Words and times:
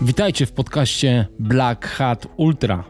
Witajcie 0.00 0.46
w 0.46 0.52
podcaście 0.52 1.26
Black 1.38 1.86
Hat 1.86 2.26
Ultra. 2.36 2.84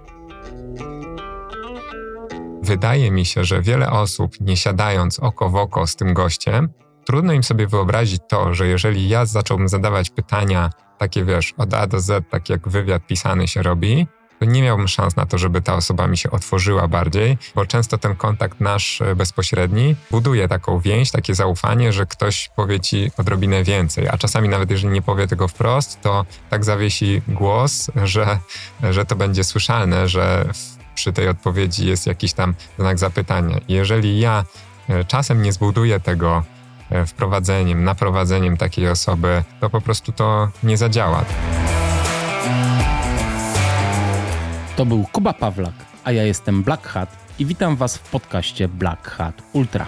Wydaje 2.63 3.10
mi 3.10 3.25
się, 3.25 3.44
że 3.44 3.63
wiele 3.63 3.90
osób, 3.90 4.40
nie 4.40 4.56
siadając 4.56 5.20
oko 5.20 5.50
w 5.50 5.56
oko 5.56 5.86
z 5.86 5.97
tym 5.97 6.15
gościem, 6.15 6.68
trudno 7.04 7.33
im 7.33 7.42
sobie 7.42 7.67
wyobrazić 7.67 8.20
to, 8.29 8.54
że 8.54 8.66
jeżeli 8.66 9.08
ja 9.08 9.27
zacząłbym 9.27 9.68
zadawać 9.68 10.11
pytania 10.11 10.70
takie, 10.98 11.24
wiesz, 11.24 11.54
od 11.58 11.74
A 11.74 11.86
do 11.86 12.00
Z, 12.00 12.30
tak 12.30 12.50
jak 12.50 12.68
wywiad 12.68 13.07
pisany 13.07 13.48
się 13.48 13.62
robi, 13.62 14.07
to 14.39 14.45
nie 14.45 14.62
miałbym 14.62 14.89
szans 14.89 15.16
na 15.16 15.27
to, 15.27 15.39
żeby 15.39 15.62
ta 15.62 15.75
osoba 15.75 16.07
mi 16.07 16.16
się 16.18 16.30
otworzyła 16.30 16.89
bardziej, 16.89 17.39
bo 17.55 17.66
często 17.66 17.98
ten 17.98 18.16
kontakt 18.16 18.61
nasz 18.61 19.00
e, 19.00 19.14
bezpośredni 19.16 19.96
buduje 20.11 20.48
taką 20.48 20.80
więź, 20.80 21.11
takie 21.11 21.35
zaufanie, 21.35 21.93
że 21.93 22.07
ktoś 22.07 22.50
powie 22.57 22.80
ci 22.80 23.11
odrobinę 23.18 23.64
więcej, 23.64 24.09
a 24.09 24.18
czasami 24.18 24.49
nawet 24.49 24.71
jeżeli 24.71 24.95
nie 24.95 25.03
powie 25.03 25.27
tego 25.27 25.49
wprost, 25.49 26.00
to 26.00 26.25
tak 26.50 26.64
zawiesi 26.64 27.22
głos, 27.29 27.91
że, 28.04 28.39
że 28.91 29.04
to 29.04 29.17
będzie 29.17 29.44
słyszalne, 29.44 30.08
że 30.08 30.49
przy 30.94 31.13
tej 31.13 31.29
odpowiedzi 31.29 31.86
jest 31.86 32.07
jakiś 32.07 32.33
tam 32.33 32.55
znak 32.79 32.99
zapytania. 32.99 33.61
jeżeli 33.69 34.21
ja 34.21 34.45
e, 34.89 35.05
czasem 35.05 35.43
nie 35.43 35.53
zbuduję 35.53 36.01
tego 36.01 36.43
e, 36.91 37.07
wprowadzeniem, 37.07 37.85
naprowadzeniem 37.85 38.57
takiej 38.57 38.89
osoby, 38.89 39.45
to 39.61 39.71
po 39.71 39.80
prostu 39.80 40.13
to 40.13 40.49
nie 40.63 40.77
zadziała. 40.77 41.25
To 44.77 44.87
był 44.87 45.05
Kuba 45.12 45.33
Pawlak, 45.33 45.75
a 46.05 46.12
ja 46.12 46.23
jestem 46.25 46.62
Black 46.62 46.87
Hat 46.87 47.16
i 47.39 47.47
witam 47.47 47.77
Was 47.77 47.97
w 47.97 48.11
podcaście 48.11 48.69
Black 48.69 49.09
Hat 49.09 49.43
Ultra. 49.52 49.87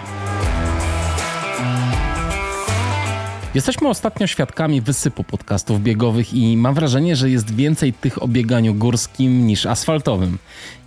Jesteśmy 3.53 3.87
ostatnio 3.87 4.27
świadkami 4.27 4.81
wysypu 4.81 5.23
podcastów 5.23 5.81
biegowych 5.81 6.33
i 6.33 6.57
mam 6.57 6.73
wrażenie, 6.73 7.15
że 7.15 7.29
jest 7.29 7.55
więcej 7.55 7.93
tych 7.93 8.23
o 8.23 8.27
bieganiu 8.27 8.73
górskim 8.73 9.47
niż 9.47 9.65
asfaltowym. 9.65 10.37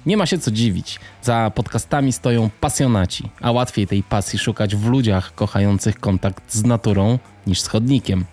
Nie 0.06 0.16
ma 0.16 0.26
się 0.26 0.38
co 0.38 0.50
dziwić. 0.50 1.00
Za 1.22 1.52
podcastami 1.54 2.12
stoją 2.12 2.50
pasjonaci, 2.60 3.28
a 3.40 3.52
łatwiej 3.52 3.86
tej 3.86 4.02
pasji 4.02 4.38
szukać 4.38 4.76
w 4.76 4.86
ludziach 4.86 5.34
kochających 5.34 6.00
kontakt 6.00 6.54
z 6.54 6.64
naturą 6.64 7.18
niż 7.46 7.60
z 7.60 7.66
chodnikiem. 7.66 8.24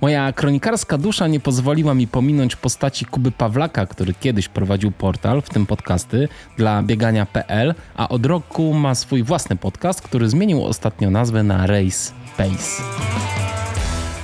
Moja 0.00 0.32
kronikarska 0.32 0.98
dusza 0.98 1.26
nie 1.26 1.40
pozwoliła 1.40 1.94
mi 1.94 2.06
pominąć 2.06 2.56
postaci 2.56 3.04
Kuby 3.04 3.32
Pawlaka, 3.32 3.86
który 3.86 4.14
kiedyś 4.14 4.48
prowadził 4.48 4.92
portal, 4.92 5.42
w 5.42 5.48
tym 5.48 5.66
podcasty, 5.66 6.28
dla 6.56 6.82
biegania.pl, 6.82 7.74
a 7.96 8.08
od 8.08 8.26
roku 8.26 8.74
ma 8.74 8.94
swój 8.94 9.22
własny 9.22 9.56
podcast, 9.56 10.00
który 10.00 10.28
zmienił 10.28 10.64
ostatnio 10.64 11.10
nazwę 11.10 11.42
na 11.42 11.66
Race 11.66 12.12
Pace. 12.36 12.82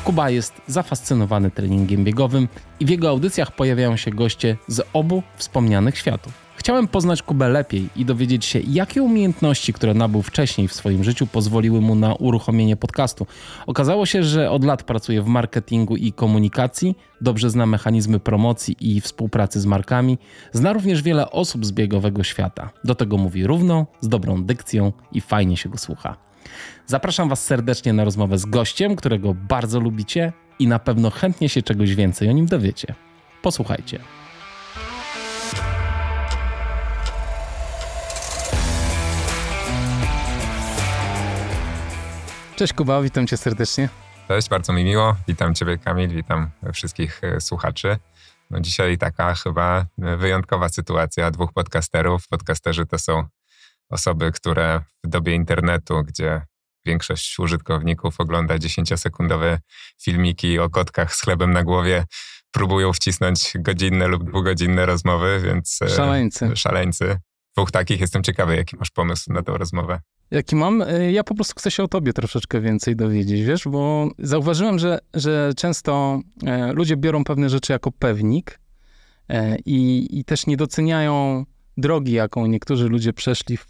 Kuba 0.04 0.30
jest 0.30 0.52
zafascynowany 0.66 1.50
treningiem 1.50 2.04
biegowym 2.04 2.48
i 2.80 2.86
w 2.86 2.88
jego 2.88 3.08
audycjach 3.08 3.56
pojawiają 3.56 3.96
się 3.96 4.10
goście 4.10 4.56
z 4.68 4.80
obu 4.92 5.22
wspomnianych 5.36 5.98
światów. 5.98 6.41
Chciałem 6.62 6.88
poznać 6.88 7.22
Kubę 7.22 7.48
lepiej 7.48 7.88
i 7.96 8.04
dowiedzieć 8.04 8.44
się, 8.44 8.60
jakie 8.60 9.02
umiejętności, 9.02 9.72
które 9.72 9.94
nabył 9.94 10.22
wcześniej 10.22 10.68
w 10.68 10.72
swoim 10.72 11.04
życiu, 11.04 11.26
pozwoliły 11.26 11.80
mu 11.80 11.94
na 11.94 12.14
uruchomienie 12.14 12.76
podcastu. 12.76 13.26
Okazało 13.66 14.06
się, 14.06 14.22
że 14.22 14.50
od 14.50 14.64
lat 14.64 14.82
pracuje 14.82 15.22
w 15.22 15.26
marketingu 15.26 15.96
i 15.96 16.12
komunikacji, 16.12 16.96
dobrze 17.20 17.50
zna 17.50 17.66
mechanizmy 17.66 18.20
promocji 18.20 18.76
i 18.80 19.00
współpracy 19.00 19.60
z 19.60 19.66
markami, 19.66 20.18
zna 20.52 20.72
również 20.72 21.02
wiele 21.02 21.30
osób 21.30 21.66
z 21.66 21.72
biegowego 21.72 22.24
świata. 22.24 22.70
Do 22.84 22.94
tego 22.94 23.16
mówi 23.16 23.46
równo, 23.46 23.86
z 24.00 24.08
dobrą 24.08 24.44
dykcją 24.44 24.92
i 25.12 25.20
fajnie 25.20 25.56
się 25.56 25.68
go 25.68 25.78
słucha. 25.78 26.16
Zapraszam 26.86 27.28
Was 27.28 27.44
serdecznie 27.44 27.92
na 27.92 28.04
rozmowę 28.04 28.38
z 28.38 28.44
gościem, 28.44 28.96
którego 28.96 29.34
bardzo 29.34 29.80
lubicie 29.80 30.32
i 30.58 30.66
na 30.66 30.78
pewno 30.78 31.10
chętnie 31.10 31.48
się 31.48 31.62
czegoś 31.62 31.94
więcej 31.94 32.28
o 32.28 32.32
nim 32.32 32.46
dowiecie. 32.46 32.94
Posłuchajcie. 33.42 34.21
Cześć 42.62 42.72
Kuba, 42.72 43.02
witam 43.02 43.26
cię 43.26 43.36
serdecznie. 43.36 43.88
Cześć, 44.28 44.48
bardzo 44.48 44.72
mi 44.72 44.84
miło. 44.84 45.16
Witam 45.28 45.54
ciebie 45.54 45.78
Kamil, 45.78 46.08
witam 46.08 46.50
wszystkich 46.72 47.24
e, 47.24 47.40
słuchaczy. 47.40 47.96
No 48.50 48.60
dzisiaj 48.60 48.98
taka 48.98 49.34
chyba 49.34 49.86
wyjątkowa 49.98 50.68
sytuacja 50.68 51.30
dwóch 51.30 51.52
podcasterów. 51.52 52.28
Podcasterzy 52.28 52.86
to 52.86 52.98
są 52.98 53.24
osoby, 53.88 54.32
które 54.32 54.80
w 55.04 55.08
dobie 55.08 55.34
internetu, 55.34 56.02
gdzie 56.04 56.42
większość 56.86 57.38
użytkowników 57.38 58.20
ogląda 58.20 58.56
10-sekundowe 58.56 59.58
filmiki 60.02 60.58
o 60.58 60.70
kotkach 60.70 61.14
z 61.14 61.20
chlebem 61.20 61.52
na 61.52 61.62
głowie, 61.62 62.04
próbują 62.52 62.92
wcisnąć 62.92 63.52
godzinne 63.58 64.06
lub 64.06 64.24
dwugodzinne 64.24 64.86
rozmowy, 64.86 65.40
więc... 65.44 65.78
E, 65.82 65.88
szaleńcy. 65.88 66.56
Szaleńcy. 66.56 67.16
Dwóch 67.56 67.70
takich. 67.70 68.00
Jestem 68.00 68.22
ciekawy, 68.22 68.56
jaki 68.56 68.76
masz 68.76 68.90
pomysł 68.90 69.32
na 69.32 69.42
tę 69.42 69.52
rozmowę. 69.58 70.00
Jaki 70.32 70.56
mam? 70.56 70.82
E, 70.82 71.12
ja 71.12 71.24
po 71.24 71.34
prostu 71.34 71.54
chcę 71.56 71.70
się 71.70 71.82
o 71.82 71.88
tobie 71.88 72.12
troszeczkę 72.12 72.60
więcej 72.60 72.96
dowiedzieć, 72.96 73.42
wiesz, 73.42 73.64
bo 73.64 74.08
zauważyłem, 74.18 74.78
że, 74.78 74.98
że 75.14 75.52
często 75.56 76.20
e, 76.46 76.72
ludzie 76.72 76.96
biorą 76.96 77.24
pewne 77.24 77.48
rzeczy 77.48 77.72
jako 77.72 77.92
pewnik 77.92 78.58
i, 79.66 80.08
i 80.10 80.24
też 80.24 80.46
nie 80.46 80.56
doceniają 80.56 81.44
drogi, 81.76 82.12
jaką 82.12 82.46
niektórzy 82.46 82.88
ludzie 82.88 83.12
przeszli 83.12 83.56
w, 83.56 83.66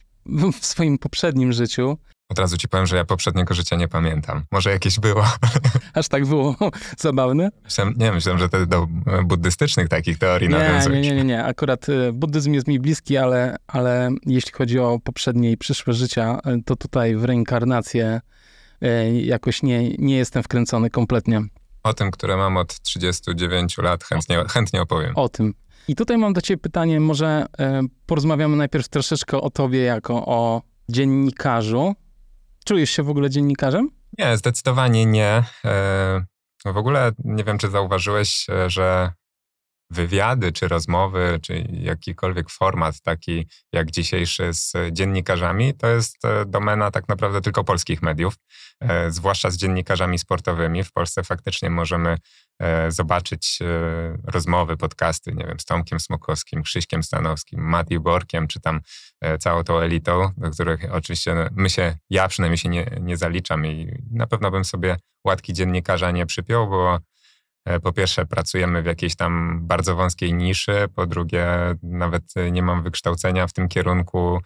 w 0.61 0.67
swoim 0.67 0.99
poprzednim 0.99 1.53
życiu. 1.53 1.99
Od 2.33 2.38
razu 2.38 2.56
ci 2.56 2.69
powiem, 2.69 2.87
że 2.87 2.97
ja 2.97 3.05
poprzedniego 3.05 3.55
życia 3.55 3.77
nie 3.77 3.88
pamiętam. 3.88 4.44
Może 4.50 4.71
jakieś 4.71 5.00
było. 5.00 5.25
Aż 5.94 6.09
tak 6.09 6.27
było 6.27 6.56
zabawne? 6.99 7.50
Myślałem, 7.65 7.94
nie, 7.97 8.12
myślałem, 8.12 8.38
że 8.38 8.49
to 8.49 8.66
do 8.66 8.87
buddystycznych 9.25 9.88
takich 9.88 10.19
teorii 10.19 10.49
nie, 10.49 10.59
nawiązujesz. 10.59 11.06
Nie, 11.06 11.15
nie, 11.15 11.25
nie, 11.25 11.44
Akurat 11.44 11.88
e, 11.88 12.12
buddyzm 12.12 12.53
jest 12.53 12.69
mi 12.69 12.81
bliski, 12.81 13.16
ale, 13.16 13.56
ale 13.66 14.10
jeśli 14.27 14.53
chodzi 14.53 14.78
o 14.78 14.99
poprzednie 15.05 15.50
i 15.53 15.56
przyszłe 15.56 15.93
życia, 15.93 16.38
e, 16.44 16.62
to 16.65 16.77
tutaj 16.77 17.16
w 17.16 17.25
reinkarnację 17.25 18.21
e, 18.83 19.21
jakoś 19.21 19.62
nie, 19.62 19.91
nie 19.91 20.16
jestem 20.16 20.43
wkręcony 20.43 20.91
kompletnie. 20.91 21.43
O 21.83 21.94
tym, 21.94 22.10
które 22.10 22.37
mam 22.37 22.56
od 22.56 22.81
39 22.81 23.78
lat, 23.78 24.04
chętnie, 24.04 24.44
chętnie 24.49 24.83
opowiem. 24.83 25.12
O 25.16 25.28
tym. 25.28 25.54
I 25.89 25.94
tutaj 25.94 26.19
mam 26.19 26.33
do 26.33 26.41
ciebie 26.41 26.59
pytanie, 26.59 27.00
może 27.00 27.47
porozmawiamy 28.06 28.56
najpierw 28.56 28.89
troszeczkę 28.89 29.41
o 29.41 29.50
tobie 29.50 29.81
jako 29.81 30.27
o 30.27 30.62
dziennikarzu, 30.89 31.94
Czujesz 32.65 32.91
się 32.91 33.03
w 33.03 33.11
ogóle 33.11 33.31
dziennikarzem? 33.31 33.91
Nie, 34.19 34.37
zdecydowanie 34.37 35.06
nie. 35.06 35.45
E, 35.65 36.25
w 36.65 36.77
ogóle 36.77 37.12
nie 37.25 37.45
wiem, 37.45 37.59
czy 37.59 37.71
zauważyłeś, 37.71 38.47
e, 38.50 38.71
że 38.71 39.12
wywiady, 39.91 40.53
czy 40.53 40.69
rozmowy, 40.69 41.39
czy 41.43 41.67
jakikolwiek 41.72 42.51
format 42.51 43.01
taki 43.01 43.47
jak 43.72 43.91
dzisiejszy 43.91 44.55
z 44.55 44.72
dziennikarzami, 44.93 45.75
to 45.75 45.87
jest 45.87 46.25
e, 46.25 46.45
domena 46.47 46.91
tak 46.91 47.09
naprawdę 47.09 47.41
tylko 47.41 47.65
polskich 47.65 48.03
mediów, 48.03 48.34
zwłaszcza 49.09 49.51
z 49.51 49.56
dziennikarzami 49.56 50.19
sportowymi. 50.19 50.84
W 50.84 50.93
Polsce 50.93 51.25
faktycznie 51.25 51.71
możemy 51.71 52.17
zobaczyć 52.89 53.59
e, 53.63 54.19
rozmowy, 54.25 54.77
podcasty, 54.77 55.33
nie 55.33 55.47
wiem, 55.47 55.61
z 55.61 55.65
Tomkiem 55.65 56.01
Smokowskim, 56.01 56.63
Krzyśkiem 56.63 57.03
Stanowskim, 57.03 57.61
Mati 57.61 58.01
Borkiem, 58.01 58.49
czy 58.49 58.61
tam 58.61 58.81
e, 59.21 59.39
całą 59.39 59.65
tą 59.65 59.79
elitą, 59.79 60.31
do 60.37 60.51
których 60.51 60.81
oczywiście 60.93 61.35
no, 61.35 61.49
my 61.53 61.71
się, 61.71 61.97
ja 62.11 62.29
przynajmniej 62.29 62.59
się 62.59 62.69
nie, 62.69 62.99
nie 63.01 63.17
zaliczam 63.17 63.67
i 63.67 63.99
na 64.11 64.27
pewno 64.27 64.51
bym 64.51 64.65
sobie 64.65 64.97
łatki 65.27 65.53
dziennikarza 65.53 66.11
nie 66.11 66.27
przypiął, 66.27 66.69
bo 66.69 66.99
po 67.83 67.93
pierwsze 67.93 68.27
pracujemy 68.27 68.83
w 68.83 68.87
jakiejś 68.87 69.17
tam 69.17 69.61
bardzo 69.67 69.97
wąskiej 69.97 70.34
niszy, 70.34 70.87
po 70.95 71.07
drugie 71.07 71.47
nawet 71.83 72.23
nie 72.53 72.63
mam 72.63 72.83
wykształcenia 72.83 73.47
w 73.47 73.53
tym 73.53 73.69
kierunku, 73.69 74.41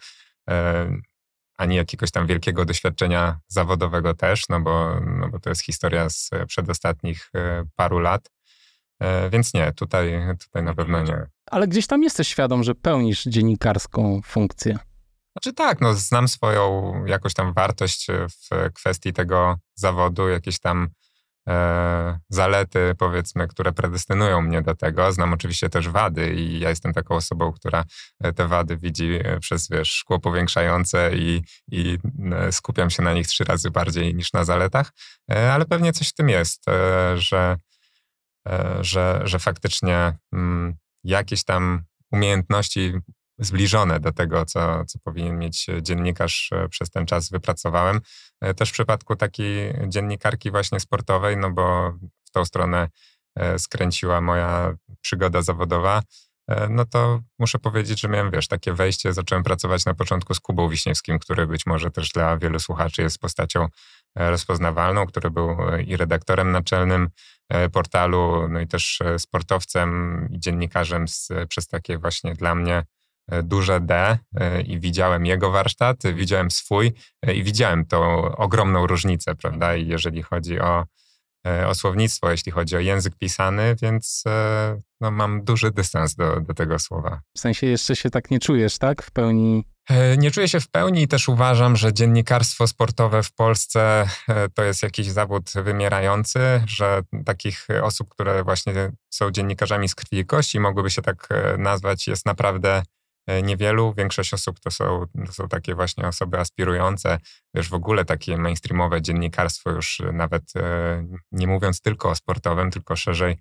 ani 1.57 1.75
jakiegoś 1.75 2.11
tam 2.11 2.27
wielkiego 2.27 2.65
doświadczenia 2.65 3.39
zawodowego 3.47 4.13
też, 4.13 4.49
no 4.49 4.61
bo, 4.61 4.99
no 5.01 5.29
bo 5.29 5.39
to 5.39 5.49
jest 5.49 5.61
historia 5.61 6.09
z 6.09 6.29
przedostatnich 6.47 7.29
e, 7.35 7.63
paru 7.75 7.99
lat. 7.99 8.29
E, 8.99 9.29
więc 9.29 9.53
nie, 9.53 9.73
tutaj, 9.73 10.13
tutaj 10.39 10.63
na 10.63 10.75
pewno 10.75 11.03
nie. 11.03 11.25
Ale 11.51 11.67
gdzieś 11.67 11.87
tam 11.87 12.03
jesteś 12.03 12.27
świadom, 12.27 12.63
że 12.63 12.75
pełnisz 12.75 13.23
dziennikarską 13.23 14.21
funkcję. 14.25 14.77
Znaczy 15.31 15.53
tak, 15.53 15.81
no 15.81 15.93
znam 15.93 16.27
swoją 16.27 16.93
jakoś 17.05 17.33
tam 17.33 17.53
wartość 17.53 18.07
w 18.09 18.73
kwestii 18.73 19.13
tego 19.13 19.57
zawodu, 19.75 20.27
jakieś 20.27 20.59
tam 20.59 20.83
e, 20.83 20.89
zalety, 22.29 22.95
powiedzmy, 22.97 23.47
które 23.47 23.73
predestynują 23.73 24.41
mnie 24.41 24.61
do 24.61 24.75
tego. 24.75 25.11
Znam 25.11 25.33
oczywiście 25.33 25.69
też 25.69 25.89
wady 25.89 26.33
i 26.33 26.59
ja 26.59 26.69
jestem 26.69 26.93
taką 26.93 27.15
osobą, 27.15 27.51
która 27.51 27.83
e, 28.19 28.33
te 28.33 28.47
wady 28.47 28.77
widzi 28.77 29.19
e, 29.23 29.39
przez, 29.39 29.69
wiesz, 29.69 29.89
szkło 29.89 30.19
powiększające 30.19 31.11
i, 31.15 31.43
i 31.71 31.97
e, 32.31 32.51
skupiam 32.51 32.89
się 32.89 33.03
na 33.03 33.13
nich 33.13 33.27
trzy 33.27 33.43
razy 33.43 33.71
bardziej 33.71 34.15
niż 34.15 34.33
na 34.33 34.43
zaletach, 34.43 34.91
ale 35.27 35.65
pewnie 35.65 35.93
coś 35.93 36.09
w 36.09 36.13
tym 36.13 36.29
jest, 36.29 36.65
że, 37.15 37.57
że, 38.81 39.21
że 39.23 39.39
faktycznie 39.39 40.17
mm, 40.33 40.75
jakieś 41.03 41.43
tam 41.43 41.83
umiejętności 42.11 42.93
zbliżone 43.39 43.99
do 43.99 44.11
tego, 44.11 44.45
co, 44.45 44.85
co 44.85 44.99
powinien 44.99 45.37
mieć 45.37 45.67
dziennikarz 45.81 46.49
e, 46.51 46.69
przez 46.69 46.89
ten 46.89 47.05
czas 47.05 47.29
wypracowałem. 47.29 48.01
E, 48.41 48.53
też 48.53 48.69
w 48.69 48.73
przypadku 48.73 49.15
takiej 49.15 49.73
dziennikarki 49.87 50.51
właśnie 50.51 50.79
sportowej, 50.79 51.37
no 51.37 51.51
bo 51.51 51.93
w 52.25 52.31
tą 52.31 52.45
stronę 52.45 52.89
skręciła 53.57 54.21
moja 54.21 54.73
przygoda 55.01 55.41
zawodowa, 55.41 56.01
no 56.69 56.85
to 56.85 57.19
muszę 57.39 57.59
powiedzieć, 57.59 57.99
że 58.01 58.07
miałem, 58.09 58.31
wiesz, 58.31 58.47
takie 58.47 58.73
wejście, 58.73 59.13
zacząłem 59.13 59.43
pracować 59.43 59.85
na 59.85 59.93
początku 59.93 60.33
z 60.33 60.39
Kubą 60.39 60.69
Wiśniewskim, 60.69 61.19
który 61.19 61.47
być 61.47 61.65
może 61.65 61.91
też 61.91 62.09
dla 62.09 62.37
wielu 62.37 62.59
słuchaczy 62.59 63.01
jest 63.01 63.19
postacią 63.19 63.67
rozpoznawalną, 64.15 65.05
który 65.05 65.31
był 65.31 65.57
i 65.85 65.97
redaktorem 65.97 66.51
naczelnym 66.51 67.09
portalu, 67.71 68.47
no 68.49 68.59
i 68.59 68.67
też 68.67 68.99
sportowcem 69.17 70.27
i 70.31 70.39
dziennikarzem 70.39 71.07
z, 71.07 71.29
przez 71.49 71.67
takie 71.67 71.97
właśnie 71.97 72.33
dla 72.33 72.55
mnie 72.55 72.83
E, 72.83 72.96
duże 73.43 73.79
D 73.81 74.17
e, 74.35 74.61
i 74.61 74.79
widziałem 74.79 75.25
jego 75.25 75.51
warsztat, 75.51 75.97
widziałem 76.13 76.51
swój 76.51 76.93
e, 77.21 77.33
i 77.33 77.43
widziałem 77.43 77.85
tą 77.85 78.21
ogromną 78.35 78.87
różnicę, 78.87 79.35
prawda? 79.35 79.75
Jeżeli 79.75 80.23
chodzi 80.23 80.59
o, 80.59 80.85
o 81.67 81.75
słownictwo, 81.75 82.31
jeśli 82.31 82.51
chodzi 82.51 82.75
o 82.75 82.79
język 82.79 83.15
pisany, 83.15 83.75
więc 83.81 84.23
no, 85.01 85.11
mam 85.11 85.43
duży 85.43 85.71
dystans 85.71 86.15
do, 86.15 86.41
do 86.41 86.53
tego 86.53 86.79
słowa. 86.79 87.21
W 87.37 87.39
sensie 87.39 87.67
jeszcze 87.67 87.95
się 87.95 88.09
tak 88.09 88.31
nie 88.31 88.39
czujesz, 88.39 88.77
tak? 88.77 89.03
W 89.03 89.11
pełni. 89.11 89.63
Nie 90.17 90.31
czuję 90.31 90.47
się 90.47 90.59
w 90.59 90.67
pełni 90.67 91.01
i 91.01 91.07
też 91.07 91.29
uważam, 91.29 91.75
że 91.75 91.93
dziennikarstwo 91.93 92.67
sportowe 92.67 93.23
w 93.23 93.33
Polsce 93.33 94.09
to 94.53 94.63
jest 94.63 94.83
jakiś 94.83 95.07
zawód 95.07 95.51
wymierający, 95.55 96.39
że 96.67 97.01
takich 97.25 97.67
osób, 97.83 98.09
które 98.09 98.43
właśnie 98.43 98.73
są 99.09 99.31
dziennikarzami 99.31 99.89
z 99.89 99.95
krwi 99.95 100.17
i 100.17 100.25
kości, 100.25 100.59
mogłyby 100.59 100.89
się 100.89 101.01
tak 101.01 101.29
nazwać, 101.57 102.07
jest 102.07 102.25
naprawdę 102.25 102.81
E, 102.81 102.96
niewielu. 103.43 103.93
Większość 103.97 104.33
osób 104.33 104.59
to 104.59 104.71
są, 104.71 105.05
to 105.25 105.33
są 105.33 105.47
takie 105.47 105.75
właśnie 105.75 106.07
osoby 106.07 106.39
aspirujące, 106.39 107.19
wiesz, 107.53 107.69
w 107.69 107.73
ogóle 107.73 108.05
takie 108.05 108.37
mainstreamowe 108.37 109.01
dziennikarstwo 109.01 109.71
już 109.71 110.01
nawet 110.13 110.43
e, 110.55 111.07
nie 111.31 111.47
mówiąc 111.47 111.81
tylko 111.81 112.09
o 112.09 112.15
sportowym, 112.15 112.71
tylko 112.71 112.95
szerzej 112.95 113.37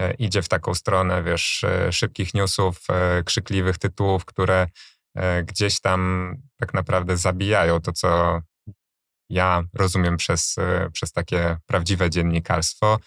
e, 0.00 0.14
idzie 0.14 0.42
w 0.42 0.48
taką 0.48 0.74
stronę, 0.74 1.22
wiesz, 1.22 1.64
szybkich 1.90 2.34
newsów, 2.34 2.86
krzykliwych 3.24 3.78
tytułów, 3.78 4.24
które 4.24 4.66
gdzieś 5.44 5.80
tam 5.80 6.34
tak 6.56 6.74
naprawdę 6.74 7.16
zabijają 7.16 7.80
to, 7.80 7.92
co 7.92 8.40
ja 9.30 9.62
rozumiem 9.74 10.16
przez, 10.16 10.56
przez 10.92 11.12
takie 11.12 11.56
prawdziwe 11.66 12.10
dziennikarstwo, 12.10 12.98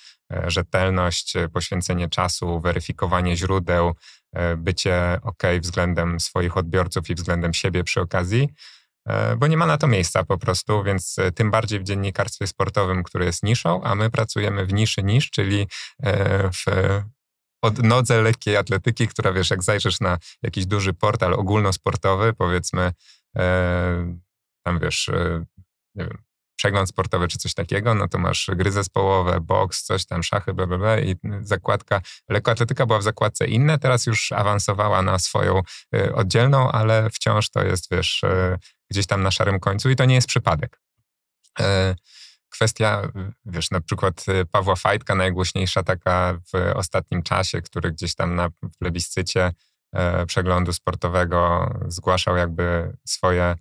rzetelność, 0.48 1.34
poświęcenie 1.54 2.10
czasu, 2.10 2.60
weryfikowanie 2.60 3.38
źródeł, 3.38 3.94
E, 3.94 4.21
bycie 4.58 5.20
ok 5.24 5.44
względem 5.62 6.20
swoich 6.20 6.58
odbiorców 6.58 7.10
i 7.10 7.16
względem 7.16 7.54
siebie 7.54 7.84
przy 7.84 8.02
okazji, 8.02 8.50
e, 9.08 9.36
bo 9.36 9.48
nie 9.48 9.58
ma 9.58 9.66
na 9.66 9.78
to 9.78 9.88
miejsca 9.88 10.24
po 10.24 10.38
prostu, 10.38 10.84
więc 10.84 11.20
e, 11.20 11.32
tym 11.32 11.52
bardziej 11.52 11.80
w 11.80 11.84
dziennikarstwie 11.84 12.48
sportowym, 12.48 13.04
które 13.04 13.26
jest 13.26 13.44
niszą, 13.44 13.84
a 13.84 13.96
my 13.96 14.10
pracujemy 14.10 14.66
w 14.66 14.74
niszy 14.74 15.04
nisz, 15.04 15.30
czyli 15.30 15.68
w 16.54 16.66
odnodze 17.62 18.22
lekkiej 18.22 18.58
atletyki, 18.58 19.08
która 19.08 19.34
wiesz, 19.34 19.50
jak 19.50 19.64
zajrzysz 19.64 20.00
na 20.00 20.18
jakiś 20.44 20.66
duży 20.66 20.94
portal 20.94 21.34
ogólnosportowy, 21.34 22.34
powiedzmy, 22.34 22.92
tam 24.64 24.80
wiesz, 24.80 25.10
nie 25.96 26.06
wiem, 26.06 26.18
przegląd 26.62 26.90
sportowy 26.90 27.28
czy 27.28 27.38
coś 27.38 27.54
takiego, 27.54 27.96
no 27.96 28.08
to 28.08 28.18
masz 28.18 28.50
gry 28.56 28.72
zespołowe, 28.72 29.40
boks, 29.40 29.84
coś 29.84 30.06
tam, 30.06 30.24
szachy, 30.24 30.54
bla 30.54 31.00
i 31.00 31.16
zakładka, 31.42 32.02
lekkoatletyka 32.30 32.86
była 32.86 33.00
w 33.00 33.04
zakładce 33.04 33.48
inne, 33.48 33.80
teraz 33.80 34.06
już 34.06 34.32
awansowała 34.32 35.02
na 35.02 35.20
swoją 35.20 35.62
y, 35.96 36.16
oddzielną, 36.16 36.72
ale 36.72 37.10
wciąż 37.10 37.50
to 37.50 37.64
jest, 37.64 37.88
wiesz, 37.92 38.24
y, 38.24 38.58
gdzieś 38.92 39.08
tam 39.08 39.24
na 39.24 39.32
szarym 39.32 39.60
końcu 39.60 39.90
i 39.90 39.96
to 39.96 40.06
nie 40.06 40.16
jest 40.16 40.28
przypadek. 40.28 40.82
Y, 41.60 41.64
kwestia, 42.50 43.12
wiesz, 43.46 43.72
na 43.72 43.82
przykład 43.82 44.26
Pawła 44.52 44.76
Fajtka, 44.76 45.16
najgłośniejsza 45.16 45.84
taka 45.84 46.40
w 46.54 46.76
ostatnim 46.76 47.24
czasie, 47.24 47.62
który 47.62 47.92
gdzieś 47.92 48.16
tam 48.16 48.36
na 48.36 48.50
plebiscycie 48.80 49.52
przeglądu 50.28 50.74
sportowego 50.74 51.70
zgłaszał 51.88 52.38
jakby 52.38 52.98
swoje 53.06 53.56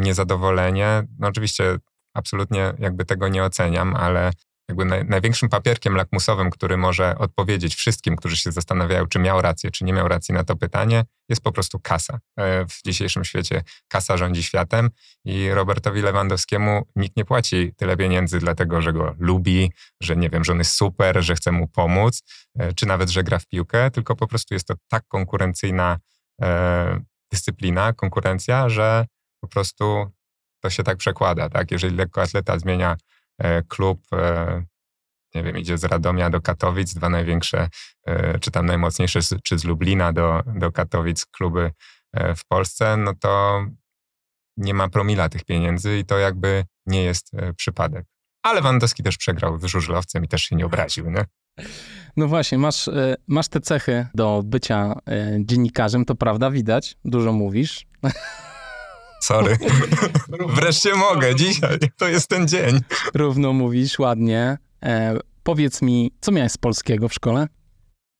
niezadowolenie. 0.00 1.02
No 1.18 1.28
oczywiście 1.28 1.76
absolutnie 2.14 2.74
jakby 2.78 3.04
tego 3.04 3.28
nie 3.28 3.44
oceniam, 3.44 3.96
ale 3.96 4.32
jakby 4.68 4.84
naj, 4.84 5.04
największym 5.04 5.48
papierkiem 5.48 5.96
lakmusowym, 5.96 6.50
który 6.50 6.76
może 6.76 7.18
odpowiedzieć 7.18 7.74
wszystkim, 7.74 8.16
którzy 8.16 8.36
się 8.36 8.52
zastanawiają, 8.52 9.06
czy 9.06 9.18
miał 9.18 9.42
rację, 9.42 9.70
czy 9.70 9.84
nie 9.84 9.92
miał 9.92 10.08
racji 10.08 10.34
na 10.34 10.44
to 10.44 10.56
pytanie, 10.56 11.04
jest 11.28 11.42
po 11.42 11.52
prostu 11.52 11.80
kasa. 11.80 12.18
E, 12.36 12.66
w 12.66 12.82
dzisiejszym 12.84 13.24
świecie 13.24 13.62
kasa 13.88 14.16
rządzi 14.16 14.42
światem 14.42 14.90
i 15.24 15.50
Robertowi 15.50 16.02
Lewandowskiemu 16.02 16.82
nikt 16.96 17.16
nie 17.16 17.24
płaci 17.24 17.72
tyle 17.76 17.96
pieniędzy 17.96 18.38
dlatego, 18.38 18.82
że 18.82 18.92
go 18.92 19.14
lubi, 19.18 19.72
że 20.02 20.16
nie 20.16 20.30
wiem, 20.30 20.44
że 20.44 20.52
on 20.52 20.58
jest 20.58 20.72
super, 20.72 21.22
że 21.22 21.34
chce 21.34 21.52
mu 21.52 21.68
pomóc, 21.68 22.22
e, 22.58 22.72
czy 22.72 22.86
nawet, 22.86 23.10
że 23.10 23.22
gra 23.22 23.38
w 23.38 23.46
piłkę, 23.46 23.90
tylko 23.90 24.16
po 24.16 24.26
prostu 24.26 24.54
jest 24.54 24.66
to 24.66 24.74
tak 24.88 25.04
konkurencyjna 25.08 25.98
e, 26.42 27.00
dyscyplina, 27.32 27.92
konkurencja, 27.92 28.68
że 28.68 29.06
po 29.40 29.48
prostu 29.48 30.12
to 30.62 30.70
się 30.70 30.82
tak 30.82 30.96
przekłada, 30.96 31.48
tak? 31.48 31.70
Jeżeli 31.70 31.96
lekkoatleta 31.96 32.58
zmienia 32.58 32.96
e, 33.38 33.62
klub, 33.62 34.00
e, 34.12 34.64
nie 35.34 35.42
wiem, 35.42 35.58
idzie 35.58 35.78
z 35.78 35.84
Radomia 35.84 36.30
do 36.30 36.40
Katowic, 36.40 36.94
dwa 36.94 37.08
największe, 37.08 37.68
e, 38.06 38.38
czy 38.38 38.50
tam 38.50 38.66
najmocniejsze, 38.66 39.20
czy 39.44 39.58
z 39.58 39.64
Lublina 39.64 40.12
do, 40.12 40.42
do 40.46 40.72
Katowic 40.72 41.26
kluby 41.26 41.70
w 42.36 42.46
Polsce, 42.48 42.96
no 42.96 43.14
to 43.20 43.64
nie 44.56 44.74
ma 44.74 44.88
promila 44.88 45.28
tych 45.28 45.44
pieniędzy 45.44 45.98
i 45.98 46.04
to 46.04 46.18
jakby 46.18 46.64
nie 46.86 47.02
jest 47.02 47.30
przypadek. 47.56 48.06
Ale 48.42 48.62
Wandowski 48.62 49.02
też 49.02 49.16
przegrał 49.16 49.58
z 49.58 49.64
żużlowcem 49.64 50.24
i 50.24 50.28
też 50.28 50.42
się 50.42 50.56
nie 50.56 50.66
obraził, 50.66 51.10
nie? 51.10 51.24
No 52.16 52.28
właśnie, 52.28 52.58
masz, 52.58 52.90
masz 53.26 53.48
te 53.48 53.60
cechy 53.60 54.06
do 54.14 54.42
bycia 54.44 54.94
dziennikarzem, 55.40 56.04
to 56.04 56.14
prawda, 56.14 56.50
widać, 56.50 56.96
dużo 57.04 57.32
mówisz. 57.32 57.86
Sorry. 59.22 59.58
Wreszcie 60.48 60.94
mogę, 60.94 61.34
dzisiaj 61.34 61.78
to 61.98 62.08
jest 62.08 62.28
ten 62.28 62.48
dzień. 62.48 62.80
Równo 63.14 63.52
mówisz, 63.52 63.98
ładnie. 63.98 64.58
E, 64.82 65.18
powiedz 65.42 65.82
mi, 65.82 66.12
co 66.20 66.32
miałeś 66.32 66.52
z 66.52 66.58
polskiego 66.58 67.08
w 67.08 67.14
szkole? 67.14 67.46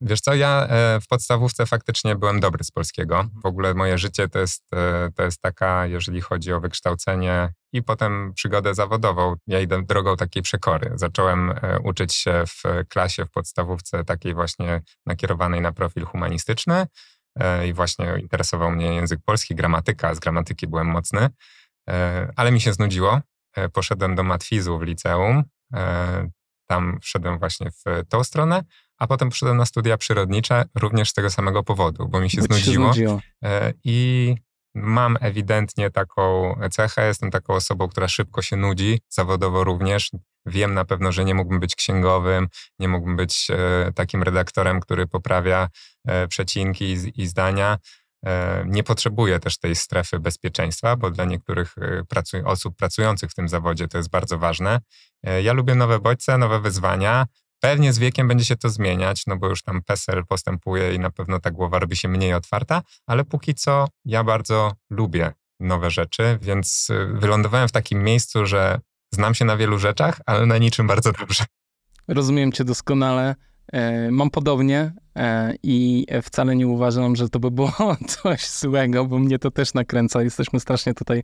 Wiesz 0.04 0.20
co, 0.20 0.34
ja 0.34 0.66
e, 0.66 1.00
w 1.00 1.06
podstawówce 1.06 1.66
faktycznie 1.66 2.16
byłem 2.16 2.40
dobry 2.40 2.64
z 2.64 2.70
polskiego. 2.70 3.24
W 3.42 3.46
ogóle 3.46 3.74
moje 3.74 3.98
życie 3.98 4.28
to 4.28 4.38
jest, 4.38 4.64
e, 4.74 5.10
to 5.16 5.22
jest 5.22 5.40
taka, 5.40 5.86
jeżeli 5.86 6.20
chodzi 6.20 6.52
o 6.52 6.60
wykształcenie 6.60 7.52
i 7.72 7.82
potem 7.82 8.32
przygodę 8.34 8.74
zawodową. 8.74 9.34
Ja 9.46 9.60
idę 9.60 9.82
drogą 9.82 10.16
takiej 10.16 10.42
przekory. 10.42 10.92
Zacząłem 10.94 11.50
e, 11.50 11.78
uczyć 11.84 12.14
się 12.14 12.44
w 12.46 12.62
klasie 12.88 13.24
w 13.24 13.30
podstawówce 13.30 14.04
takiej 14.04 14.34
właśnie 14.34 14.82
nakierowanej 15.06 15.60
na 15.60 15.72
profil 15.72 16.04
humanistyczny. 16.04 16.86
E, 17.38 17.68
i 17.68 17.72
właśnie 17.72 18.06
interesował 18.20 18.70
mnie 18.70 18.94
język 18.94 19.20
polski, 19.24 19.54
gramatyka. 19.54 20.14
Z 20.14 20.18
gramatyki 20.18 20.66
byłem 20.66 20.86
mocny, 20.86 21.28
e, 21.88 22.32
ale 22.36 22.52
mi 22.52 22.60
się 22.60 22.72
znudziło. 22.72 23.20
E, 23.56 23.68
poszedłem 23.68 24.14
do 24.14 24.22
matwizu 24.22 24.78
w 24.78 24.82
liceum. 24.82 25.44
Tam 26.66 26.98
wszedłem 27.02 27.38
właśnie 27.38 27.70
w 27.70 28.08
tą 28.08 28.24
stronę, 28.24 28.64
a 28.98 29.06
potem 29.06 29.28
poszedłem 29.28 29.56
na 29.56 29.66
studia 29.66 29.96
przyrodnicze 29.96 30.64
również 30.74 31.10
z 31.10 31.12
tego 31.12 31.30
samego 31.30 31.62
powodu, 31.62 32.08
bo 32.08 32.20
mi 32.20 32.30
się, 32.30 32.42
znudziło. 32.42 32.86
się 32.86 32.92
znudziło. 32.92 33.20
I 33.84 34.34
mam 34.74 35.16
ewidentnie 35.20 35.90
taką 35.90 36.54
cechę, 36.70 37.06
jestem 37.06 37.30
taką 37.30 37.54
osobą, 37.54 37.88
która 37.88 38.08
szybko 38.08 38.42
się 38.42 38.56
nudzi, 38.56 39.00
zawodowo 39.08 39.64
również. 39.64 40.10
Wiem 40.46 40.74
na 40.74 40.84
pewno, 40.84 41.12
że 41.12 41.24
nie 41.24 41.34
mógłbym 41.34 41.60
być 41.60 41.76
księgowym, 41.76 42.48
nie 42.78 42.88
mógłbym 42.88 43.16
być 43.16 43.48
e, 43.50 43.92
takim 43.94 44.22
redaktorem, 44.22 44.80
który 44.80 45.06
poprawia 45.06 45.68
e, 46.06 46.28
przecinki 46.28 46.84
i, 46.84 47.22
i 47.22 47.26
zdania. 47.26 47.78
E, 48.26 48.64
nie 48.66 48.82
potrzebuję 48.82 49.40
też 49.40 49.58
tej 49.58 49.76
strefy 49.76 50.20
bezpieczeństwa, 50.20 50.96
bo 50.96 51.10
dla 51.10 51.24
niektórych 51.24 51.74
pracuj 52.08 52.42
osób 52.44 52.76
pracujących 52.76 53.30
w 53.30 53.34
tym 53.34 53.48
zawodzie 53.48 53.88
to 53.88 53.98
jest 53.98 54.10
bardzo 54.10 54.38
ważne. 54.38 54.80
Ja 55.42 55.52
lubię 55.52 55.74
nowe 55.74 55.98
bodźce, 55.98 56.38
nowe 56.38 56.60
wyzwania. 56.60 57.26
Pewnie 57.62 57.92
z 57.92 57.98
wiekiem 57.98 58.28
będzie 58.28 58.44
się 58.44 58.56
to 58.56 58.68
zmieniać, 58.68 59.22
no 59.26 59.36
bo 59.36 59.48
już 59.48 59.62
tam 59.62 59.82
PESEL 59.82 60.26
postępuje 60.26 60.94
i 60.94 60.98
na 60.98 61.10
pewno 61.10 61.40
ta 61.40 61.50
głowa 61.50 61.78
robi 61.78 61.96
się 61.96 62.08
mniej 62.08 62.34
otwarta, 62.34 62.82
ale 63.06 63.24
póki 63.24 63.54
co 63.54 63.88
ja 64.04 64.24
bardzo 64.24 64.72
lubię 64.90 65.32
nowe 65.60 65.90
rzeczy, 65.90 66.38
więc 66.42 66.88
wylądowałem 67.14 67.68
w 67.68 67.72
takim 67.72 68.04
miejscu, 68.04 68.46
że 68.46 68.80
Znam 69.14 69.34
się 69.34 69.44
na 69.44 69.56
wielu 69.56 69.78
rzeczach, 69.78 70.20
ale 70.26 70.46
na 70.46 70.58
niczym 70.58 70.86
bardzo 70.86 71.12
dobrze. 71.12 71.44
Rozumiem 72.08 72.52
cię 72.52 72.64
doskonale. 72.64 73.34
E, 73.72 74.10
mam 74.10 74.30
podobnie 74.30 74.92
e, 75.16 75.54
i 75.62 76.06
wcale 76.22 76.56
nie 76.56 76.66
uważam, 76.66 77.16
że 77.16 77.28
to 77.28 77.38
by 77.38 77.50
było 77.50 77.72
coś 78.22 78.48
złego, 78.48 79.04
bo 79.04 79.18
mnie 79.18 79.38
to 79.38 79.50
też 79.50 79.74
nakręca. 79.74 80.22
Jesteśmy 80.22 80.60
strasznie 80.60 80.94
tutaj 80.94 81.22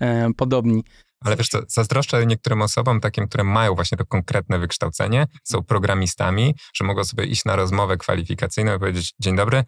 e, 0.00 0.32
podobni. 0.36 0.84
Ale 1.24 1.36
wiesz 1.36 1.48
co, 1.48 1.58
zazdroszczę 1.68 2.26
niektórym 2.26 2.62
osobom, 2.62 3.00
takim, 3.00 3.28
które 3.28 3.44
mają 3.44 3.74
właśnie 3.74 3.98
to 3.98 4.06
konkretne 4.06 4.58
wykształcenie, 4.58 5.26
są 5.44 5.62
programistami, 5.62 6.54
że 6.74 6.84
mogą 6.84 7.04
sobie 7.04 7.24
iść 7.24 7.44
na 7.44 7.56
rozmowę 7.56 7.96
kwalifikacyjną 7.96 8.76
i 8.76 8.78
powiedzieć, 8.78 9.14
dzień 9.20 9.36
dobry, 9.36 9.64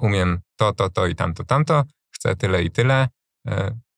umiem 0.00 0.38
to, 0.56 0.72
to, 0.72 0.90
to 0.90 1.06
i 1.06 1.14
tamto, 1.14 1.44
tamto, 1.44 1.82
chcę 2.14 2.36
tyle 2.36 2.62
i 2.62 2.70
tyle, 2.70 3.08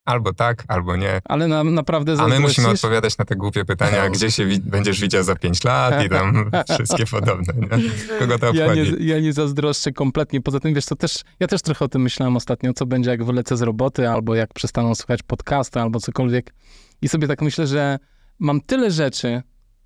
albo 0.04 0.32
tak, 0.32 0.64
albo 0.68 0.96
nie. 0.96 1.20
Ale 1.25 1.48
na, 1.48 1.64
naprawdę 1.64 2.16
A 2.18 2.28
my 2.28 2.40
musimy 2.40 2.68
odpowiadać 2.68 3.18
na 3.18 3.25
te 3.25 3.36
głupie 3.36 3.64
pytania, 3.64 4.04
No. 4.04 4.10
gdzie 4.10 4.30
się 4.30 4.46
wi- 4.46 4.60
będziesz 4.60 5.00
widział 5.00 5.22
za 5.22 5.36
pięć 5.36 5.64
lat 5.64 6.04
i 6.04 6.08
tam 6.08 6.50
wszystkie 6.75 7.06
podobne, 7.06 7.54
nie? 7.56 7.68
Kogo 8.18 8.38
to 8.38 8.52
Ja 8.54 8.64
obchodzi? 8.64 8.92
nie, 9.00 9.06
ja 9.06 9.20
nie 9.20 9.32
zazdroszczę 9.32 9.92
kompletnie. 9.92 10.40
Poza 10.40 10.60
tym, 10.60 10.75
wiesz 10.75 10.84
co, 10.84 10.96
też, 10.96 11.22
ja 11.40 11.46
też 11.46 11.62
trochę 11.62 11.84
o 11.84 11.88
tym 11.88 12.02
myślałem 12.02 12.36
ostatnio, 12.36 12.72
co 12.72 12.86
będzie, 12.86 13.10
jak 13.10 13.25
wylecę 13.25 13.56
z 13.56 13.62
roboty, 13.62 14.08
albo 14.08 14.34
jak 14.34 14.54
przestaną 14.54 14.94
słuchać 14.94 15.22
podcastu, 15.22 15.78
albo 15.78 16.00
cokolwiek. 16.00 16.54
I 17.02 17.08
sobie 17.08 17.28
tak 17.28 17.42
myślę, 17.42 17.66
że 17.66 17.98
mam 18.38 18.60
tyle 18.60 18.90
rzeczy, 18.90 19.42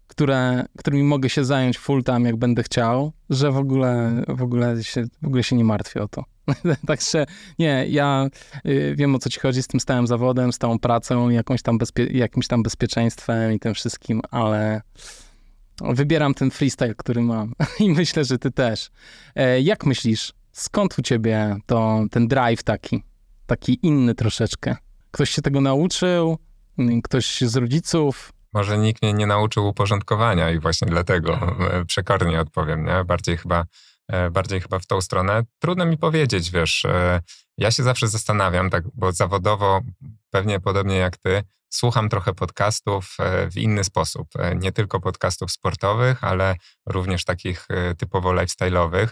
które, 0.06 0.64
którymi 0.78 1.02
mogę 1.02 1.28
się 1.28 1.44
zająć 1.44 1.78
full 1.78 2.04
time, 2.04 2.22
jak 2.22 2.36
będę 2.36 2.62
chciał, 2.62 3.12
że 3.30 3.52
w 3.52 3.56
ogóle, 3.56 4.22
w 4.28 4.42
ogóle, 4.42 4.84
się, 4.84 5.04
w 5.22 5.26
ogóle 5.26 5.42
się 5.42 5.56
nie 5.56 5.64
martwię 5.64 6.02
o 6.02 6.08
to. 6.08 6.24
Także 6.86 7.26
nie, 7.58 7.86
ja 7.88 8.28
y, 8.66 8.94
wiem 8.96 9.14
o 9.14 9.18
co 9.18 9.30
ci 9.30 9.40
chodzi 9.40 9.62
z 9.62 9.66
tym 9.66 9.80
stałym 9.80 10.06
zawodem, 10.06 10.52
z 10.52 10.58
tą 10.58 10.78
pracą, 10.78 11.30
jakąś 11.30 11.62
tam 11.62 11.78
bezpie- 11.78 12.14
jakimś 12.16 12.48
tam 12.48 12.62
bezpieczeństwem 12.62 13.52
i 13.52 13.58
tym 13.58 13.74
wszystkim, 13.74 14.20
ale 14.30 14.82
wybieram 15.80 16.34
ten 16.34 16.50
freestyle, 16.50 16.94
który 16.94 17.22
mam 17.22 17.52
i 17.80 17.90
myślę, 17.90 18.24
że 18.24 18.38
ty 18.38 18.50
też. 18.50 18.90
E, 19.34 19.60
jak 19.60 19.86
myślisz, 19.86 20.32
skąd 20.52 20.98
u 20.98 21.02
ciebie 21.02 21.56
to, 21.66 22.04
ten 22.10 22.28
drive 22.28 22.62
taki, 22.62 23.02
taki 23.46 23.78
inny 23.82 24.14
troszeczkę? 24.14 24.76
Ktoś 25.10 25.30
się 25.30 25.42
tego 25.42 25.60
nauczył? 25.60 26.38
Ktoś 27.02 27.40
z 27.40 27.56
rodziców? 27.56 28.32
Może 28.52 28.78
nikt 28.78 29.02
mnie 29.02 29.12
nie 29.12 29.26
nauczył 29.26 29.68
uporządkowania 29.68 30.50
i 30.50 30.58
właśnie 30.58 30.88
dlatego 30.88 31.56
e, 31.70 31.84
przekornie 31.84 32.40
odpowiem, 32.40 32.84
nie? 32.84 33.04
Bardziej 33.04 33.36
chyba, 33.36 33.64
e, 34.08 34.30
bardziej 34.30 34.60
chyba 34.60 34.78
w 34.78 34.86
tą 34.86 35.00
stronę. 35.00 35.42
Trudno 35.58 35.86
mi 35.86 35.98
powiedzieć, 35.98 36.50
wiesz, 36.50 36.84
e, 36.84 37.20
ja 37.58 37.70
się 37.70 37.82
zawsze 37.82 38.08
zastanawiam, 38.08 38.70
tak, 38.70 38.84
bo 38.94 39.12
zawodowo, 39.12 39.80
pewnie 40.30 40.60
podobnie 40.60 40.96
jak 40.96 41.16
ty, 41.16 41.42
słucham 41.68 42.08
trochę 42.08 42.34
podcastów 42.34 43.16
w 43.52 43.56
inny 43.56 43.84
sposób. 43.84 44.28
Nie 44.56 44.72
tylko 44.72 45.00
podcastów 45.00 45.52
sportowych, 45.52 46.24
ale 46.24 46.54
również 46.86 47.24
takich 47.24 47.68
typowo 47.98 48.32
lifestyle'owych. 48.32 49.08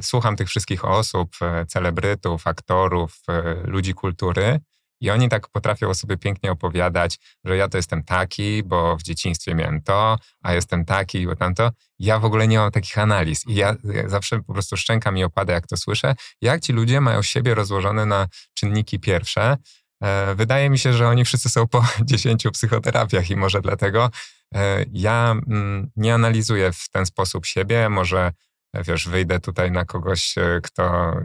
Słucham 0.00 0.36
tych 0.36 0.48
wszystkich 0.48 0.84
osób, 0.84 1.36
celebrytów, 1.68 2.46
aktorów, 2.46 3.16
ludzi 3.64 3.94
kultury 3.94 4.60
i 5.02 5.10
oni 5.10 5.28
tak 5.28 5.48
potrafią 5.48 5.94
sobie 5.94 6.16
pięknie 6.16 6.52
opowiadać, 6.52 7.18
że 7.44 7.56
ja 7.56 7.68
to 7.68 7.76
jestem 7.76 8.04
taki, 8.04 8.62
bo 8.62 8.96
w 8.96 9.02
dzieciństwie 9.02 9.54
miałem 9.54 9.82
to, 9.82 10.18
a 10.42 10.52
jestem 10.52 10.84
taki, 10.84 11.26
bo 11.26 11.36
tamto. 11.36 11.70
Ja 11.98 12.18
w 12.18 12.24
ogóle 12.24 12.48
nie 12.48 12.58
mam 12.58 12.70
takich 12.70 12.98
analiz 12.98 13.46
i 13.46 13.54
ja, 13.54 13.76
ja 13.84 14.08
zawsze 14.08 14.42
po 14.42 14.52
prostu 14.52 14.76
szczęka 14.76 15.10
mi 15.10 15.24
opada, 15.24 15.52
jak 15.52 15.66
to 15.66 15.76
słyszę. 15.76 16.14
Jak 16.40 16.60
ci 16.60 16.72
ludzie 16.72 17.00
mają 17.00 17.22
siebie 17.22 17.54
rozłożone 17.54 18.06
na 18.06 18.28
czynniki 18.54 19.00
pierwsze? 19.00 19.56
E, 20.02 20.34
Wydaje 20.34 20.70
mi 20.70 20.78
się, 20.78 20.92
że 20.92 21.08
oni 21.08 21.24
wszyscy 21.24 21.48
są 21.48 21.68
po 21.68 21.84
10 22.04 22.44
psychoterapiach 22.52 23.30
i 23.30 23.36
może 23.36 23.60
dlatego 23.60 24.10
e, 24.54 24.84
ja 24.92 25.34
mm, 25.48 25.90
nie 25.96 26.14
analizuję 26.14 26.72
w 26.72 26.88
ten 26.88 27.06
sposób 27.06 27.46
siebie. 27.46 27.88
Może, 27.88 28.32
wiesz, 28.74 29.08
wyjdę 29.08 29.40
tutaj 29.40 29.70
na 29.70 29.84
kogoś, 29.84 30.38
e, 30.38 30.60
kto, 30.62 31.12
e, 31.12 31.24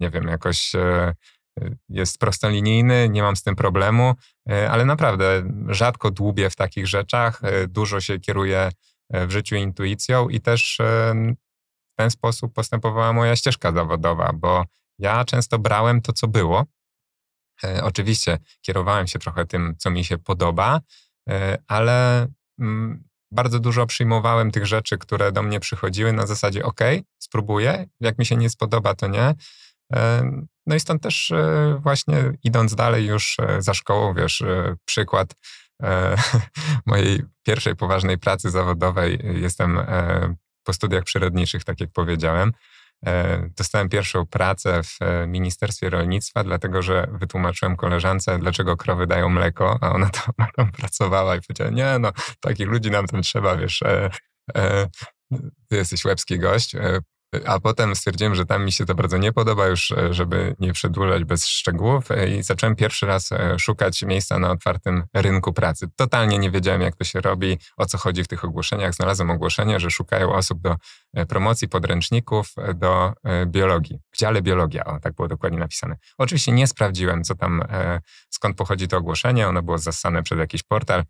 nie 0.00 0.10
wiem, 0.10 0.28
jakoś 0.28 0.74
e, 0.74 1.14
jest 1.88 2.18
prostolinijny, 2.18 3.08
nie 3.08 3.22
mam 3.22 3.36
z 3.36 3.42
tym 3.42 3.56
problemu, 3.56 4.14
e, 4.50 4.70
ale 4.70 4.84
naprawdę 4.84 5.42
rzadko 5.68 6.10
dłubię 6.10 6.50
w 6.50 6.56
takich 6.56 6.86
rzeczach, 6.86 7.40
e, 7.44 7.66
dużo 7.66 8.00
się 8.00 8.20
kieruję 8.20 8.70
e, 9.10 9.26
w 9.26 9.30
życiu 9.30 9.56
intuicją 9.56 10.28
i 10.28 10.40
też 10.40 10.78
w 11.92 11.96
ten 11.98 12.10
sposób 12.10 12.54
postępowała 12.54 13.12
moja 13.12 13.36
ścieżka 13.36 13.72
zawodowa, 13.72 14.32
bo 14.34 14.64
ja 14.98 15.24
często 15.24 15.58
brałem 15.58 16.00
to, 16.00 16.12
co 16.12 16.28
było. 16.28 16.64
Oczywiście 17.82 18.38
kierowałem 18.60 19.06
się 19.06 19.18
trochę 19.18 19.46
tym, 19.46 19.74
co 19.78 19.90
mi 19.90 20.04
się 20.04 20.18
podoba, 20.18 20.80
ale 21.66 22.26
mm, 22.58 23.08
bardzo 23.30 23.60
dużo 23.60 23.86
przyjmowałem 23.86 24.50
tych 24.50 24.66
rzeczy, 24.66 24.98
które 24.98 25.32
do 25.32 25.42
mnie 25.42 25.60
przychodziły 25.60 26.12
na 26.12 26.26
zasadzie 26.26 26.64
ok, 26.64 26.80
spróbuję, 27.18 27.86
jak 28.00 28.18
mi 28.18 28.26
się 28.26 28.36
nie 28.36 28.50
spodoba, 28.50 28.94
to 28.94 29.06
nie. 29.06 29.34
No 30.68 30.74
i 30.74 30.80
stąd 30.80 31.02
też 31.02 31.30
e, 31.30 31.78
właśnie 31.82 32.16
idąc 32.44 32.74
dalej 32.74 33.06
już 33.06 33.36
e, 33.40 33.62
za 33.62 33.74
szkołą, 33.74 34.14
wiesz, 34.14 34.42
e, 34.42 34.76
przykład 34.84 35.34
mojej 36.86 37.22
pierwszej 37.42 37.76
poważnej 37.76 38.18
pracy 38.18 38.50
zawodowej. 38.50 39.18
Jestem 39.34 39.78
po 40.64 40.72
studiach 40.72 41.04
przyrodniczych, 41.04 41.64
tak 41.64 41.80
jak 41.80 41.90
powiedziałem. 41.92 42.52
Dostałem 43.56 43.88
pierwszą 43.88 44.26
pracę 44.26 44.82
w 44.82 44.98
Ministerstwie 45.26 45.90
Rolnictwa, 45.90 46.44
dlatego 46.44 46.82
że 46.82 47.08
wytłumaczyłem 47.12 47.76
koleżance, 47.76 48.38
dlaczego 48.38 48.76
krowy 48.76 49.06
dają 49.06 49.28
mleko, 49.28 49.78
a 49.80 49.92
ona 49.92 50.10
tam, 50.36 50.46
tam 50.56 50.72
pracowała 50.72 51.36
i 51.36 51.40
powiedziała, 51.40 51.70
nie 51.70 51.98
no, 51.98 52.12
takich 52.40 52.68
ludzi 52.68 52.90
nam 52.90 53.06
tam 53.06 53.22
trzeba, 53.22 53.56
wiesz, 53.56 53.82
ty 55.68 55.76
jesteś 55.76 56.04
łebski 56.04 56.38
gość. 56.38 56.76
A 57.46 57.60
potem 57.60 57.96
stwierdziłem, 57.96 58.34
że 58.34 58.46
tam 58.46 58.64
mi 58.64 58.72
się 58.72 58.86
to 58.86 58.94
bardzo 58.94 59.18
nie 59.18 59.32
podoba, 59.32 59.66
już 59.66 59.90
e, 59.90 60.14
żeby 60.14 60.56
nie 60.58 60.72
przedłużać 60.72 61.24
bez 61.24 61.46
szczegółów 61.46 62.10
e, 62.10 62.28
i 62.28 62.42
zacząłem 62.42 62.76
pierwszy 62.76 63.06
raz 63.06 63.32
e, 63.32 63.58
szukać 63.58 64.02
miejsca 64.02 64.38
na 64.38 64.50
otwartym 64.50 65.04
rynku 65.14 65.52
pracy. 65.52 65.86
Totalnie 65.96 66.38
nie 66.38 66.50
wiedziałem, 66.50 66.80
jak 66.80 66.96
to 66.96 67.04
się 67.04 67.20
robi, 67.20 67.58
o 67.76 67.86
co 67.86 67.98
chodzi 67.98 68.24
w 68.24 68.28
tych 68.28 68.44
ogłoszeniach. 68.44 68.94
Znalazłem 68.94 69.30
ogłoszenie, 69.30 69.80
że 69.80 69.90
szukają 69.90 70.32
osób 70.32 70.60
do 70.60 70.76
promocji 71.28 71.68
podręczników 71.68 72.54
do 72.74 73.12
biologii. 73.46 73.98
W 74.12 74.18
dziale 74.18 74.42
biologia, 74.42 74.84
o, 74.84 75.00
tak 75.00 75.14
było 75.14 75.28
dokładnie 75.28 75.58
napisane. 75.58 75.96
Oczywiście 76.18 76.52
nie 76.52 76.66
sprawdziłem, 76.66 77.24
co 77.24 77.34
tam, 77.34 77.62
skąd 78.30 78.56
pochodzi 78.56 78.88
to 78.88 78.96
ogłoszenie. 78.96 79.48
Ono 79.48 79.62
było 79.62 79.78
zassane 79.78 80.22
przez 80.22 80.38
jakiś 80.38 80.62
portal. 80.62 81.04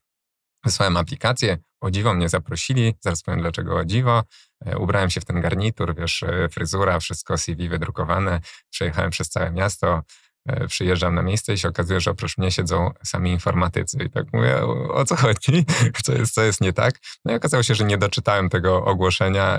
Wysłałem 0.65 0.97
aplikację, 0.97 1.59
o 1.81 1.91
dziwo 1.91 2.15
mnie 2.15 2.29
zaprosili, 2.29 2.95
zaraz 3.01 3.23
powiem 3.23 3.41
dlaczego 3.41 3.77
o 3.77 3.85
dziwo. 3.85 4.23
E, 4.67 4.79
Ubrałem 4.79 5.11
się 5.11 5.21
w 5.21 5.25
ten 5.25 5.41
garnitur, 5.41 5.95
wiesz, 5.95 6.23
e, 6.23 6.49
fryzura, 6.49 7.01
wszystko 7.01 7.39
CV 7.39 7.69
wydrukowane. 7.69 8.41
Przejechałem 8.71 9.11
przez 9.11 9.29
całe 9.29 9.51
miasto, 9.51 10.03
e, 10.49 10.67
przyjeżdżam 10.67 11.15
na 11.15 11.23
miejsce 11.23 11.55
i 11.55 11.59
się 11.59 11.69
okazuje, 11.69 12.01
że 12.01 12.11
oprócz 12.11 12.39
mnie 12.39 12.51
siedzą 12.51 12.91
sami 13.05 13.31
informatycy. 13.31 13.99
I 14.05 14.11
tak 14.11 14.25
mówię, 14.33 14.63
o, 14.93 15.05
co 15.05 15.17
chodzi? 15.17 15.65
Co 16.05 16.13
jest, 16.13 16.35
co 16.35 16.43
jest 16.43 16.61
nie 16.61 16.73
tak? 16.73 16.95
No 17.25 17.33
i 17.33 17.37
okazało 17.37 17.63
się, 17.63 17.75
że 17.75 17.85
nie 17.85 17.99
doczytałem 17.99 18.49
tego 18.49 18.85
ogłoszenia 18.85 19.59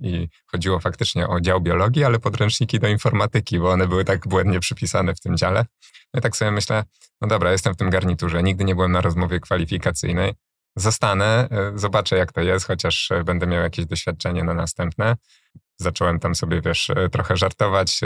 i 0.00 0.28
chodziło 0.46 0.80
faktycznie 0.80 1.28
o 1.28 1.40
dział 1.40 1.60
biologii, 1.60 2.04
ale 2.04 2.18
podręczniki 2.18 2.78
do 2.78 2.88
informatyki, 2.88 3.58
bo 3.58 3.70
one 3.70 3.88
były 3.88 4.04
tak 4.04 4.28
błędnie 4.28 4.60
przypisane 4.60 5.14
w 5.14 5.20
tym 5.20 5.36
dziale. 5.36 5.64
No 6.14 6.18
i 6.18 6.22
tak 6.22 6.36
sobie 6.36 6.50
myślę, 6.50 6.84
no 7.20 7.28
dobra, 7.28 7.52
jestem 7.52 7.74
w 7.74 7.76
tym 7.76 7.90
garniturze, 7.90 8.42
nigdy 8.42 8.64
nie 8.64 8.74
byłem 8.74 8.92
na 8.92 9.00
rozmowie 9.00 9.40
kwalifikacyjnej. 9.40 10.34
Zostanę, 10.76 11.48
e, 11.50 11.72
zobaczę 11.74 12.16
jak 12.16 12.32
to 12.32 12.40
jest, 12.40 12.66
chociaż 12.66 13.10
e, 13.10 13.24
będę 13.24 13.46
miał 13.46 13.62
jakieś 13.62 13.86
doświadczenie 13.86 14.44
na 14.44 14.54
następne. 14.54 15.16
Zacząłem 15.76 16.18
tam 16.18 16.34
sobie, 16.34 16.60
wiesz, 16.60 16.90
e, 16.90 17.08
trochę 17.08 17.36
żartować. 17.36 18.00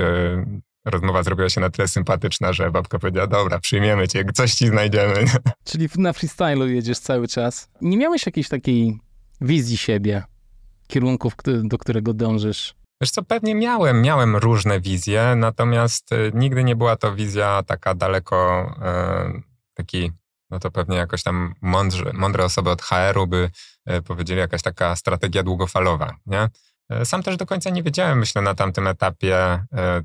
Rozmowa 0.85 1.23
zrobiła 1.23 1.49
się 1.49 1.61
na 1.61 1.71
tyle 1.71 1.88
sympatyczna, 1.88 2.52
że 2.52 2.71
babka 2.71 2.99
powiedziała, 2.99 3.26
dobra, 3.26 3.59
przyjmiemy 3.59 4.09
cię, 4.09 4.25
coś 4.35 4.54
ci 4.54 4.66
znajdziemy. 4.66 5.25
Czyli 5.64 5.88
na 5.97 6.12
freestylu 6.12 6.68
jedziesz 6.68 6.99
cały 6.99 7.28
czas. 7.28 7.71
Nie 7.80 7.97
miałeś 7.97 8.26
jakiejś 8.26 8.49
takiej 8.49 8.99
wizji 9.40 9.76
siebie, 9.76 10.23
kierunków, 10.87 11.33
do 11.64 11.78
którego 11.78 12.14
dążysz? 12.14 12.75
Wiesz 13.00 13.11
co, 13.11 13.23
pewnie 13.23 13.54
miałem, 13.54 14.02
miałem 14.02 14.37
różne 14.37 14.80
wizje, 14.80 15.35
natomiast 15.37 16.11
nigdy 16.35 16.64
nie 16.64 16.76
była 16.76 16.97
to 16.97 17.14
wizja 17.14 17.62
taka 17.66 17.94
daleko, 17.94 18.71
e, 18.83 19.33
taki, 19.75 20.12
no 20.54 20.61
to 20.61 20.70
pewnie 20.70 20.96
jakoś 20.96 21.23
tam 21.23 21.54
mądrze, 21.61 22.11
mądre 22.12 22.44
osoby 22.44 22.70
od 22.70 22.82
HR-u 22.82 23.26
by 23.26 23.50
e, 23.87 24.02
powiedzieli 24.02 24.40
jakaś 24.40 24.62
taka 24.62 24.96
strategia 24.96 25.42
długofalowa, 25.42 26.16
nie? 26.26 26.49
E, 26.90 27.04
Sam 27.04 27.23
też 27.23 27.37
do 27.37 27.46
końca 27.46 27.70
nie 27.70 27.82
wiedziałem, 27.82 28.18
myślę, 28.18 28.42
na 28.42 28.54
tamtym 28.54 28.87
etapie 28.87 29.37
e, 29.73 30.02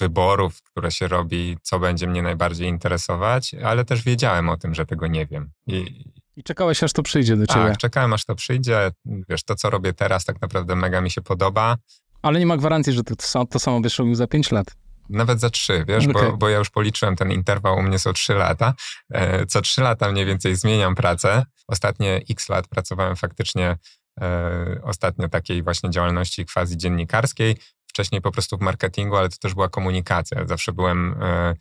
wyborów, 0.00 0.62
które 0.62 0.90
się 0.90 1.08
robi, 1.08 1.56
co 1.62 1.78
będzie 1.78 2.06
mnie 2.06 2.22
najbardziej 2.22 2.68
interesować, 2.68 3.54
ale 3.54 3.84
też 3.84 4.02
wiedziałem 4.02 4.48
o 4.48 4.56
tym, 4.56 4.74
że 4.74 4.86
tego 4.86 5.06
nie 5.06 5.26
wiem. 5.26 5.50
I, 5.66 6.04
I 6.36 6.42
czekałeś, 6.42 6.82
aż 6.82 6.92
to 6.92 7.02
przyjdzie 7.02 7.36
do 7.36 7.46
ciebie. 7.46 7.66
tak, 7.68 7.78
czekałem 7.78 8.12
aż 8.12 8.24
to 8.24 8.34
przyjdzie. 8.34 8.90
Wiesz, 9.28 9.42
to 9.42 9.54
co 9.54 9.70
robię 9.70 9.92
teraz 9.92 10.24
tak 10.24 10.40
naprawdę 10.42 10.76
mega 10.76 11.00
mi 11.00 11.10
się 11.10 11.22
podoba. 11.22 11.76
Ale 12.22 12.38
nie 12.38 12.46
ma 12.46 12.56
gwarancji, 12.56 12.92
że 12.92 13.04
to, 13.04 13.16
to, 13.16 13.26
samo- 13.26 13.46
to 13.46 13.58
samo 13.58 13.80
byś 13.80 13.98
robił 13.98 14.14
za 14.14 14.26
5 14.26 14.50
lat. 14.52 14.66
Nawet 15.08 15.40
za 15.40 15.50
trzy, 15.50 15.84
wiesz, 15.88 16.06
Okej. 16.06 16.30
bo, 16.30 16.36
bo 16.36 16.48
ja 16.48 16.58
już 16.58 16.70
policzyłem 16.70 17.16
ten 17.16 17.32
interwał, 17.32 17.78
u 17.78 17.82
mnie 17.82 17.98
są 17.98 18.12
trzy 18.12 18.34
lata. 18.34 18.74
E, 19.10 19.46
Co 19.46 19.60
trzy 19.60 19.80
lata 19.82 20.12
mniej 20.12 20.26
więcej 20.26 20.56
zmieniam 20.56 20.94
pracę. 20.94 21.44
Ostatnie 21.68 22.20
x 22.30 22.48
lat 22.48 22.68
pracowałem 22.68 23.16
faktycznie 23.16 23.76
e, 24.20 24.80
ostatnio 24.82 25.28
takiej 25.28 25.62
właśnie 25.62 25.90
działalności 25.90 26.46
quasi 26.46 26.76
dziennikarskiej. 26.76 27.56
Wcześniej 27.86 28.20
po 28.20 28.32
prostu 28.32 28.58
w 28.58 28.60
marketingu, 28.60 29.16
ale 29.16 29.28
to 29.28 29.36
też 29.40 29.54
była 29.54 29.68
komunikacja. 29.68 30.46
Zawsze 30.46 30.72
byłem 30.72 31.14
e, 31.22 31.54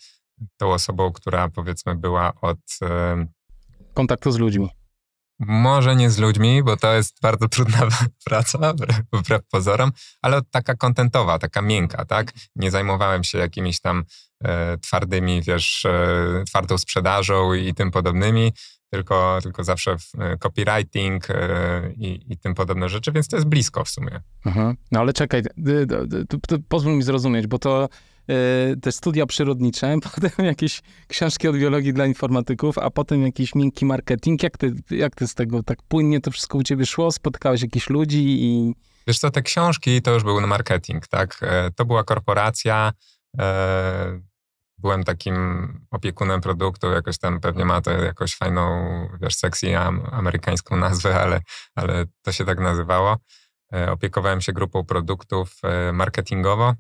tą 0.58 0.72
osobą, 0.72 1.12
która 1.12 1.50
powiedzmy 1.50 1.96
była 1.96 2.34
od 2.42 2.60
e, 2.82 3.26
Kontaktu 3.94 4.32
z 4.32 4.38
ludźmi. 4.38 4.70
Może 5.40 5.96
nie 5.96 6.10
z 6.10 6.18
ludźmi, 6.18 6.64
bo 6.64 6.78
to 6.78 6.94
jest 6.94 7.22
bardzo 7.22 7.48
trudna 7.54 7.88
praca, 8.26 8.74
wbrew 9.14 9.42
pozorom, 9.52 9.92
ale 10.22 10.42
taka 10.52 10.76
kontentowa, 10.76 11.40
taka 11.40 11.62
miękka, 11.62 12.06
tak? 12.06 12.32
Nie 12.56 12.72
zajmowałem 12.72 13.24
się 13.24 13.38
jakimiś 13.38 13.82
tam 13.82 14.04
twardymi, 14.82 15.42
wiesz, 15.42 15.86
twardą 16.48 16.78
sprzedażą 16.78 17.54
i 17.54 17.74
tym 17.74 17.92
podobnymi, 17.92 18.54
tylko, 18.90 19.40
tylko 19.44 19.64
zawsze 19.64 19.96
copywriting 20.40 21.28
i, 21.96 22.26
i 22.30 22.38
tym 22.38 22.56
podobne 22.56 22.90
rzeczy, 22.90 23.12
więc 23.12 23.28
to 23.28 23.36
jest 23.36 23.48
blisko 23.48 23.84
w 23.84 23.90
sumie. 23.90 24.22
Mhm. 24.46 24.76
No 24.92 25.00
ale 25.00 25.14
czekaj, 25.14 25.42
pozwól 26.68 26.96
mi 26.96 27.04
zrozumieć, 27.04 27.48
bo 27.48 27.60
to 27.60 27.90
te 28.82 28.92
studia 28.92 29.26
przyrodnicze, 29.26 29.96
potem 30.14 30.46
jakieś 30.46 30.82
książki 31.08 31.48
od 31.48 31.58
biologii 31.58 31.94
dla 31.94 32.06
informatyków, 32.06 32.78
a 32.78 32.90
potem 32.90 33.24
jakiś 33.24 33.56
miękki 33.56 33.86
marketing. 33.86 34.44
Jak 34.44 34.58
ty, 34.58 34.74
jak 34.90 35.16
ty 35.16 35.28
z 35.28 35.34
tego 35.34 35.64
tak 35.64 35.78
płynnie 35.88 36.22
to 36.22 36.32
wszystko 36.32 36.58
u 36.58 36.64
ciebie 36.64 36.86
szło? 36.86 37.12
Spotykałeś 37.12 37.62
jakichś 37.62 37.90
ludzi 37.90 38.44
i... 38.44 38.74
Wiesz 39.08 39.20
co, 39.20 39.32
te 39.32 39.42
książki 39.42 40.02
to 40.02 40.14
już 40.14 40.24
był 40.24 40.48
marketing, 40.48 41.08
tak? 41.08 41.40
E, 41.42 41.72
to 41.76 41.86
była 41.86 42.04
korporacja, 42.04 42.92
e, 43.40 44.22
byłem 44.78 45.04
takim 45.04 45.68
opiekunem 45.92 46.42
produktu, 46.42 46.92
jakoś 46.92 47.18
tam 47.18 47.40
pewnie 47.40 47.66
ma 47.66 47.82
to 47.82 47.92
jakąś 47.92 48.36
fajną, 48.36 48.88
wiesz, 49.22 49.36
sexy 49.36 49.78
amerykańską 50.12 50.78
nazwę, 50.78 51.22
ale, 51.22 51.40
ale 51.76 52.06
to 52.22 52.32
się 52.32 52.46
tak 52.46 52.60
nazywało. 52.60 53.18
E, 53.74 53.92
opiekowałem 53.92 54.42
się 54.42 54.54
grupą 54.54 54.86
produktów 54.86 55.62
marketingowo. 55.94 56.74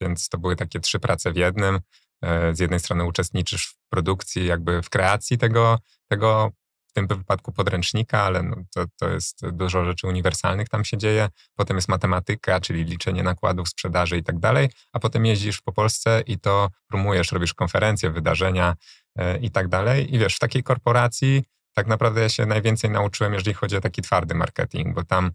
Więc 0.00 0.28
to 0.28 0.38
były 0.38 0.56
takie 0.56 0.80
trzy 0.80 0.98
prace 0.98 1.32
w 1.32 1.36
jednym. 1.36 1.80
E, 2.22 2.54
z 2.54 2.58
jednej 2.58 2.80
strony 2.80 3.04
uczestniczysz 3.04 3.66
w 3.66 3.88
produkcji, 3.90 4.46
jakby 4.46 4.82
w 4.82 4.90
kreacji 4.90 5.38
tego, 5.38 5.78
tego 6.08 6.50
w 6.88 6.92
tym 6.92 7.06
wypadku 7.06 7.52
podręcznika, 7.52 8.22
ale 8.22 8.42
no 8.42 8.56
to, 8.74 8.84
to 9.00 9.08
jest 9.08 9.48
dużo 9.50 9.84
rzeczy 9.84 10.06
uniwersalnych 10.06 10.68
tam 10.68 10.84
się 10.84 10.96
dzieje. 10.96 11.28
Potem 11.54 11.76
jest 11.76 11.88
matematyka, 11.88 12.60
czyli 12.60 12.84
liczenie 12.84 13.22
nakładów, 13.22 13.68
sprzedaży 13.68 14.16
i 14.16 14.22
tak 14.22 14.38
dalej, 14.38 14.70
a 14.92 15.00
potem 15.00 15.26
jeździsz 15.26 15.60
po 15.60 15.72
Polsce 15.72 16.22
i 16.26 16.38
to 16.38 16.68
promujesz, 16.88 17.32
robisz 17.32 17.54
konferencje, 17.54 18.10
wydarzenia 18.10 18.74
e, 19.18 19.38
i 19.38 19.50
tak 19.50 19.68
dalej. 19.68 20.14
I 20.14 20.18
wiesz, 20.18 20.36
w 20.36 20.38
takiej 20.38 20.62
korporacji 20.62 21.42
tak 21.76 21.86
naprawdę 21.86 22.20
ja 22.20 22.28
się 22.28 22.46
najwięcej 22.46 22.90
nauczyłem, 22.90 23.34
jeżeli 23.34 23.54
chodzi 23.54 23.76
o 23.76 23.80
taki 23.80 24.02
twardy 24.02 24.34
marketing, 24.34 24.94
bo 24.94 25.04
tam 25.04 25.30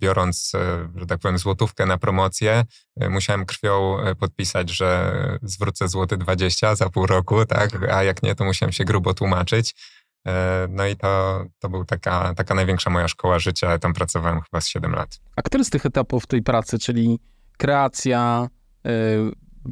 biorąc, 0.00 0.52
e, 0.54 0.88
że 0.94 1.06
tak 1.06 1.20
powiem, 1.20 1.38
złotówkę 1.38 1.86
na 1.86 1.98
promocję, 1.98 2.64
e, 3.00 3.08
musiałem 3.08 3.46
krwią 3.46 3.96
podpisać, 4.20 4.70
że 4.70 5.12
zwrócę 5.42 5.88
złoty 5.88 6.16
20 6.16 6.74
za 6.74 6.90
pół 6.90 7.06
roku, 7.06 7.46
tak? 7.46 7.70
A 7.92 8.02
jak 8.02 8.22
nie, 8.22 8.34
to 8.34 8.44
musiałem 8.44 8.72
się 8.72 8.84
grubo 8.84 9.14
tłumaczyć. 9.14 9.74
No 10.68 10.86
i 10.86 10.96
to, 10.96 11.44
to 11.58 11.68
była 11.68 11.84
taka, 11.84 12.34
taka 12.34 12.54
największa 12.54 12.90
moja 12.90 13.08
szkoła 13.08 13.38
życia. 13.38 13.78
Tam 13.78 13.94
pracowałem 13.94 14.40
chyba 14.40 14.60
z 14.60 14.68
7 14.68 14.92
lat. 14.92 15.20
A 15.36 15.42
który 15.42 15.64
z 15.64 15.70
tych 15.70 15.86
etapów 15.86 16.26
tej 16.26 16.42
pracy, 16.42 16.78
czyli 16.78 17.20
kreacja, 17.58 18.48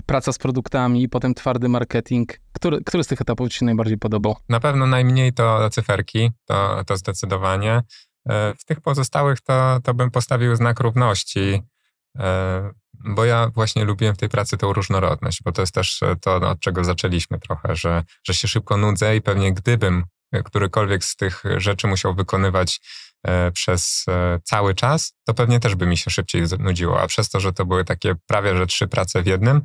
praca 0.06 0.32
z 0.32 0.38
produktami, 0.38 1.08
potem 1.08 1.34
twardy 1.34 1.68
marketing, 1.68 2.40
który, 2.52 2.84
który 2.84 3.04
z 3.04 3.06
tych 3.06 3.20
etapów 3.20 3.48
ci 3.48 3.58
się 3.58 3.66
najbardziej 3.66 3.98
podobał? 3.98 4.36
Na 4.48 4.60
pewno 4.60 4.86
najmniej 4.86 5.32
to 5.32 5.70
cyferki, 5.70 6.30
to, 6.44 6.84
to 6.86 6.96
zdecydowanie. 6.96 7.82
E, 8.28 8.54
w 8.58 8.64
tych 8.64 8.80
pozostałych 8.80 9.40
to, 9.40 9.80
to 9.84 9.94
bym 9.94 10.10
postawił 10.10 10.56
znak 10.56 10.80
równości, 10.80 11.62
e, 12.18 12.70
bo 13.04 13.24
ja 13.24 13.48
właśnie 13.48 13.84
lubiłem 13.84 14.14
w 14.14 14.18
tej 14.18 14.28
pracy 14.28 14.56
tą 14.56 14.72
różnorodność, 14.72 15.42
bo 15.44 15.52
to 15.52 15.62
jest 15.62 15.74
też 15.74 16.00
to, 16.20 16.36
od 16.36 16.60
czego 16.60 16.84
zaczęliśmy 16.84 17.38
trochę, 17.38 17.76
że, 17.76 18.02
że 18.26 18.34
się 18.34 18.48
szybko 18.48 18.76
nudzę 18.76 19.16
i 19.16 19.22
pewnie 19.22 19.52
gdybym 19.52 20.04
którykolwiek 20.44 21.04
z 21.04 21.16
tych 21.16 21.42
rzeczy 21.56 21.86
musiał 21.86 22.14
wykonywać 22.14 22.80
e, 23.26 23.50
przez 23.52 24.04
cały 24.44 24.74
czas, 24.74 25.14
to 25.24 25.34
pewnie 25.34 25.60
też 25.60 25.74
by 25.74 25.86
mi 25.86 25.96
się 25.96 26.10
szybciej 26.10 26.42
nudziło. 26.58 27.00
A 27.00 27.06
przez 27.06 27.28
to, 27.28 27.40
że 27.40 27.52
to 27.52 27.66
były 27.66 27.84
takie 27.84 28.14
prawie 28.26 28.56
że 28.56 28.66
trzy 28.66 28.88
prace 28.88 29.22
w 29.22 29.26
jednym, 29.26 29.62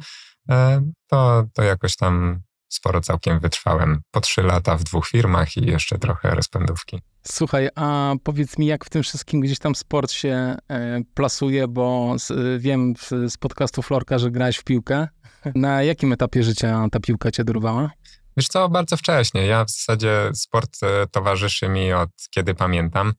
to, 1.07 1.43
to 1.53 1.63
jakoś 1.63 1.95
tam 1.95 2.41
sporo 2.69 3.01
całkiem 3.01 3.39
wytrwałem. 3.39 4.01
Po 4.11 4.21
trzy 4.21 4.43
lata 4.43 4.77
w 4.77 4.83
dwóch 4.83 5.07
firmach 5.07 5.57
i 5.57 5.65
jeszcze 5.65 5.97
trochę 5.97 6.35
rozpędówki. 6.35 7.01
Słuchaj, 7.23 7.69
a 7.75 8.13
powiedz 8.23 8.57
mi, 8.57 8.65
jak 8.65 8.85
w 8.85 8.89
tym 8.89 9.03
wszystkim 9.03 9.41
gdzieś 9.41 9.59
tam 9.59 9.75
sport 9.75 10.11
się 10.11 10.55
e, 10.69 11.01
plasuje, 11.13 11.67
bo 11.67 12.15
z, 12.19 12.61
wiem 12.61 12.93
z, 13.29 13.37
podcastu 13.37 13.81
Florka, 13.81 14.19
że 14.19 14.31
grałeś 14.31 14.57
w 14.57 14.63
piłkę. 14.63 15.07
Na 15.55 15.83
jakim 15.83 16.13
etapie 16.13 16.43
życia 16.43 16.87
ta 16.91 16.99
piłka 16.99 17.31
cię 17.31 17.43
dorwała? 17.43 17.91
Wiesz 18.37 18.47
co, 18.47 18.69
bardzo 18.69 18.97
wcześnie. 18.97 19.45
Ja 19.45 19.65
w 19.65 19.69
zasadzie 19.69 20.31
sport 20.33 20.77
e, 20.83 21.07
towarzyszy 21.07 21.69
mi 21.69 21.93
od 21.93 22.09
kiedy 22.31 22.55
pamiętam. 22.55 23.13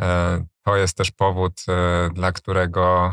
E, 0.00 0.44
to 0.64 0.76
jest 0.76 0.96
też 0.96 1.10
powód, 1.10 1.62
e, 1.68 2.10
dla 2.14 2.32
którego 2.32 3.12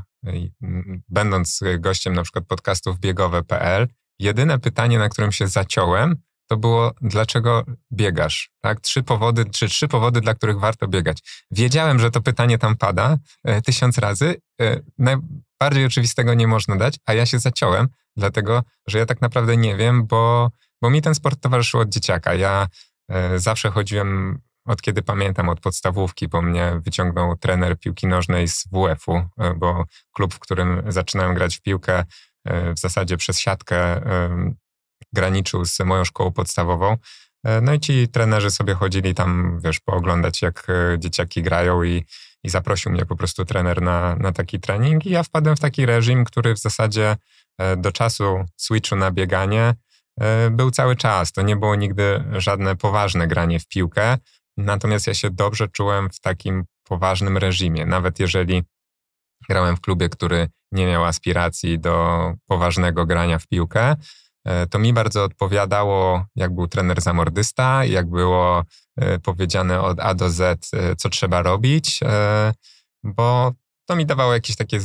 będąc 1.09 1.59
gościem 1.79 2.13
na 2.13 2.23
przykład 2.23 2.45
podcastów 2.45 2.99
biegowe.pl, 2.99 3.87
jedyne 4.19 4.59
pytanie, 4.59 4.99
na 4.99 5.09
którym 5.09 5.31
się 5.31 5.47
zaciąłem, 5.47 6.15
to 6.47 6.57
było, 6.57 6.93
dlaczego 7.01 7.63
biegasz? 7.91 8.51
Tak? 8.61 8.81
Trzy 8.81 9.03
powody, 9.03 9.45
czy 9.45 9.67
trzy 9.67 9.87
powody, 9.87 10.21
dla 10.21 10.33
których 10.33 10.59
warto 10.59 10.87
biegać. 10.87 11.45
Wiedziałem, 11.51 11.99
że 11.99 12.11
to 12.11 12.21
pytanie 12.21 12.57
tam 12.57 12.77
pada 12.77 13.17
e, 13.43 13.61
tysiąc 13.61 13.97
razy. 13.97 14.35
E, 14.61 14.79
najbardziej 14.97 15.85
oczywistego 15.85 16.33
nie 16.33 16.47
można 16.47 16.75
dać, 16.75 16.99
a 17.05 17.13
ja 17.13 17.25
się 17.25 17.39
zaciąłem, 17.39 17.87
dlatego, 18.17 18.63
że 18.87 18.97
ja 18.97 19.05
tak 19.05 19.21
naprawdę 19.21 19.57
nie 19.57 19.75
wiem, 19.75 20.07
bo, 20.07 20.51
bo 20.81 20.89
mi 20.89 21.01
ten 21.01 21.15
sport 21.15 21.41
towarzyszył 21.41 21.79
od 21.79 21.89
dzieciaka. 21.89 22.33
Ja 22.35 22.67
e, 23.09 23.39
zawsze 23.39 23.71
chodziłem 23.71 24.39
od 24.65 24.81
kiedy 24.81 25.01
pamiętam, 25.01 25.49
od 25.49 25.59
podstawówki, 25.59 26.27
bo 26.27 26.41
mnie 26.41 26.81
wyciągnął 26.85 27.37
trener 27.37 27.79
piłki 27.79 28.07
nożnej 28.07 28.47
z 28.47 28.67
WF-u, 28.71 29.13
e, 29.13 29.53
bo 29.53 29.85
klub, 30.11 30.33
w 30.33 30.39
którym 30.39 30.83
zaczynałem 30.87 31.33
grać 31.33 31.57
w 31.57 31.61
piłkę, 31.61 32.05
w 32.45 32.79
zasadzie 32.79 33.17
przez 33.17 33.39
siatkę 33.39 34.01
graniczył 35.13 35.65
z 35.65 35.79
moją 35.79 36.05
szkołą 36.05 36.31
podstawową. 36.31 36.97
E, 37.43 37.61
no 37.61 37.73
i 37.73 37.79
ci 37.79 38.07
trenerzy 38.07 38.51
sobie 38.51 38.73
chodzili 38.73 39.13
tam, 39.15 39.59
wiesz, 39.63 39.79
pooglądać, 39.79 40.41
jak 40.41 40.67
e, 40.69 40.99
dzieciaki 40.99 41.41
grają 41.43 41.83
i, 41.83 42.05
i 42.43 42.49
zaprosił 42.49 42.91
mnie 42.91 43.05
po 43.05 43.15
prostu 43.15 43.45
trener 43.45 43.81
na, 43.81 44.15
na 44.15 44.31
taki 44.31 44.59
trening 44.59 45.05
i 45.05 45.09
ja 45.09 45.23
wpadłem 45.23 45.55
w 45.55 45.59
taki 45.59 45.85
reżim, 45.85 46.25
który 46.25 46.55
w 46.55 46.59
zasadzie 46.59 47.15
e, 47.57 47.77
do 47.77 47.91
czasu 47.91 48.45
switchu 48.57 48.95
na 48.95 49.11
bieganie 49.11 49.73
był 50.51 50.71
cały 50.71 50.95
czas. 50.95 51.31
To 51.31 51.41
nie 51.41 51.55
było 51.55 51.75
nigdy 51.75 52.23
żadne 52.31 52.75
poważne 52.75 53.27
granie 53.27 53.59
w 53.59 53.67
piłkę, 53.67 54.17
natomiast 54.57 55.07
ja 55.07 55.13
się 55.13 55.29
dobrze 55.29 55.67
czułem 55.67 56.09
w 56.09 56.19
takim 56.19 56.63
poważnym 56.83 57.37
reżimie. 57.37 57.85
Nawet 57.85 58.19
jeżeli 58.19 58.63
grałem 59.49 59.77
w 59.77 59.81
klubie, 59.81 60.09
który 60.09 60.47
nie 60.71 60.85
miał 60.85 61.05
aspiracji 61.05 61.79
do 61.79 62.33
poważnego 62.47 63.05
grania 63.05 63.39
w 63.39 63.47
piłkę, 63.47 63.95
E, 64.45 64.67
to 64.67 64.79
mi 64.79 64.93
bardzo 64.93 65.23
odpowiadało, 65.23 66.25
jak 66.35 66.55
był 66.55 66.67
trener 66.67 67.01
zamordysta, 67.01 67.85
jak 67.85 68.09
było 68.09 68.63
e, 68.97 69.19
powiedziane 69.19 69.81
od 69.81 69.99
A 69.99 70.13
do 70.13 70.29
Z, 70.29 70.69
e, 70.73 70.95
co 70.95 71.09
trzeba 71.09 71.41
robić, 71.41 71.99
bo 73.03 73.53
to 73.85 73.95
mi 73.95 74.05
dawało 74.05 74.33
jakieś 74.33 74.55
takie 74.55 74.79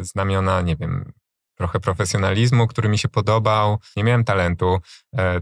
znamiona, 0.00 0.60
nie 0.60 0.76
wiem, 0.76 1.12
trochę 1.54 1.80
profesjonalizmu, 1.80 2.66
który 2.66 2.88
mi 2.88 2.98
się 2.98 3.08
podobał. 3.08 3.78
Nie 3.96 4.04
miałem 4.04 4.24
talentu 4.24 4.78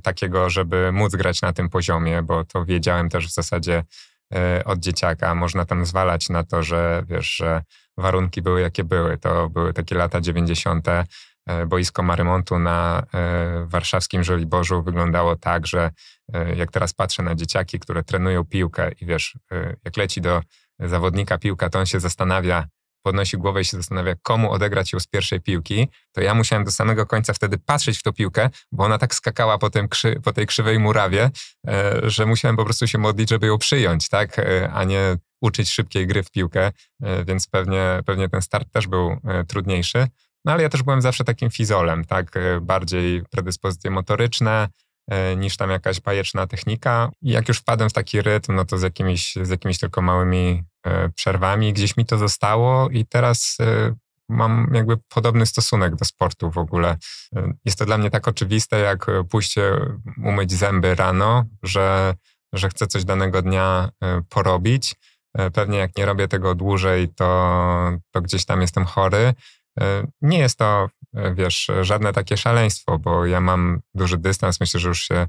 takiego, 0.02 0.50
żeby 0.50 0.92
móc 0.92 1.16
grać 1.16 1.42
na 1.42 1.52
tym 1.52 1.68
poziomie, 1.68 2.22
bo 2.22 2.44
to 2.44 2.64
wiedziałem 2.64 3.08
też 3.08 3.28
w 3.28 3.34
zasadzie 3.34 3.84
od 4.64 4.78
dzieciaka. 4.78 5.34
Można 5.34 5.64
tam 5.64 5.86
zwalać 5.86 6.28
na 6.28 6.44
to, 6.44 6.62
że 6.62 7.04
wiesz, 7.06 7.36
że 7.36 7.62
warunki 7.98 8.42
były 8.42 8.60
jakie 8.60 8.84
były. 8.84 9.18
To 9.18 9.50
były 9.50 9.72
takie 9.72 9.94
lata 9.94 10.20
90. 10.20 10.88
E, 11.46 11.66
boisko 11.66 12.02
Marymontu 12.02 12.58
na 12.58 13.02
e, 13.14 13.66
warszawskim 13.66 14.24
Żoliborzu 14.24 14.82
wyglądało 14.82 15.36
tak, 15.36 15.66
że 15.66 15.90
e, 16.32 16.56
jak 16.56 16.72
teraz 16.72 16.92
patrzę 16.92 17.22
na 17.22 17.34
dzieciaki, 17.34 17.78
które 17.80 18.02
trenują 18.02 18.44
piłkę 18.44 18.90
i 19.00 19.06
wiesz, 19.06 19.38
jak 19.84 19.96
leci 19.96 20.20
do 20.20 20.42
zawodnika 20.80 21.38
piłka, 21.38 21.70
to 21.70 21.78
on 21.78 21.86
się 21.86 22.00
zastanawia, 22.00 22.64
podnosi 23.06 23.38
głowę 23.38 23.60
i 23.60 23.64
się 23.64 23.76
zastanawia, 23.76 24.14
komu 24.22 24.52
odegrać 24.52 24.92
ją 24.92 25.00
z 25.00 25.06
pierwszej 25.06 25.40
piłki, 25.40 25.88
to 26.12 26.20
ja 26.20 26.34
musiałem 26.34 26.64
do 26.64 26.70
samego 26.70 27.06
końca 27.06 27.32
wtedy 27.32 27.58
patrzeć 27.58 27.98
w 27.98 28.02
tą 28.02 28.12
piłkę, 28.12 28.50
bo 28.72 28.84
ona 28.84 28.98
tak 28.98 29.14
skakała 29.14 29.58
po, 29.58 29.70
tym 29.70 29.88
po 30.24 30.32
tej 30.32 30.46
krzywej 30.46 30.78
murawie, 30.78 31.30
że 32.02 32.26
musiałem 32.26 32.56
po 32.56 32.64
prostu 32.64 32.86
się 32.86 32.98
modlić, 32.98 33.30
żeby 33.30 33.46
ją 33.46 33.58
przyjąć, 33.58 34.08
tak, 34.08 34.36
a 34.72 34.84
nie 34.84 35.16
uczyć 35.40 35.70
szybkiej 35.70 36.06
gry 36.06 36.22
w 36.22 36.30
piłkę, 36.30 36.72
więc 37.26 37.48
pewnie, 37.48 38.02
pewnie 38.06 38.28
ten 38.28 38.42
start 38.42 38.72
też 38.72 38.86
był 38.86 39.16
trudniejszy. 39.48 40.06
No 40.46 40.52
ale 40.52 40.62
ja 40.62 40.68
też 40.68 40.82
byłem 40.82 41.02
zawsze 41.02 41.24
takim 41.24 41.50
fizolem, 41.50 42.04
tak? 42.04 42.36
E, 42.36 42.60
bardziej 42.60 43.22
predyspozycje 43.30 43.90
motoryczne 43.90 44.52
e, 44.52 44.68
niż 45.36 45.56
tam 45.56 45.70
jakaś 45.70 46.00
bajeczna 46.00 46.46
technika. 46.46 47.10
Jak 47.22 47.48
już 47.48 47.58
wpadłem 47.58 47.90
w 47.90 47.92
taki 47.92 48.22
rytm, 48.22 48.54
no 48.54 48.64
to 48.64 48.78
z 48.78 48.82
jakimiś, 48.82 49.34
z 49.42 49.48
jakimiś 49.48 49.78
tylko 49.78 50.02
małymi 50.02 50.62
e, 50.86 51.08
przerwami 51.08 51.72
gdzieś 51.72 51.96
mi 51.96 52.06
to 52.06 52.18
zostało 52.18 52.90
i 52.90 53.06
teraz 53.06 53.56
mam 54.28 54.70
jakby 54.74 54.96
podobny 55.08 55.46
stosunek 55.46 55.96
do 55.96 56.04
sportu 56.04 56.50
w 56.50 56.58
ogóle. 56.58 56.96
Jest 57.64 57.78
to 57.78 57.86
dla 57.86 57.98
mnie 57.98 58.10
tak 58.10 58.28
oczywiste, 58.28 58.78
jak 58.78 59.06
pójście 59.30 59.72
umyć 60.24 60.52
zęby 60.52 60.94
rano, 60.94 61.44
że, 61.62 62.14
że 62.52 62.68
chcę 62.68 62.86
coś 62.86 63.04
danego 63.04 63.42
dnia 63.42 63.88
porobić. 64.28 64.94
Pewnie 65.54 65.78
jak 65.78 65.96
nie 65.96 66.06
robię 66.06 66.28
tego 66.28 66.54
dłużej, 66.54 67.08
to, 67.08 67.92
to 68.10 68.20
gdzieś 68.22 68.44
tam 68.44 68.60
jestem 68.60 68.84
chory. 68.84 69.34
Nie 70.22 70.38
jest 70.38 70.58
to, 70.58 70.88
wiesz, 71.34 71.70
żadne 71.80 72.12
takie 72.12 72.36
szaleństwo, 72.36 72.98
bo 72.98 73.26
ja 73.26 73.40
mam 73.40 73.80
duży 73.94 74.18
dystans, 74.18 74.60
myślę, 74.60 74.80
że 74.80 74.88
już 74.88 75.02
się 75.02 75.26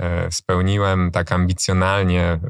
E, 0.00 0.32
spełniłem 0.32 1.10
tak 1.10 1.32
ambicjonalnie 1.32 2.22
e, 2.22 2.40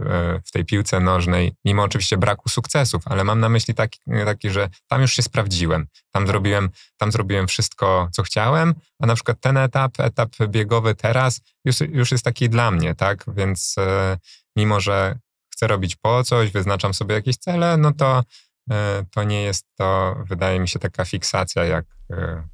w 0.44 0.50
tej 0.50 0.64
piłce 0.64 1.00
nożnej, 1.00 1.52
mimo 1.64 1.82
oczywiście 1.82 2.16
braku 2.16 2.48
sukcesów, 2.48 3.02
ale 3.04 3.24
mam 3.24 3.40
na 3.40 3.48
myśli 3.48 3.74
taki, 3.74 3.98
taki, 4.24 4.50
że 4.50 4.68
tam 4.88 5.00
już 5.00 5.12
się 5.12 5.22
sprawdziłem. 5.22 5.86
Tam 6.10 6.26
zrobiłem, 6.26 6.70
tam 6.96 7.12
zrobiłem 7.12 7.46
wszystko, 7.46 8.08
co 8.12 8.22
chciałem, 8.22 8.74
a 9.02 9.06
na 9.06 9.14
przykład 9.14 9.40
ten 9.40 9.56
etap, 9.56 10.00
etap 10.00 10.30
biegowy 10.48 10.94
teraz 10.94 11.40
już, 11.64 11.80
już 11.80 12.12
jest 12.12 12.24
taki 12.24 12.48
dla 12.48 12.70
mnie, 12.70 12.94
tak? 12.94 13.24
Więc 13.36 13.74
e, 13.78 14.18
mimo, 14.56 14.80
że 14.80 15.18
chcę 15.52 15.66
robić 15.66 15.96
po 15.96 16.24
coś, 16.24 16.50
wyznaczam 16.50 16.94
sobie 16.94 17.14
jakieś 17.14 17.36
cele, 17.36 17.76
no 17.76 17.92
to 17.92 18.22
to 19.10 19.24
nie 19.24 19.42
jest 19.42 19.66
to, 19.76 20.16
wydaje 20.28 20.60
mi 20.60 20.68
się, 20.68 20.78
taka 20.78 21.04
fiksacja 21.04 21.64
jak. 21.64 21.86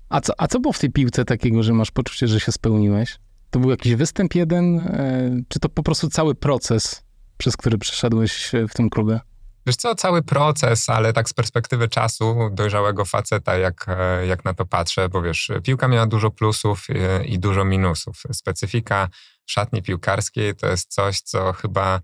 A 0.08 0.20
co, 0.20 0.32
a 0.38 0.46
co 0.46 0.60
było 0.60 0.72
w 0.72 0.78
tej 0.78 0.90
piłce 0.90 1.24
takiego, 1.24 1.62
że 1.62 1.72
masz 1.72 1.90
poczucie, 1.90 2.28
że 2.28 2.40
się 2.40 2.52
spełniłeś? 2.52 3.18
To 3.50 3.58
był 3.58 3.70
jakiś 3.70 3.94
występ 3.94 4.34
jeden, 4.34 4.78
e, 4.78 5.30
czy 5.48 5.60
to 5.60 5.68
po 5.68 5.82
prostu 5.82 6.08
cały 6.08 6.34
proces, 6.34 7.02
przez 7.36 7.56
który 7.56 7.78
przeszedłeś 7.78 8.52
w 8.68 8.74
tym 8.74 8.90
klubie? 8.90 9.20
Wiesz 9.66 9.76
co, 9.76 9.94
cały 9.94 10.22
proces, 10.22 10.88
ale 10.88 11.12
tak 11.12 11.28
z 11.28 11.32
perspektywy 11.32 11.88
czasu 11.88 12.50
dojrzałego 12.52 13.04
faceta, 13.04 13.56
jak, 13.56 13.86
e, 13.88 14.26
jak 14.26 14.44
na 14.44 14.54
to 14.54 14.66
patrzę, 14.66 15.08
bo 15.08 15.22
wiesz, 15.22 15.50
piłka 15.62 15.88
miała 15.88 16.06
dużo 16.06 16.30
plusów 16.30 16.86
e, 16.88 17.24
i 17.24 17.38
dużo 17.38 17.64
minusów. 17.64 18.22
Specyfika 18.32 19.08
szatni 19.46 19.82
piłkarskiej 19.82 20.56
to 20.56 20.66
jest 20.66 20.94
coś, 20.94 21.20
co 21.20 21.52
chyba 21.52 22.00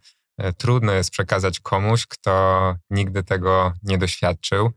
trudno 0.56 0.92
jest 0.92 1.10
przekazać 1.10 1.60
komuś, 1.60 2.06
kto 2.06 2.76
nigdy 2.90 3.22
tego 3.22 3.72
nie 3.82 3.98
doświadczył. 3.98 4.70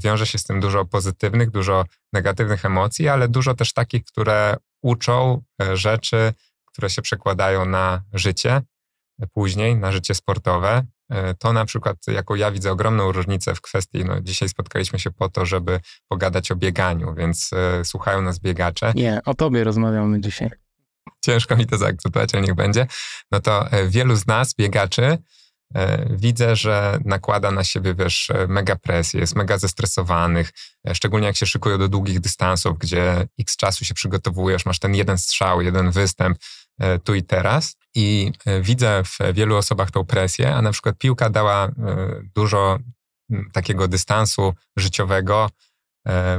Wiąże 0.00 0.26
się 0.26 0.38
z 0.38 0.44
tym 0.44 0.60
dużo 0.60 0.84
pozytywnych, 0.84 1.50
dużo 1.50 1.84
negatywnych 2.12 2.64
emocji, 2.64 3.08
ale 3.08 3.28
dużo 3.28 3.54
też 3.54 3.72
takich, 3.72 4.04
które 4.04 4.56
uczą 4.82 5.42
e, 5.62 5.76
rzeczy, 5.76 6.32
które 6.66 6.90
się 6.90 7.02
przekładają 7.02 7.64
na 7.64 8.02
życie 8.12 8.62
e, 9.22 9.26
później, 9.26 9.76
na 9.76 9.92
życie 9.92 10.14
sportowe. 10.14 10.86
E, 11.10 11.34
to 11.34 11.52
na 11.52 11.64
przykład, 11.64 11.96
jako 12.06 12.36
ja 12.36 12.50
widzę 12.50 12.72
ogromną 12.72 13.12
różnicę 13.12 13.54
w 13.54 13.60
kwestii, 13.60 14.04
no 14.04 14.20
dzisiaj 14.20 14.48
spotkaliśmy 14.48 14.98
się 14.98 15.10
po 15.10 15.28
to, 15.28 15.46
żeby 15.46 15.80
pogadać 16.08 16.50
o 16.50 16.56
bieganiu, 16.56 17.14
więc 17.14 17.50
słuchają 17.84 18.22
nas 18.22 18.38
biegacze. 18.38 18.92
Nie, 18.96 19.20
o 19.26 19.34
tobie 19.34 19.64
rozmawiamy 19.64 20.20
dzisiaj. 20.20 20.50
Ciężko 21.24 21.56
mi 21.56 21.66
to 21.66 21.78
zaakceptować, 21.78 22.34
ale 22.34 22.42
niech 22.42 22.54
będzie. 22.54 22.86
No 23.30 23.40
to 23.40 23.68
wielu 23.88 24.16
z 24.16 24.26
nas, 24.26 24.54
biegaczy, 24.54 25.18
E, 25.74 26.06
widzę, 26.10 26.56
że 26.56 26.98
nakłada 27.04 27.50
na 27.50 27.64
siebie, 27.64 27.94
wiesz, 27.94 28.30
e, 28.30 28.46
mega 28.46 28.76
presję, 28.76 29.20
jest 29.20 29.36
mega 29.36 29.58
zestresowanych, 29.58 30.50
e, 30.88 30.94
szczególnie 30.94 31.26
jak 31.26 31.36
się 31.36 31.46
szykują 31.46 31.78
do 31.78 31.88
długich 31.88 32.20
dystansów, 32.20 32.78
gdzie 32.78 33.26
x 33.40 33.56
czasu 33.56 33.84
się 33.84 33.94
przygotowujesz, 33.94 34.66
masz 34.66 34.78
ten 34.78 34.94
jeden 34.94 35.18
strzał, 35.18 35.62
jeden 35.62 35.90
występ 35.90 36.38
tu 37.04 37.14
i 37.14 37.22
teraz. 37.22 37.76
I 37.94 38.32
widzę 38.60 39.02
w 39.04 39.34
wielu 39.34 39.56
osobach 39.56 39.90
tą 39.90 40.04
presję, 40.04 40.54
a 40.54 40.62
na 40.62 40.72
przykład 40.72 40.98
piłka 40.98 41.30
dała 41.30 41.68
dużo 42.34 42.78
takiego 43.52 43.88
dystansu 43.88 44.54
życiowego, 44.76 45.50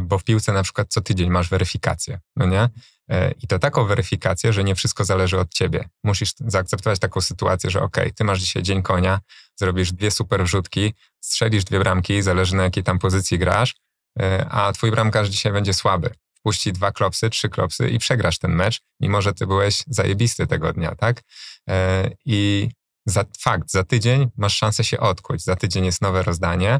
bo 0.01 0.19
w 0.19 0.23
piłce 0.23 0.53
na 0.53 0.63
przykład 0.63 0.87
co 0.89 1.01
tydzień 1.01 1.29
masz 1.29 1.49
weryfikację, 1.49 2.19
no 2.35 2.45
nie? 2.45 2.69
E, 3.09 3.31
I 3.31 3.47
to 3.47 3.59
taką 3.59 3.85
weryfikację, 3.85 4.53
że 4.53 4.63
nie 4.63 4.75
wszystko 4.75 5.05
zależy 5.05 5.39
od 5.39 5.53
ciebie. 5.53 5.89
Musisz 6.03 6.33
zaakceptować 6.39 6.99
taką 6.99 7.21
sytuację, 7.21 7.69
że 7.69 7.81
ok, 7.81 7.97
ty 8.15 8.23
masz 8.23 8.39
dzisiaj 8.39 8.63
dzień 8.63 8.81
konia, 8.81 9.19
zrobisz 9.55 9.91
dwie 9.91 10.11
super 10.11 10.43
wrzutki, 10.43 10.93
strzelisz 11.21 11.63
dwie 11.63 11.79
bramki, 11.79 12.21
zależy 12.21 12.55
na 12.55 12.63
jakiej 12.63 12.83
tam 12.83 12.99
pozycji 12.99 13.39
grasz, 13.39 13.75
e, 14.19 14.45
a 14.49 14.73
twój 14.73 14.91
bramkarz 14.91 15.29
dzisiaj 15.29 15.51
będzie 15.51 15.73
słaby. 15.73 16.09
Wpuści 16.37 16.73
dwa 16.73 16.91
klopsy, 16.91 17.29
trzy 17.29 17.49
klopsy 17.49 17.89
i 17.89 17.99
przegrasz 17.99 18.39
ten 18.39 18.51
mecz, 18.51 18.81
mimo 18.99 19.21
że 19.21 19.33
ty 19.33 19.47
byłeś 19.47 19.83
zajebisty 19.87 20.47
tego 20.47 20.73
dnia, 20.73 20.95
tak? 20.95 21.21
E, 21.69 22.09
I 22.25 22.69
za, 23.05 23.25
fakt, 23.39 23.71
za 23.71 23.83
tydzień 23.83 24.29
masz 24.37 24.57
szansę 24.57 24.83
się 24.83 24.99
odkuć, 24.99 25.43
za 25.43 25.55
tydzień 25.55 25.85
jest 25.85 26.01
nowe 26.01 26.23
rozdanie, 26.23 26.79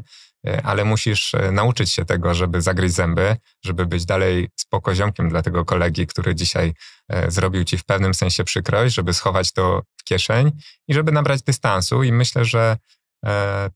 ale 0.62 0.84
musisz 0.84 1.34
e, 1.34 1.52
nauczyć 1.52 1.92
się 1.92 2.04
tego, 2.04 2.34
żeby 2.34 2.62
zagryźć 2.62 2.94
zęby, 2.94 3.36
żeby 3.64 3.86
być 3.86 4.04
dalej 4.04 4.48
spokoziomkiem 4.56 5.28
dla 5.28 5.42
tego 5.42 5.64
kolegi, 5.64 6.06
który 6.06 6.34
dzisiaj 6.34 6.74
e, 7.08 7.30
zrobił 7.30 7.64
ci 7.64 7.78
w 7.78 7.84
pewnym 7.84 8.14
sensie 8.14 8.44
przykrość, 8.44 8.94
żeby 8.94 9.14
schować 9.14 9.52
to 9.52 9.82
w 9.96 10.04
kieszeń 10.04 10.52
i 10.88 10.94
żeby 10.94 11.12
nabrać 11.12 11.42
dystansu. 11.42 12.02
I 12.02 12.12
myślę, 12.12 12.44
że 12.44 12.76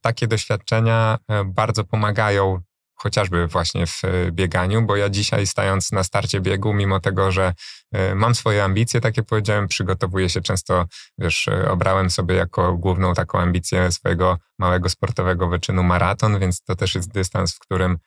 takie 0.01 0.27
doświadczenia 0.27 1.17
bardzo 1.45 1.83
pomagają 1.83 2.61
chociażby 3.01 3.47
właśnie 3.47 3.87
w 3.87 4.01
e, 4.03 4.31
bieganiu, 4.31 4.81
bo 4.81 4.95
ja 4.95 5.09
dzisiaj 5.09 5.47
stając 5.47 5.91
na 5.91 6.03
starcie 6.03 6.41
biegu, 6.41 6.73
mimo 6.73 6.99
tego, 6.99 7.31
że 7.31 7.53
e, 7.91 8.15
mam 8.15 8.35
swoje 8.35 8.63
ambicje, 8.63 9.01
tak 9.01 9.17
jak 9.17 9.25
powiedziałem, 9.25 9.67
przygotowuję 9.67 10.29
się 10.29 10.41
często, 10.41 10.85
wiesz, 11.17 11.47
e, 11.47 11.71
obrałem 11.71 12.09
sobie 12.09 12.35
jako 12.35 12.73
główną 12.73 13.13
taką 13.13 13.39
ambicję 13.39 13.91
swojego 13.91 14.37
małego 14.59 14.89
sportowego 14.89 15.47
wyczynu 15.47 15.83
maraton, 15.83 16.39
więc 16.39 16.63
to 16.63 16.75
też 16.75 16.95
jest 16.95 17.11
dystans, 17.11 17.55
w 17.55 17.59
którym, 17.59 17.97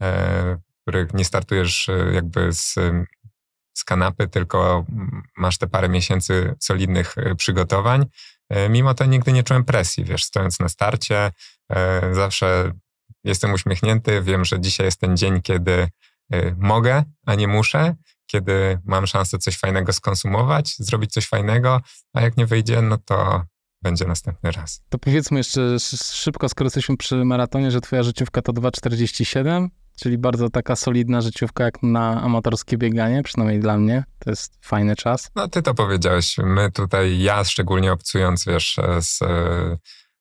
w 0.00 0.82
którym 0.82 1.08
nie 1.14 1.24
startujesz 1.24 1.90
jakby 2.12 2.52
z, 2.52 2.74
z 3.74 3.84
kanapy, 3.84 4.28
tylko 4.28 4.84
masz 5.36 5.58
te 5.58 5.66
parę 5.66 5.88
miesięcy 5.88 6.54
solidnych 6.60 7.14
przygotowań. 7.36 8.06
Mimo 8.70 8.94
to 8.94 9.04
nigdy 9.04 9.32
nie 9.32 9.42
czułem 9.42 9.64
presji, 9.64 10.04
wiesz, 10.04 10.24
stojąc 10.24 10.60
na 10.60 10.68
starcie, 10.68 11.30
zawsze 12.12 12.72
Jestem 13.26 13.52
uśmiechnięty, 13.52 14.22
wiem, 14.22 14.44
że 14.44 14.60
dzisiaj 14.60 14.86
jest 14.86 15.00
ten 15.00 15.16
dzień, 15.16 15.42
kiedy 15.42 15.88
y, 16.34 16.54
mogę, 16.58 17.04
a 17.26 17.34
nie 17.34 17.48
muszę, 17.48 17.94
kiedy 18.26 18.78
mam 18.84 19.06
szansę 19.06 19.38
coś 19.38 19.58
fajnego 19.58 19.92
skonsumować, 19.92 20.76
zrobić 20.78 21.12
coś 21.12 21.28
fajnego, 21.28 21.80
a 22.12 22.20
jak 22.20 22.36
nie 22.36 22.46
wyjdzie, 22.46 22.82
no 22.82 22.98
to 22.98 23.42
będzie 23.82 24.04
następny 24.04 24.50
raz. 24.50 24.82
To 24.88 24.98
powiedzmy 24.98 25.38
jeszcze 25.38 25.76
szybko, 26.12 26.48
skoro 26.48 26.66
jesteśmy 26.66 26.96
przy 26.96 27.24
maratonie, 27.24 27.70
że 27.70 27.80
twoja 27.80 28.02
życiówka 28.02 28.42
to 28.42 28.52
2,47, 28.52 29.68
czyli 30.00 30.18
bardzo 30.18 30.50
taka 30.50 30.76
solidna 30.76 31.20
życiówka 31.20 31.64
jak 31.64 31.82
na 31.82 32.22
amatorskie 32.22 32.78
bieganie, 32.78 33.22
przynajmniej 33.22 33.60
dla 33.60 33.78
mnie. 33.78 34.04
To 34.18 34.30
jest 34.30 34.58
fajny 34.60 34.96
czas. 34.96 35.30
No 35.34 35.48
ty 35.48 35.62
to 35.62 35.74
powiedziałeś. 35.74 36.36
My 36.38 36.72
tutaj, 36.72 37.18
ja 37.20 37.44
szczególnie 37.44 37.92
obcując, 37.92 38.44
wiesz, 38.44 38.76
z 39.00 39.18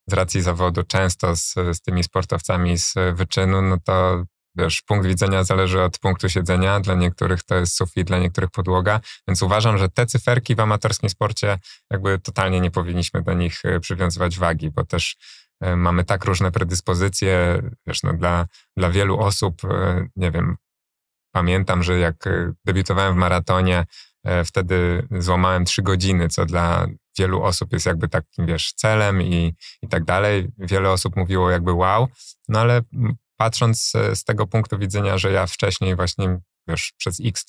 z 0.07 0.13
racji 0.13 0.41
zawodu 0.41 0.83
często 0.83 1.35
z, 1.35 1.53
z 1.53 1.81
tymi 1.81 2.03
sportowcami 2.03 2.77
z 2.77 2.93
wyczynu, 3.13 3.61
no 3.61 3.77
to 3.83 4.25
wiesz, 4.55 4.81
punkt 4.81 5.07
widzenia 5.07 5.43
zależy 5.43 5.81
od 5.81 5.99
punktu 5.99 6.29
siedzenia. 6.29 6.79
Dla 6.79 6.95
niektórych 6.95 7.43
to 7.43 7.55
jest 7.55 7.75
sufit, 7.75 8.07
dla 8.07 8.19
niektórych 8.19 8.49
podłoga. 8.51 8.99
Więc 9.27 9.41
uważam, 9.41 9.77
że 9.77 9.89
te 9.89 10.05
cyferki 10.05 10.55
w 10.55 10.59
amatorskim 10.59 11.09
sporcie 11.09 11.59
jakby 11.91 12.19
totalnie 12.19 12.61
nie 12.61 12.71
powinniśmy 12.71 13.21
do 13.21 13.33
nich 13.33 13.65
e, 13.65 13.79
przywiązywać 13.79 14.39
wagi, 14.39 14.71
bo 14.71 14.85
też 14.85 15.15
e, 15.61 15.75
mamy 15.75 16.03
tak 16.03 16.25
różne 16.25 16.51
predyspozycje, 16.51 17.61
wiesz, 17.87 18.03
no 18.03 18.13
dla, 18.13 18.45
dla 18.77 18.89
wielu 18.89 19.19
osób, 19.19 19.65
e, 19.65 20.07
nie 20.15 20.31
wiem, 20.31 20.55
pamiętam, 21.31 21.83
że 21.83 21.99
jak 21.99 22.15
debiutowałem 22.65 23.13
w 23.13 23.17
maratonie, 23.17 23.85
wtedy 24.45 25.07
złamałem 25.11 25.65
trzy 25.65 25.81
godziny, 25.81 26.27
co 26.27 26.45
dla 26.45 26.87
wielu 27.19 27.43
osób 27.43 27.73
jest 27.73 27.85
jakby 27.85 28.07
takim, 28.07 28.45
wiesz, 28.45 28.73
celem 28.73 29.21
i, 29.21 29.55
i 29.81 29.87
tak 29.87 30.03
dalej. 30.03 30.47
Wiele 30.57 30.91
osób 30.91 31.15
mówiło 31.15 31.51
jakby 31.51 31.73
wow, 31.73 32.07
no 32.47 32.59
ale 32.59 32.81
patrząc 33.37 33.93
z 34.13 34.23
tego 34.23 34.47
punktu 34.47 34.77
widzenia, 34.77 35.17
że 35.17 35.31
ja 35.31 35.47
wcześniej 35.47 35.95
właśnie, 35.95 36.39
wiesz, 36.67 36.93
przez 36.97 37.21
x 37.25 37.45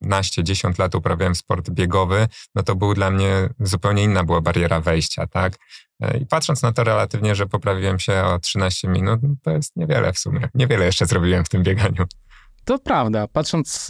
naście, 0.00 0.44
10 0.44 0.78
lat 0.78 0.94
uprawiałem 0.94 1.34
sport 1.34 1.70
biegowy, 1.70 2.28
no 2.54 2.62
to 2.62 2.76
był 2.76 2.94
dla 2.94 3.10
mnie 3.10 3.48
zupełnie 3.60 4.02
inna 4.02 4.24
była 4.24 4.40
bariera 4.40 4.80
wejścia, 4.80 5.26
tak? 5.26 5.56
I 6.20 6.26
patrząc 6.26 6.62
na 6.62 6.72
to 6.72 6.84
relatywnie, 6.84 7.34
że 7.34 7.46
poprawiłem 7.46 7.98
się 7.98 8.22
o 8.24 8.38
13 8.38 8.88
minut, 8.88 9.20
no 9.22 9.34
to 9.42 9.50
jest 9.50 9.76
niewiele 9.76 10.12
w 10.12 10.18
sumie. 10.18 10.48
Niewiele 10.54 10.84
jeszcze 10.84 11.06
zrobiłem 11.06 11.44
w 11.44 11.48
tym 11.48 11.62
bieganiu. 11.62 12.04
To 12.68 12.78
prawda. 12.78 13.28
Patrząc 13.28 13.72
z, 13.72 13.86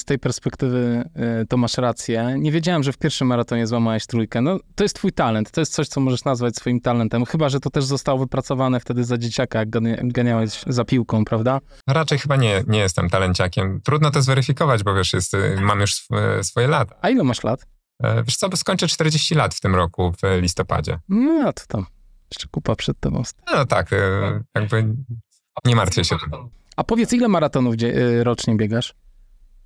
z 0.00 0.04
tej 0.04 0.18
perspektywy, 0.18 1.04
e, 1.14 1.44
to 1.46 1.56
masz 1.56 1.78
rację. 1.78 2.36
Nie 2.38 2.52
wiedziałem, 2.52 2.82
że 2.82 2.92
w 2.92 2.98
pierwszym 2.98 3.28
maratonie 3.28 3.66
złamałeś 3.66 4.06
trójkę. 4.06 4.40
No, 4.40 4.58
to 4.74 4.84
jest 4.84 4.96
twój 4.96 5.12
talent. 5.12 5.50
To 5.50 5.60
jest 5.60 5.72
coś, 5.72 5.88
co 5.88 6.00
możesz 6.00 6.24
nazwać 6.24 6.56
swoim 6.56 6.80
talentem. 6.80 7.24
Chyba, 7.24 7.48
że 7.48 7.60
to 7.60 7.70
też 7.70 7.84
zostało 7.84 8.18
wypracowane 8.18 8.80
wtedy 8.80 9.04
za 9.04 9.18
dzieciaka, 9.18 9.58
jak 9.58 9.68
ganiałeś 10.02 10.64
za 10.66 10.84
piłką, 10.84 11.24
prawda? 11.24 11.60
Raczej 11.88 12.18
chyba 12.18 12.36
nie, 12.36 12.64
nie 12.66 12.78
jestem 12.78 13.10
talenciakiem. 13.10 13.80
Trudno 13.84 14.10
to 14.10 14.22
zweryfikować, 14.22 14.82
bo 14.82 14.94
wiesz, 14.94 15.12
jest, 15.12 15.34
y, 15.34 15.56
mam 15.60 15.80
już 15.80 16.06
swoje 16.42 16.68
lata. 16.68 16.96
A 17.02 17.10
ile 17.10 17.24
masz 17.24 17.44
lat? 17.44 17.66
E, 18.02 18.22
wiesz 18.22 18.36
co, 18.36 18.56
skończę 18.56 18.88
40 18.88 19.34
lat 19.34 19.54
w 19.54 19.60
tym 19.60 19.74
roku, 19.74 20.12
w 20.12 20.40
listopadzie. 20.40 20.98
No 21.08 21.52
to 21.52 21.62
tam. 21.68 21.86
Jeszcze 22.30 22.48
kupa 22.50 22.76
przed 22.76 23.00
tobą. 23.00 23.22
No 23.52 23.64
tak, 23.64 23.92
y, 23.92 23.96
jakby 24.54 24.94
nie 25.64 25.76
martwię 25.76 26.04
się. 26.04 26.16
A 26.76 26.84
powiedz, 26.84 27.12
ile 27.12 27.28
maratonów 27.28 27.74
y, 27.82 28.24
rocznie 28.24 28.56
biegasz? 28.56 28.94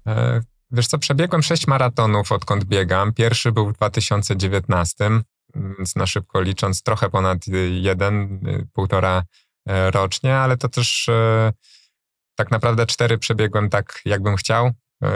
E, 0.06 0.40
wiesz 0.70 0.86
co, 0.86 0.98
przebiegłem 0.98 1.42
sześć 1.42 1.66
maratonów, 1.66 2.32
odkąd 2.32 2.64
biegam. 2.64 3.12
Pierwszy 3.12 3.52
był 3.52 3.68
w 3.68 3.72
2019, 3.72 5.10
więc 5.54 5.96
na 5.96 6.06
szybko 6.06 6.40
licząc 6.40 6.82
trochę 6.82 7.10
ponad 7.10 7.38
jeden, 7.70 8.40
y, 8.48 8.66
półtora 8.72 9.22
e, 9.68 9.90
rocznie, 9.90 10.36
ale 10.36 10.56
to 10.56 10.68
też 10.68 11.08
e, 11.08 11.52
tak 12.34 12.50
naprawdę 12.50 12.86
cztery 12.86 13.18
przebiegłem 13.18 13.70
tak, 13.70 14.00
jakbym 14.04 14.36
chciał, 14.36 14.70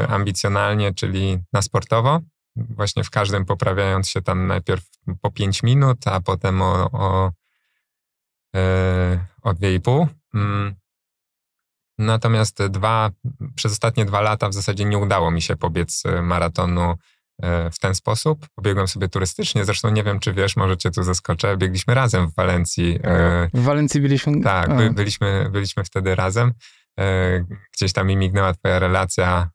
ambicjonalnie, 0.09 0.95
czyli 0.95 1.39
na 1.53 1.63
sportowo. 1.63 2.21
Właśnie 2.57 3.05
w 3.05 3.11
każdym 3.11 3.45
poprawiając 3.45 4.09
się 4.09 4.23
tam 4.23 4.47
najpierw 4.47 4.85
po 5.21 5.31
5 5.31 5.63
minut, 5.63 6.07
a 6.07 6.21
potem 6.21 6.63
o, 6.63 6.91
o, 6.93 7.31
o 9.43 9.51
2,5. 9.51 10.07
Natomiast 12.03 12.67
dwa, 12.67 13.11
przez 13.55 13.73
ostatnie 13.73 14.05
dwa 14.05 14.21
lata 14.21 14.49
w 14.49 14.55
zasadzie 14.55 14.85
nie 14.85 14.99
udało 14.99 15.31
mi 15.31 15.43
się 15.43 15.57
pobiec 15.57 16.03
maratonu 16.23 16.95
E, 17.43 17.71
w 17.71 17.79
ten 17.79 17.95
sposób. 17.95 18.47
Pobiegłem 18.55 18.89
sobie 18.89 19.09
turystycznie, 19.09 19.65
zresztą 19.65 19.91
nie 19.91 20.03
wiem, 20.03 20.21
czy 20.21 20.33
wiesz, 20.33 20.57
może 20.57 20.77
cię 20.77 20.91
tu 20.91 21.03
zaskoczę, 21.03 21.57
biegliśmy 21.57 21.95
razem 21.95 22.29
w 22.29 22.35
Walencji. 22.35 22.99
E, 23.05 23.49
w 23.55 23.63
Walencji 23.63 24.01
byliśmy? 24.01 24.41
Tak, 24.41 24.77
by, 24.77 24.91
byliśmy, 24.91 25.49
byliśmy 25.53 25.85
wtedy 25.85 26.15
razem. 26.15 26.53
E, 26.99 27.45
gdzieś 27.73 27.93
tam 27.93 28.07
mi 28.07 28.17
mignęła 28.17 28.55
twoja 28.55 28.79
relacja 28.79 29.51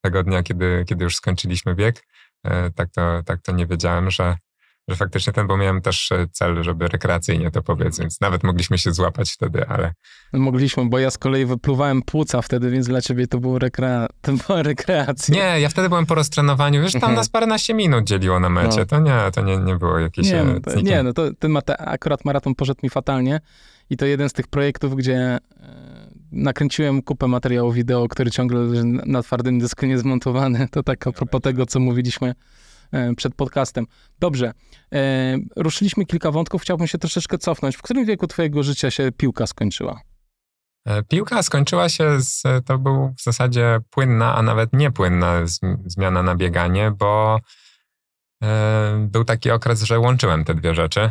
tego 0.00 0.22
dnia, 0.22 0.42
kiedy, 0.42 0.84
kiedy 0.88 1.04
już 1.04 1.16
skończyliśmy 1.16 1.74
bieg. 1.74 2.06
Tak 2.74 2.90
to, 2.90 3.22
tak 3.24 3.42
to 3.42 3.52
nie 3.52 3.66
wiedziałem, 3.66 4.10
że, 4.10 4.36
że 4.88 4.96
faktycznie 4.96 5.32
ten, 5.32 5.46
bo 5.46 5.56
miałem 5.56 5.80
też 5.80 6.12
e, 6.12 6.26
cel, 6.32 6.62
żeby 6.62 6.88
rekreacyjnie 6.88 7.50
to 7.50 7.62
powiedz, 7.62 7.98
więc 7.98 8.20
nawet 8.20 8.44
mogliśmy 8.44 8.78
się 8.78 8.92
złapać 8.92 9.32
wtedy, 9.32 9.66
ale... 9.68 9.94
Mogliśmy, 10.32 10.88
bo 10.88 10.98
ja 10.98 11.10
z 11.10 11.18
kolei 11.18 11.46
wypluwałem 11.46 12.02
płuca 12.02 12.42
wtedy, 12.42 12.70
więc 12.70 12.86
dla 12.86 13.00
ciebie 13.00 13.26
to, 13.26 13.38
było 13.38 13.58
rekrea... 13.58 14.06
to 14.20 14.32
była 14.32 14.62
rekreacja. 14.62 15.34
Nie, 15.34 15.60
ja 15.60 15.68
wtedy 15.68 15.88
byłem 15.88 16.06
po 16.06 16.14
roztrenowaniu, 16.14 16.82
wiesz, 16.82 16.92
tam 16.92 17.02
mhm. 17.02 17.14
nas 17.14 17.28
paręnaście 17.28 17.74
minut 17.74 18.04
dzieliło 18.04 18.40
na 18.40 18.48
mecie, 18.48 18.78
no. 18.78 18.86
to 18.86 19.00
nie, 19.00 19.18
to 19.34 19.42
nie, 19.42 19.56
nie 19.56 19.76
było 19.76 19.98
jakieś... 19.98 20.26
Nie, 20.26 20.40
e, 20.40 20.44
no, 20.44 20.60
to, 20.60 20.80
nie, 20.80 21.02
no 21.02 21.12
to 21.12 21.34
ten 21.34 21.50
mate, 21.50 21.76
akurat 21.76 22.24
maraton 22.24 22.54
poszedł 22.54 22.80
mi 22.82 22.90
fatalnie 22.90 23.40
i 23.90 23.96
to 23.96 24.06
jeden 24.06 24.28
z 24.28 24.32
tych 24.32 24.46
projektów, 24.46 24.96
gdzie 24.96 25.16
e, 25.16 25.38
nakręciłem 26.32 27.02
kupę 27.02 27.28
materiału 27.28 27.72
wideo, 27.72 28.08
który 28.08 28.30
ciągle 28.30 28.60
leży 28.60 28.84
na 28.84 29.22
twardym 29.22 29.58
dysku 29.58 29.86
niezmontowany, 29.86 30.68
to 30.70 30.82
tak 30.82 31.06
a 31.06 31.12
propos 31.12 31.40
tego, 31.40 31.66
co 31.66 31.80
mówiliśmy 31.80 32.34
przed 33.16 33.34
podcastem. 33.34 33.86
Dobrze, 34.18 34.52
e, 34.94 35.36
ruszyliśmy 35.56 36.06
kilka 36.06 36.30
wątków, 36.30 36.62
chciałbym 36.62 36.86
się 36.86 36.98
troszeczkę 36.98 37.38
cofnąć. 37.38 37.76
W 37.76 37.82
którym 37.82 38.04
wieku 38.04 38.26
twojego 38.26 38.62
życia 38.62 38.90
się 38.90 39.12
piłka 39.12 39.46
skończyła? 39.46 40.00
E, 40.86 41.02
piłka 41.02 41.42
skończyła 41.42 41.88
się, 41.88 42.20
z, 42.20 42.42
to 42.66 42.78
był 42.78 43.14
w 43.18 43.22
zasadzie 43.22 43.78
płynna, 43.90 44.34
a 44.34 44.42
nawet 44.42 44.72
niepłynna 44.72 45.40
zmiana 45.86 46.22
na 46.22 46.34
bieganie, 46.34 46.90
bo 46.90 47.40
był 48.98 49.24
taki 49.24 49.50
okres, 49.50 49.82
że 49.82 49.98
łączyłem 49.98 50.44
te 50.44 50.54
dwie 50.54 50.74
rzeczy, 50.74 51.10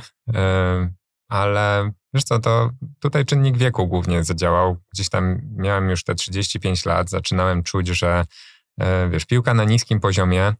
ale 1.29 1.91
wiesz 2.13 2.23
co, 2.23 2.39
to 2.39 2.69
tutaj 2.99 3.25
czynnik 3.25 3.57
wieku 3.57 3.87
głównie 3.87 4.23
zadziałał. 4.23 4.77
Gdzieś 4.93 5.09
tam 5.09 5.41
miałem 5.57 5.89
już 5.89 6.03
te 6.03 6.15
35 6.15 6.85
lat, 6.85 7.09
zaczynałem 7.09 7.63
czuć, 7.63 7.87
że 7.87 8.25
wiesz, 9.09 9.25
piłka 9.25 9.53
na 9.53 9.63
niskim 9.63 9.99
poziomie 9.99 10.53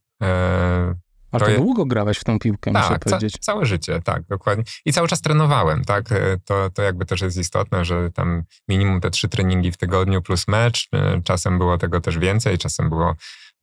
a 1.36 1.40
to, 1.40 1.46
to 1.46 1.56
długo 1.56 1.86
grałeś 1.86 2.18
w 2.18 2.24
tą 2.24 2.40
piłkę, 2.40 2.72
tak, 2.72 2.84
muszę 2.84 3.00
powiedzieć. 3.00 3.34
Ca 3.34 3.40
całe 3.40 3.66
życie, 3.66 4.02
tak, 4.04 4.24
dokładnie. 4.24 4.64
I 4.86 4.94
cały 4.94 5.08
czas 5.08 5.22
trenowałem, 5.22 5.86
tak. 5.86 6.12
E, 6.12 6.38
to, 6.46 6.70
to 6.70 6.82
jakby 6.82 7.06
też 7.06 7.22
jest 7.22 7.38
istotne, 7.38 7.86
że 7.86 8.12
tam 8.12 8.44
minimum 8.68 9.02
te 9.02 9.12
trzy 9.12 9.30
treningi 9.30 9.72
w 9.72 9.78
tygodniu 9.78 10.22
plus 10.22 10.48
mecz. 10.48 10.88
E, 10.94 11.22
czasem 11.24 11.58
było 11.58 11.78
tego 11.78 12.02
też 12.02 12.18
więcej, 12.18 12.58
czasem 12.58 12.90
było 12.90 13.16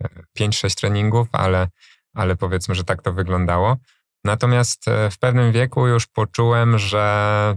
e, 0.05 0.09
pięć, 0.33 0.59
sześć 0.59 0.77
treningów, 0.77 1.29
ale, 1.33 1.69
ale 2.15 2.37
powiedzmy, 2.37 2.75
że 2.75 2.85
tak 2.85 3.03
to 3.03 3.13
wyglądało. 3.13 3.77
Natomiast 4.25 4.85
w 5.11 5.19
pewnym 5.19 5.53
wieku 5.53 5.87
już 5.87 6.07
poczułem, 6.07 6.79
że 6.79 7.57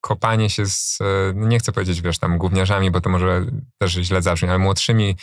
kopanie 0.00 0.50
się 0.50 0.66
z, 0.66 0.98
nie 1.34 1.58
chcę 1.58 1.72
powiedzieć, 1.72 2.02
wiesz, 2.02 2.18
tam 2.18 2.38
gówniarzami, 2.38 2.90
bo 2.90 3.00
to 3.00 3.10
może 3.10 3.46
też 3.78 3.92
źle 3.92 4.22
zabrzmi, 4.22 4.48
ale 4.48 4.58
młodszymi 4.58 5.16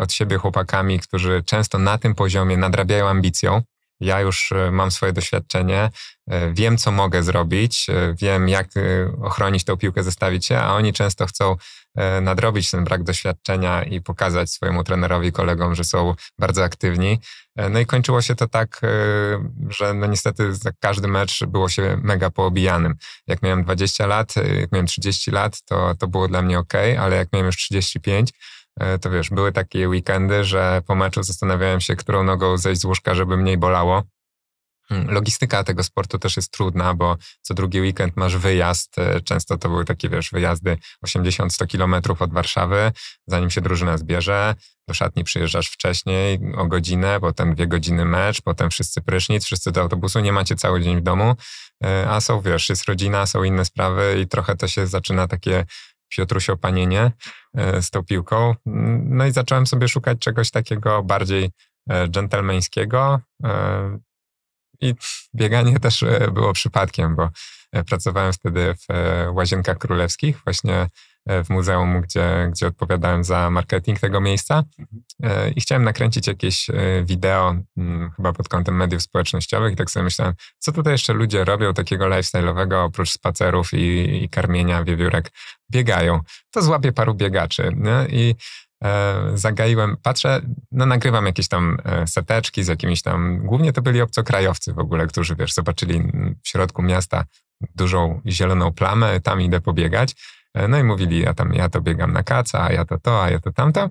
od 0.00 0.12
siebie 0.12 0.38
chłopakami, 0.38 1.00
którzy 1.00 1.42
często 1.46 1.78
na 1.78 1.98
tym 1.98 2.14
poziomie 2.14 2.56
nadrabiają 2.56 3.08
ambicją, 3.08 3.62
ja 4.00 4.20
już 4.20 4.52
e, 4.52 4.70
mam 4.70 4.90
swoje 4.90 5.12
doświadczenie, 5.12 5.90
e, 6.30 6.52
wiem, 6.52 6.78
co 6.78 6.92
mogę 6.92 7.22
zrobić, 7.22 7.86
e, 7.88 8.14
wiem, 8.14 8.48
jak 8.48 8.68
ochronić 9.22 9.64
tą 9.64 9.76
piłkę, 9.76 10.02
zestawić 10.02 10.46
się, 10.46 10.58
a 10.58 10.74
oni 10.74 10.92
często 10.92 11.26
chcą 11.26 11.56
nadrobić 12.22 12.70
ten 12.70 12.84
brak 12.84 13.02
doświadczenia 13.02 13.82
i 13.82 14.00
pokazać 14.00 14.50
swojemu 14.50 14.84
trenerowi, 14.84 15.32
kolegom, 15.32 15.74
że 15.74 15.84
są 15.84 16.14
bardzo 16.38 16.64
aktywni. 16.64 17.20
No 17.70 17.78
i 17.78 17.86
kończyło 17.86 18.22
się 18.22 18.34
to 18.34 18.48
tak, 18.48 18.80
że 19.68 19.94
no 19.94 20.06
niestety 20.06 20.52
każdy 20.80 21.08
mecz 21.08 21.44
było 21.44 21.68
się 21.68 21.98
mega 22.02 22.30
poobijanym. 22.30 22.94
Jak 23.26 23.42
miałem 23.42 23.64
20 23.64 24.06
lat, 24.06 24.34
jak 24.60 24.72
miałem 24.72 24.86
30 24.86 25.30
lat, 25.30 25.62
to, 25.62 25.94
to 25.94 26.08
było 26.08 26.28
dla 26.28 26.42
mnie 26.42 26.58
ok, 26.58 26.74
ale 26.98 27.16
jak 27.16 27.28
miałem 27.32 27.46
już 27.46 27.56
35, 27.56 28.30
E, 28.30 28.59
to 29.00 29.10
wiesz, 29.10 29.30
były 29.30 29.52
takie 29.52 29.88
weekendy, 29.88 30.44
że 30.44 30.82
po 30.86 30.94
meczu 30.94 31.22
zastanawiałem 31.22 31.80
się, 31.80 31.96
którą 31.96 32.24
nogą 32.24 32.56
zejść 32.56 32.80
z 32.80 32.84
łóżka, 32.84 33.14
żeby 33.14 33.36
mniej 33.36 33.58
bolało. 33.58 34.02
Hmm, 34.90 35.10
logistyka 35.10 35.64
tego 35.64 35.82
sportu 35.82 36.18
też 36.18 36.36
jest 36.36 36.52
trudna, 36.52 36.94
bo 36.94 37.16
co 37.42 37.54
drugi 37.54 37.80
weekend 37.80 38.16
masz 38.16 38.36
wyjazd. 38.36 38.98
E, 38.98 39.20
często 39.20 39.58
to 39.58 39.68
były 39.68 39.84
takie, 39.84 40.08
wiesz, 40.08 40.30
wyjazdy 40.30 40.78
80-100 41.06 41.66
kilometrów 41.66 42.22
od 42.22 42.32
Warszawy, 42.32 42.92
zanim 43.26 43.50
się 43.50 43.60
drużyna 43.60 43.98
zbierze. 43.98 44.54
Do 44.88 44.94
szatni 44.94 45.24
przyjeżdżasz 45.24 45.68
wcześniej 45.68 46.40
o 46.56 46.66
godzinę, 46.66 47.20
potem 47.20 47.54
dwie 47.54 47.66
godziny 47.66 48.04
mecz, 48.04 48.42
potem 48.42 48.70
wszyscy 48.70 49.00
prysznic, 49.00 49.44
wszyscy 49.44 49.72
do 49.72 49.80
autobusu, 49.80 50.20
nie 50.20 50.32
macie 50.32 50.56
cały 50.56 50.80
dzień 50.80 50.96
w 50.96 51.02
domu, 51.02 51.34
e, 51.84 52.10
a 52.10 52.20
są, 52.20 52.40
wiesz, 52.40 52.68
jest 52.68 52.84
rodzina, 52.84 53.26
są 53.26 53.42
inne 53.42 53.64
sprawy 53.64 54.20
i 54.20 54.28
trochę 54.28 54.56
to 54.56 54.68
się 54.68 54.86
zaczyna 54.86 55.28
takie 55.28 55.64
Piotrusio 56.16 56.56
Panienie 56.56 57.12
e, 57.54 57.82
z 57.82 57.90
tą 57.90 58.04
piłką. 58.04 58.54
No 59.04 59.26
i 59.26 59.32
zacząłem 59.32 59.66
sobie 59.66 59.88
szukać 59.88 60.18
czegoś 60.18 60.50
takiego 60.50 61.02
bardziej 61.02 61.50
e, 61.90 62.08
dżentelmeńskiego. 62.08 63.20
E, 63.44 63.98
I 64.80 64.94
bieganie 65.34 65.80
też 65.80 66.04
było 66.32 66.52
przypadkiem, 66.52 67.16
bo 67.16 67.28
pracowałem 67.86 68.32
wtedy 68.32 68.74
w 68.74 68.86
Łazienkach 69.34 69.78
Królewskich, 69.78 70.40
właśnie 70.44 70.88
w 71.26 71.50
muzeum, 71.50 72.00
gdzie, 72.00 72.48
gdzie 72.52 72.66
odpowiadałem 72.66 73.24
za 73.24 73.50
marketing 73.50 74.00
tego 74.00 74.20
miejsca 74.20 74.64
e, 75.22 75.50
i 75.50 75.60
chciałem 75.60 75.84
nakręcić 75.84 76.26
jakieś 76.26 76.70
e, 76.70 76.74
wideo, 77.04 77.56
mm, 77.76 78.10
chyba 78.16 78.32
pod 78.32 78.48
kątem 78.48 78.76
mediów 78.76 79.02
społecznościowych 79.02 79.72
i 79.72 79.76
tak 79.76 79.90
sobie 79.90 80.04
myślałem, 80.04 80.34
co 80.58 80.72
tutaj 80.72 80.92
jeszcze 80.92 81.12
ludzie 81.12 81.44
robią 81.44 81.74
takiego 81.74 82.04
lifestyle'owego, 82.04 82.84
oprócz 82.84 83.10
spacerów 83.10 83.72
i, 83.72 84.22
i 84.24 84.28
karmienia 84.28 84.84
wiewiórek, 84.84 85.30
biegają. 85.70 86.20
To 86.50 86.62
złapię 86.62 86.92
paru 86.92 87.14
biegaczy 87.14 87.72
nie? 87.76 88.06
i 88.08 88.34
e, 88.84 89.30
zagaiłem, 89.34 89.96
patrzę, 90.02 90.40
no 90.72 90.86
nagrywam 90.86 91.26
jakieś 91.26 91.48
tam 91.48 91.76
seteczki 92.06 92.64
z 92.64 92.68
jakimiś 92.68 93.02
tam, 93.02 93.46
głównie 93.46 93.72
to 93.72 93.82
byli 93.82 94.00
obcokrajowcy 94.00 94.72
w 94.72 94.78
ogóle, 94.78 95.06
którzy, 95.06 95.36
wiesz, 95.36 95.54
zobaczyli 95.54 96.02
w 96.44 96.48
środku 96.48 96.82
miasta 96.82 97.24
dużą 97.74 98.20
zieloną 98.26 98.72
plamę, 98.72 99.20
tam 99.20 99.40
idę 99.40 99.60
pobiegać 99.60 100.14
E, 100.14 100.39
no 100.54 100.78
i 100.78 100.84
mówili, 100.84 101.20
ja 101.20 101.34
tam, 101.34 101.54
ja 101.54 101.68
to 101.68 101.80
biegam 101.80 102.12
na 102.12 102.22
kaca, 102.22 102.62
a 102.62 102.72
ja 102.72 102.84
to 102.84 102.98
to, 102.98 103.22
a 103.22 103.30
ja 103.30 103.40
to 103.40 103.52
tamto. 103.52 103.88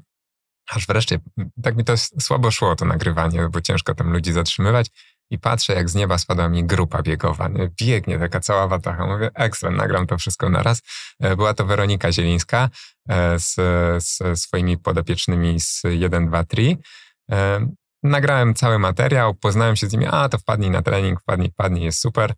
Aż 0.69 0.87
wreszcie, 0.87 1.19
tak 1.63 1.77
mi 1.77 1.83
to 1.83 1.97
słabo 1.97 2.51
szło 2.51 2.75
to 2.75 2.85
nagrywanie, 2.85 3.49
bo 3.49 3.61
ciężko 3.61 3.95
tam 3.95 4.11
ludzi 4.13 4.33
zatrzymywać. 4.33 4.87
I 5.31 5.39
patrzę, 5.39 5.73
jak 5.73 5.89
z 5.89 5.95
nieba 5.95 6.17
spadła 6.17 6.49
mi 6.49 6.63
grupa 6.63 7.01
biegowa. 7.01 7.47
Nie? 7.47 7.69
Biegnie 7.81 8.19
taka 8.19 8.39
cała 8.39 8.67
watacha. 8.67 9.05
Mówię, 9.05 9.29
ekstra, 9.33 9.71
nagram 9.71 10.07
to 10.07 10.17
wszystko 10.17 10.49
naraz. 10.49 10.81
E, 11.19 11.35
była 11.35 11.53
to 11.53 11.65
Weronika 11.65 12.11
Zielińska 12.11 12.69
e, 13.09 13.39
z, 13.39 13.55
z 14.03 14.39
swoimi 14.39 14.77
podopiecznymi 14.77 15.59
z 15.59 15.81
1, 15.83 16.27
2, 16.27 16.43
3. 16.43 16.77
Nagrałem 18.03 18.53
cały 18.53 18.79
materiał, 18.79 19.33
poznałem 19.33 19.75
się 19.75 19.87
z 19.87 19.93
nimi, 19.93 20.05
a 20.11 20.29
to 20.29 20.37
wpadnij 20.37 20.69
na 20.69 20.81
trening, 20.81 21.21
wpadnij, 21.21 21.51
wpadnij, 21.51 21.83
jest 21.83 21.99
super. 21.99 22.33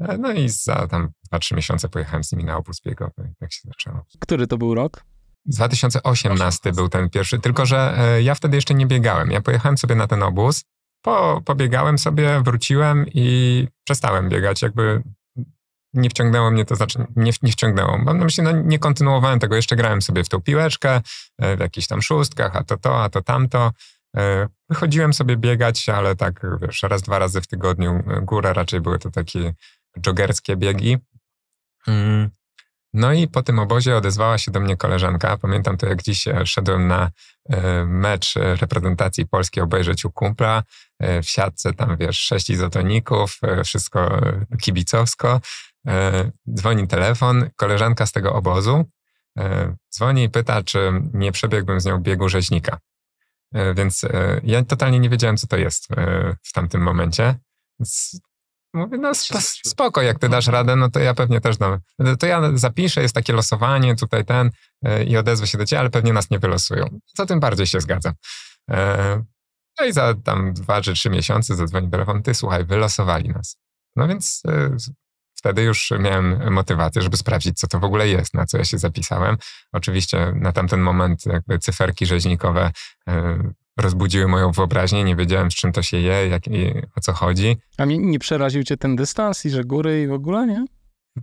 E, 0.00 0.18
no 0.18 0.32
i 0.32 0.48
za 0.48 0.86
tam 0.88 1.08
2-3 1.32 1.56
miesiące 1.56 1.88
pojechałem 1.88 2.24
z 2.24 2.32
nimi 2.32 2.44
na 2.44 2.56
obóz 2.56 2.80
biegowy. 2.80 3.32
Tak 3.40 3.52
się 3.52 3.60
zaczęło. 3.64 4.06
Który 4.20 4.46
to 4.46 4.58
był 4.58 4.74
rok? 4.74 5.04
2018 5.46 6.72
był 6.72 6.88
ten 6.88 7.10
pierwszy, 7.10 7.38
tylko 7.38 7.66
że 7.66 7.94
e, 7.98 8.22
ja 8.22 8.34
wtedy 8.34 8.56
jeszcze 8.56 8.74
nie 8.74 8.86
biegałem. 8.86 9.30
Ja 9.30 9.40
pojechałem 9.40 9.78
sobie 9.78 9.94
na 9.94 10.06
ten 10.06 10.22
obóz, 10.22 10.64
po, 11.02 11.42
pobiegałem 11.44 11.98
sobie, 11.98 12.42
wróciłem 12.44 13.06
i 13.14 13.68
przestałem 13.84 14.28
biegać. 14.28 14.62
Jakby 14.62 15.02
nie 15.94 16.10
wciągnęło 16.10 16.50
mnie 16.50 16.64
to, 16.64 16.76
znaczy 16.76 17.06
nie, 17.16 17.32
nie 17.42 17.52
wciągnęło. 17.52 17.98
Mam 17.98 18.18
na 18.18 18.24
myśli, 18.24 18.44
no 18.44 18.52
nie 18.52 18.78
kontynuowałem 18.78 19.38
tego, 19.38 19.56
jeszcze 19.56 19.76
grałem 19.76 20.02
sobie 20.02 20.24
w 20.24 20.28
tą 20.28 20.42
piłeczkę, 20.42 21.00
e, 21.38 21.56
w 21.56 21.60
jakichś 21.60 21.86
tam 21.86 22.02
szóstkach, 22.02 22.56
a 22.56 22.64
to 22.64 22.76
to, 22.76 23.02
a 23.02 23.08
to 23.08 23.22
tamto. 23.22 23.72
Wychodziłem 24.68 25.12
sobie 25.12 25.36
biegać, 25.36 25.88
ale 25.88 26.16
tak, 26.16 26.46
wiesz, 26.62 26.82
raz, 26.82 27.02
dwa 27.02 27.18
razy 27.18 27.40
w 27.40 27.46
tygodniu. 27.46 28.02
Górę 28.22 28.52
raczej 28.52 28.80
były 28.80 28.98
to 28.98 29.10
takie 29.10 29.54
joggerskie 30.06 30.56
biegi. 30.56 30.98
Mm. 31.88 32.30
No 32.96 33.12
i 33.12 33.28
po 33.28 33.42
tym 33.42 33.58
obozie 33.58 33.96
odezwała 33.96 34.38
się 34.38 34.50
do 34.50 34.60
mnie 34.60 34.76
koleżanka. 34.76 35.36
Pamiętam 35.36 35.76
to, 35.76 35.86
jak 35.86 36.02
dziś 36.02 36.28
e, 36.28 36.46
szedłem 36.46 36.86
na 36.86 37.10
e, 37.48 37.84
mecz 37.84 38.34
reprezentacji 38.34 39.26
polskiej 39.26 39.62
obejrzeć 39.62 40.04
u 40.04 40.10
kumpla. 40.12 40.62
E, 40.98 41.22
w 41.22 41.28
siatce 41.28 41.72
tam, 41.72 41.96
wiesz, 41.96 42.18
sześć 42.18 42.50
izotoników, 42.50 43.40
wszystko 43.64 44.20
kibicowsko. 44.62 45.40
Dzwoni 46.54 46.88
telefon, 46.88 47.50
koleżanka 47.56 48.06
z 48.06 48.12
tego 48.12 48.34
obozu 48.34 48.84
dzwoni 49.94 50.24
i 50.24 50.30
pyta, 50.30 50.62
czy 50.62 50.92
nie 51.12 51.32
przebiegłbym 51.32 51.80
z 51.80 51.84
nią 51.84 51.98
biegu 51.98 52.28
rzeźnika. 52.28 52.78
Więc 53.74 54.04
ja 54.42 54.64
totalnie 54.64 55.00
nie 55.00 55.08
wiedziałem, 55.10 55.36
co 55.36 55.46
to 55.46 55.56
jest 55.56 55.88
w 56.42 56.52
tamtym 56.52 56.82
momencie. 56.82 57.34
Więc 57.80 58.20
mówię, 58.76 58.98
no 58.98 59.12
spoko, 59.66 60.02
jak 60.02 60.18
ty 60.18 60.28
dasz 60.28 60.46
radę, 60.46 60.76
no 60.76 60.90
to 60.90 61.00
ja 61.00 61.14
pewnie 61.14 61.40
też 61.40 61.56
dam. 61.56 61.78
To 62.18 62.26
ja 62.26 62.42
zapiszę, 62.54 63.02
jest 63.02 63.14
takie 63.14 63.32
losowanie, 63.32 63.96
tutaj 63.96 64.24
ten 64.24 64.50
i 65.06 65.16
odezwę 65.16 65.46
się 65.46 65.58
do 65.58 65.66
ciebie, 65.66 65.80
ale 65.80 65.90
pewnie 65.90 66.12
nas 66.12 66.30
nie 66.30 66.38
wylosują. 66.38 67.00
Co 67.16 67.26
tym 67.26 67.40
bardziej 67.40 67.66
się 67.66 67.80
zgadzam. 67.80 68.12
No 69.80 69.86
i 69.86 69.92
za 69.92 70.14
tam 70.14 70.52
dwa 70.52 70.80
czy 70.80 70.92
trzy 70.92 71.10
miesiące 71.10 71.56
zadzwoni 71.56 71.90
telefon, 71.90 72.22
ty 72.22 72.34
słuchaj, 72.34 72.64
wylosowali 72.64 73.28
nas. 73.28 73.56
No 73.96 74.08
więc 74.08 74.42
y, 74.48 74.76
wtedy 75.34 75.62
już 75.62 75.92
miałem 75.98 76.52
motywację, 76.52 77.02
żeby 77.02 77.16
sprawdzić, 77.16 77.58
co 77.58 77.66
to 77.66 77.80
w 77.80 77.84
ogóle 77.84 78.08
jest, 78.08 78.34
na 78.34 78.46
co 78.46 78.58
ja 78.58 78.64
się 78.64 78.78
zapisałem. 78.78 79.36
Oczywiście 79.72 80.32
na 80.34 80.52
tamten 80.52 80.80
moment 80.80 81.26
jakby 81.26 81.58
cyferki 81.58 82.06
rzeźnikowe 82.06 82.70
rozbudziły 83.76 84.28
moją 84.28 84.52
wyobraźnię, 84.52 85.04
nie 85.04 85.16
wiedziałem, 85.16 85.50
z 85.50 85.54
czym 85.54 85.72
to 85.72 85.82
się 85.82 85.96
je, 85.96 86.28
jak, 86.28 86.46
i, 86.46 86.72
o 86.96 87.00
co 87.00 87.12
chodzi. 87.12 87.56
A 87.78 87.86
mnie 87.86 87.98
nie 87.98 88.18
przeraził 88.18 88.64
cię 88.64 88.76
ten 88.76 88.96
dystans 88.96 89.46
i 89.46 89.50
że 89.50 89.64
góry 89.64 90.02
i 90.02 90.06
w 90.06 90.12
ogóle, 90.12 90.46
nie? 90.46 90.64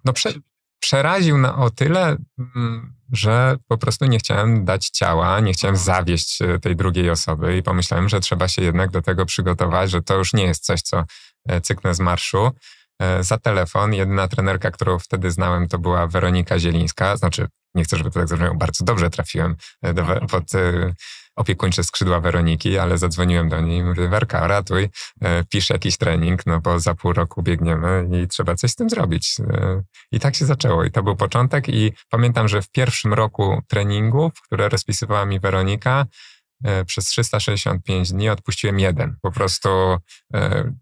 No 0.06 0.14
prze, 0.14 0.34
przeraził 0.80 1.38
na 1.38 1.56
o 1.56 1.70
tyle, 1.70 2.18
mm, 2.56 2.94
że 3.12 3.58
po 3.68 3.78
prostu 3.78 4.06
nie 4.06 4.20
chciałem 4.20 4.66
dać 4.66 4.90
ciała, 4.90 5.40
nie 5.40 5.54
chciałem 5.54 5.78
zawieść 5.78 6.42
e, 6.42 6.60
tej 6.60 6.76
drugiej 6.76 7.10
osoby 7.10 7.58
i 7.58 7.64
pomyślałem, 7.64 8.10
że 8.10 8.20
trzeba 8.20 8.48
się 8.48 8.62
jednak 8.62 8.92
do 8.92 9.02
tego 9.02 9.26
przygotować, 9.26 9.92
że 9.92 10.02
to 10.02 10.18
już 10.18 10.34
nie 10.34 10.44
jest 10.44 10.66
coś, 10.66 10.82
co 10.82 11.04
e, 11.48 11.62
cyknę 11.62 11.96
z 11.96 12.00
marszu. 12.00 12.52
E, 13.00 13.24
za 13.24 13.38
telefon 13.38 13.94
jedyna 13.94 14.28
trenerka, 14.28 14.72
którą 14.72 15.00
wtedy 15.00 15.32
znałem, 15.32 15.68
to 15.68 15.80
była 15.80 16.08
Weronika 16.08 16.60
Zielińska. 16.60 17.18
Znaczy, 17.18 17.48
nie 17.76 17.84
chcę, 17.84 17.98
żeby 17.98 18.12
to 18.12 18.20
tak 18.20 18.28
zabrzmiało, 18.28 18.56
bardzo 18.56 18.86
dobrze 18.86 19.10
trafiłem 19.10 19.56
do, 19.94 20.06
pod 20.28 20.44
opiekuńcze 21.36 21.84
skrzydła 21.84 22.20
Weroniki, 22.20 22.78
ale 22.78 22.98
zadzwoniłem 22.98 23.50
do 23.50 23.62
niej 23.62 23.80
i 23.80 23.84
mówię, 23.84 24.10
Werka, 24.10 24.48
ratuj, 24.48 24.90
e, 25.22 25.44
pisz 25.44 25.70
jakiś 25.70 25.98
trening, 25.98 26.46
no 26.46 26.62
bo 26.62 26.80
za 26.80 26.96
pół 26.96 27.14
roku 27.14 27.44
biegniemy 27.44 28.10
i 28.24 28.28
trzeba 28.28 28.56
coś 28.56 28.72
z 28.72 28.76
tym 28.76 28.90
zrobić. 28.90 29.36
E, 29.40 29.82
I 30.12 30.20
tak 30.20 30.36
się 30.36 30.46
zaczęło 30.46 30.84
i 30.84 30.92
to 30.92 31.04
był 31.04 31.16
początek 31.16 31.70
i 31.70 31.94
pamiętam, 32.10 32.48
że 32.48 32.62
w 32.62 32.72
pierwszym 32.72 33.14
roku 33.14 33.62
treningów, 33.68 34.32
które 34.46 34.70
rozpisywała 34.70 35.26
mi 35.26 35.40
Weronika, 35.40 36.06
e, 36.64 36.86
przez 36.86 37.06
365 37.06 38.12
dni 38.12 38.30
odpuściłem 38.30 38.80
jeden. 38.80 39.16
Po 39.22 39.32
prostu 39.32 39.70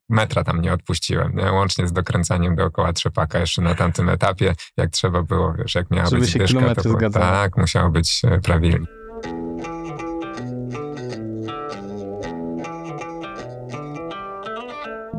metra 0.09 0.43
tam 0.43 0.61
nie 0.61 0.73
odpuściłem, 0.73 1.35
nie? 1.35 1.51
łącznie 1.51 1.87
z 1.87 1.93
dokręcaniem 1.93 2.55
dookoła 2.55 2.93
trzepaka 2.93 3.39
jeszcze 3.39 3.61
na 3.61 3.75
tamtym 3.75 4.09
etapie, 4.09 4.55
jak 4.77 4.89
trzeba 4.89 5.23
było, 5.23 5.53
wiesz, 5.53 5.75
jak 5.75 5.91
miała 5.91 6.09
Żeby 6.09 6.21
być 6.21 6.31
się 6.31 6.39
dyszka, 6.39 6.75
to 6.75 6.83
było, 6.83 7.09
tak, 7.09 7.57
musiało 7.57 7.89
być 7.89 8.21
prawidłowo. 8.43 9.00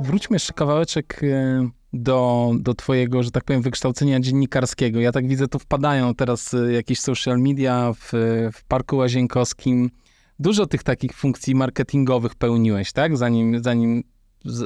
Wróćmy 0.02 0.34
jeszcze 0.34 0.52
kawałeczek 0.52 1.20
e, 1.22 1.68
do, 1.92 2.50
do 2.60 2.74
twojego, 2.74 3.22
że 3.22 3.30
tak 3.30 3.44
powiem, 3.44 3.62
wykształcenia 3.62 4.20
dziennikarskiego. 4.20 5.00
Ja 5.00 5.12
tak 5.12 5.28
widzę, 5.28 5.48
tu 5.48 5.58
wpadają 5.58 6.14
teraz 6.14 6.54
e, 6.54 6.72
jakieś 6.72 7.00
social 7.00 7.38
media 7.38 7.92
w, 7.92 8.12
w 8.52 8.64
Parku 8.64 8.96
Łazienkowskim. 8.96 9.90
Dużo 10.38 10.66
tych 10.66 10.82
takich 10.82 11.12
funkcji 11.12 11.54
marketingowych 11.54 12.34
pełniłeś, 12.34 12.92
tak? 12.92 13.16
Zanim, 13.16 13.62
zanim 13.62 14.02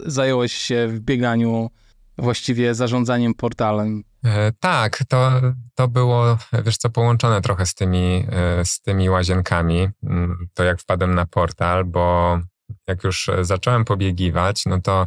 zająłeś 0.07 0.53
się 0.53 0.89
w 0.89 1.01
bieganiu 1.01 1.71
właściwie 2.19 2.75
zarządzaniem 2.75 3.35
portalem. 3.35 4.03
E, 4.25 4.53
tak, 4.61 5.05
to, 5.09 5.31
to 5.75 5.89
było, 5.89 6.39
wiesz 6.65 6.77
co, 6.77 6.91
połączone 6.91 7.41
trochę 7.41 7.67
z 7.67 7.75
tymi, 7.75 8.27
z 8.65 8.81
tymi 8.81 9.11
łazienkami. 9.11 9.89
Mm, 10.03 10.49
to 10.55 10.65
jak 10.65 10.81
wpadłem 10.81 11.15
na 11.15 11.27
portal, 11.27 11.85
bo 11.85 12.39
jak 12.89 13.05
już 13.05 13.31
zacząłem 13.43 13.85
pobiegiwać, 13.85 14.63
no 14.67 14.81
to 14.81 15.07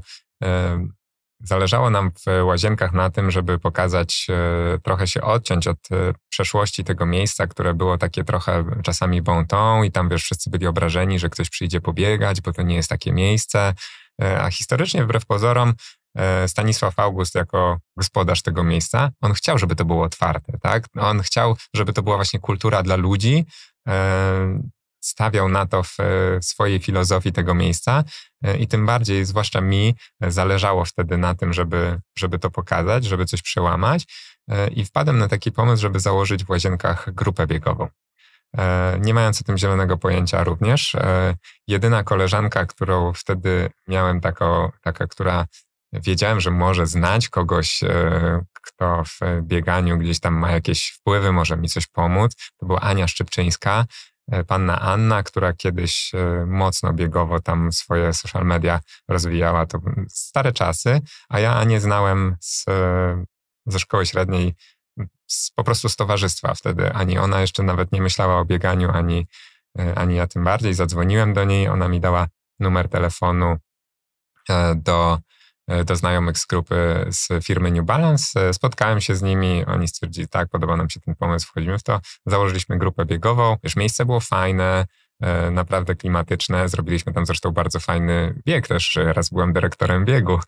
Zależało 1.43 1.89
nam 1.89 2.11
w 2.11 2.43
łazienkach 2.43 2.93
na 2.93 3.09
tym, 3.09 3.31
żeby 3.31 3.59
pokazać, 3.59 4.27
e, 4.29 4.77
trochę 4.83 5.07
się 5.07 5.21
odciąć 5.21 5.67
od 5.67 5.77
e, 5.91 6.13
przeszłości 6.29 6.83
tego 6.83 7.05
miejsca, 7.05 7.47
które 7.47 7.73
było 7.73 7.97
takie 7.97 8.23
trochę 8.23 8.65
czasami 8.83 9.23
ton 9.47 9.85
i 9.85 9.91
tam 9.91 10.09
wiesz, 10.09 10.23
wszyscy 10.23 10.49
byli 10.49 10.67
obrażeni, 10.67 11.19
że 11.19 11.29
ktoś 11.29 11.49
przyjdzie 11.49 11.81
pobiegać, 11.81 12.41
bo 12.41 12.53
to 12.53 12.61
nie 12.61 12.75
jest 12.75 12.89
takie 12.89 13.13
miejsce. 13.13 13.73
E, 14.21 14.41
a 14.41 14.51
historycznie, 14.51 15.03
wbrew 15.03 15.25
pozorom, 15.25 15.73
Stanisław 16.47 16.99
August 16.99 17.35
jako 17.35 17.77
gospodarz 17.97 18.41
tego 18.41 18.63
miejsca, 18.63 19.09
on 19.21 19.33
chciał, 19.33 19.57
żeby 19.57 19.75
to 19.75 19.85
było 19.85 20.03
otwarte, 20.03 20.57
tak? 20.61 20.85
On 20.97 21.19
chciał, 21.19 21.55
żeby 21.75 21.93
to 21.93 22.03
była 22.03 22.15
właśnie 22.15 22.39
kultura 22.39 22.83
dla 22.83 22.95
ludzi, 22.95 23.45
stawiał 24.99 25.49
na 25.49 25.65
to 25.65 25.83
w, 25.83 25.95
w 26.41 26.45
swojej 26.45 26.79
filozofii 26.79 27.31
tego 27.31 27.53
miejsca 27.53 28.03
e, 28.43 28.57
i 28.57 28.67
tym 28.67 28.85
bardziej, 28.85 29.25
zwłaszcza 29.25 29.61
mi, 29.61 29.95
zależało 30.21 30.85
wtedy 30.85 31.17
na 31.17 31.35
tym, 31.35 31.53
żeby, 31.53 31.99
żeby 32.17 32.39
to 32.39 32.51
pokazać, 32.51 33.05
żeby 33.05 33.25
coś 33.25 33.41
przełamać 33.41 34.05
e, 34.49 34.67
i 34.67 34.85
wpadłem 34.85 35.17
na 35.17 35.27
taki 35.27 35.51
pomysł, 35.51 35.81
żeby 35.81 35.99
założyć 35.99 36.45
w 36.45 36.49
Łazienkach 36.49 37.13
grupę 37.13 37.47
biegową. 37.47 37.87
E, 38.57 38.97
nie 39.01 39.13
mając 39.13 39.41
o 39.41 39.43
tym 39.43 39.57
zielonego 39.57 39.97
pojęcia 39.97 40.43
również, 40.43 40.95
jedyna 41.67 42.03
koleżanka, 42.03 42.65
którą 42.65 43.13
wtedy 43.13 43.69
miałem, 43.87 44.21
tako, 44.21 44.71
taka, 44.81 45.07
która 45.07 45.45
wiedziałem, 45.93 46.39
że 46.39 46.51
może 46.51 46.87
znać 46.87 47.29
kogoś, 47.29 47.79
kto 48.53 49.03
w 49.03 49.41
bieganiu 49.41 49.97
gdzieś 49.97 50.19
tam 50.19 50.33
ma 50.33 50.51
jakieś 50.51 50.91
wpływy, 50.91 51.31
może 51.31 51.57
mi 51.57 51.69
coś 51.69 51.87
pomóc, 51.87 52.35
to 52.57 52.65
była 52.65 52.79
Ania 52.81 53.07
Szczypczyńska, 53.07 53.85
panna 54.47 54.79
Anna, 54.79 55.23
która 55.23 55.53
kiedyś 55.53 56.11
e, 56.13 56.45
mocno 56.45 56.93
biegowo 56.93 57.39
tam 57.39 57.71
swoje 57.71 58.13
social 58.13 58.45
media 58.45 58.79
rozwijała. 59.07 59.65
To 59.65 59.79
stare 60.09 60.51
czasy, 60.51 61.01
a 61.29 61.39
ja 61.39 61.63
nie 61.63 61.79
znałem 61.79 62.35
z, 62.41 62.65
e, 62.67 63.23
ze 63.65 63.79
szkoły 63.79 64.05
średniej, 64.05 64.55
z, 65.27 65.51
po 65.51 65.63
prostu 65.63 65.89
z 65.89 65.95
towarzystwa 65.95 66.53
wtedy. 66.53 66.93
Ani 66.93 67.17
ona 67.17 67.41
jeszcze 67.41 67.63
nawet 67.63 67.91
nie 67.91 68.01
myślała 68.01 68.39
o 68.39 68.45
bieganiu, 68.45 68.89
ani, 68.89 69.27
ani 69.95 70.15
ja 70.15 70.27
tym 70.27 70.43
bardziej. 70.43 70.73
Zadzwoniłem 70.73 71.33
do 71.33 71.43
niej, 71.43 71.67
ona 71.67 71.87
mi 71.87 71.99
dała 71.99 72.27
numer 72.59 72.89
telefonu 72.89 73.57
do 74.75 75.19
E, 75.19 75.38
do 75.85 75.95
znajomych 75.95 76.37
z 76.37 76.45
grupy 76.45 77.05
z 77.09 77.45
firmy 77.45 77.71
New 77.71 77.85
Balance. 77.85 78.49
E, 78.49 78.53
spotkałem 78.53 79.01
się 79.01 79.15
z 79.15 79.21
nimi, 79.21 79.65
oni 79.65 79.87
stwierdzili, 79.87 80.27
tak, 80.27 80.49
podoba 80.49 80.77
nam 80.77 80.89
się 80.89 80.99
ten 80.99 81.15
pomysł, 81.15 81.47
wchodzimy 81.47 81.79
w 81.79 81.83
to. 81.83 81.99
Założyliśmy 82.25 82.77
grupę 82.77 83.05
biegową. 83.05 83.57
Już 83.63 83.75
miejsce 83.75 84.05
było 84.05 84.19
fajne, 84.19 84.85
e, 85.21 85.51
naprawdę 85.51 85.95
klimatyczne. 85.95 86.69
Zrobiliśmy 86.69 87.13
tam 87.13 87.25
zresztą 87.25 87.51
bardzo 87.51 87.79
fajny 87.79 88.41
bieg 88.45 88.67
też. 88.67 88.97
Raz 89.03 89.29
byłem 89.29 89.53
dyrektorem 89.53 90.05
biegu. 90.05 90.39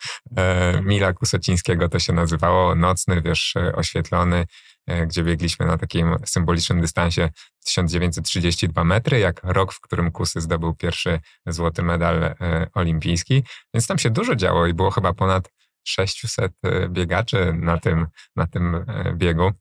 Mila 0.83 1.13
Kusocińskiego 1.13 1.89
to 1.89 1.99
się 1.99 2.13
nazywało. 2.13 2.75
Nocny, 2.75 3.21
wiesz, 3.21 3.53
oświetlony. 3.73 4.45
E, 4.87 5.07
gdzie 5.07 5.23
biegliśmy 5.23 5.65
na 5.65 5.77
takim 5.77 6.15
symbolicznym 6.25 6.81
dystansie 6.81 7.29
1932 7.65 8.83
metry, 8.83 9.19
jak 9.19 9.41
rok, 9.43 9.73
w 9.73 9.81
którym 9.81 10.11
Kusy 10.11 10.41
zdobył 10.41 10.73
pierwszy 10.73 11.19
złoty 11.45 11.83
medal 11.83 12.23
e, 12.23 12.35
olimpijski. 12.73 13.43
Więc 13.73 13.87
tam 13.87 13.97
się 13.97 14.09
dużo 14.09 14.35
działo 14.35 14.67
i 14.67 14.73
było 14.73 14.91
chyba 14.91 15.13
ponad 15.13 15.51
600 15.83 16.51
e, 16.63 16.89
biegaczy 16.89 17.53
na 17.53 17.77
tym, 17.77 18.07
na 18.35 18.47
tym 18.47 18.85
biegu. 19.15 19.51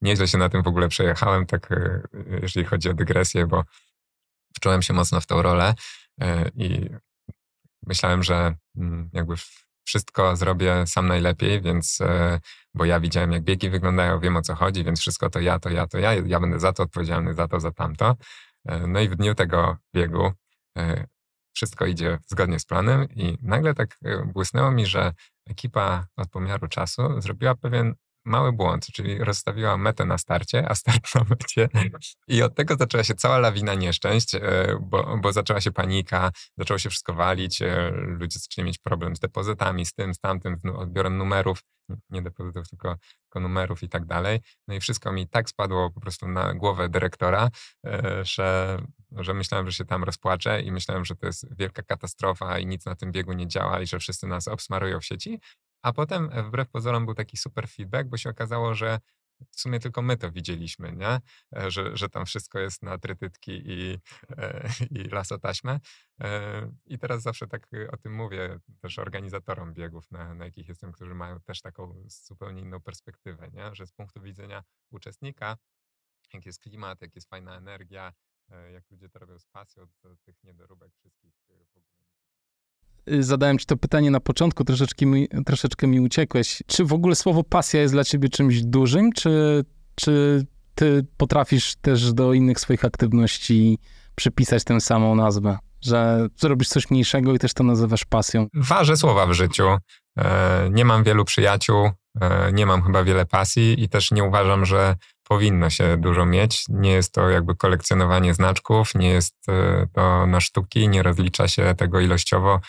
Nieźle 0.00 0.28
się 0.28 0.38
na 0.38 0.48
tym 0.48 0.62
w 0.62 0.66
ogóle 0.66 0.88
przejechałem, 0.88 1.46
tak 1.46 1.68
jeżeli 2.42 2.66
chodzi 2.66 2.90
o 2.90 2.94
dygresję, 2.94 3.46
bo 3.46 3.64
wczułem 4.56 4.82
się 4.82 4.94
mocno 4.94 5.20
w 5.20 5.26
tą 5.26 5.42
rolę 5.42 5.74
i 6.56 6.90
myślałem, 7.86 8.22
że 8.22 8.54
mm, 8.76 9.10
jakby 9.12 9.34
wszystko 9.84 10.36
zrobię 10.36 10.86
sam 10.86 11.08
najlepiej, 11.08 11.62
więc, 11.62 12.00
e, 12.00 12.40
bo 12.74 12.84
ja 12.84 13.00
widziałem, 13.00 13.32
jak 13.32 13.42
biegi 13.42 13.70
wyglądają, 13.70 14.20
wiem 14.20 14.36
o 14.36 14.42
co 14.42 14.54
chodzi, 14.54 14.84
więc 14.84 15.00
wszystko 15.00 15.30
to 15.30 15.40
ja, 15.40 15.58
to 15.58 15.70
ja, 15.70 15.86
to 15.86 15.98
ja, 15.98 16.14
ja 16.14 16.40
będę 16.40 16.60
za 16.60 16.72
to 16.72 16.82
odpowiedzialny, 16.82 17.34
za 17.34 17.48
to, 17.48 17.60
za 17.60 17.70
tamto. 17.70 18.16
E, 18.66 18.86
no 18.86 19.00
i 19.00 19.08
w 19.08 19.16
dniu 19.16 19.34
tego 19.34 19.76
biegu 19.94 20.32
e, 20.78 21.06
wszystko 21.54 21.86
idzie 21.86 22.18
zgodnie 22.26 22.58
z 22.58 22.64
planem 22.64 23.08
i 23.10 23.38
nagle 23.42 23.74
tak 23.74 23.98
błysnęło 24.26 24.70
mi, 24.70 24.86
że 24.86 25.12
ekipa 25.46 26.06
od 26.16 26.28
pomiaru 26.28 26.68
czasu 26.68 27.20
zrobiła 27.20 27.54
pewien 27.54 27.94
mały 28.24 28.52
błąd, 28.52 28.86
czyli 28.86 29.18
rozstawiła 29.18 29.76
metę 29.76 30.04
na 30.04 30.18
starcie, 30.18 30.68
a 30.68 30.74
start 30.74 31.14
na 31.14 31.24
mecie. 31.30 31.68
I 32.28 32.42
od 32.42 32.54
tego 32.54 32.76
zaczęła 32.76 33.04
się 33.04 33.14
cała 33.14 33.38
lawina 33.38 33.74
nieszczęść, 33.74 34.34
e, 34.34 34.40
bo, 34.80 35.18
bo 35.22 35.32
zaczęła 35.32 35.60
się 35.60 35.72
panika, 35.72 36.30
zaczęło 36.58 36.78
się 36.78 36.90
wszystko 36.90 37.14
walić, 37.14 37.62
e, 37.62 37.90
ludzie 37.90 38.38
zaczęli 38.38 38.66
mieć 38.66 38.78
problem 38.78 39.16
z 39.16 39.20
depozytami, 39.20 39.86
z 39.86 39.92
tym, 39.92 40.14
z 40.14 40.18
tamtym, 40.18 40.56
odbiorem 40.76 41.18
numerów, 41.18 41.58
nie 42.10 42.22
depozytów, 42.22 42.68
tylko, 42.68 42.96
tylko 43.22 43.40
numerów 43.40 43.82
i 43.82 43.88
tak 43.88 44.06
dalej. 44.06 44.40
No 44.68 44.74
i 44.74 44.80
wszystko 44.80 45.12
mi 45.12 45.28
tak 45.28 45.48
spadło 45.48 45.90
po 45.90 46.00
prostu 46.00 46.28
na 46.28 46.54
głowę 46.54 46.88
dyrektora, 46.88 47.48
e, 47.86 48.20
że, 48.24 48.78
że 49.10 49.34
myślałem, 49.34 49.66
że 49.66 49.72
się 49.72 49.84
tam 49.84 50.04
rozpłaczę 50.04 50.62
i 50.62 50.72
myślałem, 50.72 51.04
że 51.04 51.14
to 51.14 51.26
jest 51.26 51.56
wielka 51.58 51.82
katastrofa 51.82 52.58
i 52.58 52.66
nic 52.66 52.86
na 52.86 52.96
tym 52.96 53.12
biegu 53.12 53.32
nie 53.32 53.48
działa 53.48 53.80
i 53.80 53.86
że 53.86 53.98
wszyscy 53.98 54.26
nas 54.26 54.48
obsmarują 54.48 55.00
w 55.00 55.04
sieci. 55.04 55.40
A 55.82 55.92
potem, 55.92 56.30
e, 56.32 56.42
wbrew 56.42 56.68
pozorom, 56.68 57.04
był 57.04 57.14
taki 57.14 57.36
super 57.36 57.68
feedback, 57.68 58.08
bo 58.08 58.16
się 58.16 58.30
okazało, 58.30 58.74
że 58.74 58.98
w 59.50 59.60
sumie 59.60 59.80
tylko 59.80 60.02
my 60.02 60.16
to 60.16 60.32
widzieliśmy, 60.32 60.92
nie? 60.92 61.20
E, 61.56 61.70
że, 61.70 61.96
że 61.96 62.08
tam 62.08 62.26
wszystko 62.26 62.58
jest 62.58 62.82
na 62.82 62.98
trytytki 62.98 63.62
i, 63.66 63.98
i 65.00 65.04
lasotaśmę. 65.04 65.80
I 66.86 66.98
teraz 66.98 67.22
zawsze 67.22 67.46
tak 67.46 67.68
o 67.92 67.96
tym 67.96 68.14
mówię 68.14 68.58
też 68.80 68.98
organizatorom 68.98 69.74
biegów, 69.74 70.10
na, 70.10 70.34
na 70.34 70.44
jakich 70.44 70.68
jestem, 70.68 70.92
którzy 70.92 71.14
mają 71.14 71.40
też 71.40 71.60
taką 71.60 72.04
zupełnie 72.06 72.62
inną 72.62 72.80
perspektywę, 72.80 73.48
nie? 73.52 73.74
że 73.74 73.86
z 73.86 73.92
punktu 73.92 74.22
widzenia 74.22 74.62
uczestnika, 74.90 75.56
jak 76.34 76.46
jest 76.46 76.58
klimat, 76.58 77.02
jak 77.02 77.14
jest 77.14 77.28
fajna 77.28 77.56
energia, 77.56 78.12
jak 78.72 78.90
ludzie 78.90 79.08
to 79.08 79.18
robią 79.18 79.38
z 79.38 79.46
pasją, 79.46 79.86
to 80.02 80.16
tych 80.16 80.44
niedoróbek 80.44 80.92
wszystkich 80.94 81.34
w 81.36 81.42
ogóle 81.42 81.64
Y, 81.66 82.11
zadałem 83.06 83.58
ci 83.58 83.66
to 83.66 83.76
pytanie 83.76 84.10
na 84.10 84.20
początku, 84.20 84.64
troszeczkę 84.64 85.06
mi, 85.06 85.28
troszeczkę 85.46 85.86
mi 85.86 86.00
uciekłeś. 86.00 86.62
Czy 86.66 86.84
w 86.84 86.92
ogóle 86.92 87.14
słowo 87.14 87.44
pasja 87.44 87.80
jest 87.80 87.94
dla 87.94 88.04
ciebie 88.04 88.28
czymś 88.28 88.62
dużym, 88.62 89.12
czy, 89.12 89.64
czy 89.94 90.44
ty 90.74 91.06
potrafisz 91.16 91.76
też 91.76 92.12
do 92.12 92.32
innych 92.32 92.60
swoich 92.60 92.84
aktywności 92.84 93.78
przypisać 94.14 94.64
tę 94.64 94.80
samą 94.80 95.14
nazwę? 95.14 95.58
Że 95.80 96.26
zrobisz 96.36 96.68
coś 96.68 96.90
mniejszego 96.90 97.34
i 97.34 97.38
też 97.38 97.54
to 97.54 97.64
nazywasz 97.64 98.04
pasją? 98.04 98.46
Ważę 98.54 98.96
słowa 98.96 99.26
w 99.26 99.32
życiu. 99.32 99.64
E, 100.18 100.68
nie 100.70 100.84
mam 100.84 101.04
wielu 101.04 101.24
przyjaciół, 101.24 101.90
e, 102.20 102.52
nie 102.52 102.66
mam 102.66 102.82
chyba 102.82 103.04
wiele 103.04 103.26
pasji 103.26 103.82
i 103.84 103.88
też 103.88 104.10
nie 104.10 104.24
uważam, 104.24 104.66
że 104.66 104.96
powinno 105.28 105.70
się 105.70 105.96
dużo 105.96 106.26
mieć. 106.26 106.64
Nie 106.68 106.90
jest 106.90 107.12
to 107.12 107.30
jakby 107.30 107.56
kolekcjonowanie 107.56 108.34
znaczków, 108.34 108.94
nie 108.94 109.08
jest 109.08 109.48
e, 109.48 109.86
to 109.92 110.26
na 110.26 110.40
sztuki, 110.40 110.88
nie 110.88 111.02
rozlicza 111.02 111.48
się 111.48 111.74
tego 111.74 112.00
ilościowo. 112.00 112.60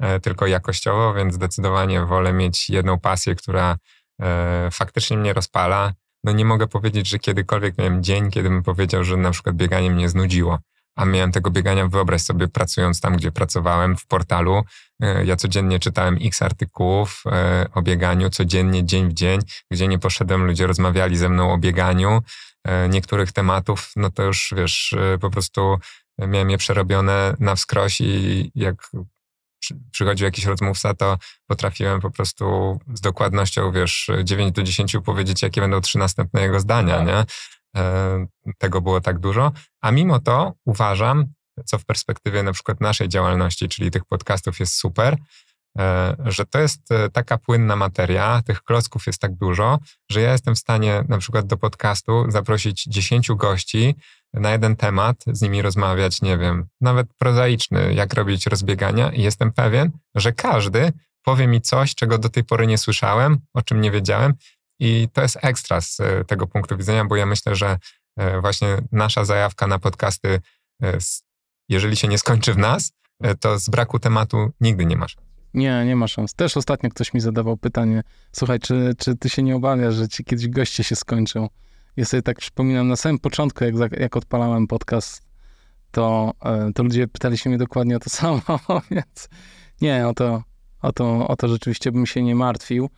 E, 0.00 0.20
tylko 0.20 0.46
jakościowo, 0.46 1.14
więc 1.14 1.34
zdecydowanie 1.34 2.06
wolę 2.06 2.32
mieć 2.32 2.70
jedną 2.70 3.00
pasję, 3.00 3.34
która 3.34 3.76
e, 4.22 4.68
faktycznie 4.72 5.16
mnie 5.16 5.32
rozpala. 5.32 5.92
No 6.24 6.32
nie 6.32 6.44
mogę 6.44 6.66
powiedzieć, 6.66 7.08
że 7.08 7.18
kiedykolwiek 7.18 7.78
miałem 7.78 8.02
dzień, 8.02 8.30
kiedy 8.30 8.48
bym 8.48 8.62
powiedział, 8.62 9.04
że 9.04 9.16
na 9.16 9.30
przykład 9.30 9.56
bieganie 9.56 9.90
mnie 9.90 10.08
znudziło. 10.08 10.58
A 10.96 11.04
miałem 11.04 11.32
tego 11.32 11.50
biegania, 11.50 11.88
wyobraź 11.88 12.22
sobie, 12.22 12.48
pracując 12.48 13.00
tam, 13.00 13.16
gdzie 13.16 13.32
pracowałem, 13.32 13.96
w 13.96 14.06
portalu. 14.06 14.62
E, 15.02 15.24
ja 15.24 15.36
codziennie 15.36 15.78
czytałem 15.78 16.18
x 16.22 16.42
artykułów 16.42 17.22
o 17.74 17.82
bieganiu, 17.82 18.30
codziennie, 18.30 18.84
dzień 18.84 19.08
w 19.08 19.12
dzień. 19.12 19.40
Gdzie 19.70 19.88
nie 19.88 19.98
poszedłem, 19.98 20.46
ludzie 20.46 20.66
rozmawiali 20.66 21.16
ze 21.16 21.28
mną 21.28 21.52
o 21.52 21.58
bieganiu. 21.58 22.22
Niektórych 22.88 23.32
tematów, 23.32 23.92
no 23.96 24.10
to 24.10 24.22
już 24.22 24.54
wiesz, 24.56 24.94
po 25.20 25.30
prostu 25.30 25.78
miałem 26.18 26.50
je 26.50 26.58
przerobione 26.58 27.36
na 27.38 27.54
wskroś 27.54 28.00
i 28.00 28.50
jak 28.54 28.90
przychodził 29.90 30.24
jakiś 30.24 30.44
rozmówca, 30.44 30.94
to 30.94 31.18
potrafiłem 31.46 32.00
po 32.00 32.10
prostu 32.10 32.78
z 32.94 33.00
dokładnością, 33.00 33.72
wiesz, 33.72 34.10
9 34.24 34.52
do 34.52 34.62
10 34.62 34.96
powiedzieć, 35.04 35.42
jakie 35.42 35.60
będą 35.60 35.80
trzy 35.80 35.98
następne 35.98 36.42
jego 36.42 36.60
zdania, 36.60 36.96
tak. 36.96 37.06
nie? 37.06 37.24
E, 37.76 38.26
tego 38.58 38.80
było 38.80 39.00
tak 39.00 39.18
dużo. 39.18 39.52
A 39.80 39.90
mimo 39.90 40.20
to 40.20 40.52
uważam, 40.64 41.26
co 41.64 41.78
w 41.78 41.84
perspektywie 41.84 42.42
na 42.42 42.52
przykład 42.52 42.80
naszej 42.80 43.08
działalności, 43.08 43.68
czyli 43.68 43.90
tych 43.90 44.04
podcastów 44.04 44.60
jest 44.60 44.74
super, 44.74 45.16
e, 45.78 46.16
że 46.24 46.46
to 46.46 46.58
jest 46.58 46.92
e, 46.92 47.10
taka 47.10 47.38
płynna 47.38 47.76
materia, 47.76 48.42
tych 48.46 48.62
klocków 48.62 49.06
jest 49.06 49.20
tak 49.20 49.34
dużo, 49.34 49.78
że 50.10 50.20
ja 50.20 50.32
jestem 50.32 50.54
w 50.54 50.58
stanie 50.58 51.04
na 51.08 51.18
przykład 51.18 51.46
do 51.46 51.56
podcastu 51.56 52.24
zaprosić 52.28 52.84
10 52.84 53.28
gości, 53.28 53.94
na 54.34 54.50
jeden 54.50 54.76
temat, 54.76 55.24
z 55.26 55.42
nimi 55.42 55.62
rozmawiać, 55.62 56.22
nie 56.22 56.38
wiem, 56.38 56.66
nawet 56.80 57.14
prozaiczny, 57.14 57.94
jak 57.94 58.14
robić 58.14 58.46
rozbiegania 58.46 59.12
i 59.12 59.22
jestem 59.22 59.52
pewien, 59.52 59.90
że 60.14 60.32
każdy 60.32 60.92
powie 61.22 61.46
mi 61.46 61.60
coś, 61.60 61.94
czego 61.94 62.18
do 62.18 62.28
tej 62.28 62.44
pory 62.44 62.66
nie 62.66 62.78
słyszałem, 62.78 63.38
o 63.54 63.62
czym 63.62 63.80
nie 63.80 63.90
wiedziałem 63.90 64.34
i 64.80 65.08
to 65.12 65.22
jest 65.22 65.38
ekstra 65.42 65.80
z 65.80 66.00
e, 66.00 66.24
tego 66.24 66.46
punktu 66.46 66.76
widzenia, 66.76 67.04
bo 67.04 67.16
ja 67.16 67.26
myślę, 67.26 67.56
że 67.56 67.78
e, 68.16 68.40
właśnie 68.40 68.76
nasza 68.92 69.24
zajawka 69.24 69.66
na 69.66 69.78
podcasty, 69.78 70.40
e, 70.82 70.98
jeżeli 71.68 71.96
się 71.96 72.08
nie 72.08 72.18
skończy 72.18 72.54
w 72.54 72.58
nas, 72.58 72.92
to 73.40 73.58
z 73.58 73.68
braku 73.68 73.98
tematu 73.98 74.52
nigdy 74.60 74.86
nie 74.86 74.96
masz. 74.96 75.16
Nie, 75.54 75.84
nie 75.84 75.96
ma 75.96 76.08
szans. 76.08 76.34
Też 76.34 76.56
ostatnio 76.56 76.90
ktoś 76.90 77.14
mi 77.14 77.20
zadawał 77.20 77.56
pytanie, 77.56 78.02
słuchaj, 78.32 78.60
czy, 78.60 78.94
czy 78.98 79.16
ty 79.16 79.28
się 79.28 79.42
nie 79.42 79.56
obawiasz, 79.56 79.94
że 79.94 80.08
ci 80.08 80.24
kiedyś 80.24 80.48
goście 80.48 80.84
się 80.84 80.96
skończą? 80.96 81.48
Ja 81.96 82.04
sobie 82.04 82.22
tak 82.22 82.38
przypominam, 82.38 82.88
na 82.88 82.96
samym 82.96 83.18
początku, 83.18 83.64
jak, 83.64 84.00
jak 84.00 84.16
odpalałem 84.16 84.66
podcast, 84.66 85.22
to, 85.90 86.32
e, 86.44 86.70
to 86.74 86.82
ludzie 86.82 87.08
pytali 87.08 87.38
się 87.38 87.50
mnie 87.50 87.58
dokładnie 87.58 87.96
o 87.96 87.98
to 88.00 88.10
samo, 88.20 88.42
więc 88.90 89.28
nie, 89.80 90.08
o 90.08 90.14
to, 90.14 90.42
o, 90.82 90.92
to, 90.92 91.28
o 91.28 91.36
to 91.36 91.48
rzeczywiście 91.48 91.92
bym 91.92 92.06
się 92.06 92.22
nie 92.22 92.34
martwił. 92.34 92.90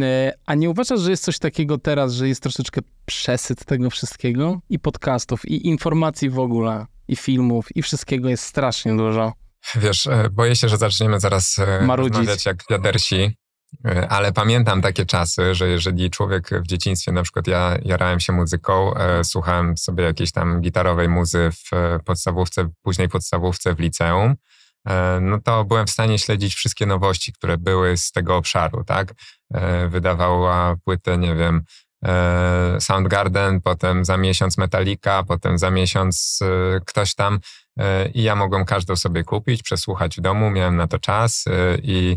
E, 0.00 0.32
a 0.46 0.54
nie 0.54 0.70
uważasz, 0.70 1.00
że 1.00 1.10
jest 1.10 1.24
coś 1.24 1.38
takiego 1.38 1.78
teraz, 1.78 2.12
że 2.12 2.28
jest 2.28 2.42
troszeczkę 2.42 2.80
przesyt 3.06 3.64
tego 3.64 3.90
wszystkiego? 3.90 4.60
I 4.68 4.78
podcastów, 4.78 5.48
i 5.48 5.66
informacji 5.68 6.30
w 6.30 6.38
ogóle, 6.38 6.86
i 7.08 7.16
filmów, 7.16 7.76
i 7.76 7.82
wszystkiego 7.82 8.28
jest 8.28 8.44
strasznie 8.44 8.96
dużo. 8.96 9.32
Wiesz, 9.76 10.06
e, 10.06 10.30
boję 10.32 10.56
się, 10.56 10.68
że 10.68 10.76
zaczniemy 10.76 11.20
zaraz 11.20 11.56
Marudzić. 11.82 12.16
rozmawiać 12.16 12.46
jak 12.46 12.56
wiadersi, 12.70 13.36
ale 14.08 14.32
pamiętam 14.32 14.82
takie 14.82 15.06
czasy, 15.06 15.54
że 15.54 15.68
jeżeli 15.68 16.10
człowiek 16.10 16.50
w 16.50 16.66
dzieciństwie, 16.66 17.12
na 17.12 17.22
przykład 17.22 17.46
ja 17.46 17.76
jarałem 17.84 18.20
się 18.20 18.32
muzyką, 18.32 18.94
e, 18.94 19.24
słuchałem 19.24 19.76
sobie 19.76 20.04
jakiejś 20.04 20.32
tam 20.32 20.60
gitarowej 20.60 21.08
muzy 21.08 21.50
w 21.52 21.98
podstawówce, 22.04 22.68
późnej 22.82 23.08
podstawówce 23.08 23.74
w 23.74 23.80
liceum, 23.80 24.34
e, 24.88 25.18
no 25.20 25.38
to 25.40 25.64
byłem 25.64 25.86
w 25.86 25.90
stanie 25.90 26.18
śledzić 26.18 26.54
wszystkie 26.54 26.86
nowości, 26.86 27.32
które 27.32 27.58
były 27.58 27.96
z 27.96 28.12
tego 28.12 28.36
obszaru, 28.36 28.84
tak? 28.84 29.14
Wydawała 29.88 30.76
płytę, 30.84 31.18
nie 31.18 31.34
wiem, 31.34 31.62
Soundgarden, 32.80 33.60
potem 33.60 34.04
za 34.04 34.16
miesiąc 34.16 34.58
Metallica, 34.58 35.22
potem 35.22 35.58
za 35.58 35.70
miesiąc 35.70 36.38
ktoś 36.86 37.14
tam 37.14 37.40
i 38.14 38.22
ja 38.22 38.36
mogłem 38.36 38.64
każdą 38.64 38.96
sobie 38.96 39.24
kupić, 39.24 39.62
przesłuchać 39.62 40.16
w 40.16 40.20
domu, 40.20 40.50
miałem 40.50 40.76
na 40.76 40.86
to 40.88 40.98
czas 40.98 41.44
i 41.82 42.16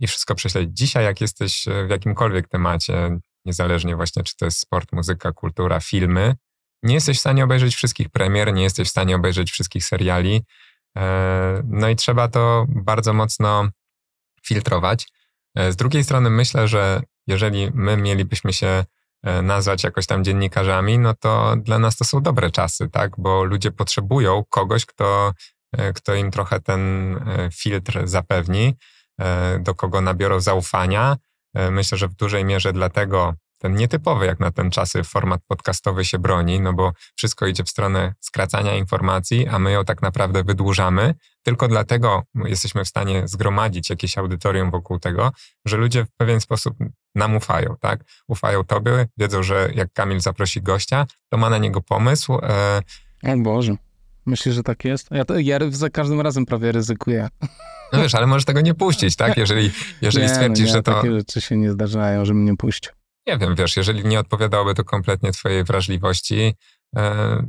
i 0.00 0.06
wszystko 0.06 0.34
prześledzić. 0.34 0.78
Dzisiaj, 0.78 1.04
jak 1.04 1.20
jesteś 1.20 1.64
w 1.86 1.90
jakimkolwiek 1.90 2.48
temacie, 2.48 3.18
niezależnie 3.44 3.96
właśnie 3.96 4.22
czy 4.22 4.36
to 4.36 4.44
jest 4.44 4.58
sport, 4.58 4.92
muzyka, 4.92 5.32
kultura, 5.32 5.80
filmy, 5.80 6.34
nie 6.82 6.94
jesteś 6.94 7.16
w 7.16 7.20
stanie 7.20 7.44
obejrzeć 7.44 7.74
wszystkich 7.74 8.08
premier, 8.08 8.52
nie 8.52 8.62
jesteś 8.62 8.88
w 8.88 8.90
stanie 8.90 9.16
obejrzeć 9.16 9.50
wszystkich 9.50 9.84
seriali. 9.84 10.44
E, 10.98 11.62
no 11.64 11.88
i 11.88 11.96
trzeba 11.96 12.28
to 12.28 12.66
bardzo 12.68 13.12
mocno 13.12 13.68
filtrować. 14.46 15.08
E, 15.54 15.72
z 15.72 15.76
drugiej 15.76 16.04
strony 16.04 16.30
myślę, 16.30 16.68
że 16.68 17.02
jeżeli 17.26 17.70
my 17.74 17.96
mielibyśmy 17.96 18.52
się 18.52 18.84
e, 19.22 19.42
nazwać 19.42 19.84
jakoś 19.84 20.06
tam 20.06 20.24
dziennikarzami, 20.24 20.98
no 20.98 21.14
to 21.14 21.56
dla 21.56 21.78
nas 21.78 21.96
to 21.96 22.04
są 22.04 22.20
dobre 22.20 22.50
czasy, 22.50 22.88
tak? 22.88 23.12
Bo 23.18 23.44
ludzie 23.44 23.70
potrzebują 23.70 24.44
kogoś, 24.48 24.86
kto, 24.86 25.32
kto 25.94 26.14
im 26.14 26.30
trochę 26.30 26.60
ten 26.60 26.80
filtr 27.54 28.00
zapewni. 28.04 28.76
E, 29.20 29.58
do 29.58 29.74
kogo 29.74 30.00
nabiorą 30.00 30.40
zaufania. 30.40 31.16
E, 31.54 31.70
myślę, 31.70 31.98
że 31.98 32.08
w 32.08 32.14
dużej 32.14 32.44
mierze 32.44 32.72
dlatego 32.72 33.34
ten 33.58 33.74
nietypowy 33.74 34.26
jak 34.26 34.40
na 34.40 34.50
ten 34.50 34.70
czasy 34.70 35.04
format 35.04 35.40
podcastowy 35.46 36.04
się 36.04 36.18
broni, 36.18 36.60
no 36.60 36.72
bo 36.72 36.92
wszystko 37.16 37.46
idzie 37.46 37.64
w 37.64 37.68
stronę 37.68 38.14
skracania 38.20 38.74
informacji, 38.74 39.48
a 39.48 39.58
my 39.58 39.72
ją 39.72 39.84
tak 39.84 40.02
naprawdę 40.02 40.44
wydłużamy. 40.44 41.14
Tylko 41.42 41.68
dlatego 41.68 42.22
jesteśmy 42.34 42.84
w 42.84 42.88
stanie 42.88 43.22
zgromadzić 43.28 43.90
jakieś 43.90 44.18
audytorium 44.18 44.70
wokół 44.70 44.98
tego, 44.98 45.32
że 45.64 45.76
ludzie 45.76 46.04
w 46.04 46.10
pewien 46.16 46.40
sposób 46.40 46.74
nam 47.14 47.36
ufają, 47.36 47.76
tak? 47.80 48.04
Ufają 48.28 48.64
tobie, 48.64 49.06
wiedzą, 49.16 49.42
że 49.42 49.70
jak 49.74 49.92
Kamil 49.92 50.20
zaprosi 50.20 50.62
gościa, 50.62 51.06
to 51.28 51.38
ma 51.38 51.50
na 51.50 51.58
niego 51.58 51.80
pomysł. 51.80 52.38
E... 52.42 52.82
O 53.22 53.36
Boże. 53.36 53.87
Myślisz, 54.28 54.54
że 54.54 54.62
tak 54.62 54.84
jest? 54.84 55.08
Ja, 55.10 55.24
to, 55.24 55.38
ja 55.38 55.58
za 55.70 55.90
każdym 55.90 56.20
razem 56.20 56.46
prawie 56.46 56.72
ryzykuję. 56.72 57.28
No 57.92 58.02
wiesz, 58.02 58.14
ale 58.14 58.26
możesz 58.26 58.44
tego 58.44 58.60
nie 58.60 58.74
puścić, 58.74 59.16
tak? 59.16 59.36
Jeżeli, 59.36 59.70
jeżeli 60.02 60.24
nie, 60.24 60.28
no 60.28 60.34
stwierdzisz, 60.34 60.64
no 60.64 60.68
nie, 60.68 60.72
że 60.72 60.82
to... 60.82 60.94
takie 60.94 61.12
rzeczy 61.12 61.40
się 61.40 61.56
nie 61.56 61.70
zdarzają, 61.70 62.24
żebym 62.24 62.44
nie 62.44 62.56
puścił. 62.56 62.92
Nie 63.26 63.38
wiem, 63.38 63.54
wiesz, 63.54 63.76
jeżeli 63.76 64.04
nie 64.04 64.20
odpowiadałoby 64.20 64.74
to 64.74 64.84
kompletnie 64.84 65.32
twojej 65.32 65.64
wrażliwości, 65.64 66.54
e, 66.96 67.42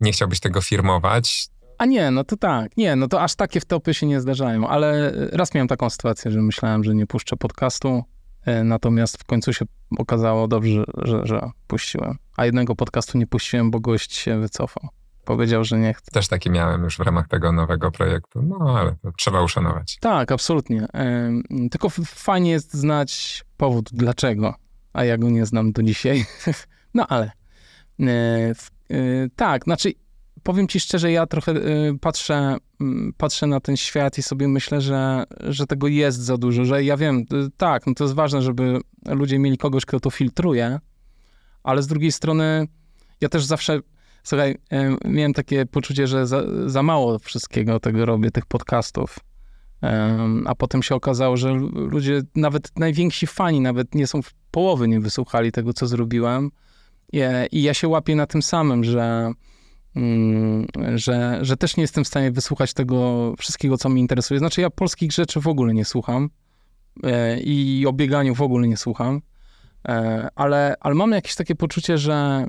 nie 0.00 0.12
chciałbyś 0.12 0.40
tego 0.40 0.60
firmować. 0.60 1.46
A 1.78 1.86
nie, 1.86 2.10
no 2.10 2.24
to 2.24 2.36
tak. 2.36 2.76
Nie, 2.76 2.96
no 2.96 3.08
to 3.08 3.22
aż 3.22 3.34
takie 3.34 3.60
wtopy 3.60 3.94
się 3.94 4.06
nie 4.06 4.20
zdarzają, 4.20 4.68
ale 4.68 5.12
raz 5.32 5.54
miałem 5.54 5.68
taką 5.68 5.90
sytuację, 5.90 6.30
że 6.30 6.42
myślałem, 6.42 6.84
że 6.84 6.94
nie 6.94 7.06
puszczę 7.06 7.36
podcastu, 7.36 8.02
e, 8.46 8.64
natomiast 8.64 9.18
w 9.18 9.24
końcu 9.24 9.52
się 9.52 9.64
okazało 9.98 10.48
dobrze, 10.48 10.84
że, 11.04 11.26
że 11.26 11.50
puściłem. 11.66 12.18
A 12.36 12.44
jednego 12.44 12.76
podcastu 12.76 13.18
nie 13.18 13.26
puściłem, 13.26 13.70
bo 13.70 13.80
gość 13.80 14.14
się 14.14 14.40
wycofał 14.40 14.88
powiedział, 15.24 15.64
że 15.64 15.78
nie 15.78 15.94
chce. 15.94 16.10
Też 16.10 16.28
taki 16.28 16.50
miałem 16.50 16.84
już 16.84 16.96
w 16.96 17.00
ramach 17.00 17.28
tego 17.28 17.52
nowego 17.52 17.90
projektu, 17.90 18.42
no 18.42 18.78
ale 18.78 18.96
to 19.02 19.12
trzeba 19.18 19.42
uszanować. 19.42 19.98
Tak, 20.00 20.32
absolutnie. 20.32 20.86
Tylko 21.70 21.88
fajnie 22.06 22.50
jest 22.50 22.74
znać 22.74 23.44
powód, 23.56 23.88
dlaczego, 23.92 24.54
a 24.92 25.04
ja 25.04 25.18
go 25.18 25.30
nie 25.30 25.46
znam 25.46 25.72
do 25.72 25.82
dzisiaj. 25.82 26.24
No 26.94 27.06
ale 27.08 27.30
e, 28.00 28.04
e, 28.04 28.54
tak, 29.36 29.64
znaczy 29.64 29.92
powiem 30.42 30.68
ci 30.68 30.80
szczerze, 30.80 31.12
ja 31.12 31.26
trochę 31.26 31.52
e, 31.52 31.58
patrzę, 32.00 32.56
patrzę 33.16 33.46
na 33.46 33.60
ten 33.60 33.76
świat 33.76 34.18
i 34.18 34.22
sobie 34.22 34.48
myślę, 34.48 34.80
że, 34.80 35.24
że 35.40 35.66
tego 35.66 35.88
jest 35.88 36.18
za 36.18 36.38
dużo, 36.38 36.64
że 36.64 36.84
ja 36.84 36.96
wiem, 36.96 37.24
tak, 37.56 37.86
no 37.86 37.94
to 37.94 38.04
jest 38.04 38.14
ważne, 38.14 38.42
żeby 38.42 38.80
ludzie 39.06 39.38
mieli 39.38 39.58
kogoś, 39.58 39.86
kto 39.86 40.00
to 40.00 40.10
filtruje, 40.10 40.78
ale 41.62 41.82
z 41.82 41.86
drugiej 41.86 42.12
strony 42.12 42.66
ja 43.20 43.28
też 43.28 43.44
zawsze, 43.44 43.80
słuchaj, 44.22 44.56
miałem 45.04 45.32
takie 45.32 45.66
poczucie, 45.66 46.06
że 46.06 46.26
za, 46.26 46.42
za 46.66 46.82
mało 46.82 47.18
wszystkiego 47.18 47.80
tego 47.80 48.06
robię, 48.06 48.30
tych 48.30 48.46
podcastów. 48.46 49.18
A 50.46 50.54
potem 50.54 50.82
się 50.82 50.94
okazało, 50.94 51.36
że 51.36 51.52
ludzie, 51.72 52.22
nawet 52.34 52.78
najwięksi 52.78 53.26
fani, 53.26 53.60
nawet 53.60 53.94
nie 53.94 54.06
są 54.06 54.22
w 54.22 54.34
połowy 54.50 54.88
nie 54.88 55.00
wysłuchali 55.00 55.52
tego, 55.52 55.72
co 55.72 55.86
zrobiłem. 55.86 56.50
I 57.52 57.62
ja 57.62 57.74
się 57.74 57.88
łapię 57.88 58.16
na 58.16 58.26
tym 58.26 58.42
samym, 58.42 58.84
że, 58.84 59.32
mm, 59.96 60.66
że, 60.94 61.38
że 61.42 61.56
też 61.56 61.76
nie 61.76 61.82
jestem 61.82 62.04
w 62.04 62.08
stanie 62.08 62.30
wysłuchać 62.30 62.74
tego 62.74 63.34
wszystkiego, 63.38 63.78
co 63.78 63.88
mnie 63.88 64.00
interesuje. 64.00 64.38
Znaczy, 64.38 64.60
ja 64.60 64.70
polskich 64.70 65.12
rzeczy 65.12 65.40
w 65.40 65.48
ogóle 65.48 65.74
nie 65.74 65.84
słucham 65.84 66.30
e, 67.02 67.40
i 67.40 67.86
o 67.86 67.92
bieganiu 67.92 68.34
w 68.34 68.42
ogóle 68.42 68.68
nie 68.68 68.76
słucham, 68.76 69.20
e, 69.88 70.28
ale, 70.34 70.76
ale 70.80 70.94
mam 70.94 71.10
jakieś 71.10 71.34
takie 71.34 71.54
poczucie, 71.54 71.98
że, 71.98 72.46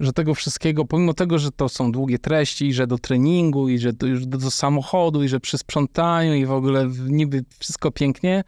że 0.00 0.12
tego 0.12 0.34
wszystkiego, 0.34 0.84
pomimo 0.84 1.14
tego, 1.14 1.38
że 1.38 1.50
to 1.50 1.68
są 1.68 1.92
długie 1.92 2.18
treści, 2.18 2.72
że 2.72 2.86
do 2.86 2.98
treningu, 2.98 3.68
i 3.68 3.78
że 3.78 3.92
do, 3.92 4.06
do, 4.26 4.38
do 4.38 4.50
samochodu, 4.50 5.22
i 5.22 5.28
że 5.28 5.40
przy 5.40 5.58
sprzątaniu, 5.58 6.34
i 6.34 6.46
w 6.46 6.52
ogóle 6.52 6.90
niby 7.06 7.44
wszystko 7.58 7.90
pięknie, 7.90 8.44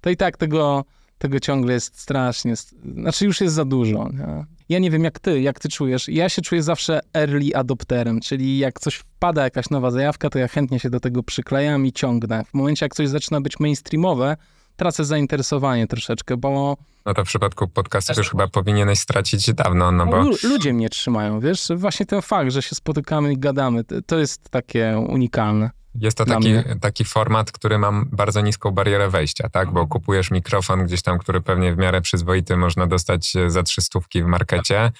to 0.00 0.10
i 0.10 0.16
tak 0.16 0.36
tego, 0.36 0.84
tego 1.18 1.40
ciągle 1.40 1.72
jest 1.74 2.00
strasznie, 2.00 2.54
znaczy 2.94 3.24
już 3.24 3.40
jest 3.40 3.54
za 3.54 3.64
dużo. 3.64 4.08
Nie? 4.12 4.44
Ja 4.68 4.78
nie 4.78 4.90
wiem 4.90 5.04
jak 5.04 5.18
ty, 5.18 5.40
jak 5.40 5.58
ty 5.60 5.68
czujesz. 5.68 6.08
Ja 6.08 6.28
się 6.28 6.42
czuję 6.42 6.62
zawsze 6.62 7.00
early 7.14 7.56
adopterem, 7.56 8.20
czyli 8.20 8.58
jak 8.58 8.80
coś 8.80 8.94
wpada, 8.96 9.44
jakaś 9.44 9.70
nowa 9.70 9.90
zajawka, 9.90 10.30
to 10.30 10.38
ja 10.38 10.48
chętnie 10.48 10.80
się 10.80 10.90
do 10.90 11.00
tego 11.00 11.22
przyklejam 11.22 11.86
i 11.86 11.92
ciągnę. 11.92 12.44
W 12.44 12.54
momencie, 12.54 12.84
jak 12.84 12.94
coś 12.94 13.08
zaczyna 13.08 13.40
być 13.40 13.60
mainstreamowe, 13.60 14.36
tracę 14.76 15.04
zainteresowanie 15.04 15.86
troszeczkę, 15.86 16.36
bo... 16.36 16.76
No 17.06 17.14
to 17.14 17.24
w 17.24 17.28
przypadku 17.28 17.68
podcastów 17.68 18.16
już 18.16 18.30
chyba 18.30 18.48
powinieneś 18.48 18.98
stracić 18.98 19.54
dawno, 19.54 19.92
no 19.92 20.06
bo... 20.06 20.24
Ludzie 20.42 20.72
mnie 20.72 20.88
trzymają, 20.88 21.40
wiesz? 21.40 21.68
Właśnie 21.76 22.06
ten 22.06 22.22
fakt, 22.22 22.50
że 22.50 22.62
się 22.62 22.74
spotykamy 22.74 23.32
i 23.32 23.38
gadamy, 23.38 23.84
to 24.06 24.18
jest 24.18 24.50
takie 24.50 25.04
unikalne. 25.08 25.70
Jest 26.00 26.18
to 26.18 26.24
taki, 26.24 26.54
taki 26.80 27.04
format, 27.04 27.52
który 27.52 27.78
ma 27.78 27.92
bardzo 28.12 28.40
niską 28.40 28.70
barierę 28.70 29.10
wejścia, 29.10 29.48
tak? 29.48 29.72
Bo 29.72 29.86
kupujesz 29.86 30.30
mikrofon 30.30 30.84
gdzieś 30.84 31.02
tam, 31.02 31.18
który 31.18 31.40
pewnie 31.40 31.74
w 31.74 31.78
miarę 31.78 32.00
przyzwoity 32.00 32.56
można 32.56 32.86
dostać 32.86 33.36
e, 33.36 33.50
za 33.50 33.62
trzy 33.62 33.82
stówki 33.82 34.22
w 34.22 34.26
markecie. 34.26 34.92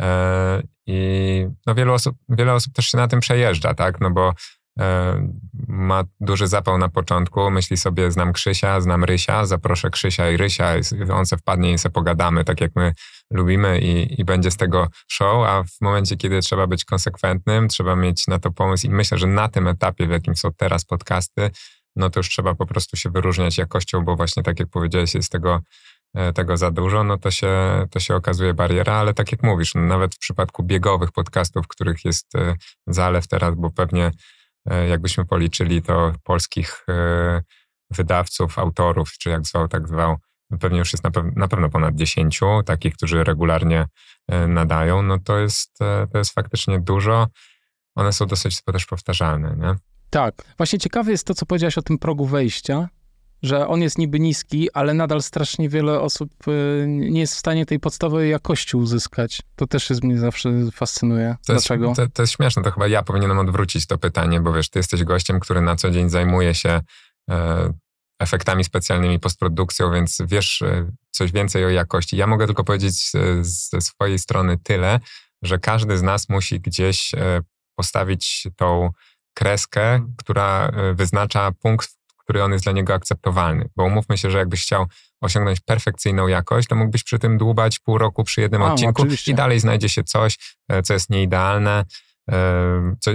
E, 0.00 0.62
I 0.86 1.46
no 1.66 1.74
wielu 1.74 1.92
osób, 1.92 2.16
wiele 2.28 2.52
osób 2.52 2.74
też 2.74 2.86
się 2.86 2.98
na 2.98 3.08
tym 3.08 3.20
przejeżdża, 3.20 3.74
tak? 3.74 4.00
No 4.00 4.10
bo 4.10 4.32
ma 5.68 6.04
duży 6.20 6.46
zapał 6.46 6.78
na 6.78 6.88
początku, 6.88 7.50
myśli 7.50 7.76
sobie, 7.76 8.10
znam 8.10 8.32
Krzysia, 8.32 8.80
znam 8.80 9.04
Rysia, 9.04 9.46
zaproszę 9.46 9.90
Krzysia 9.90 10.30
i 10.30 10.36
Rysia, 10.36 10.74
on 11.12 11.26
se 11.26 11.36
wpadnie 11.36 11.72
i 11.72 11.78
se 11.78 11.90
pogadamy, 11.90 12.44
tak 12.44 12.60
jak 12.60 12.72
my 12.76 12.92
lubimy 13.30 13.78
i, 13.80 14.20
i 14.20 14.24
będzie 14.24 14.50
z 14.50 14.56
tego 14.56 14.88
show, 15.08 15.48
a 15.48 15.62
w 15.62 15.80
momencie, 15.80 16.16
kiedy 16.16 16.40
trzeba 16.40 16.66
być 16.66 16.84
konsekwentnym, 16.84 17.68
trzeba 17.68 17.96
mieć 17.96 18.26
na 18.26 18.38
to 18.38 18.50
pomysł 18.50 18.86
i 18.86 18.90
myślę, 18.90 19.18
że 19.18 19.26
na 19.26 19.48
tym 19.48 19.68
etapie, 19.68 20.06
w 20.06 20.10
jakim 20.10 20.36
są 20.36 20.48
teraz 20.56 20.84
podcasty, 20.84 21.50
no 21.96 22.10
to 22.10 22.20
już 22.20 22.28
trzeba 22.28 22.54
po 22.54 22.66
prostu 22.66 22.96
się 22.96 23.10
wyróżniać 23.10 23.58
jakością, 23.58 24.04
bo 24.04 24.16
właśnie 24.16 24.42
tak 24.42 24.60
jak 24.60 24.68
powiedziałeś, 24.68 25.14
jest 25.14 25.32
tego, 25.32 25.60
e, 26.14 26.32
tego 26.32 26.56
za 26.56 26.70
dużo, 26.70 27.04
no 27.04 27.18
to 27.18 27.30
się, 27.30 27.86
to 27.90 28.00
się 28.00 28.14
okazuje 28.14 28.54
bariera, 28.54 28.94
ale 28.94 29.14
tak 29.14 29.32
jak 29.32 29.42
mówisz, 29.42 29.74
no 29.74 29.80
nawet 29.82 30.14
w 30.14 30.18
przypadku 30.18 30.62
biegowych 30.62 31.12
podcastów, 31.12 31.68
których 31.68 32.04
jest 32.04 32.34
e, 32.34 32.54
zalew 32.86 33.28
teraz, 33.28 33.54
bo 33.54 33.70
pewnie 33.70 34.06
E, 34.06 34.12
jakbyśmy 34.88 35.26
policzyli 35.26 35.82
to 35.82 36.12
polskich 36.24 36.84
e, 36.88 37.42
wydawców, 37.90 38.58
autorów, 38.58 39.12
czy 39.12 39.30
jak 39.30 39.46
zwał, 39.46 39.68
tak 39.68 39.88
zwał, 39.88 40.16
no 40.50 40.58
pewnie 40.58 40.78
już 40.78 40.92
jest 40.92 41.04
na, 41.04 41.10
na 41.36 41.48
pewno 41.48 41.70
ponad 41.70 41.94
10 41.94 42.40
takich, 42.64 42.94
którzy 42.94 43.24
regularnie 43.24 43.86
e, 44.28 44.46
nadają, 44.46 45.02
no 45.02 45.18
to 45.18 45.38
jest, 45.38 45.78
to 46.12 46.18
jest 46.18 46.34
faktycznie 46.34 46.80
dużo. 46.80 47.26
One 47.94 48.12
są 48.12 48.26
dosyć 48.26 48.62
też 48.62 48.86
powtarzalne, 48.86 49.56
nie? 49.56 49.74
Tak. 50.10 50.34
Właśnie 50.56 50.78
ciekawe 50.78 51.10
jest 51.10 51.26
to, 51.26 51.34
co 51.34 51.46
powiedziałeś 51.46 51.78
o 51.78 51.82
tym 51.82 51.98
progu 51.98 52.26
wejścia, 52.26 52.88
że 53.42 53.68
on 53.68 53.82
jest 53.82 53.98
niby 53.98 54.20
niski, 54.20 54.72
ale 54.72 54.94
nadal 54.94 55.22
strasznie 55.22 55.68
wiele 55.68 56.00
osób 56.00 56.48
y, 56.48 56.84
nie 56.88 57.20
jest 57.20 57.34
w 57.34 57.38
stanie 57.38 57.66
tej 57.66 57.80
podstawowej 57.80 58.30
jakości 58.30 58.76
uzyskać. 58.76 59.42
To 59.56 59.66
też 59.66 59.90
jest 59.90 60.04
mnie 60.04 60.18
zawsze 60.18 60.50
fascynuje. 60.72 61.36
To 61.46 61.52
Dlaczego? 61.52 61.86
Jest, 61.86 61.96
to, 62.00 62.08
to, 62.08 62.22
jest 62.22 62.32
śmieszne, 62.32 62.62
to 62.62 62.70
chyba 62.70 62.88
ja 62.88 63.02
powinienem 63.02 63.38
odwrócić 63.38 63.86
to 63.86 63.98
pytanie, 63.98 64.40
bo 64.40 64.52
wiesz, 64.52 64.68
ty 64.68 64.78
jesteś 64.78 65.04
gościem, 65.04 65.40
który 65.40 65.60
na 65.60 65.76
co 65.76 65.90
dzień 65.90 66.10
zajmuje 66.10 66.54
się 66.54 66.80
e, 67.30 67.72
efektami 68.20 68.64
specjalnymi, 68.64 69.18
postprodukcją, 69.18 69.92
więc 69.92 70.18
wiesz 70.26 70.62
e, 70.62 70.90
coś 71.10 71.32
więcej 71.32 71.64
o 71.64 71.70
jakości. 71.70 72.16
Ja 72.16 72.26
mogę 72.26 72.46
tylko 72.46 72.64
powiedzieć 72.64 73.10
ze 73.40 73.80
swojej 73.80 74.18
strony 74.18 74.58
tyle, 74.58 75.00
że 75.42 75.58
każdy 75.58 75.98
z 75.98 76.02
nas 76.02 76.28
musi 76.28 76.60
gdzieś 76.60 77.14
e, 77.14 77.40
postawić 77.76 78.48
tą 78.56 78.90
kreskę, 79.34 80.06
która 80.18 80.68
e, 80.68 80.94
wyznacza 80.94 81.52
punkt, 81.52 81.99
który 82.30 82.44
on 82.44 82.52
jest 82.52 82.64
dla 82.64 82.72
niego 82.72 82.94
akceptowalny. 82.94 83.68
Bo 83.76 83.84
umówmy 83.84 84.18
się, 84.18 84.30
że 84.30 84.38
jakbyś 84.38 84.62
chciał 84.62 84.86
osiągnąć 85.20 85.60
perfekcyjną 85.60 86.28
jakość, 86.28 86.68
to 86.68 86.76
mógłbyś 86.76 87.04
przy 87.04 87.18
tym 87.18 87.38
dłubać 87.38 87.78
pół 87.78 87.98
roku 87.98 88.24
przy 88.24 88.40
jednym 88.40 88.62
A, 88.62 88.72
odcinku 88.72 89.02
oczywiście. 89.02 89.32
i 89.32 89.34
dalej 89.34 89.60
znajdzie 89.60 89.88
się 89.88 90.04
coś, 90.04 90.38
e, 90.68 90.82
co 90.82 90.92
jest 90.94 91.10
nieidealne. 91.10 91.84
E, 92.30 92.96
co, 93.00 93.10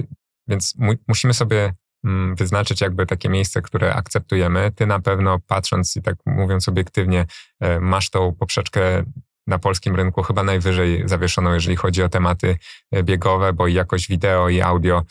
więc 0.47 0.76
mu, 0.78 0.93
musimy 1.07 1.34
sobie 1.34 1.74
mm, 2.05 2.36
wyznaczyć 2.36 2.82
jakby 2.82 3.05
takie 3.05 3.30
miejsce, 3.30 3.61
które 3.61 3.93
akceptujemy. 3.93 4.72
Ty 4.76 4.86
na 4.86 4.99
pewno 4.99 5.39
patrząc 5.47 5.95
i 5.95 6.01
tak 6.01 6.16
mówiąc 6.26 6.70
obiektywnie, 6.70 7.26
e, 7.59 7.80
masz 7.80 8.09
tą 8.09 8.36
poprzeczkę 8.36 9.03
na 9.47 9.59
polskim 9.59 9.95
rynku 9.95 10.24
chyba 10.24 10.43
najwyżej 10.43 11.03
zawieszoną, 11.05 11.53
jeżeli 11.53 11.76
chodzi 11.76 12.03
o 12.03 12.09
tematy 12.09 12.57
biegowe, 13.03 13.53
bo 13.53 13.68
i 13.68 13.74
jakość 13.74 14.07
wideo 14.07 14.49
i 14.49 14.61
audio 14.61 15.03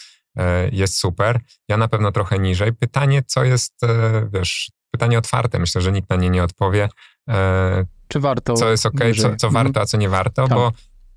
jest 0.72 0.98
super. 0.98 1.40
Ja 1.68 1.76
na 1.76 1.88
pewno 1.88 2.12
trochę 2.12 2.38
niżej. 2.38 2.72
Pytanie, 2.72 3.22
co 3.26 3.44
jest, 3.44 3.84
e, 3.84 4.28
wiesz, 4.32 4.70
pytanie 4.90 5.18
otwarte. 5.18 5.58
Myślę, 5.58 5.80
że 5.80 5.92
nikt 5.92 6.10
na 6.10 6.16
nie 6.16 6.30
nie 6.30 6.42
odpowie. 6.42 6.88
E, 7.28 7.84
Czy 8.08 8.20
warto? 8.20 8.54
Co 8.54 8.70
jest 8.70 8.86
ok, 8.86 9.00
co, 9.22 9.36
co 9.36 9.50
warto, 9.50 9.80
a 9.80 9.86
co 9.86 9.96
nie 9.96 10.08
warto, 10.08 10.48
tak. 10.48 10.58
bo 10.58 10.72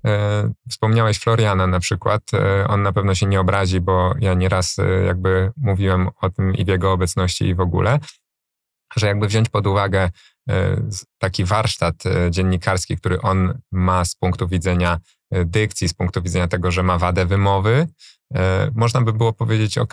e, 0.06 0.50
wspomniałeś 0.70 1.18
Floriana 1.18 1.66
na 1.66 1.80
przykład. 1.80 2.22
E, 2.34 2.68
on 2.68 2.82
na 2.82 2.92
pewno 2.92 3.14
się 3.14 3.26
nie 3.26 3.40
obrazi, 3.40 3.80
bo 3.80 4.14
ja 4.20 4.34
nieraz 4.34 4.78
e, 4.78 5.04
jakby 5.04 5.52
mówiłem 5.56 6.08
o 6.20 6.30
tym 6.30 6.54
i 6.54 6.64
w 6.64 6.68
jego 6.68 6.92
obecności 6.92 7.44
i 7.44 7.54
w 7.54 7.60
ogóle, 7.60 7.98
że 8.96 9.06
jakby 9.06 9.26
wziąć 9.26 9.48
pod 9.48 9.66
uwagę 9.66 10.10
taki 11.18 11.44
warsztat 11.44 11.94
dziennikarski, 12.30 12.96
który 12.96 13.20
on 13.20 13.58
ma 13.72 14.04
z 14.04 14.14
punktu 14.14 14.48
widzenia 14.48 14.98
dykcji, 15.30 15.88
z 15.88 15.94
punktu 15.94 16.22
widzenia 16.22 16.48
tego, 16.48 16.70
że 16.70 16.82
ma 16.82 16.98
wadę 16.98 17.26
wymowy, 17.26 17.86
E, 18.34 18.70
można 18.74 19.00
by 19.00 19.12
było 19.12 19.32
powiedzieć, 19.32 19.78
ok, 19.78 19.92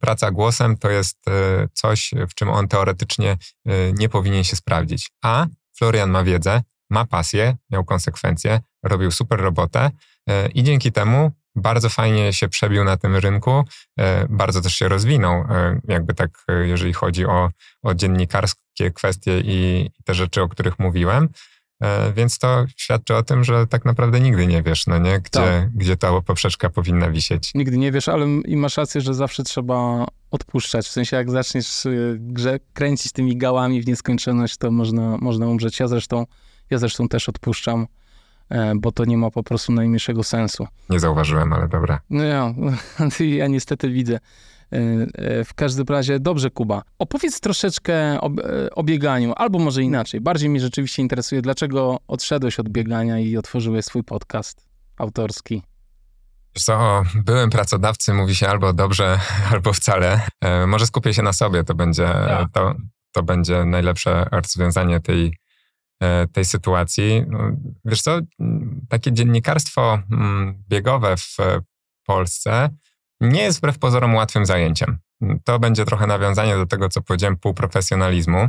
praca 0.00 0.30
głosem 0.30 0.76
to 0.76 0.90
jest 0.90 1.28
e, 1.28 1.68
coś, 1.72 2.10
w 2.30 2.34
czym 2.34 2.50
on 2.50 2.68
teoretycznie 2.68 3.30
e, 3.30 3.92
nie 3.92 4.08
powinien 4.08 4.44
się 4.44 4.56
sprawdzić. 4.56 5.10
A 5.22 5.46
Florian 5.78 6.10
ma 6.10 6.24
wiedzę, 6.24 6.62
ma 6.90 7.06
pasję, 7.06 7.56
miał 7.70 7.84
konsekwencje, 7.84 8.60
robił 8.82 9.10
super 9.10 9.40
robotę 9.40 9.90
i 10.54 10.62
dzięki 10.62 10.92
temu 10.92 11.32
bardzo 11.54 11.88
fajnie 11.88 12.32
się 12.32 12.48
przebił 12.48 12.84
na 12.84 12.96
tym 12.96 13.16
rynku, 13.16 13.64
bardzo 14.28 14.60
też 14.60 14.74
się 14.74 14.88
rozwinął, 14.88 15.44
jakby 15.88 16.14
tak, 16.14 16.30
jeżeli 16.62 16.92
chodzi 16.92 17.26
o, 17.26 17.50
o 17.82 17.94
dziennikarskie 17.94 18.90
kwestie 18.90 19.40
i 19.44 19.90
te 20.04 20.14
rzeczy, 20.14 20.42
o 20.42 20.48
których 20.48 20.78
mówiłem. 20.78 21.28
E, 21.82 22.12
więc 22.12 22.38
to 22.38 22.64
świadczy 22.76 23.16
o 23.16 23.22
tym, 23.22 23.44
że 23.44 23.66
tak 23.66 23.84
naprawdę 23.84 24.20
nigdy 24.20 24.46
nie 24.46 24.62
wiesz, 24.62 24.86
no 24.86 24.98
nie? 24.98 25.20
Gdzie, 25.20 25.30
tak. 25.30 25.70
gdzie 25.74 25.96
ta 25.96 26.20
poprzeczka 26.20 26.70
powinna 26.70 27.10
wisieć. 27.10 27.50
Nigdy 27.54 27.78
nie 27.78 27.92
wiesz, 27.92 28.08
ale 28.08 28.26
i 28.26 28.56
masz 28.56 28.76
rację, 28.76 29.00
że 29.00 29.14
zawsze 29.14 29.42
trzeba 29.42 30.06
odpuszczać. 30.30 30.86
W 30.86 30.90
sensie, 30.90 31.16
jak 31.16 31.30
zaczniesz 31.30 31.86
y, 31.86 32.16
grze, 32.20 32.58
kręcić 32.72 33.12
tymi 33.12 33.36
gałami 33.36 33.82
w 33.82 33.86
nieskończoność, 33.86 34.56
to 34.56 34.70
można, 34.70 35.16
można 35.20 35.46
umrzeć. 35.46 35.80
Ja 35.80 35.88
zresztą, 35.88 36.26
ja 36.70 36.78
zresztą 36.78 37.08
też 37.08 37.28
odpuszczam, 37.28 37.86
e, 38.48 38.72
bo 38.76 38.92
to 38.92 39.04
nie 39.04 39.16
ma 39.16 39.30
po 39.30 39.42
prostu 39.42 39.72
najmniejszego 39.72 40.24
sensu. 40.24 40.66
Nie 40.90 41.00
zauważyłem, 41.00 41.52
ale 41.52 41.68
dobra. 41.68 42.00
No 42.10 42.24
ja, 42.24 42.54
ja 43.38 43.46
niestety 43.46 43.90
widzę. 43.90 44.18
E, 44.72 45.06
e, 45.14 45.44
w 45.44 45.54
każdym 45.54 45.86
razie, 45.88 46.20
dobrze, 46.20 46.50
Kuba. 46.50 46.82
Opowiedz 46.98 47.40
troszeczkę 47.40 48.20
o, 48.20 48.26
e, 48.26 48.70
o, 48.70 48.82
bieganiu, 48.82 49.32
albo 49.36 49.58
może 49.58 49.82
inaczej. 49.82 50.20
Bardziej 50.20 50.50
mnie 50.50 50.60
rzeczywiście 50.60 51.02
interesuje, 51.02 51.42
dlaczego 51.42 51.98
odszedłeś 52.08 52.58
od 52.60 52.68
biegania 52.68 53.18
i 53.18 53.36
otworzyłeś 53.36 53.84
swój 53.84 54.04
podcast 54.04 54.66
autorski. 54.96 55.62
Co, 56.54 57.02
byłem 57.14 57.50
pracodawcy, 57.50 58.14
mówi 58.14 58.34
się 58.34 58.48
albo 58.48 58.72
dobrze, 58.72 59.18
albo 59.52 59.72
wcale. 59.72 60.20
może 60.66 60.86
skupię 60.86 61.14
się 61.14 61.22
na 61.22 61.32
sobie, 61.32 61.64
to 61.64 61.74
będzie, 61.74 62.06
tak. 62.06 62.48
to, 62.52 62.74
to 63.12 63.22
będzie 63.22 63.64
najlepsze 63.64 64.26
rozwiązanie 64.30 65.00
tej, 65.00 65.36
tej 66.32 66.44
sytuacji. 66.44 67.24
No, 67.28 67.38
wiesz 67.84 68.02
co, 68.02 68.18
takie 68.88 69.12
dziennikarstwo 69.12 69.98
biegowe 70.68 71.16
w 71.16 71.36
Polsce 72.06 72.70
nie 73.22 73.42
jest 73.42 73.58
wbrew 73.58 73.78
pozorom 73.78 74.14
łatwym 74.14 74.46
zajęciem. 74.46 74.98
To 75.44 75.58
będzie 75.58 75.84
trochę 75.84 76.06
nawiązanie 76.06 76.56
do 76.56 76.66
tego, 76.66 76.88
co 76.88 77.02
powiedziałem, 77.02 77.36
półprofesjonalizmu, 77.36 78.48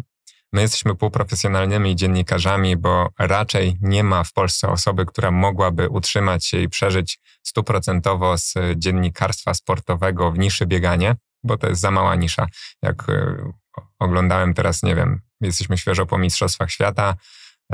My 0.53 0.61
jesteśmy 0.61 0.95
półprofesjonalnymi 0.95 1.95
dziennikarzami, 1.95 2.78
bo 2.78 3.09
raczej 3.19 3.78
nie 3.82 4.03
ma 4.03 4.24
w 4.24 4.34
Polsce 4.34 4.67
osoby, 4.69 5.05
która 5.05 5.32
mogłaby 5.32 5.89
utrzymać 5.89 6.45
się 6.45 6.57
i 6.57 6.69
przeżyć 6.69 7.19
stuprocentowo 7.43 8.38
z 8.38 8.53
dziennikarstwa 8.76 9.53
sportowego 9.53 10.32
w 10.32 10.38
niszy 10.39 10.65
bieganie, 10.65 11.15
bo 11.43 11.57
to 11.57 11.69
jest 11.69 11.82
za 11.82 11.91
mała 11.91 12.15
nisza. 12.15 12.47
Jak 12.82 13.09
e, 13.09 13.51
oglądałem 13.99 14.53
teraz, 14.53 14.84
nie 14.84 14.95
wiem, 14.95 15.21
jesteśmy 15.41 15.78
świeżo 15.78 16.05
po 16.05 16.17
Mistrzostwach 16.17 16.71
Świata, 16.71 17.15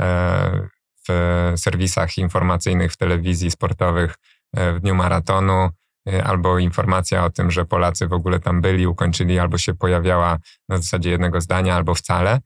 e, 0.00 0.68
w 1.08 1.52
serwisach 1.56 2.18
informacyjnych, 2.18 2.92
w 2.92 2.96
telewizji 2.96 3.50
sportowych 3.50 4.14
e, 4.56 4.72
w 4.72 4.80
dniu 4.80 4.94
maratonu, 4.94 5.68
albo 6.24 6.58
informacja 6.58 7.24
o 7.24 7.30
tym, 7.30 7.50
że 7.50 7.64
Polacy 7.64 8.08
w 8.08 8.12
ogóle 8.12 8.40
tam 8.40 8.60
byli, 8.60 8.86
ukończyli, 8.86 9.38
albo 9.38 9.58
się 9.58 9.74
pojawiała 9.74 10.38
na 10.68 10.76
zasadzie 10.76 11.10
jednego 11.10 11.40
zdania, 11.40 11.76
albo 11.76 11.94
wcale. 11.94 12.38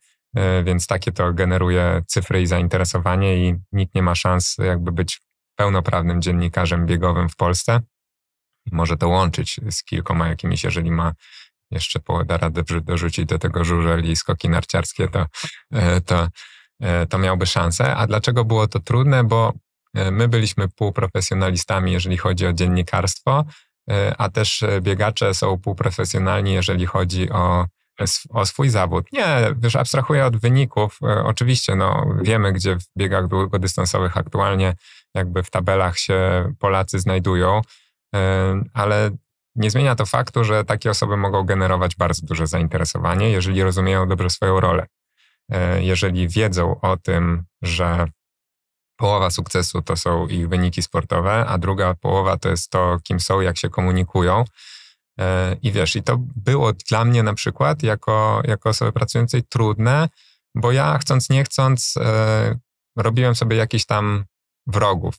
Więc 0.64 0.86
takie 0.86 1.12
to 1.12 1.32
generuje 1.32 2.02
cyfry 2.06 2.42
i 2.42 2.46
zainteresowanie, 2.46 3.48
i 3.48 3.54
nikt 3.72 3.94
nie 3.94 4.02
ma 4.02 4.14
szans 4.14 4.56
jakby 4.58 4.92
być 4.92 5.20
pełnoprawnym 5.56 6.22
dziennikarzem 6.22 6.86
biegowym 6.86 7.28
w 7.28 7.36
Polsce 7.36 7.80
może 8.72 8.96
to 8.96 9.08
łączyć 9.08 9.60
z 9.70 9.84
kilkoma 9.84 10.28
jakimiś, 10.28 10.64
jeżeli 10.64 10.90
ma 10.90 11.12
jeszcze 11.70 12.00
da 12.26 12.36
radę 12.36 12.62
dorzucić 12.82 13.26
do 13.26 13.38
tego 13.38 13.64
żużel 13.64 14.04
i 14.04 14.16
skoki 14.16 14.48
narciarskie, 14.48 15.08
to, 15.08 15.26
e, 15.72 16.00
to, 16.00 16.28
e, 16.80 17.06
to 17.06 17.18
miałby 17.18 17.46
szansę. 17.46 17.96
A 17.96 18.06
dlaczego 18.06 18.44
było 18.44 18.68
to 18.68 18.80
trudne? 18.80 19.24
Bo 19.24 19.52
my 19.94 20.28
byliśmy 20.28 20.68
półprofesjonalistami, 20.68 21.92
jeżeli 21.92 22.16
chodzi 22.16 22.46
o 22.46 22.52
dziennikarstwo, 22.52 23.44
a 24.18 24.28
też 24.28 24.64
biegacze 24.80 25.34
są 25.34 25.58
półprofesjonalni, 25.58 26.52
jeżeli 26.52 26.86
chodzi 26.86 27.30
o, 27.30 27.66
o 28.30 28.46
swój 28.46 28.68
zawód. 28.68 29.12
Nie, 29.12 29.54
wiesz, 29.56 29.76
abstrahuję 29.76 30.26
od 30.26 30.36
wyników. 30.36 30.98
Oczywiście, 31.24 31.76
no, 31.76 32.06
wiemy, 32.22 32.52
gdzie 32.52 32.76
w 32.76 32.84
biegach 32.98 33.28
długodystansowych 33.28 34.16
aktualnie 34.16 34.74
jakby 35.14 35.42
w 35.42 35.50
tabelach 35.50 35.98
się 35.98 36.52
Polacy 36.58 36.98
znajdują 36.98 37.60
ale 38.72 39.10
nie 39.56 39.70
zmienia 39.70 39.94
to 39.94 40.06
faktu, 40.06 40.44
że 40.44 40.64
takie 40.64 40.90
osoby 40.90 41.16
mogą 41.16 41.42
generować 41.42 41.96
bardzo 41.96 42.26
duże 42.26 42.46
zainteresowanie, 42.46 43.30
jeżeli 43.30 43.62
rozumieją 43.62 44.08
dobrze 44.08 44.30
swoją 44.30 44.60
rolę. 44.60 44.86
E, 45.52 45.82
jeżeli 45.82 46.28
wiedzą 46.28 46.80
o 46.80 46.96
tym, 46.96 47.44
że 47.62 48.06
połowa 48.96 49.30
sukcesu 49.30 49.82
to 49.82 49.96
są 49.96 50.28
ich 50.28 50.48
wyniki 50.48 50.82
sportowe, 50.82 51.46
a 51.46 51.58
druga 51.58 51.94
połowa 51.94 52.36
to 52.36 52.48
jest 52.48 52.70
to, 52.70 52.98
kim 53.02 53.20
są, 53.20 53.40
jak 53.40 53.58
się 53.58 53.68
komunikują. 53.68 54.44
E, 55.20 55.56
I 55.62 55.72
wiesz, 55.72 55.96
i 55.96 56.02
to 56.02 56.16
było 56.18 56.72
dla 56.72 57.04
mnie 57.04 57.22
na 57.22 57.34
przykład, 57.34 57.82
jako, 57.82 58.42
jako 58.44 58.68
osoby 58.68 58.92
pracującej, 58.92 59.42
trudne, 59.42 60.08
bo 60.54 60.72
ja 60.72 60.98
chcąc, 60.98 61.30
nie 61.30 61.44
chcąc, 61.44 61.94
e, 61.96 62.58
robiłem 62.96 63.34
sobie 63.34 63.56
jakieś 63.56 63.86
tam 63.86 64.24
wrogów 64.66 65.14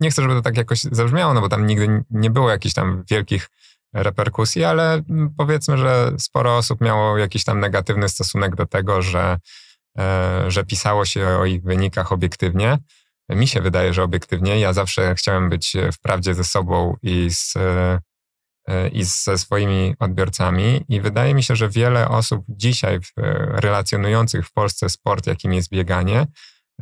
nie 0.00 0.10
chcę, 0.10 0.22
żeby 0.22 0.34
to 0.34 0.42
tak 0.42 0.56
jakoś 0.56 0.82
zabrzmiało, 0.82 1.34
no 1.34 1.40
bo 1.40 1.48
tam 1.48 1.66
nigdy 1.66 2.04
nie 2.10 2.30
było 2.30 2.50
jakichś 2.50 2.74
tam 2.74 3.04
wielkich 3.10 3.50
reperkusji, 3.92 4.64
ale 4.64 5.02
powiedzmy, 5.36 5.78
że 5.78 6.12
sporo 6.18 6.56
osób 6.56 6.80
miało 6.80 7.18
jakiś 7.18 7.44
tam 7.44 7.60
negatywny 7.60 8.08
stosunek 8.08 8.56
do 8.56 8.66
tego, 8.66 9.02
że, 9.02 9.38
że 10.48 10.64
pisało 10.64 11.04
się 11.04 11.28
o 11.28 11.44
ich 11.44 11.62
wynikach 11.62 12.12
obiektywnie. 12.12 12.78
Mi 13.28 13.48
się 13.48 13.60
wydaje, 13.60 13.94
że 13.94 14.02
obiektywnie. 14.02 14.60
Ja 14.60 14.72
zawsze 14.72 15.14
chciałem 15.14 15.48
być 15.48 15.76
w 15.92 15.98
prawdzie 16.00 16.34
ze 16.34 16.44
sobą 16.44 16.96
i, 17.02 17.30
z, 17.30 17.56
e, 18.68 18.88
i 18.88 19.04
ze 19.04 19.38
swoimi 19.38 19.94
odbiorcami, 19.98 20.84
i 20.88 21.00
wydaje 21.00 21.34
mi 21.34 21.42
się, 21.42 21.56
że 21.56 21.68
wiele 21.68 22.08
osób 22.08 22.44
dzisiaj 22.48 23.00
relacjonujących 23.48 24.46
w 24.46 24.52
Polsce 24.52 24.88
sport, 24.88 25.26
jakim 25.26 25.52
jest 25.52 25.70
bieganie, 25.70 26.26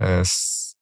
e, 0.00 0.22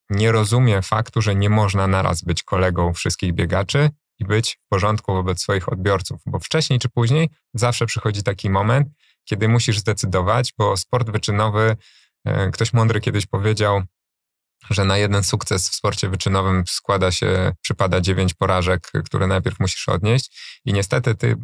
nie 0.09 0.31
rozumie 0.31 0.81
faktu, 0.81 1.21
że 1.21 1.35
nie 1.35 1.49
można 1.49 1.87
naraz 1.87 2.21
być 2.21 2.43
kolegą 2.43 2.93
wszystkich 2.93 3.33
biegaczy 3.33 3.89
i 4.19 4.25
być 4.25 4.59
w 4.65 4.69
porządku 4.69 5.13
wobec 5.13 5.41
swoich 5.41 5.69
odbiorców, 5.69 6.21
bo 6.25 6.39
wcześniej 6.39 6.79
czy 6.79 6.89
później 6.89 7.29
zawsze 7.53 7.85
przychodzi 7.85 8.23
taki 8.23 8.49
moment, 8.49 8.87
kiedy 9.25 9.47
musisz 9.47 9.79
zdecydować, 9.79 10.53
bo 10.57 10.77
sport 10.77 11.09
wyczynowy, 11.09 11.61
e, 11.61 11.75
ktoś 12.51 12.73
mądry 12.73 13.01
kiedyś 13.01 13.25
powiedział, 13.25 13.81
że 14.69 14.85
na 14.85 14.97
jeden 14.97 15.23
sukces 15.23 15.69
w 15.69 15.75
sporcie 15.75 16.09
wyczynowym 16.09 16.63
składa 16.67 17.11
się, 17.11 17.51
przypada 17.61 18.01
dziewięć 18.01 18.33
porażek, 18.33 18.91
które 19.05 19.27
najpierw 19.27 19.59
musisz 19.59 19.89
odnieść 19.89 20.59
i 20.65 20.73
niestety 20.73 21.15
ty 21.15 21.35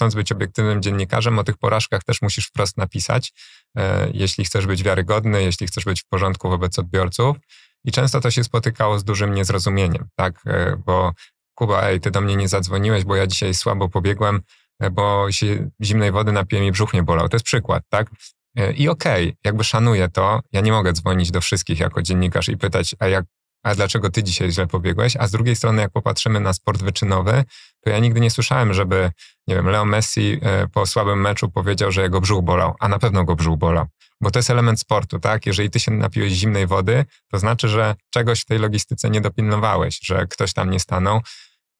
chcąc 0.00 0.14
być 0.14 0.32
obiektywnym 0.32 0.82
dziennikarzem, 0.82 1.38
o 1.38 1.44
tych 1.44 1.58
porażkach 1.58 2.04
też 2.04 2.22
musisz 2.22 2.46
wprost 2.46 2.76
napisać, 2.76 3.32
e, 3.76 4.10
jeśli 4.14 4.44
chcesz 4.44 4.66
być 4.66 4.82
wiarygodny, 4.82 5.42
jeśli 5.42 5.66
chcesz 5.66 5.84
być 5.84 6.02
w 6.02 6.06
porządku 6.06 6.50
wobec 6.50 6.78
odbiorców. 6.78 7.36
I 7.84 7.92
często 7.92 8.20
to 8.20 8.30
się 8.30 8.44
spotykało 8.44 8.98
z 8.98 9.04
dużym 9.04 9.34
niezrozumieniem, 9.34 10.08
tak? 10.16 10.40
E, 10.46 10.76
bo 10.86 11.12
Kuba, 11.54 11.82
ej, 11.82 12.00
ty 12.00 12.10
do 12.10 12.20
mnie 12.20 12.36
nie 12.36 12.48
zadzwoniłeś, 12.48 13.04
bo 13.04 13.16
ja 13.16 13.26
dzisiaj 13.26 13.54
słabo 13.54 13.88
pobiegłem, 13.88 14.40
e, 14.80 14.90
bo 14.90 15.32
się 15.32 15.70
zimnej 15.82 16.12
wody 16.12 16.32
napiłem 16.32 16.64
i 16.64 16.72
brzuch 16.72 16.94
nie 16.94 17.02
bolał. 17.02 17.28
To 17.28 17.36
jest 17.36 17.46
przykład, 17.46 17.82
tak? 17.88 18.10
E, 18.56 18.72
I 18.72 18.88
okej, 18.88 19.24
okay, 19.28 19.36
jakby 19.44 19.64
szanuję 19.64 20.08
to, 20.08 20.40
ja 20.52 20.60
nie 20.60 20.72
mogę 20.72 20.92
dzwonić 20.92 21.30
do 21.30 21.40
wszystkich 21.40 21.80
jako 21.80 22.02
dziennikarz 22.02 22.48
i 22.48 22.56
pytać, 22.56 22.94
a 22.98 23.06
jak 23.06 23.24
a 23.62 23.74
dlaczego 23.74 24.10
ty 24.10 24.22
dzisiaj 24.22 24.52
źle 24.52 24.66
pobiegłeś? 24.66 25.16
A 25.16 25.26
z 25.26 25.30
drugiej 25.30 25.56
strony, 25.56 25.82
jak 25.82 25.90
popatrzymy 25.90 26.40
na 26.40 26.52
sport 26.52 26.82
wyczynowy, 26.82 27.44
to 27.80 27.90
ja 27.90 27.98
nigdy 27.98 28.20
nie 28.20 28.30
słyszałem, 28.30 28.74
żeby, 28.74 29.10
nie 29.46 29.54
wiem, 29.54 29.66
Leo 29.66 29.84
Messi 29.84 30.40
po 30.72 30.86
słabym 30.86 31.20
meczu 31.20 31.50
powiedział, 31.50 31.92
że 31.92 32.02
jego 32.02 32.20
brzuch 32.20 32.44
bolał, 32.44 32.74
a 32.80 32.88
na 32.88 32.98
pewno 32.98 33.24
go 33.24 33.36
brzuch 33.36 33.58
bolał 33.58 33.86
bo 34.20 34.30
to 34.30 34.38
jest 34.38 34.50
element 34.50 34.80
sportu, 34.80 35.20
tak? 35.20 35.46
Jeżeli 35.46 35.70
ty 35.70 35.80
się 35.80 35.90
napiłeś 35.90 36.32
zimnej 36.32 36.66
wody, 36.66 37.04
to 37.30 37.38
znaczy, 37.38 37.68
że 37.68 37.94
czegoś 38.10 38.40
w 38.40 38.44
tej 38.44 38.58
logistyce 38.58 39.10
nie 39.10 39.20
dopilnowałeś, 39.20 39.98
że 40.02 40.26
ktoś 40.26 40.52
tam 40.52 40.70
nie 40.70 40.80
stanął. 40.80 41.20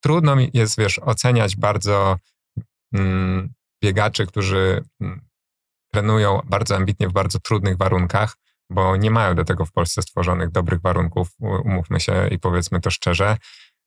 Trudno 0.03 0.35
mi 0.35 0.49
jest, 0.53 0.77
wiesz, 0.77 0.99
oceniać 0.99 1.55
bardzo 1.55 2.17
mm, 2.93 3.53
biegaczy, 3.83 4.25
którzy 4.25 4.83
mm, 5.01 5.21
trenują 5.93 6.41
bardzo 6.45 6.75
ambitnie 6.75 7.07
w 7.07 7.13
bardzo 7.13 7.39
trudnych 7.39 7.77
warunkach, 7.77 8.37
bo 8.71 8.95
nie 8.95 9.11
mają 9.11 9.35
do 9.35 9.43
tego 9.43 9.65
w 9.65 9.71
Polsce 9.71 10.01
stworzonych 10.01 10.51
dobrych 10.51 10.81
warunków, 10.81 11.29
umówmy 11.39 11.99
się 11.99 12.27
i 12.27 12.39
powiedzmy 12.39 12.81
to 12.81 12.91
szczerze. 12.91 13.37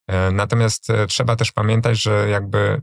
E, 0.09 0.31
natomiast 0.31 0.91
e, 0.91 1.07
trzeba 1.07 1.37
też 1.37 1.53
pamiętać, 1.53 2.03
że 2.03 2.29
jakby 2.29 2.83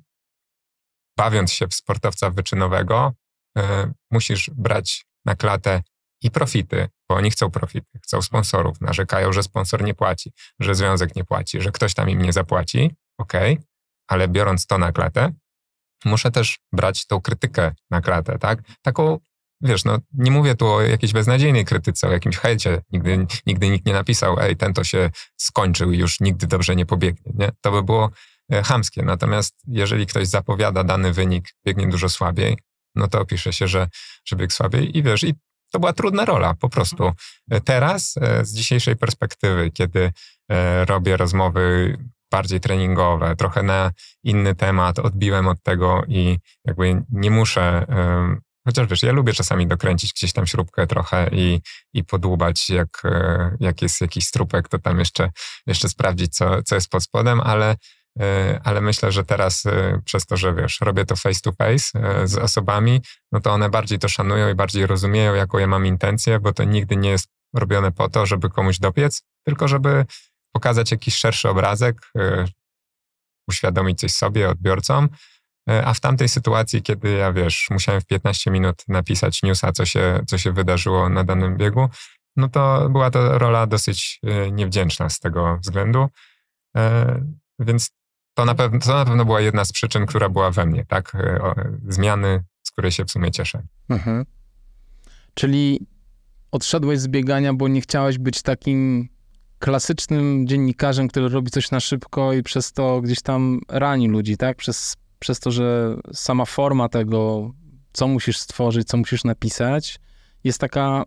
bawiąc 1.17 1.53
się 1.53 1.67
w 1.67 1.73
sportowca 1.73 2.29
wyczynowego, 2.29 3.13
e, 3.57 3.91
musisz 4.11 4.49
brać 4.49 5.05
na 5.25 5.35
klatę 5.35 5.81
i 6.21 6.31
profity, 6.31 6.87
bo 7.09 7.15
oni 7.15 7.31
chcą 7.31 7.51
profity, 7.51 7.99
chcą 8.03 8.21
sponsorów, 8.21 8.81
narzekają, 8.81 9.33
że 9.33 9.43
sponsor 9.43 9.83
nie 9.83 9.93
płaci, 9.93 10.31
że 10.59 10.75
związek 10.75 11.15
nie 11.15 11.23
płaci, 11.23 11.61
że 11.61 11.71
ktoś 11.71 11.93
tam 11.93 12.09
im 12.09 12.21
nie 12.21 12.33
zapłaci, 12.33 12.95
ok, 13.17 13.33
ale 14.07 14.27
biorąc 14.27 14.65
to 14.65 14.77
na 14.77 14.91
klatę, 14.91 15.33
muszę 16.05 16.31
też 16.31 16.59
brać 16.71 17.05
tą 17.07 17.21
krytykę 17.21 17.73
na 17.89 18.01
klatę, 18.01 18.39
tak? 18.39 18.59
Taką, 18.81 19.19
wiesz, 19.61 19.85
no 19.85 19.97
nie 20.13 20.31
mówię 20.31 20.55
tu 20.55 20.67
o 20.67 20.81
jakiejś 20.81 21.13
beznadziejnej 21.13 21.65
krytyce, 21.65 22.07
o 22.07 22.11
jakimś 22.11 22.37
hejcie, 22.37 22.81
nigdy, 22.91 23.25
nigdy 23.45 23.69
nikt 23.69 23.85
nie 23.85 23.93
napisał, 23.93 24.39
ej, 24.39 24.57
ten 24.57 24.73
to 24.73 24.83
się 24.83 25.09
skończył 25.37 25.91
i 25.91 25.97
już 25.97 26.19
nigdy 26.19 26.47
dobrze 26.47 26.75
nie 26.75 26.85
pobiegnie, 26.85 27.31
nie? 27.35 27.49
To 27.61 27.71
by 27.71 27.83
było 27.83 28.09
e, 28.51 28.63
chamskie, 28.63 29.03
natomiast 29.03 29.55
jeżeli 29.67 30.05
ktoś 30.05 30.27
zapowiada 30.27 30.83
dany 30.83 31.13
wynik, 31.13 31.49
biegnie 31.65 31.87
dużo 31.87 32.09
słabiej, 32.09 32.57
no 32.95 33.07
to 33.07 33.21
opisze 33.21 33.53
się, 33.53 33.67
że, 33.67 33.87
że 34.25 34.35
biegł 34.35 34.53
słabiej 34.53 34.97
i 34.97 35.03
wiesz, 35.03 35.23
i 35.23 35.33
to 35.71 35.79
była 35.79 35.93
trudna 35.93 36.25
rola 36.25 36.53
po 36.53 36.69
prostu. 36.69 37.11
Teraz 37.65 38.15
e, 38.21 38.45
z 38.45 38.53
dzisiejszej 38.53 38.95
perspektywy, 38.95 39.71
kiedy 39.71 40.11
e, 40.51 40.85
robię 40.85 41.17
rozmowy 41.17 41.97
bardziej 42.31 42.59
treningowe, 42.59 43.35
trochę 43.35 43.63
na 43.63 43.91
inny 44.23 44.55
temat, 44.55 44.99
odbiłem 44.99 45.47
od 45.47 45.63
tego 45.63 46.03
i 46.07 46.37
jakby 46.65 47.03
nie 47.09 47.31
muszę, 47.31 47.85
chociaż 48.65 48.87
wiesz, 48.87 49.03
ja 49.03 49.11
lubię 49.11 49.33
czasami 49.33 49.67
dokręcić 49.67 50.13
gdzieś 50.13 50.33
tam 50.33 50.47
śrubkę 50.47 50.87
trochę 50.87 51.29
i, 51.31 51.61
i 51.93 52.03
podłubać, 52.03 52.69
jak, 52.69 53.01
e, 53.05 53.55
jak 53.59 53.81
jest 53.81 54.01
jakiś 54.01 54.27
strupek, 54.27 54.69
to 54.69 54.79
tam 54.79 54.99
jeszcze, 54.99 55.29
jeszcze 55.67 55.89
sprawdzić, 55.89 56.35
co, 56.35 56.63
co 56.63 56.75
jest 56.75 56.89
pod 56.89 57.03
spodem, 57.03 57.41
ale 57.41 57.75
E, 58.19 58.59
ale 58.63 58.81
myślę, 58.81 59.11
że 59.11 59.23
teraz 59.23 59.65
e, 59.65 60.01
przez 60.05 60.25
to, 60.25 60.37
że 60.37 60.53
wiesz, 60.53 60.77
robię 60.81 61.05
to 61.05 61.15
face 61.15 61.39
to 61.43 61.51
face 61.51 61.91
z 62.27 62.37
osobami, 62.37 63.01
no 63.31 63.39
to 63.41 63.51
one 63.51 63.69
bardziej 63.69 63.99
to 63.99 64.09
szanują 64.09 64.49
i 64.49 64.55
bardziej 64.55 64.87
rozumieją, 64.87 65.33
jaką 65.33 65.57
ja 65.57 65.67
mam 65.67 65.85
intencję, 65.85 66.39
bo 66.39 66.53
to 66.53 66.63
nigdy 66.63 66.95
nie 66.95 67.09
jest 67.09 67.27
robione 67.53 67.91
po 67.91 68.09
to, 68.09 68.25
żeby 68.25 68.49
komuś 68.49 68.79
dopiec, 68.79 69.21
tylko 69.45 69.67
żeby 69.67 70.05
pokazać 70.51 70.91
jakiś 70.91 71.15
szerszy 71.15 71.49
obrazek, 71.49 72.11
uświadomić 73.47 73.99
coś 73.99 74.11
sobie, 74.11 74.49
odbiorcom. 74.49 75.09
A 75.85 75.93
w 75.93 75.99
tamtej 75.99 76.29
sytuacji, 76.29 76.81
kiedy 76.81 77.11
ja 77.11 77.33
wiesz, 77.33 77.67
musiałem 77.69 78.01
w 78.01 78.05
15 78.05 78.51
minut 78.51 78.83
napisać 78.87 79.43
newsa, 79.43 79.71
co 79.71 79.85
się, 79.85 80.19
co 80.27 80.37
się 80.37 80.51
wydarzyło 80.51 81.09
na 81.09 81.23
danym 81.23 81.57
biegu, 81.57 81.89
no 82.35 82.49
to 82.49 82.89
była 82.89 83.11
to 83.11 83.37
rola 83.37 83.67
dosyć 83.67 84.19
niewdzięczna 84.51 85.09
z 85.09 85.19
tego 85.19 85.57
względu. 85.57 86.07
Więc 87.59 87.91
to 88.33 88.45
na, 88.45 88.55
pewno, 88.55 88.79
to 88.79 88.93
na 88.95 89.05
pewno 89.05 89.25
była 89.25 89.41
jedna 89.41 89.65
z 89.65 89.71
przyczyn, 89.71 90.05
która 90.05 90.29
była 90.29 90.51
we 90.51 90.65
mnie, 90.65 90.85
tak? 90.85 91.17
Zmiany, 91.87 92.43
z 92.63 92.71
której 92.71 92.91
się 92.91 93.05
w 93.05 93.11
sumie 93.11 93.31
cieszę. 93.31 93.63
Mhm. 93.89 94.25
Czyli 95.33 95.87
odszedłeś 96.51 96.99
z 96.99 97.07
biegania, 97.07 97.53
bo 97.53 97.67
nie 97.67 97.81
chciałeś 97.81 98.17
być 98.17 98.41
takim 98.41 99.09
klasycznym 99.61 100.47
dziennikarzem, 100.47 101.07
który 101.07 101.29
robi 101.29 101.51
coś 101.51 101.71
na 101.71 101.79
szybko 101.79 102.33
i 102.33 102.43
przez 102.43 102.73
to 102.73 103.01
gdzieś 103.01 103.21
tam 103.21 103.59
rani 103.69 104.07
ludzi, 104.07 104.37
tak? 104.37 104.57
Przez, 104.57 104.95
przez 105.19 105.39
to, 105.39 105.51
że 105.51 105.95
sama 106.13 106.45
forma 106.45 106.89
tego, 106.89 107.51
co 107.93 108.07
musisz 108.07 108.37
stworzyć, 108.37 108.87
co 108.87 108.97
musisz 108.97 109.23
napisać, 109.23 109.99
jest 110.43 110.59
taka 110.59 111.03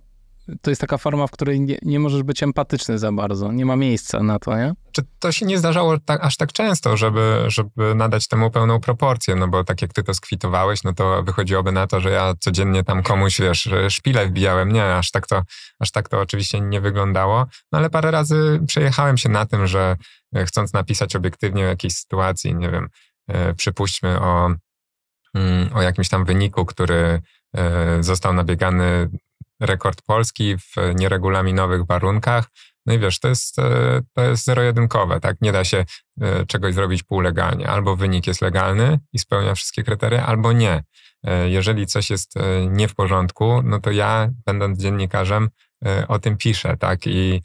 to 0.62 0.70
jest 0.70 0.80
taka 0.80 0.98
forma, 0.98 1.26
w 1.26 1.30
której 1.30 1.60
nie, 1.60 1.78
nie, 1.82 2.00
możesz 2.00 2.22
być 2.22 2.42
empatyczny 2.42 2.98
za 2.98 3.12
bardzo. 3.12 3.52
Nie 3.52 3.66
ma 3.66 3.76
miejsca 3.76 4.22
na 4.22 4.38
to, 4.38 4.56
nie? 4.56 4.72
Czy 4.92 5.02
to 5.18 5.32
się 5.32 5.46
nie 5.46 5.58
zdarzało 5.58 5.98
tak, 5.98 6.24
aż 6.24 6.36
tak 6.36 6.52
często, 6.52 6.96
żeby, 6.96 7.44
żeby 7.46 7.94
nadać 7.94 8.28
temu 8.28 8.50
pełną 8.50 8.80
proporcję? 8.80 9.34
No 9.34 9.48
bo 9.48 9.64
tak 9.64 9.82
jak 9.82 9.92
ty 9.92 10.02
to 10.02 10.14
skwitowałeś, 10.14 10.84
no 10.84 10.92
to 10.92 11.22
wychodziłoby 11.22 11.72
na 11.72 11.86
to, 11.86 12.00
że 12.00 12.10
ja 12.10 12.34
codziennie 12.40 12.84
tam 12.84 13.02
komuś, 13.02 13.40
wiesz, 13.40 13.68
szpilę 13.88 14.26
wbijałem. 14.26 14.72
Nie, 14.72 14.94
aż 14.94 15.10
tak 15.10 15.26
to, 15.26 15.42
aż 15.78 15.90
tak 15.90 16.08
to 16.08 16.20
oczywiście 16.20 16.60
nie 16.60 16.80
wyglądało. 16.80 17.46
No 17.72 17.78
ale 17.78 17.90
parę 17.90 18.10
razy 18.10 18.60
przejechałem 18.66 19.18
się 19.18 19.28
na 19.28 19.46
tym, 19.46 19.66
że 19.66 19.96
e, 20.36 20.44
chcąc 20.44 20.72
napisać 20.72 21.16
obiektywnie 21.16 21.64
o 21.64 21.68
jakiejś 21.68 21.94
sytuacji, 21.94 22.54
nie 22.54 22.70
wiem, 22.70 22.88
e, 23.28 23.54
przypuśćmy 23.54 24.20
o, 24.20 24.54
mm, 25.34 25.74
o 25.74 25.82
jakimś 25.82 26.08
tam 26.08 26.24
wyniku, 26.24 26.64
który 26.64 27.20
e, 27.56 28.02
został 28.02 28.32
nabiegany 28.32 29.10
rekord 29.66 30.02
Polski 30.02 30.56
w 30.58 30.74
nieregulaminowych 30.94 31.86
warunkach. 31.86 32.48
No 32.86 32.94
i 32.94 32.98
wiesz, 32.98 33.20
to 33.20 33.28
jest, 33.28 33.58
e, 33.58 34.00
to 34.14 34.22
jest 34.22 34.44
zero-jedynkowe, 34.44 35.20
tak? 35.20 35.36
Nie 35.40 35.52
da 35.52 35.64
się 35.64 35.84
e, 36.20 36.46
czegoś 36.46 36.74
zrobić 36.74 37.02
półlegalnie. 37.02 37.68
Albo 37.68 37.96
wynik 37.96 38.26
jest 38.26 38.42
legalny 38.42 38.98
i 39.12 39.18
spełnia 39.18 39.54
wszystkie 39.54 39.82
kryteria, 39.82 40.26
albo 40.26 40.52
nie. 40.52 40.82
E, 41.26 41.48
jeżeli 41.48 41.86
coś 41.86 42.10
jest 42.10 42.34
nie 42.68 42.88
w 42.88 42.94
porządku, 42.94 43.62
no 43.62 43.80
to 43.80 43.90
ja, 43.90 44.28
będąc 44.46 44.78
dziennikarzem, 44.78 45.50
o 46.08 46.18
tym 46.18 46.36
piszę, 46.36 46.76
tak? 46.76 47.06
I 47.06 47.42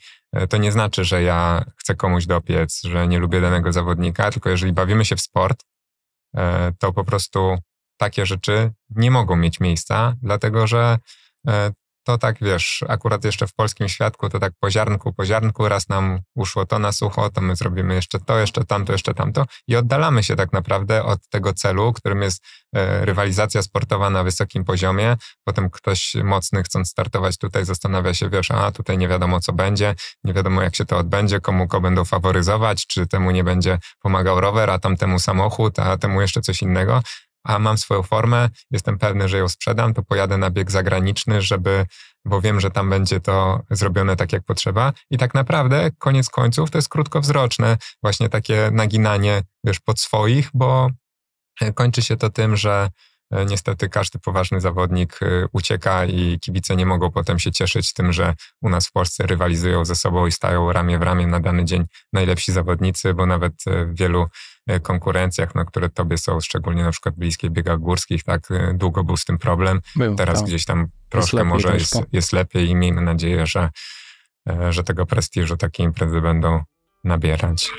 to 0.50 0.58
nie 0.58 0.72
znaczy, 0.72 1.06
że 1.06 1.24
ja 1.24 1.66
chcę 1.78 1.96
komuś 1.96 2.26
dopiec, 2.26 2.82
że 2.84 3.08
nie 3.08 3.20
lubię 3.20 3.42
danego 3.42 3.72
zawodnika, 3.72 4.32
tylko 4.32 4.50
jeżeli 4.50 4.74
bawimy 4.74 5.06
się 5.06 5.16
w 5.16 5.22
sport, 5.22 5.64
to 6.80 6.94
po 6.94 7.04
prostu 7.04 7.58
takie 7.98 8.26
rzeczy 8.26 8.72
nie 8.90 9.12
mogą 9.12 9.36
mieć 9.36 9.60
miejsca, 9.60 10.16
dlatego 10.22 10.68
że 10.68 10.98
to 12.04 12.18
tak 12.18 12.36
wiesz, 12.42 12.84
akurat 12.88 13.26
jeszcze 13.26 13.48
w 13.48 13.54
polskim 13.54 13.90
świadku 13.90 14.30
to 14.30 14.40
tak 14.40 14.54
po 14.60 14.72
ziarnku, 14.72 15.14
po 15.14 15.26
ziarnku, 15.26 15.70
raz 15.70 15.90
nam 15.90 16.20
uszło 16.36 16.66
to 16.66 16.80
na 16.80 16.92
sucho, 16.92 17.30
to 17.30 17.42
my 17.42 17.56
zrobimy 17.56 17.96
jeszcze 17.96 18.20
to, 18.20 18.40
jeszcze 18.40 18.66
tamto, 18.66 18.92
jeszcze 18.92 19.14
tamto 19.14 19.46
i 19.68 19.76
oddalamy 19.76 20.24
się 20.24 20.36
tak 20.36 20.54
naprawdę 20.54 21.04
od 21.04 21.30
tego 21.30 21.54
celu, 21.54 21.94
którym 21.94 22.22
jest 22.22 22.44
e, 22.76 23.06
rywalizacja 23.06 23.62
sportowa 23.62 24.10
na 24.10 24.24
wysokim 24.24 24.64
poziomie. 24.64 25.18
Potem 25.44 25.70
ktoś 25.70 26.16
mocny 26.24 26.64
chcąc 26.64 26.90
startować 26.90 27.38
tutaj 27.38 27.66
zastanawia 27.66 28.14
się, 28.14 28.30
wiesz, 28.30 28.52
a 28.52 28.72
tutaj 28.72 28.98
nie 28.98 29.08
wiadomo 29.08 29.40
co 29.40 29.54
będzie, 29.54 29.96
nie 30.24 30.34
wiadomo 30.34 30.62
jak 30.62 30.76
się 30.76 30.86
to 30.86 30.98
odbędzie, 30.98 31.40
komu 31.40 31.68
go 31.68 31.82
będą 31.82 32.06
faworyzować, 32.06 32.88
czy 32.88 33.08
temu 33.08 33.32
nie 33.32 33.44
będzie 33.44 33.80
pomagał 34.00 34.42
rower, 34.42 34.70
a 34.70 34.80
tamtemu 34.80 35.20
samochód, 35.20 35.80
a 35.80 35.98
temu 35.98 36.22
jeszcze 36.22 36.42
coś 36.42 36.62
innego 36.62 37.02
a 37.50 37.60
mam 37.60 37.78
swoją 37.78 38.04
formę, 38.04 38.50
jestem 38.72 38.98
pewny, 38.98 39.30
że 39.30 39.38
ją 39.38 39.50
sprzedam, 39.50 39.94
to 39.94 40.04
pojadę 40.04 40.38
na 40.38 40.50
bieg 40.50 40.72
zagraniczny, 40.72 41.42
żeby, 41.42 41.86
bo 42.26 42.42
wiem, 42.42 42.60
że 42.60 42.72
tam 42.72 42.90
będzie 42.90 43.20
to 43.20 43.62
zrobione 43.70 44.16
tak, 44.16 44.34
jak 44.34 44.44
potrzeba. 44.44 44.94
I 45.12 45.18
tak 45.18 45.34
naprawdę, 45.34 45.92
koniec 45.98 46.30
końców, 46.30 46.72
to 46.72 46.78
jest 46.78 46.90
krótkowzroczne, 46.90 47.78
właśnie 48.04 48.30
takie 48.30 48.70
naginanie, 48.74 49.42
wiesz, 49.64 49.80
pod 49.80 50.00
swoich, 50.00 50.50
bo 50.54 50.90
kończy 51.76 52.02
się 52.02 52.18
to 52.18 52.30
tym, 52.30 52.56
że 52.56 52.90
E, 53.32 53.46
niestety 53.46 53.90
każdy 53.90 54.20
poważny 54.20 54.62
zawodnik 54.62 55.20
e, 55.24 55.46
ucieka 55.52 56.06
i 56.06 56.40
kibice 56.40 56.76
nie 56.76 56.86
mogą 56.86 57.12
potem 57.12 57.40
się 57.40 57.52
cieszyć 57.52 57.94
tym, 57.94 58.14
że 58.14 58.36
u 58.62 58.70
nas 58.70 58.88
w 58.88 58.92
Polsce 58.92 59.28
rywalizują 59.28 59.86
ze 59.86 59.96
sobą 59.96 60.28
i 60.28 60.32
stają 60.32 60.72
ramię 60.72 61.00
w 61.00 61.02
ramię 61.02 61.28
na 61.28 61.40
dany 61.40 61.66
dzień 61.66 61.86
najlepsi 62.14 62.52
zawodnicy, 62.52 63.14
bo 63.14 63.26
nawet 63.26 63.54
e, 63.68 63.86
w 63.86 63.96
wielu 63.96 64.28
konkurencjach, 64.82 65.56
no, 65.56 65.66
które 65.66 65.90
tobie 65.90 66.18
są 66.18 66.40
szczególnie 66.40 66.84
na 66.84 66.92
przykład 66.92 67.16
bliskie, 67.16 67.50
biegach 67.50 67.80
górskich, 67.80 68.24
tak 68.24 68.50
długo 68.74 69.04
był 69.04 69.18
z 69.18 69.26
tym 69.26 69.38
problem. 69.38 69.82
Był, 69.96 70.16
Teraz 70.16 70.40
tak. 70.40 70.48
gdzieś 70.48 70.66
tam 70.66 70.88
troszkę 71.10 71.38
jest 71.38 71.48
może 71.48 71.74
jest, 71.74 72.02
jest 72.12 72.34
lepiej 72.34 72.70
i 72.70 72.76
miejmy 72.76 73.02
nadzieję, 73.02 73.46
że, 73.46 73.70
że 74.70 74.84
tego 74.84 75.06
prestiżu 75.06 75.58
takie 75.58 75.84
imprezy 75.84 76.22
będą 76.22 76.64
nabierać. 77.04 77.72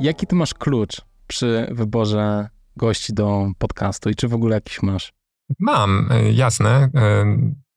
Jaki 0.00 0.26
ty 0.26 0.34
masz 0.36 0.54
klucz 0.54 1.00
przy 1.26 1.68
wyborze 1.70 2.48
gości 2.76 3.14
do 3.14 3.50
podcastu 3.58 4.10
i 4.10 4.14
czy 4.14 4.28
w 4.28 4.34
ogóle 4.34 4.54
jakiś 4.54 4.82
masz? 4.82 5.12
Mam, 5.58 6.08
e, 6.10 6.32
jasne. 6.32 6.90
E, 6.94 7.24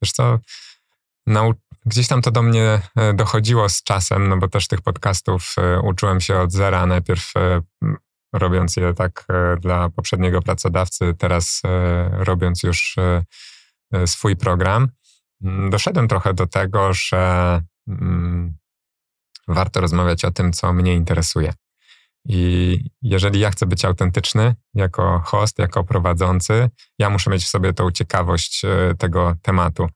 wiesz 0.01 0.11
co, 0.11 0.39
nau- 1.29 1.53
gdzieś 1.87 2.07
tam 2.07 2.21
to 2.21 2.31
do 2.31 2.41
mnie 2.41 2.81
e, 2.95 3.13
dochodziło 3.13 3.69
z 3.69 3.83
czasem, 3.83 4.29
no 4.29 4.37
bo 4.37 4.47
też 4.47 4.67
tych 4.67 4.81
podcastów 4.81 5.55
uczyłem 5.83 6.21
się 6.21 6.39
od 6.39 6.51
zera. 6.51 6.85
Najpierw 6.85 7.33
robiąc 8.33 8.75
je 8.75 8.93
tak 8.93 9.25
dla 9.59 9.89
poprzedniego 9.89 10.41
pracodawcy, 10.41 11.13
teraz 11.17 11.61
robiąc 12.11 12.63
już 12.63 12.95
swój 14.05 14.35
program. 14.35 14.87
Mm, 15.43 15.69
doszedłem 15.69 16.07
trochę 16.07 16.33
do 16.33 16.47
tego, 16.47 16.93
że 16.93 17.61
mm, 17.87 18.57
warto 19.47 19.81
rozmawiać 19.81 20.25
o 20.25 20.31
tym, 20.31 20.53
co 20.53 20.73
mnie 20.73 20.95
interesuje. 20.95 21.53
I 22.25 22.79
jeżeli 23.01 23.39
ja 23.39 23.51
chcę 23.51 23.65
być 23.65 23.85
autentyczny 23.85 24.55
jako 24.73 25.21
host, 25.25 25.59
jako 25.59 25.83
prowadzący, 25.83 26.69
ja 26.99 27.09
muszę 27.09 27.29
mieć 27.29 27.43
w 27.43 27.47
sobie 27.47 27.73
tą 27.73 27.91
ciekawość 27.91 28.65
e, 28.65 28.95
tego 28.97 29.35
tematu. 29.41 29.87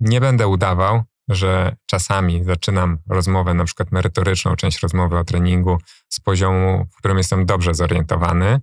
E, 0.00 0.08
nie 0.08 0.20
będę 0.20 0.48
udawał, 0.48 1.02
że 1.28 1.76
czasami 1.86 2.44
zaczynam 2.44 2.98
rozmowę, 3.08 3.54
na 3.54 3.64
przykład 3.64 3.92
merytoryczną, 3.92 4.56
część 4.56 4.80
rozmowy 4.80 5.18
o 5.18 5.24
treningu 5.24 5.78
z 6.08 6.20
poziomu, 6.20 6.86
w 6.92 6.96
którym 6.96 7.18
jestem 7.18 7.46
dobrze 7.46 7.74
zorientowany, 7.74 8.60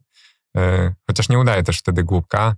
e, 0.57 0.93
chociaż 1.07 1.29
nie 1.29 1.39
udaję 1.39 1.63
też 1.63 1.79
wtedy 1.79 2.03
głupka. 2.03 2.55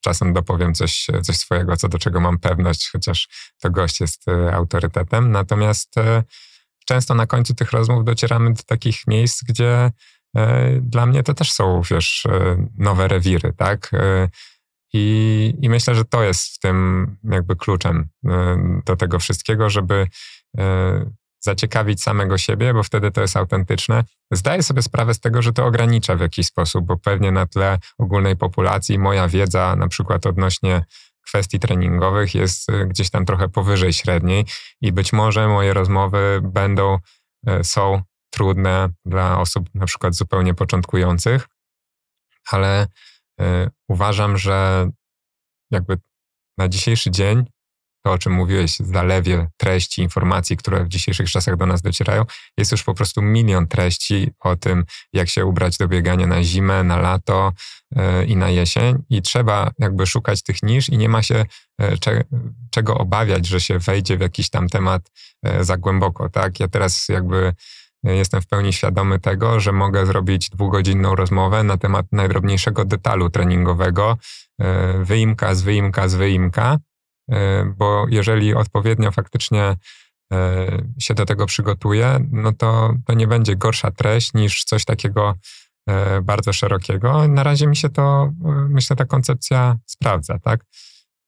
Czasem 0.00 0.32
dopowiem 0.32 0.74
coś, 0.74 1.06
coś 1.22 1.36
swojego, 1.36 1.76
co 1.76 1.88
do 1.88 1.98
czego 1.98 2.20
mam 2.20 2.38
pewność, 2.38 2.90
chociaż 2.92 3.28
to 3.60 3.70
gość 3.70 4.00
jest 4.00 4.24
autorytetem. 4.52 5.30
Natomiast 5.30 5.94
często 6.86 7.14
na 7.14 7.26
końcu 7.26 7.54
tych 7.54 7.72
rozmów 7.72 8.04
docieramy 8.04 8.52
do 8.54 8.62
takich 8.62 9.06
miejsc, 9.06 9.44
gdzie 9.44 9.90
e, 10.36 10.70
dla 10.80 11.06
mnie 11.06 11.22
to 11.22 11.34
też 11.34 11.52
są, 11.52 11.82
wiesz, 11.90 12.26
e, 12.26 12.66
nowe 12.78 13.08
rewiry, 13.08 13.52
tak? 13.52 13.90
E, 14.94 14.98
I, 14.98 15.54
I 15.62 15.68
myślę, 15.68 15.94
że 15.94 16.04
to 16.04 16.22
jest 16.22 16.54
w 16.54 16.58
tym 16.58 17.06
jakby 17.24 17.56
kluczem 17.56 18.08
do 18.86 18.96
tego 18.96 19.18
wszystkiego, 19.18 19.70
żeby 19.70 20.06
zaciekawić 21.46 22.02
samego 22.02 22.38
siebie, 22.38 22.74
bo 22.74 22.82
wtedy 22.82 23.10
to 23.10 23.20
jest 23.20 23.36
autentyczne. 23.36 24.04
Zdaję 24.32 24.62
sobie 24.62 24.82
sprawę 24.82 25.14
z 25.14 25.20
tego, 25.20 25.42
że 25.42 25.52
to 25.52 25.66
ogranicza 25.66 26.16
w 26.16 26.20
jakiś 26.20 26.46
sposób, 26.46 26.86
bo 26.86 26.96
pewnie 26.96 27.32
na 27.32 27.46
tle 27.46 27.78
ogólnej 27.98 28.36
populacji 28.36 28.98
moja 28.98 29.28
wiedza, 29.28 29.76
na 29.76 29.88
przykład 29.88 30.26
odnośnie 30.26 30.84
kwestii 31.26 31.58
treningowych 31.58 32.34
jest 32.34 32.70
e, 32.70 32.86
gdzieś 32.86 33.10
tam 33.10 33.26
trochę 33.26 33.48
powyżej 33.48 33.92
średniej 33.92 34.46
i 34.80 34.92
być 34.92 35.12
może 35.12 35.48
moje 35.48 35.74
rozmowy 35.74 36.40
będą, 36.42 36.98
e, 37.46 37.64
są 37.64 38.02
trudne 38.30 38.88
dla 39.04 39.40
osób 39.40 39.68
na 39.74 39.86
przykład 39.86 40.14
zupełnie 40.14 40.54
początkujących, 40.54 41.48
ale 42.50 42.82
e, 42.82 42.86
uważam, 43.88 44.38
że 44.38 44.88
jakby 45.70 45.98
na 46.58 46.68
dzisiejszy 46.68 47.10
dzień 47.10 47.44
to, 48.04 48.12
o 48.12 48.18
czym 48.18 48.32
mówiłeś, 48.32 48.76
zalewie 48.76 49.48
treści, 49.56 50.02
informacji, 50.02 50.56
które 50.56 50.84
w 50.84 50.88
dzisiejszych 50.88 51.30
czasach 51.30 51.56
do 51.56 51.66
nas 51.66 51.82
docierają, 51.82 52.24
jest 52.56 52.72
już 52.72 52.82
po 52.82 52.94
prostu 52.94 53.22
milion 53.22 53.66
treści 53.66 54.30
o 54.40 54.56
tym, 54.56 54.84
jak 55.12 55.28
się 55.28 55.46
ubrać 55.46 55.76
do 55.76 55.88
biegania 55.88 56.26
na 56.26 56.44
zimę, 56.44 56.84
na 56.84 56.96
lato 56.96 57.52
yy, 57.92 58.26
i 58.26 58.36
na 58.36 58.50
jesień. 58.50 59.02
I 59.10 59.22
trzeba 59.22 59.70
jakby 59.78 60.06
szukać 60.06 60.42
tych 60.42 60.62
nisz 60.62 60.88
i 60.88 60.98
nie 60.98 61.08
ma 61.08 61.22
się 61.22 61.44
cze 62.00 62.24
czego 62.70 62.98
obawiać, 62.98 63.46
że 63.46 63.60
się 63.60 63.78
wejdzie 63.78 64.16
w 64.18 64.20
jakiś 64.20 64.50
tam 64.50 64.68
temat 64.68 65.10
za 65.60 65.76
głęboko, 65.76 66.28
tak? 66.28 66.60
Ja 66.60 66.68
teraz 66.68 67.08
jakby 67.08 67.52
jestem 68.14 68.42
w 68.42 68.46
pełni 68.46 68.72
świadomy 68.72 69.18
tego, 69.18 69.60
że 69.60 69.72
mogę 69.72 70.06
zrobić 70.06 70.50
dwugodzinną 70.50 71.14
rozmowę 71.14 71.62
na 71.62 71.76
temat 71.76 72.06
najdrobniejszego 72.12 72.84
detalu 72.84 73.30
treningowego, 73.30 74.16
wyimka 75.04 75.54
z 75.54 75.62
wyimka 75.62 76.08
z 76.08 76.14
wyimka, 76.14 76.78
E, 77.30 77.64
bo 77.76 78.06
jeżeli 78.08 78.54
odpowiednio 78.54 79.10
faktycznie 79.10 79.76
e, 80.32 80.66
się 80.98 81.14
do 81.14 81.24
tego 81.26 81.46
przygotuje, 81.46 82.28
no 82.32 82.52
to, 82.52 82.94
to 83.06 83.14
nie 83.14 83.26
będzie 83.26 83.56
gorsza 83.56 83.90
treść 83.90 84.34
niż 84.34 84.64
coś 84.64 84.84
takiego 84.84 85.34
e, 85.88 86.22
bardzo 86.22 86.52
szerokiego. 86.52 87.28
Na 87.28 87.42
razie 87.42 87.66
mi 87.66 87.76
się 87.76 87.88
to, 87.88 88.32
myślę, 88.68 88.96
ta 88.96 89.04
koncepcja 89.04 89.76
sprawdza, 89.86 90.38
tak? 90.38 90.60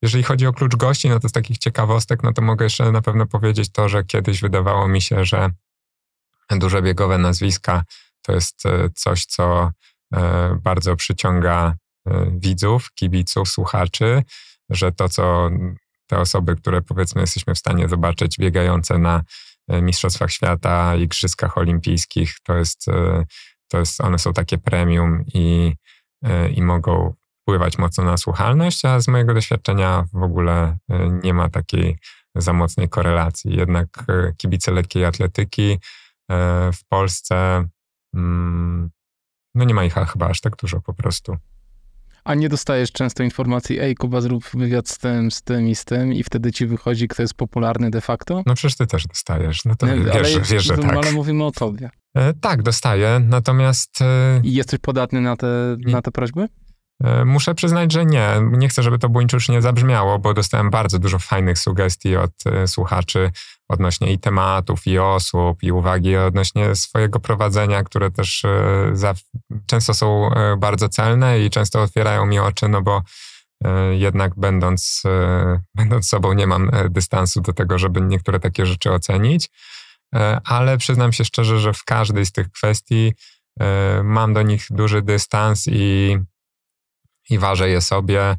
Jeżeli 0.01 0.23
chodzi 0.23 0.47
o 0.47 0.53
klucz 0.53 0.75
gości, 0.75 1.09
no 1.09 1.19
to 1.19 1.29
z 1.29 1.31
takich 1.31 1.57
ciekawostek, 1.57 2.23
no 2.23 2.33
to 2.33 2.41
mogę 2.41 2.65
jeszcze 2.65 2.91
na 2.91 3.01
pewno 3.01 3.25
powiedzieć 3.25 3.71
to, 3.71 3.89
że 3.89 4.03
kiedyś 4.03 4.41
wydawało 4.41 4.87
mi 4.87 5.01
się, 5.01 5.25
że 5.25 5.49
duże 6.51 6.81
biegowe 6.81 7.17
nazwiska 7.17 7.83
to 8.21 8.31
jest 8.31 8.63
coś, 8.95 9.25
co 9.25 9.71
bardzo 10.61 10.95
przyciąga 10.95 11.75
widzów, 12.31 12.93
kibiców, 12.93 13.49
słuchaczy, 13.49 14.23
że 14.69 14.91
to, 14.91 15.09
co 15.09 15.49
te 16.07 16.19
osoby, 16.19 16.55
które 16.55 16.81
powiedzmy 16.81 17.21
jesteśmy 17.21 17.55
w 17.55 17.57
stanie 17.57 17.89
zobaczyć 17.89 18.37
biegające 18.37 18.97
na 18.97 19.23
Mistrzostwach 19.81 20.31
Świata, 20.31 20.95
Igrzyskach 20.95 21.57
Olimpijskich, 21.57 22.35
to 22.43 22.55
jest, 22.55 22.85
to 23.67 23.79
jest 23.79 24.01
one 24.01 24.19
są 24.19 24.33
takie 24.33 24.57
premium 24.57 25.23
i, 25.33 25.75
i 26.55 26.61
mogą 26.61 27.13
wpływać 27.41 27.77
mocno 27.77 28.03
na 28.03 28.17
słuchalność, 28.17 28.85
a 28.85 28.99
z 28.99 29.07
mojego 29.07 29.33
doświadczenia 29.33 30.05
w 30.13 30.23
ogóle 30.23 30.77
nie 31.23 31.33
ma 31.33 31.49
takiej 31.49 31.97
za 32.35 32.53
mocnej 32.53 32.89
korelacji. 32.89 33.55
Jednak 33.55 33.87
kibice 34.37 34.71
lekkiej 34.71 35.05
atletyki 35.05 35.79
w 36.73 36.85
Polsce 36.89 37.65
mm, 38.15 38.89
no 39.55 39.65
nie 39.65 39.73
ma 39.73 39.83
ich 39.83 39.93
chyba 39.93 40.27
aż 40.29 40.41
tak 40.41 40.55
dużo 40.55 40.81
po 40.81 40.93
prostu. 40.93 41.37
A 42.23 42.35
nie 42.35 42.49
dostajesz 42.49 42.91
często 42.91 43.23
informacji, 43.23 43.79
ej, 43.79 43.95
Kuba, 43.95 44.21
zrób 44.21 44.43
wywiad 44.53 44.89
z 44.89 44.97
tym, 44.97 45.31
z 45.31 45.41
tym 45.41 45.67
i 45.67 45.75
z 45.75 45.85
tym 45.85 46.13
i 46.13 46.23
wtedy 46.23 46.51
ci 46.51 46.65
wychodzi, 46.65 47.07
kto 47.07 47.21
jest 47.21 47.33
popularny 47.33 47.91
de 47.91 48.01
facto? 48.01 48.43
No 48.45 48.55
przecież 48.55 48.77
ty 48.77 48.87
też 48.87 49.07
dostajesz, 49.07 49.65
no 49.65 49.75
to 49.75 49.87
nie, 49.87 49.95
wiesz, 49.95 50.35
ale, 50.35 50.41
wiesz, 50.41 50.63
że 50.63 50.77
tak. 50.77 50.93
Ale 50.93 51.11
mówimy 51.11 51.43
o 51.45 51.51
tobie. 51.51 51.89
E, 52.15 52.33
tak, 52.33 52.63
dostaję, 52.63 53.21
natomiast... 53.27 54.01
E, 54.01 54.41
I 54.43 54.53
jesteś 54.53 54.79
podatny 54.79 55.21
na 55.21 55.35
te, 55.35 55.77
na 55.85 56.01
te 56.01 56.11
prośby? 56.11 56.47
E, 57.03 57.25
muszę 57.25 57.55
przyznać, 57.55 57.93
że 57.93 58.05
nie. 58.05 58.41
Nie 58.51 58.69
chcę, 58.69 58.83
żeby 58.83 58.99
to 58.99 59.09
buńczucznie 59.09 59.61
zabrzmiało, 59.61 60.19
bo 60.19 60.33
dostałem 60.33 60.69
bardzo 60.69 60.99
dużo 60.99 61.19
fajnych 61.19 61.59
sugestii 61.59 62.15
od 62.15 62.31
e, 62.45 62.67
słuchaczy 62.67 63.31
odnośnie 63.69 64.13
i 64.13 64.19
tematów, 64.19 64.87
i 64.87 64.99
osób, 64.99 65.63
i 65.63 65.71
uwagi 65.71 66.17
odnośnie 66.17 66.75
swojego 66.75 67.19
prowadzenia, 67.19 67.83
które 67.83 68.11
też 68.11 68.45
e, 68.45 69.13
często 69.65 69.93
są 69.93 70.29
bardzo 70.57 70.89
celne 70.89 71.39
i 71.39 71.49
często 71.49 71.81
otwierają 71.81 72.25
mi 72.25 72.39
oczy, 72.39 72.67
no 72.67 72.81
bo 72.81 73.01
jednak 73.91 74.35
będąc, 74.35 75.03
będąc 75.75 76.07
sobą 76.07 76.33
nie 76.33 76.47
mam 76.47 76.71
dystansu 76.89 77.41
do 77.41 77.53
tego, 77.53 77.79
żeby 77.79 78.01
niektóre 78.01 78.39
takie 78.39 78.65
rzeczy 78.65 78.91
ocenić, 78.91 79.49
ale 80.43 80.77
przyznam 80.77 81.13
się 81.13 81.25
szczerze, 81.25 81.59
że 81.59 81.73
w 81.73 81.83
każdej 81.83 82.25
z 82.25 82.31
tych 82.31 82.51
kwestii 82.51 83.13
mam 84.03 84.33
do 84.33 84.41
nich 84.41 84.65
duży 84.69 85.01
dystans 85.01 85.67
i 85.67 86.17
i 87.29 87.37
ważę 87.37 87.69
je 87.69 87.81
sobie, 87.81 88.37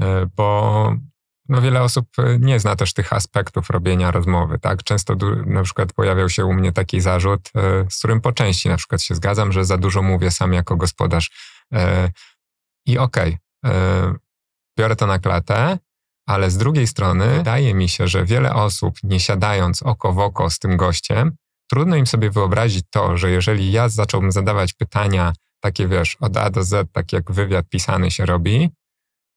e, 0.00 0.26
bo 0.36 0.92
no 1.48 1.62
wiele 1.62 1.82
osób 1.82 2.06
e, 2.18 2.38
nie 2.38 2.60
zna 2.60 2.76
też 2.76 2.92
tych 2.92 3.12
aspektów 3.12 3.70
robienia 3.70 4.10
rozmowy, 4.10 4.58
tak? 4.58 4.82
Często 4.82 5.14
na 5.46 5.62
przykład 5.62 5.92
pojawiał 5.92 6.28
się 6.28 6.44
u 6.44 6.52
mnie 6.52 6.72
taki 6.72 7.00
zarzut, 7.00 7.50
e, 7.54 7.86
z 7.90 7.98
którym 7.98 8.20
po 8.20 8.32
części 8.32 8.68
na 8.68 8.76
przykład 8.76 9.02
się 9.02 9.14
zgadzam, 9.14 9.52
że 9.52 9.64
za 9.64 9.76
dużo 9.76 10.02
mówię 10.02 10.30
sam 10.30 10.52
jako 10.52 10.76
gospodarz. 10.76 11.30
I 12.86 12.98
okej, 12.98 13.38
okay, 13.62 14.14
biorę 14.78 14.96
to 14.96 15.06
na 15.06 15.18
klatę, 15.18 15.78
ale 16.26 16.50
z 16.50 16.56
drugiej 16.56 16.86
strony 16.86 17.36
wydaje 17.36 17.74
mi 17.74 17.88
się, 17.88 18.08
że 18.08 18.24
wiele 18.24 18.54
osób, 18.54 18.94
nie 19.02 19.20
siadając 19.20 19.82
oko 19.82 20.12
w 20.12 20.18
oko 20.18 20.50
z 20.50 20.58
tym 20.58 20.76
gościem, 20.76 21.36
trudno 21.70 21.96
im 21.96 22.06
sobie 22.06 22.30
wyobrazić 22.30 22.84
to, 22.90 23.16
że 23.16 23.30
jeżeli 23.30 23.72
ja 23.72 23.88
zacząłbym 23.88 24.32
zadawać 24.32 24.72
pytania 24.72 25.32
takie 25.66 25.88
wiesz, 25.88 26.16
od 26.20 26.36
A 26.36 26.50
do 26.50 26.64
Z, 26.64 26.92
tak 26.92 27.12
jak 27.12 27.32
wywiad 27.32 27.68
pisany 27.68 28.10
się 28.10 28.26
robi, 28.26 28.70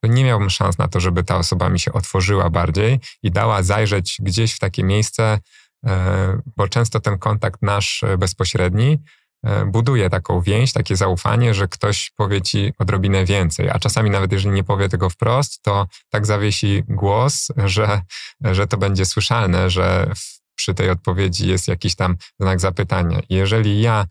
to 0.03 0.07
nie 0.09 0.23
miałbym 0.23 0.49
szans 0.49 0.77
na 0.77 0.87
to, 0.87 0.99
żeby 0.99 1.23
ta 1.23 1.37
osoba 1.37 1.69
mi 1.69 1.79
się 1.79 1.93
otworzyła 1.93 2.49
bardziej 2.49 2.99
i 3.23 3.31
dała 3.31 3.63
zajrzeć 3.63 4.17
gdzieś 4.19 4.53
w 4.53 4.59
takie 4.59 4.83
miejsce, 4.83 5.39
e, 5.85 6.41
bo 6.57 6.67
często 6.67 6.99
ten 6.99 7.17
kontakt 7.17 7.61
nasz 7.61 8.03
e, 8.03 8.17
bezpośredni 8.17 8.97
e, 9.43 9.65
buduje 9.65 10.09
taką 10.09 10.41
więź, 10.41 10.73
takie 10.73 10.95
zaufanie, 10.95 11.53
że 11.53 11.67
ktoś 11.67 12.11
powie 12.15 12.41
ci 12.41 12.73
odrobinę 12.79 13.25
więcej, 13.25 13.69
a 13.69 13.79
czasami 13.79 14.09
nawet 14.09 14.31
jeżeli 14.31 14.55
nie 14.55 14.63
powie 14.63 14.89
tego 14.89 15.09
wprost, 15.09 15.61
to 15.61 15.87
tak 16.09 16.25
zawiesi 16.25 16.83
głos, 16.87 17.47
że, 17.65 18.01
że 18.41 18.67
to 18.67 18.77
będzie 18.77 19.05
słyszalne, 19.05 19.69
że 19.69 20.13
przy 20.55 20.73
tej 20.73 20.89
odpowiedzi 20.89 21.47
jest 21.47 21.67
jakiś 21.67 21.95
tam 21.95 22.17
znak 22.39 22.59
zapytania. 22.59 23.19
Jeżeli 23.29 23.81
ja 23.81 24.05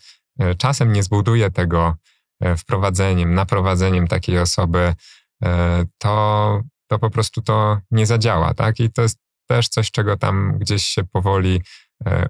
czasem 0.59 0.93
nie 0.93 1.03
zbuduje 1.03 1.51
tego 1.51 1.97
e, 2.41 2.57
wprowadzeniem, 2.57 3.35
naprowadzeniem 3.35 4.09
takiej 4.09 4.39
osoby, 4.39 4.95
e, 5.45 5.85
to, 5.99 6.63
to 6.87 6.99
po 6.99 7.11
prostu 7.11 7.43
to 7.43 7.81
nie 7.91 8.07
zadziała, 8.07 8.55
tak? 8.55 8.81
I 8.81 8.91
to 8.91 9.03
jest 9.03 9.19
też 9.47 9.69
coś, 9.69 9.91
czego 9.91 10.17
tam 10.17 10.59
gdzieś 10.59 10.85
się 10.85 11.05
powoli 11.05 11.63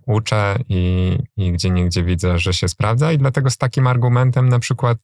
uczę 0.07 0.59
i, 0.69 1.19
i 1.37 1.53
gdzie 1.53 1.71
niegdzie 1.71 2.05
widzę, 2.05 2.39
że 2.39 2.55
się 2.55 2.69
sprawdza 2.69 3.13
i 3.13 3.19
dlatego 3.19 3.51
z 3.51 3.57
takim 3.57 3.87
argumentem 3.87 4.49
na 4.49 4.59
przykład, 4.59 4.99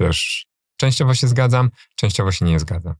wiesz, 0.00 0.46
częściowo 0.76 1.14
się 1.14 1.28
zgadzam, 1.28 1.70
częściowo 1.96 2.32
się 2.32 2.44
nie 2.44 2.58
zgadzam. 2.58 2.94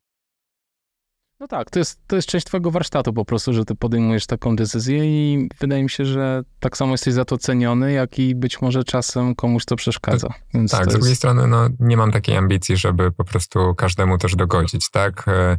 No 1.45 1.49
tak, 1.49 1.71
to 1.71 1.79
jest, 1.79 2.01
to 2.07 2.17
jest 2.17 2.29
część 2.29 2.47
twojego 2.47 2.71
warsztatu 2.71 3.13
po 3.13 3.25
prostu, 3.25 3.53
że 3.53 3.65
ty 3.65 3.75
podejmujesz 3.75 4.27
taką 4.27 4.57
decyzję 4.57 5.05
i 5.05 5.49
wydaje 5.61 5.83
mi 5.83 5.91
się, 5.91 6.05
że 6.05 6.43
tak 6.61 6.77
samo 6.77 6.93
jesteś 6.93 7.15
za 7.15 7.25
to 7.25 7.39
ceniony, 7.39 7.93
jak 7.93 8.19
i 8.19 8.35
być 8.35 8.61
może 8.61 8.85
czasem 8.85 9.35
komuś 9.35 9.65
to 9.65 9.77
przeszkadza. 9.77 10.29
Więc 10.55 10.71
tak, 10.71 10.85
to 10.85 10.91
z 10.91 10.95
drugiej 10.95 11.17
strony 11.17 11.47
no, 11.47 11.69
nie 11.81 11.97
mam 11.97 12.13
takiej 12.13 12.37
ambicji, 12.37 12.77
żeby 12.77 13.13
po 13.13 13.25
prostu 13.25 13.75
każdemu 13.75 14.19
też 14.19 14.37
dogodzić, 14.37 14.91
tak? 14.91 15.29
E, 15.29 15.59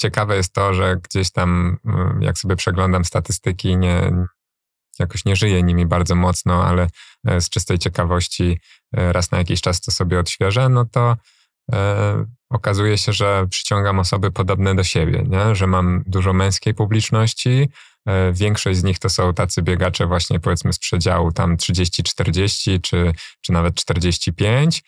ciekawe 0.00 0.36
jest 0.36 0.52
to, 0.52 0.74
że 0.74 0.96
gdzieś 0.96 1.32
tam, 1.32 1.76
e, 1.86 2.18
jak 2.20 2.38
sobie 2.38 2.56
przeglądam 2.56 3.04
statystyki, 3.04 3.76
nie, 3.76 4.12
jakoś 4.98 5.24
nie 5.24 5.36
żyję 5.36 5.62
nimi 5.62 5.86
bardzo 5.86 6.14
mocno, 6.14 6.64
ale 6.64 6.86
e, 7.26 7.40
z 7.40 7.50
czystej 7.50 7.78
ciekawości 7.78 8.60
raz 8.92 9.30
na 9.30 9.38
jakiś 9.38 9.60
czas 9.60 9.80
to 9.80 9.92
sobie 9.92 10.18
odświeżę, 10.18 10.68
no 10.68 10.84
to 10.84 11.10
e, 11.10 11.16
okazuje 12.50 12.98
się, 12.98 13.12
że 13.12 13.46
przyciągam 13.50 13.98
osoby 13.98 14.30
podobne 14.30 14.74
do 14.74 14.84
siebie, 14.84 15.24
nie? 15.28 15.54
że 15.54 15.66
mam 15.66 16.02
dużo 16.06 16.32
męskiej 16.32 16.74
publiczności. 16.74 17.68
E, 18.06 18.32
większość 18.32 18.78
z 18.78 18.84
nich 18.84 18.98
to 18.98 19.08
są 19.10 19.34
tacy 19.34 19.62
biegacze 19.62 20.06
właśnie 20.06 20.40
powiedzmy 20.40 20.72
z 20.72 20.78
przedziału 20.78 21.32
tam 21.32 21.56
30-40 21.56 22.80
czy, 22.80 23.12
czy 23.40 23.52
nawet 23.52 23.74
45. 23.74 24.82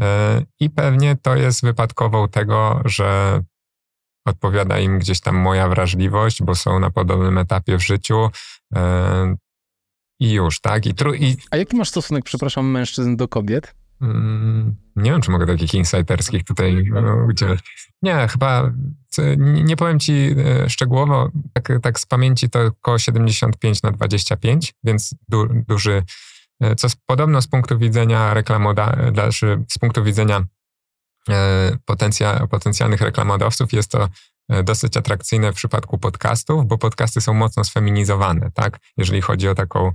E, 0.00 0.42
I 0.60 0.70
pewnie 0.70 1.16
to 1.22 1.36
jest 1.36 1.62
wypadkową 1.62 2.28
tego, 2.28 2.82
że 2.84 3.40
odpowiada 4.26 4.78
im 4.78 4.98
gdzieś 4.98 5.20
tam 5.20 5.36
moja 5.36 5.68
wrażliwość, 5.68 6.42
bo 6.42 6.54
są 6.54 6.78
na 6.78 6.90
podobnym 6.90 7.38
etapie 7.38 7.78
w 7.78 7.82
życiu. 7.82 8.30
E, 8.74 9.36
I 10.20 10.32
już, 10.32 10.60
tak? 10.60 10.86
I, 10.86 10.94
tru, 10.94 11.14
i... 11.14 11.36
A 11.50 11.56
jaki 11.56 11.76
masz 11.76 11.88
stosunek, 11.88 12.24
przepraszam, 12.24 12.70
mężczyzn 12.70 13.16
do 13.16 13.28
kobiet? 13.28 13.74
Mm, 14.02 14.76
nie 14.96 15.10
wiem, 15.10 15.20
czy 15.20 15.30
mogę 15.30 15.46
takich 15.46 15.74
insiderskich 15.74 16.44
tutaj 16.44 16.84
no, 17.02 17.26
udzielać. 17.28 17.60
Nie, 18.02 18.28
chyba 18.28 18.72
nie 19.38 19.76
powiem 19.76 19.98
ci 19.98 20.34
e, 20.38 20.70
szczegółowo, 20.70 21.30
tak, 21.52 21.68
tak 21.82 22.00
z 22.00 22.06
pamięci 22.06 22.50
to 22.50 22.66
około 22.66 22.98
75 22.98 23.82
na 23.82 23.90
25, 23.90 24.74
więc 24.84 25.14
du, 25.28 25.48
duży, 25.68 26.02
e, 26.60 26.74
co 26.74 26.88
podobno 27.06 27.42
z 27.42 27.46
punktu 27.46 27.78
widzenia 27.78 28.34
reklamodawcy, 28.34 29.64
z 29.72 29.78
punktu 29.78 30.04
widzenia 30.04 30.44
e, 31.28 31.76
potencja, 31.84 32.46
potencjalnych 32.46 33.00
reklamodawców 33.00 33.72
jest 33.72 33.90
to 33.90 34.08
dosyć 34.64 34.96
atrakcyjne 34.96 35.52
w 35.52 35.56
przypadku 35.56 35.98
podcastów, 35.98 36.66
bo 36.66 36.78
podcasty 36.78 37.20
są 37.20 37.34
mocno 37.34 37.64
sfeminizowane, 37.64 38.50
tak? 38.54 38.78
Jeżeli 38.96 39.20
chodzi 39.20 39.48
o 39.48 39.54
taką 39.54 39.92
E, 39.92 39.94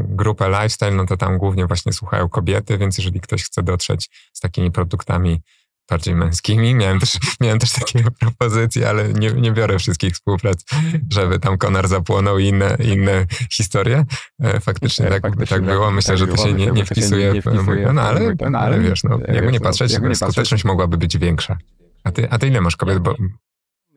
grupę 0.00 0.48
lifestyle, 0.48 0.90
no 0.90 1.06
to 1.06 1.16
tam 1.16 1.38
głównie 1.38 1.66
właśnie 1.66 1.92
słuchają 1.92 2.28
kobiety, 2.28 2.78
więc 2.78 2.98
jeżeli 2.98 3.20
ktoś 3.20 3.44
chce 3.44 3.62
dotrzeć 3.62 4.10
z 4.32 4.40
takimi 4.40 4.70
produktami 4.70 5.42
bardziej 5.90 6.14
męskimi, 6.14 6.74
miałem 6.74 7.00
też, 7.00 7.18
miałem 7.40 7.58
też 7.58 7.72
takie 7.72 8.04
propozycje, 8.20 8.88
ale 8.88 9.12
nie, 9.12 9.32
nie 9.32 9.52
biorę 9.52 9.78
wszystkich 9.78 10.14
współprac, 10.14 10.64
żeby 11.10 11.38
tam 11.38 11.58
konar 11.58 11.88
zapłonął 11.88 12.38
i 12.38 12.46
inne, 12.46 12.76
inne 12.84 13.26
historie. 13.52 14.04
E, 14.42 14.60
faktycznie 14.60 15.06
tak, 15.06 15.22
tak, 15.22 15.48
tak 15.48 15.62
było. 15.62 15.90
Myślę, 15.90 16.08
tak 16.08 16.18
że 16.18 16.26
to 16.26 16.36
się 16.36 16.52
nie, 16.52 16.66
nie 16.66 16.84
wpisuje 16.84 17.42
w 17.42 17.64
mój 17.64 17.78
no, 17.94 18.02
ale, 18.02 18.34
no, 18.50 18.58
ale 18.58 18.80
wiesz, 18.80 19.04
no, 19.04 19.18
jakby 19.28 19.52
nie 19.52 19.60
patrzeć, 19.60 19.98
skuteczność 20.14 20.64
mogłaby 20.64 20.96
być 20.96 21.18
większa. 21.18 21.58
A 22.04 22.12
ty, 22.12 22.30
a 22.30 22.38
ty 22.38 22.48
ile 22.48 22.60
masz 22.60 22.76
kobiet? 22.76 22.98
Bo... 22.98 23.14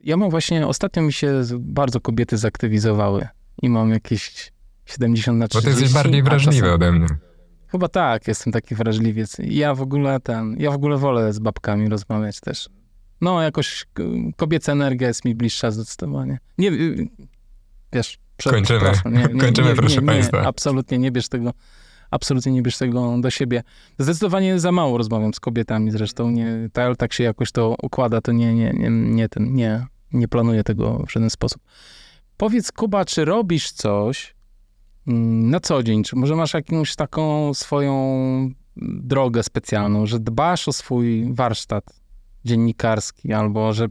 Ja 0.04 0.18
mam 0.18 0.30
właśnie, 0.30 0.68
ostatnio 0.68 1.02
mi 1.02 1.14
się 1.14 1.41
bardzo 1.60 2.02
kobiety 2.02 2.38
zaktywizowały 2.38 3.28
i 3.62 3.70
mam 3.70 3.89
jakieś 3.89 4.52
70 4.86 5.40
na 5.40 5.48
30. 5.48 5.70
Bo 5.70 5.76
ty 5.76 5.82
jesteś 5.82 6.04
bardziej 6.04 6.24
wrażliwy 6.24 6.74
ode 6.74 6.92
mnie. 6.92 7.08
Chyba 7.68 7.88
tak, 7.88 8.28
jestem 8.28 8.54
taki 8.54 8.76
wrażliwiec. 8.76 9.38
Ja 9.40 9.76
w 9.76 9.82
ogóle 9.82 10.20
ten, 10.20 10.56
ja 10.60 10.72
w 10.72 10.76
ogóle 10.76 10.98
wolę 10.98 11.34
z 11.34 11.40
babkami 11.40 11.90
rozmawiać 11.90 12.40
też. 12.40 12.70
No, 13.22 13.42
jakoś 13.42 13.86
kobieca 14.36 14.72
energia 14.72 15.08
jest 15.08 15.26
mi 15.26 15.36
bliższa 15.36 15.72
zdecydowanie. 15.72 16.40
Nie, 16.58 16.72
y, 16.72 17.08
wiesz, 17.94 18.18
prze, 18.38 18.50
kończymy, 18.50 18.92
nie, 19.06 19.12
nie, 19.34 19.42
kończymy 19.42 19.70
nie, 19.70 19.76
proszę 19.76 20.02
państwa. 20.02 20.42
absolutnie 20.42 20.98
nie 20.98 21.12
bierz 21.12 21.30
tego, 21.30 21.54
absolutnie 22.12 22.52
nie 22.52 22.62
bierz 22.62 22.78
tego 22.78 23.18
do 23.18 23.30
siebie. 23.30 23.64
Zdecydowanie 24.00 24.60
za 24.60 24.72
mało 24.72 24.98
rozmawiam 24.98 25.34
z 25.34 25.40
kobietami 25.40 25.92
zresztą, 25.92 26.32
nie, 26.32 26.70
tak, 26.74 26.98
tak 26.98 27.14
się 27.14 27.24
jakoś 27.24 27.52
to 27.52 27.76
układa, 27.82 28.22
to 28.22 28.32
nie, 28.32 28.54
nie, 28.54 28.74
nie, 28.74 28.90
nie, 28.90 29.30
ten, 29.30 29.54
nie, 29.54 29.86
nie 30.14 30.28
planuję 30.28 30.64
tego 30.64 31.04
w 31.08 31.12
żaden 31.12 31.30
sposób. 31.30 31.62
Powiedz, 32.38 32.72
Kuba, 32.72 33.06
czy 33.06 33.26
robisz 33.26 33.72
coś, 33.72 34.35
na 35.08 35.60
co 35.60 35.84
dzień? 35.84 36.03
Czy 36.03 36.16
może 36.16 36.36
masz 36.36 36.53
jakąś 36.53 36.95
taką 36.95 37.53
swoją 37.53 37.95
drogę 38.78 39.43
specjalną, 39.43 40.06
że 40.06 40.20
dbasz 40.20 40.68
o 40.68 40.74
swój 40.74 41.34
warsztat 41.34 41.84
dziennikarski 42.45 43.34
albo 43.34 43.74
że 43.74 43.88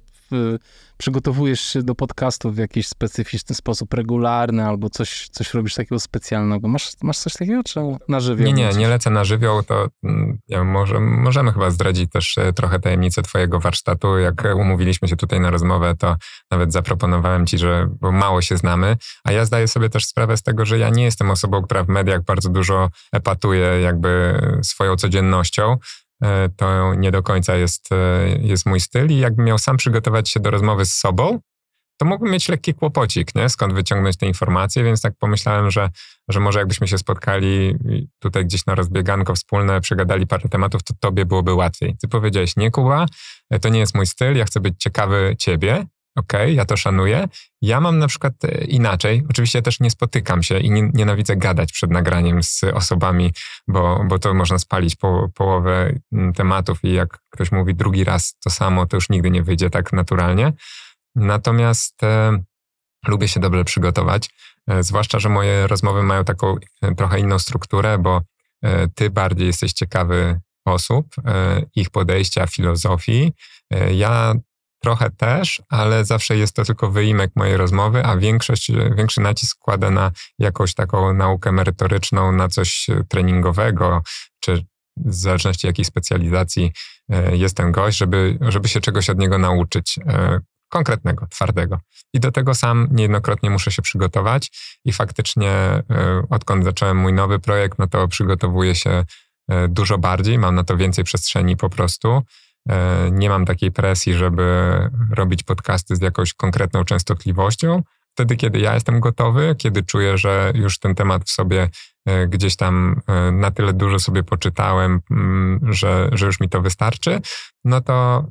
przygotowujesz 0.97 1.61
się 1.61 1.83
do 1.83 1.95
podcastów 1.95 2.55
w 2.55 2.59
jakiś 2.59 2.89
specyficzny 2.89 3.55
sposób, 3.55 3.95
regularny, 3.95 4.67
albo 4.67 4.91
coś, 4.91 5.29
coś 5.29 5.55
robisz 5.55 5.75
takiego 5.75 6.01
specjalnego. 6.01 6.69
Masz, 6.69 6.93
masz 7.03 7.19
coś 7.19 7.33
takiego, 7.33 7.63
czy 7.63 7.81
na 8.09 8.21
żywioł? 8.21 8.47
Nie, 8.47 8.53
nie, 8.53 8.69
nie 8.77 8.89
lecę 8.89 9.11
na 9.11 9.25
żywioł, 9.25 9.63
to 9.63 9.89
mm, 10.05 10.39
ja 10.49 10.65
może, 10.65 11.01
możemy 11.01 11.53
chyba 11.53 11.71
zdradzić 11.71 12.11
też 12.11 12.39
e, 12.39 12.53
trochę 12.53 12.81
tajemnicę 12.81 13.23
twojego 13.23 13.61
warsztatu. 13.61 14.19
Jak 14.19 14.45
umówiliśmy 14.57 15.09
się 15.09 15.17
tutaj 15.17 15.41
na 15.41 15.51
rozmowę, 15.51 15.95
to 15.99 16.17
nawet 16.51 16.73
zaproponowałem 16.73 17.47
ci, 17.47 17.59
że 17.59 17.89
bo 18.01 18.13
mało 18.13 18.43
się 18.43 18.57
znamy, 18.57 18.97
a 19.25 19.33
ja 19.33 19.45
zdaję 19.45 19.69
sobie 19.69 19.89
też 19.89 20.05
sprawę 20.07 20.37
z 20.37 20.43
tego, 20.43 20.67
że 20.67 20.79
ja 20.79 20.91
nie 20.91 21.05
jestem 21.05 21.31
osobą, 21.31 21.63
która 21.63 21.85
w 21.85 21.89
mediach 21.89 22.25
bardzo 22.25 22.49
dużo 22.49 22.89
epatuje 23.13 23.81
jakby 23.81 24.41
swoją 24.63 24.97
codziennością, 24.97 25.77
to 26.57 26.95
nie 26.95 27.11
do 27.11 27.23
końca 27.23 27.57
jest, 27.57 27.93
e, 27.93 28.29
jest 28.41 28.67
mój 28.67 28.81
styl 28.81 29.11
i 29.11 29.19
jakbym 29.19 29.47
miał 29.47 29.59
sam 29.59 29.77
przygotować 29.77 30.31
się 30.31 30.41
do 30.41 30.51
rozmowy 30.51 30.85
z 30.85 30.93
sobą, 30.95 31.41
to 31.97 32.07
mógłbym 32.07 32.33
mieć 32.33 32.49
lekki 32.49 32.75
kłopocik, 32.75 33.35
nie? 33.35 33.49
skąd 33.49 33.73
wyciągnąć 33.73 34.17
te 34.17 34.27
informacje, 34.27 34.85
więc 34.85 35.01
tak 35.01 35.15
pomyślałem, 35.19 35.71
że, 35.71 35.91
że 36.29 36.41
może 36.41 36.59
jakbyśmy 36.59 36.89
się 36.89 36.99
spotkali 36.99 37.77
tutaj 38.19 38.45
gdzieś 38.45 38.67
na 38.67 38.75
rozbieganko 38.75 39.35
wspólne, 39.35 39.81
przegadali 39.81 40.27
parę 40.27 40.49
tematów, 40.49 40.83
to 40.83 40.95
tobie 41.01 41.25
byłoby 41.25 41.55
łatwiej. 41.55 41.97
Ty 42.01 42.09
powiedziałeś, 42.09 42.57
nie 42.57 42.71
Kuba, 42.71 43.07
e, 43.51 43.59
to 43.59 43.69
nie 43.69 43.81
jest 43.81 43.95
mój 43.95 44.07
styl, 44.07 44.37
ja 44.37 44.45
chcę 44.45 44.61
być 44.61 44.75
ciekawy 44.79 45.37
ciebie, 45.39 45.87
okej, 46.17 46.43
okay, 46.43 46.53
ja 46.53 46.65
to 46.65 46.77
szanuję. 46.77 47.29
Ja 47.63 47.81
mam 47.81 47.99
na 47.99 48.09
przykład 48.09 48.45
e, 48.45 48.65
inaczej. 48.65 49.25
Oczywiście 49.31 49.63
też 49.63 49.81
nie 49.81 49.91
spotykam 49.91 50.43
się 50.43 50.59
i 50.59 50.71
nie, 50.71 50.91
nienawidzę 50.95 51.37
gadać 51.37 51.73
przed 51.73 51.91
nagraniem 51.91 52.43
z 52.43 52.65
osobami, 52.65 53.33
bo, 53.69 54.05
bo 54.09 54.19
to 54.19 54.35
można 54.35 54.59
spalić 54.59 54.97
po, 54.97 55.29
połowę 55.35 55.93
mm, 56.13 56.33
tematów 56.33 56.85
i 56.85 56.93
jak 56.93 57.19
ktoś 57.31 57.53
mówi 57.53 57.75
drugi 57.75 58.05
raz 58.05 58.37
to 58.45 58.51
samo, 58.51 58.87
to 58.87 58.97
już 58.97 59.09
nigdy 59.09 59.31
nie 59.31 59.43
wyjdzie 59.43 59.71
tak 59.71 59.93
naturalnie. 59.93 60.53
Natomiast 61.15 62.03
e, 62.03 62.39
lubię 63.09 63.29
się 63.29 63.41
dobrze 63.41 63.65
przygotować, 63.65 64.31
e, 64.71 64.83
zwłaszcza, 64.83 65.19
że 65.19 65.29
moje 65.29 65.67
rozmowy 65.67 66.03
mają 66.03 66.25
taką 66.25 66.57
e, 66.83 66.95
trochę 66.95 67.21
inną 67.21 67.39
strukturę, 67.39 67.99
bo 67.99 68.23
e, 68.63 68.89
ty 68.89 69.11
bardziej 69.11 69.47
jesteś 69.47 69.73
ciekawy 69.73 70.41
osób, 70.65 71.07
e, 71.27 71.63
ich 71.75 71.91
podejścia, 71.91 72.47
filozofii. 72.47 73.33
Ja 73.95 74.35
Trochę 74.85 75.11
też, 75.11 75.63
ale 75.69 76.05
zawsze 76.05 76.37
jest 76.37 76.57
to 76.57 76.65
tylko 76.65 76.91
wyimek 76.91 77.31
mojej 77.37 77.57
rozmowy, 77.57 78.05
a 78.05 78.17
większość, 78.17 78.73
większy 78.97 79.21
nacisk 79.21 79.59
kładę 79.59 79.91
na 79.91 80.11
jakąś 80.39 80.75
taką 80.75 81.15
naukę 81.15 81.53
merytoryczną, 81.53 82.33
na 82.33 82.49
coś 82.49 82.87
treningowego, 83.09 84.03
czy 84.41 84.65
w 84.97 85.15
zależności 85.15 85.67
jakiej 85.67 85.85
specjalizacji 85.85 86.73
e, 87.11 87.37
jest 87.37 87.57
ten 87.57 87.73
gość, 87.73 87.99
żeby, 87.99 88.39
żeby 88.41 88.69
się 88.69 88.81
czegoś 88.81 89.11
od 89.11 89.19
niego 89.19 89.39
nauczyć 89.39 89.99
e, 90.07 90.41
konkretnego, 90.69 91.27
twardego. 91.27 91.81
I 92.15 92.21
do 92.21 92.33
tego 92.33 92.55
sam 92.55 92.89
niejednokrotnie 92.91 93.51
muszę 93.51 93.71
się 93.71 93.83
przygotować 93.83 94.51
i 94.85 94.93
faktycznie 94.93 95.51
e, 95.51 95.83
odkąd 96.31 96.65
zacząłem 96.65 96.97
mój 96.97 97.13
nowy 97.13 97.39
projekt, 97.39 97.79
no 97.79 97.87
to 97.87 98.09
przygotowuję 98.09 98.75
się 98.75 99.05
dużo 99.69 99.99
bardziej, 99.99 100.39
mam 100.39 100.55
na 100.55 100.65
to 100.65 100.77
więcej 100.77 101.05
przestrzeni 101.05 101.57
po 101.57 101.71
prostu. 101.71 102.23
E, 102.69 103.11
nie 103.11 103.29
mam 103.29 103.45
takiej 103.45 103.73
presji, 103.73 104.15
żeby 104.15 104.79
robić 105.11 105.43
podcasty 105.43 105.97
z 105.97 106.01
jakąś 106.01 106.35
konkretną 106.35 106.85
częstotliwością. 106.85 107.83
Wtedy, 108.13 108.37
kiedy 108.37 108.59
ja 108.59 108.75
jestem 108.75 109.01
gotowy, 109.01 109.55
kiedy 109.59 109.83
czuję, 109.83 110.19
że 110.19 110.53
już 110.55 110.79
ten 110.79 110.95
temat 110.95 111.25
w 111.25 111.31
sobie 111.31 111.69
e, 112.07 112.29
gdzieś 112.29 112.57
tam 112.57 113.01
e, 113.07 113.33
na 113.33 113.51
tyle 113.51 113.73
dużo 113.73 113.99
sobie 113.99 114.23
poczytałem, 114.23 115.01
mm, 115.11 115.61
że, 115.73 116.09
że 116.13 116.27
już 116.27 116.41
mi 116.41 116.49
to 116.49 116.63
wystarczy, 116.63 117.21
no 117.65 117.81
to, 117.81 118.27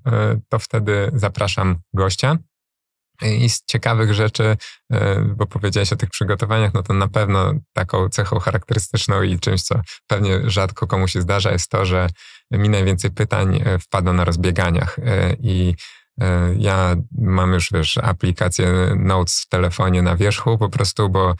to 0.49 0.59
wtedy 0.59 1.11
zapraszam 1.13 1.75
gościa. 1.93 2.37
I 3.21 3.49
z 3.49 3.65
ciekawych 3.65 4.13
rzeczy, 4.13 4.57
bo 5.35 5.45
powiedziałeś 5.45 5.93
o 5.93 5.95
tych 5.95 6.09
przygotowaniach, 6.09 6.73
no 6.73 6.83
to 6.83 6.93
na 6.93 7.07
pewno 7.07 7.53
taką 7.73 8.09
cechą 8.09 8.39
charakterystyczną 8.39 9.21
i 9.21 9.39
czymś, 9.39 9.61
co 9.61 9.81
pewnie 10.07 10.49
rzadko 10.49 10.87
komu 10.87 11.07
się 11.07 11.21
zdarza, 11.21 11.51
jest 11.51 11.69
to, 11.69 11.85
że 11.85 12.09
mi 12.57 12.69
najwięcej 12.69 13.11
pytań 13.11 13.61
e, 13.65 13.79
wpada 13.79 14.13
na 14.13 14.25
rozbieganiach 14.25 14.99
e, 14.99 15.33
i 15.39 15.75
e, 16.21 16.55
ja 16.57 16.95
mam 17.17 17.53
już, 17.53 17.69
wiesz, 17.71 17.97
aplikację 17.97 18.95
Notes 18.95 19.41
w 19.41 19.49
telefonie 19.49 20.01
na 20.01 20.15
wierzchu 20.15 20.57
po 20.57 20.69
prostu, 20.69 21.09
bo 21.09 21.33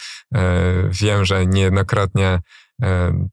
wiem, 0.89 1.26
że 1.26 1.45
niejednokrotnie 1.45 2.39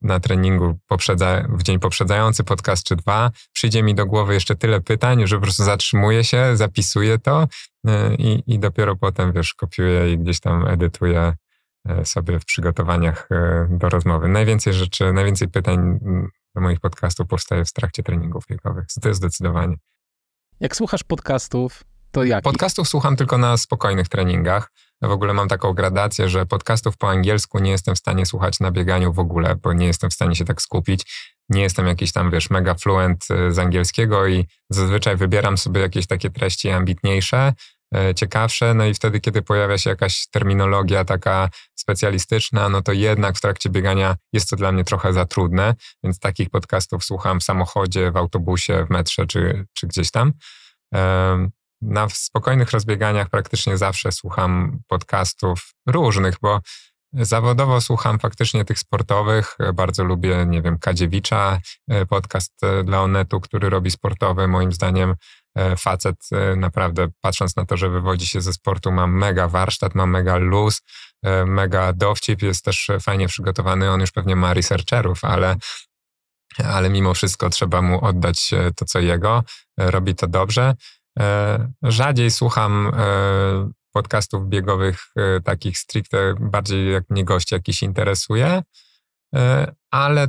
na 0.02 0.20
treningu 0.20 0.78
poprzedza, 0.86 1.46
w 1.48 1.62
dzień 1.62 1.78
poprzedzający 1.78 2.44
podcast 2.44 2.86
czy 2.86 2.96
dwa, 2.96 3.30
przyjdzie 3.52 3.82
mi 3.82 3.94
do 3.94 4.06
głowy 4.06 4.34
jeszcze 4.34 4.56
tyle 4.56 4.80
pytań, 4.80 5.26
że 5.26 5.36
po 5.36 5.42
prostu 5.42 5.64
zatrzymuję 5.64 6.24
się, 6.24 6.56
zapisuję 6.56 7.18
to 7.18 7.48
i, 8.18 8.42
i 8.46 8.58
dopiero 8.58 8.96
potem, 8.96 9.32
wiesz, 9.32 9.54
kopiuję 9.54 10.12
i 10.12 10.18
gdzieś 10.18 10.40
tam 10.40 10.66
edytuję 10.66 11.34
sobie 12.04 12.40
w 12.40 12.44
przygotowaniach 12.44 13.28
do 13.68 13.88
rozmowy. 13.88 14.28
Najwięcej 14.28 14.72
rzeczy, 14.72 15.12
najwięcej 15.12 15.48
pytań 15.48 15.98
do 16.55 16.61
moich 16.61 16.80
podcastów 16.80 17.26
powstaje 17.26 17.64
w 17.64 17.72
trakcie 17.72 18.03
treningów 18.03 18.46
biegowych. 18.46 18.84
To 19.03 19.09
jest 19.09 19.18
zdecydowanie. 19.18 19.76
Jak 20.61 20.76
słuchasz 20.76 21.05
podcastów, 21.05 21.84
to 22.11 22.24
jak? 22.24 22.44
Podcastów 22.44 22.88
słucham 22.88 23.16
tylko 23.16 23.38
na 23.38 23.57
spokojnych 23.57 24.09
treningach. 24.09 24.70
W 25.03 25.11
ogóle 25.11 25.34
mam 25.34 25.48
taką 25.48 25.72
gradację, 25.72 26.28
że 26.28 26.46
podcastów 26.46 26.96
po 26.96 27.11
angielsku 27.11 27.59
nie 27.59 27.70
jestem 27.70 27.94
w 27.94 27.98
stanie 27.98 28.26
słuchać 28.26 28.61
na 28.61 28.70
bieganiu 28.70 29.12
w 29.12 29.18
ogóle, 29.18 29.57
bo 29.57 29.72
nie 29.72 29.86
jestem 29.86 30.11
w 30.11 30.14
stanie 30.14 30.36
się 30.36 30.44
tak 30.44 30.62
skupić. 30.62 31.07
Nie 31.48 31.62
jestem 31.62 31.86
jakiś 31.86 32.12
tam, 32.12 32.30
wiesz, 32.30 32.51
mega 32.51 32.74
fluent 32.74 33.24
y, 33.30 33.53
z 33.53 33.59
angielskiego 33.59 34.26
i 34.26 34.46
zazwyczaj 34.70 35.16
wybieram 35.16 35.59
sobie 35.59 35.80
jakieś 35.80 36.07
takie 36.07 36.30
treści 36.30 36.70
ambitniejsze, 36.70 37.53
ciekawsze. 38.14 38.74
No 38.74 38.84
i 38.84 38.95
wtedy, 38.95 39.20
kiedy 39.20 39.43
pojawia 39.43 39.78
się 39.78 39.91
jakaś 39.91 40.26
terminologia 40.30 41.05
taka 41.05 41.49
specjalistyczna, 41.74 42.68
no 42.68 42.82
to 42.82 42.93
jednak 42.93 43.36
w 43.36 43.41
trakcie 43.41 43.70
biegania 43.70 44.16
jest 44.32 44.51
to 44.51 44.57
dla 44.57 44.72
mnie 44.72 44.84
trochę 44.84 45.12
za 45.12 45.26
trudne, 45.26 45.74
więc 46.05 46.18
takich 46.18 46.51
podcastów 46.51 47.05
słucham 47.05 47.41
w 47.41 47.45
samochodzie, 47.45 48.11
w 48.11 48.16
autobusie, 48.16 48.86
w 48.86 48.91
metrze 48.91 49.26
czy, 49.26 49.66
czy 49.74 49.86
gdzieś 49.86 50.11
tam. 50.11 50.32
Na 51.82 52.09
spokojnych 52.09 52.70
rozbieganiach 52.70 53.28
praktycznie 53.28 53.76
zawsze 53.76 54.12
słucham 54.12 54.80
podcastów 54.88 55.72
różnych, 55.86 56.34
bo 56.43 56.61
Zawodowo 57.12 57.80
słucham 57.80 58.18
faktycznie 58.18 58.64
tych 58.64 58.78
sportowych. 58.78 59.57
Bardzo 59.74 60.05
lubię, 60.05 60.47
nie 60.47 60.62
wiem, 60.62 60.78
Kadziewicza, 60.78 61.61
e, 61.88 62.07
podcast 62.07 62.64
e, 62.64 62.84
dla 62.84 63.03
Onetu, 63.03 63.41
który 63.41 63.70
robi 63.70 63.91
sportowy. 63.91 64.49
Moim 64.49 64.72
zdaniem 64.72 65.11
E, 65.11 65.16
facet 65.76 66.16
e, 66.32 66.57
naprawdę, 66.57 67.09
patrząc 67.20 67.57
na 67.57 67.64
to, 67.66 67.76
że 67.76 67.90
wywodzi 67.90 68.26
się 68.26 68.40
ze 68.40 68.53
sportu, 68.53 68.92
ma 68.92 69.07
mega 69.07 69.48
warsztat, 69.48 69.94
ma 69.94 70.07
mega 70.07 70.36
luz, 70.36 70.82
e, 71.22 71.44
mega 71.44 71.92
dowcip, 71.92 72.42
jest 72.42 72.64
też 72.64 72.90
fajnie 73.01 73.28
przygotowany. 73.28 73.90
On 73.90 74.01
już 74.01 74.12
pewnie 74.12 74.36
ma 74.36 74.55
researcherów, 74.55 75.24
ale, 75.24 75.57
ale 76.64 76.90
mimo 76.90 77.14
wszystko 77.14 77.51
trzeba 77.51 77.82
mu 77.82 78.05
oddać 78.05 78.51
to, 78.76 78.84
co 78.84 79.01
jego. 79.01 79.42
Robi 79.78 80.14
to 80.14 80.26
dobrze. 80.26 80.74
Rzadziej 81.82 82.30
słucham 82.30 82.92
podcastów 83.92 84.48
biegowych, 84.48 84.98
takich 85.44 85.78
stricte, 85.78 86.34
bardziej 86.40 86.92
jak 86.92 87.05
mnie 87.11 87.24
gość 87.24 87.53
jakiś 87.53 87.82
interesuje, 87.82 88.62
ale 89.90 90.28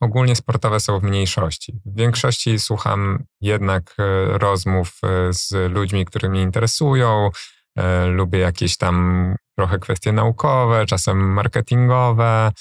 ogólnie 0.00 0.36
sportowe 0.36 0.80
są 0.80 1.00
w 1.00 1.02
mniejszości. 1.02 1.80
W 1.86 1.98
większości 1.98 2.58
słucham 2.58 3.24
jednak 3.40 3.94
e, 3.98 4.38
rozmów 4.38 4.98
e, 5.02 5.32
z 5.32 5.72
ludźmi, 5.72 6.04
które 6.04 6.28
mnie 6.28 6.42
interesują. 6.42 7.30
E, 7.78 8.06
lubię 8.06 8.38
jakieś 8.38 8.76
tam 8.76 9.36
trochę 9.58 9.78
kwestie 9.78 10.12
naukowe, 10.12 10.86
czasem 10.86 11.32
marketingowe, 11.32 12.52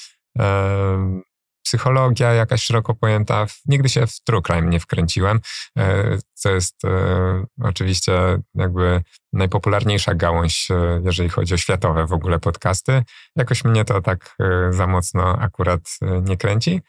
psychologia 1.66 2.34
jakaś 2.34 2.64
szeroko 2.64 2.96
pojęta. 2.96 3.46
Nigdy 3.66 3.90
się 3.90 4.08
w 4.08 4.22
true 4.24 4.42
crime 4.42 4.70
nie 4.70 4.80
wkręciłem, 4.80 5.40
co 6.34 6.50
jest 6.50 6.82
oczywiście 7.62 8.12
jakby 8.56 9.02
najpopularniejsza 9.34 10.16
gałąź, 10.16 10.68
jeżeli 11.06 11.30
chodzi 11.30 11.54
o 11.54 11.58
światowe 11.58 12.08
w 12.08 12.14
ogóle 12.14 12.40
podcasty. 12.40 13.04
Jakoś 13.36 13.64
mnie 13.64 13.86
to 13.86 14.02
tak 14.02 14.38
za 14.70 14.88
mocno 14.88 15.38
akurat 15.40 15.82
nie 16.22 16.38
kręci. 16.38 16.82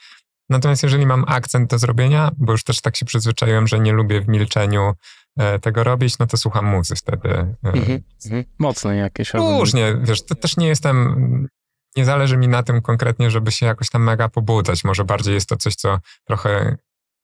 Natomiast 0.50 0.82
jeżeli 0.82 1.06
mam 1.06 1.24
akcent 1.28 1.70
do 1.70 1.78
zrobienia, 1.78 2.30
bo 2.38 2.52
już 2.52 2.64
też 2.64 2.80
tak 2.80 2.96
się 2.96 3.06
przyzwyczaiłem, 3.06 3.66
że 3.66 3.80
nie 3.80 3.92
lubię 3.92 4.20
w 4.20 4.28
milczeniu 4.28 4.92
e, 5.38 5.58
tego 5.58 5.84
robić, 5.84 6.18
no 6.18 6.26
to 6.26 6.36
słucham 6.36 6.66
muzy 6.66 6.94
wtedy. 6.96 7.28
E, 7.28 7.54
mhm, 7.64 8.02
mhm. 8.24 8.44
Mocne 8.58 8.96
jakieś. 8.96 9.34
Różnie, 9.34 9.96
wiesz, 10.02 10.24
to 10.24 10.34
też 10.34 10.56
nie 10.56 10.68
jestem, 10.68 11.48
nie 11.96 12.04
zależy 12.04 12.36
mi 12.36 12.48
na 12.48 12.62
tym 12.62 12.82
konkretnie, 12.82 13.30
żeby 13.30 13.52
się 13.52 13.66
jakoś 13.66 13.90
tam 13.90 14.02
mega 14.02 14.28
pobudzać. 14.28 14.84
Może 14.84 15.04
bardziej 15.04 15.34
jest 15.34 15.48
to 15.48 15.56
coś, 15.56 15.74
co 15.74 15.98
trochę 16.24 16.76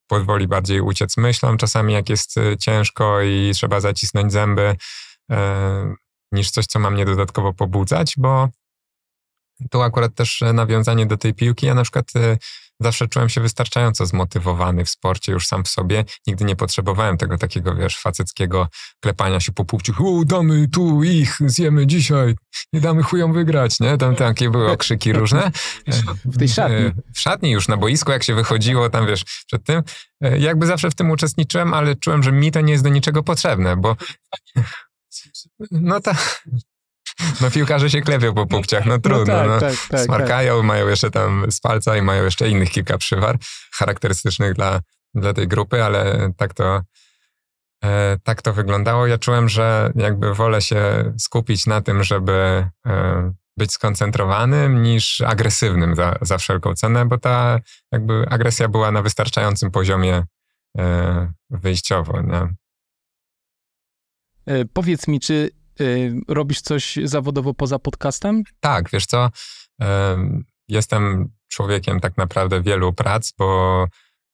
pozwoli 0.07 0.49
bardziej 0.49 0.81
uciec 0.81 1.17
myślom, 1.17 1.57
czasami 1.57 1.93
jak 1.93 2.09
jest 2.09 2.39
e, 2.39 2.57
ciężko 2.57 3.23
i 3.23 3.51
trzeba 3.55 3.81
zacisnąć 3.81 4.33
zęby, 4.33 4.77
niż 6.33 6.51
coś, 6.51 6.67
co 6.67 6.79
ma 6.79 6.91
mnie 6.91 7.05
dodatkowo 7.05 7.53
pobudzać, 7.53 8.15
bo 8.17 8.49
tu 9.71 9.83
akurat 9.83 10.15
też 10.15 10.45
nawiązanie 10.55 11.07
do 11.07 11.17
tej 11.17 11.35
piłki. 11.35 11.67
Ja 11.67 11.75
na 11.75 11.83
przykład 11.83 12.13
zawsze 12.81 13.09
czułem 13.09 13.29
się 13.29 13.41
wystarczająco 13.41 14.07
zmotywowany 14.07 14.85
w 14.85 14.91
sporcie 14.91 15.33
już 15.33 15.47
sam 15.47 15.65
w 15.65 15.69
sobie. 15.69 16.05
Nigdy 16.27 16.45
nie 16.45 16.57
potrzebowałem 16.57 17.17
tego 17.17 17.39
takiego, 17.39 17.75
wiesz, 17.75 17.99
faceckiego 17.99 18.69
klepania 19.01 19.41
się 19.41 19.53
po 19.53 19.65
płci. 19.65 19.93
U, 19.99 20.25
damy 20.25 20.69
tu 20.69 21.03
ich, 21.03 21.39
zjemy 21.47 21.87
dzisiaj, 21.87 22.35
nie 22.73 22.81
damy 22.81 23.03
chujom 23.03 23.33
wygrać, 23.33 23.81
nie? 23.81 23.99
Tam 23.99 24.17
takie 24.17 24.51
były 24.51 24.71
okrzyki 24.71 25.13
różne. 25.13 25.51
W 26.25 26.39
tej 26.39 26.49
szatni. 26.49 26.91
W 27.15 27.21
szatni 27.21 27.51
już, 27.51 27.69
na 27.69 27.77
boisku, 27.77 28.13
jak 28.13 28.23
się 28.23 28.35
wychodziło 28.35 28.91
tam, 28.91 29.07
wiesz, 29.07 29.25
przed 29.47 29.65
tym. 29.65 29.83
E, 30.21 30.39
jakby 30.39 30.67
zawsze 30.67 30.91
w 30.91 30.95
tym 30.95 31.11
uczestniczyłem, 31.11 31.75
ale 31.75 31.97
czułem, 31.97 32.23
że 32.23 32.33
mi 32.33 32.53
to 32.53 32.61
nie 32.61 32.73
jest 32.73 32.85
do 32.85 32.91
niczego 32.91 33.23
potrzebne, 33.23 33.77
bo 33.77 33.97
no 35.71 36.01
tak, 36.01 36.45
no 37.41 37.51
piłkarze 37.51 37.91
się 37.91 38.01
klepią 38.01 38.35
po 38.35 38.47
pupciach, 38.47 38.87
no 38.87 38.99
trudno. 38.99 39.35
No, 39.35 39.41
tak, 39.41 39.49
no. 39.49 39.61
Tak, 39.61 39.75
tak, 39.91 40.01
Smarkają, 40.01 40.57
tak. 40.57 40.67
mają 40.67 40.89
jeszcze 40.89 41.11
tam 41.11 41.53
z 41.53 41.61
palca 41.61 41.97
i 41.97 42.03
mają 42.03 42.25
jeszcze 42.25 42.49
innych 42.49 42.71
kilka 42.71 42.99
przywar 42.99 43.39
charakterystycznych 43.73 44.55
dla, 44.55 44.81
dla 45.15 45.33
tej 45.33 45.49
grupy, 45.49 45.85
ale 45.85 46.31
tak 46.37 46.55
to, 46.55 46.81
e, 47.85 48.19
tak 48.25 48.43
to 48.43 48.53
wyglądało. 48.53 49.07
Ja 49.07 49.19
czułem, 49.19 49.49
że 49.49 49.93
jakby 49.95 50.35
wolę 50.35 50.63
się 50.63 51.13
skupić 51.19 51.67
na 51.67 51.81
tym, 51.81 52.05
żeby 52.05 52.69
e, 52.87 53.33
być 53.57 53.73
skoncentrowanym 53.73 54.83
niż 54.83 55.21
agresywnym 55.21 55.97
za, 55.97 56.19
za 56.21 56.39
wszelką 56.39 56.75
cenę, 56.75 57.07
bo 57.07 57.19
ta 57.19 57.61
jakby 57.93 58.27
agresja 58.31 58.69
była 58.69 58.91
na 58.91 59.03
wystarczającym 59.03 59.71
poziomie 59.71 60.25
e, 60.79 61.33
wyjściowo. 61.51 62.23
Nie? 62.23 62.55
E, 64.47 64.65
powiedz 64.65 65.09
mi, 65.09 65.21
czy 65.21 65.51
robisz 66.29 66.61
coś 66.61 66.99
zawodowo 67.05 67.55
poza 67.55 67.79
podcastem? 67.79 68.43
Tak, 68.61 68.91
wiesz 68.91 69.07
co, 69.07 69.31
jestem 70.69 71.29
człowiekiem 71.53 72.01
tak 72.01 72.17
naprawdę 72.17 72.63
wielu 72.63 72.93
prac, 72.93 73.33
bo 73.39 73.87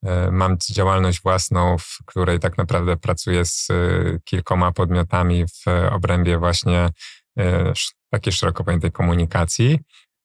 e, 0.05 0.31
mam 0.31 0.57
działalność 0.71 1.23
własną, 1.23 1.79
w 1.79 1.99
której 2.07 2.41
tak 2.41 2.59
naprawdę 2.59 2.97
pracuję 2.97 3.45
z 3.45 3.69
e, 3.71 3.75
kilkoma 4.25 4.73
podmiotami 4.73 5.45
w 5.47 5.69
obrębie 5.93 6.39
właśnie 6.39 6.91
e, 7.39 7.73
takiej 8.11 8.33
szeroko 8.33 8.65
pojętej 8.65 8.93
komunikacji. 8.93 9.79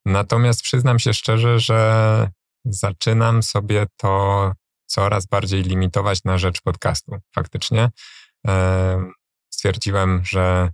Natomiast 0.06 0.62
przyznam 0.62 1.00
się 1.00 1.14
szczerze, 1.14 1.60
że 1.60 2.30
zaczynam 2.66 3.44
sobie 3.44 3.86
to 3.98 4.52
coraz 4.86 5.26
bardziej 5.26 5.64
limitować 5.64 6.24
na 6.24 6.38
rzecz 6.38 6.62
podcastu. 6.62 7.16
Faktycznie 7.36 7.90
stwierdziłem, 9.50 10.22
że 10.26 10.70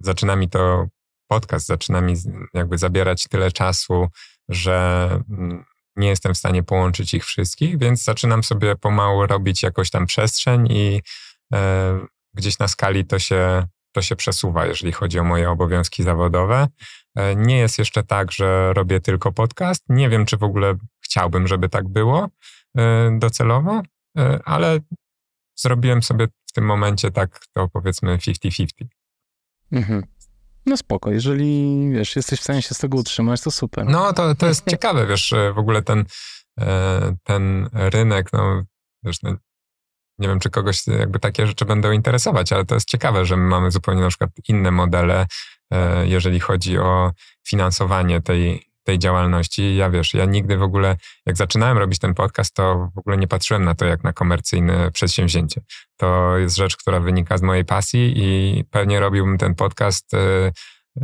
zaczyna 0.00 0.36
mi 0.36 0.48
to 0.48 0.86
podcast, 1.28 1.66
zaczyna 1.66 2.00
mi 2.00 2.14
jakby 2.54 2.78
zabierać 2.78 3.24
tyle 3.24 3.52
czasu, 3.52 4.08
że 4.48 5.08
mm, 5.30 5.64
nie 5.96 6.08
jestem 6.08 6.34
w 6.34 6.38
stanie 6.38 6.62
połączyć 6.62 7.14
ich 7.14 7.24
wszystkich, 7.24 7.78
więc 7.78 8.04
zaczynam 8.04 8.44
sobie 8.44 8.76
pomału 8.76 9.26
robić 9.26 9.62
jakąś 9.62 9.90
tam 9.90 10.06
przestrzeń 10.06 10.66
i 10.70 11.02
e, 11.54 12.00
gdzieś 12.34 12.58
na 12.58 12.68
skali 12.68 13.04
to 13.04 13.18
się, 13.18 13.66
to 13.92 14.02
się 14.02 14.16
przesuwa, 14.16 14.66
jeżeli 14.66 14.92
chodzi 14.92 15.18
o 15.18 15.24
moje 15.24 15.50
obowiązki 15.50 16.02
zawodowe. 16.02 16.68
E, 17.16 17.36
nie 17.36 17.58
jest 17.58 17.78
jeszcze 17.78 18.02
tak, 18.02 18.32
że 18.32 18.72
robię 18.72 19.00
tylko 19.00 19.32
podcast. 19.32 19.84
Nie 19.88 20.08
wiem, 20.08 20.26
czy 20.26 20.36
w 20.36 20.42
ogóle 20.42 20.74
chciałbym, 21.04 21.46
żeby 21.46 21.68
tak 21.68 21.88
było 21.88 22.28
e, 22.78 23.10
docelowo, 23.18 23.82
e, 24.18 24.40
ale 24.44 24.78
zrobiłem 25.58 26.02
sobie 26.02 26.26
w 26.48 26.52
tym 26.52 26.64
momencie 26.64 27.10
tak 27.10 27.40
to 27.52 27.68
powiedzmy 27.68 28.18
50-50. 28.18 28.66
Mhm. 29.72 30.02
No 30.66 30.76
spoko, 30.76 31.10
jeżeli 31.10 31.90
wiesz, 31.92 32.16
jesteś 32.16 32.40
w 32.40 32.42
stanie 32.42 32.62
się 32.62 32.74
z 32.74 32.78
tego 32.78 32.98
utrzymać, 32.98 33.40
to 33.40 33.50
super. 33.50 33.86
No 33.86 34.12
to, 34.12 34.34
to 34.34 34.46
jest 34.46 34.70
ciekawe, 34.70 35.06
wiesz, 35.06 35.34
w 35.54 35.58
ogóle 35.58 35.82
ten, 35.82 36.04
e, 36.60 37.16
ten 37.24 37.68
rynek, 37.72 38.32
no 38.32 38.62
wiesz, 39.02 39.22
no, 39.22 39.36
nie 40.18 40.28
wiem, 40.28 40.40
czy 40.40 40.50
kogoś 40.50 40.86
jakby 40.86 41.18
takie 41.18 41.46
rzeczy 41.46 41.64
będą 41.64 41.92
interesować, 41.92 42.52
ale 42.52 42.64
to 42.64 42.74
jest 42.74 42.88
ciekawe, 42.88 43.26
że 43.26 43.36
my 43.36 43.44
mamy 43.44 43.70
zupełnie 43.70 44.00
na 44.00 44.08
przykład 44.08 44.30
inne 44.48 44.70
modele, 44.70 45.26
e, 45.70 46.06
jeżeli 46.06 46.40
chodzi 46.40 46.78
o 46.78 47.12
finansowanie 47.48 48.20
tej, 48.20 48.70
tej 48.86 48.98
działalności. 48.98 49.76
Ja 49.76 49.90
wiesz, 49.90 50.14
ja 50.14 50.24
nigdy 50.24 50.56
w 50.56 50.62
ogóle, 50.62 50.96
jak 51.26 51.36
zaczynałem 51.36 51.78
robić 51.78 51.98
ten 51.98 52.14
podcast, 52.14 52.54
to 52.54 52.90
w 52.94 52.98
ogóle 52.98 53.16
nie 53.16 53.28
patrzyłem 53.28 53.64
na 53.64 53.74
to 53.74 53.84
jak 53.84 54.04
na 54.04 54.12
komercyjne 54.12 54.90
przedsięwzięcie. 54.92 55.60
To 55.96 56.38
jest 56.38 56.56
rzecz, 56.56 56.76
która 56.76 57.00
wynika 57.00 57.38
z 57.38 57.42
mojej 57.42 57.64
pasji 57.64 58.12
i 58.16 58.64
pewnie 58.70 59.00
robiłbym 59.00 59.38
ten 59.38 59.54
podcast 59.54 60.14
y, 60.14 60.18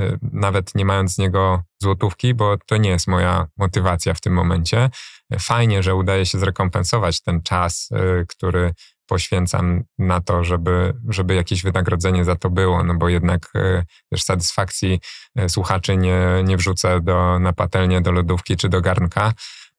y, 0.00 0.18
nawet 0.32 0.74
nie 0.74 0.84
mając 0.84 1.14
z 1.14 1.18
niego 1.18 1.62
złotówki, 1.82 2.34
bo 2.34 2.56
to 2.66 2.76
nie 2.76 2.90
jest 2.90 3.06
moja 3.06 3.46
motywacja 3.56 4.14
w 4.14 4.20
tym 4.20 4.32
momencie. 4.32 4.90
Fajnie, 5.38 5.82
że 5.82 5.94
udaje 5.94 6.26
się 6.26 6.38
zrekompensować 6.38 7.20
ten 7.20 7.42
czas, 7.42 7.88
y, 7.92 8.26
który 8.28 8.74
poświęcam 9.06 9.84
na 9.98 10.20
to, 10.20 10.44
żeby, 10.44 10.94
żeby 11.08 11.34
jakieś 11.34 11.62
wynagrodzenie 11.62 12.24
za 12.24 12.36
to 12.36 12.50
było, 12.50 12.84
no 12.84 12.94
bo 12.94 13.08
jednak 13.08 13.50
e, 13.54 13.84
wiesz, 14.12 14.22
satysfakcji 14.22 15.00
e, 15.36 15.48
słuchaczy 15.48 15.96
nie, 15.96 16.18
nie 16.44 16.56
wrzucę 16.56 17.00
do, 17.00 17.38
na 17.38 17.52
patelnię, 17.52 18.00
do 18.00 18.12
lodówki 18.12 18.56
czy 18.56 18.68
do 18.68 18.80
garnka. 18.80 19.32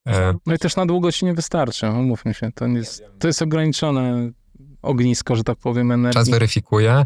E, 0.07 0.34
no 0.45 0.53
i 0.53 0.57
też 0.57 0.76
na 0.76 0.86
długo 0.86 1.11
ci 1.11 1.26
nie 1.26 1.34
wystarczy, 1.34 1.89
umówmy 1.89 2.34
się. 2.34 2.51
To 2.55 2.67
jest, 2.67 3.03
to 3.19 3.28
jest 3.28 3.41
ograniczone 3.41 4.32
ognisko, 4.82 5.36
że 5.36 5.43
tak 5.43 5.57
powiem, 5.57 5.91
energii. 5.91 6.19
Czas 6.19 6.30
weryfikuje. 6.30 7.05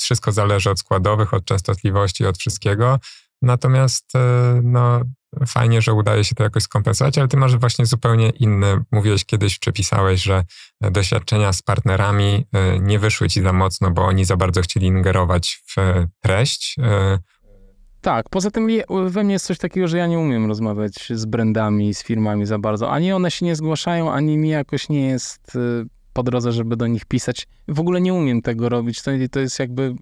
Wszystko 0.00 0.32
zależy 0.32 0.70
od 0.70 0.78
składowych, 0.78 1.34
od 1.34 1.44
częstotliwości, 1.44 2.26
od 2.26 2.38
wszystkiego. 2.38 2.98
Natomiast 3.42 4.12
no, 4.62 5.00
fajnie, 5.46 5.82
że 5.82 5.92
udaje 5.92 6.24
się 6.24 6.34
to 6.34 6.42
jakoś 6.42 6.62
skompensować, 6.62 7.18
ale 7.18 7.28
ty 7.28 7.36
masz 7.36 7.56
właśnie 7.56 7.86
zupełnie 7.86 8.30
inny. 8.30 8.84
Mówiłeś 8.92 9.24
kiedyś, 9.24 9.58
przepisałeś, 9.58 10.22
że 10.22 10.44
doświadczenia 10.80 11.52
z 11.52 11.62
partnerami 11.62 12.46
e, 12.52 12.78
nie 12.78 12.98
wyszły 12.98 13.28
ci 13.28 13.42
za 13.42 13.52
mocno, 13.52 13.90
bo 13.90 14.06
oni 14.06 14.24
za 14.24 14.36
bardzo 14.36 14.60
chcieli 14.60 14.86
ingerować 14.86 15.62
w 15.66 16.04
treść. 16.20 16.76
E. 16.78 17.18
Tak, 18.00 18.28
poza 18.28 18.50
tym 18.50 18.68
we 19.06 19.24
mnie 19.24 19.32
jest 19.32 19.46
coś 19.46 19.58
takiego, 19.58 19.88
że 19.88 19.98
ja 19.98 20.06
nie 20.06 20.18
umiem 20.18 20.46
rozmawiać 20.46 20.94
z 21.10 21.24
brandami, 21.24 21.94
z 21.94 22.02
firmami 22.02 22.46
za 22.46 22.58
bardzo. 22.58 22.90
Ani 22.90 23.12
one 23.12 23.30
się 23.30 23.46
nie 23.46 23.56
zgłaszają, 23.56 24.12
ani 24.12 24.36
mi 24.36 24.48
jakoś 24.48 24.88
nie 24.88 25.08
jest 25.08 25.56
e, 25.56 25.84
po 26.12 26.22
drodze, 26.22 26.52
żeby 26.52 26.76
do 26.76 26.86
nich 26.86 27.04
pisać. 27.04 27.48
W 27.68 27.80
ogóle 27.80 28.00
nie 28.00 28.14
umiem 28.14 28.42
tego 28.42 28.68
robić. 28.68 29.02
To, 29.02 29.10
to 29.30 29.40
jest 29.40 29.58
jakby 29.58 29.94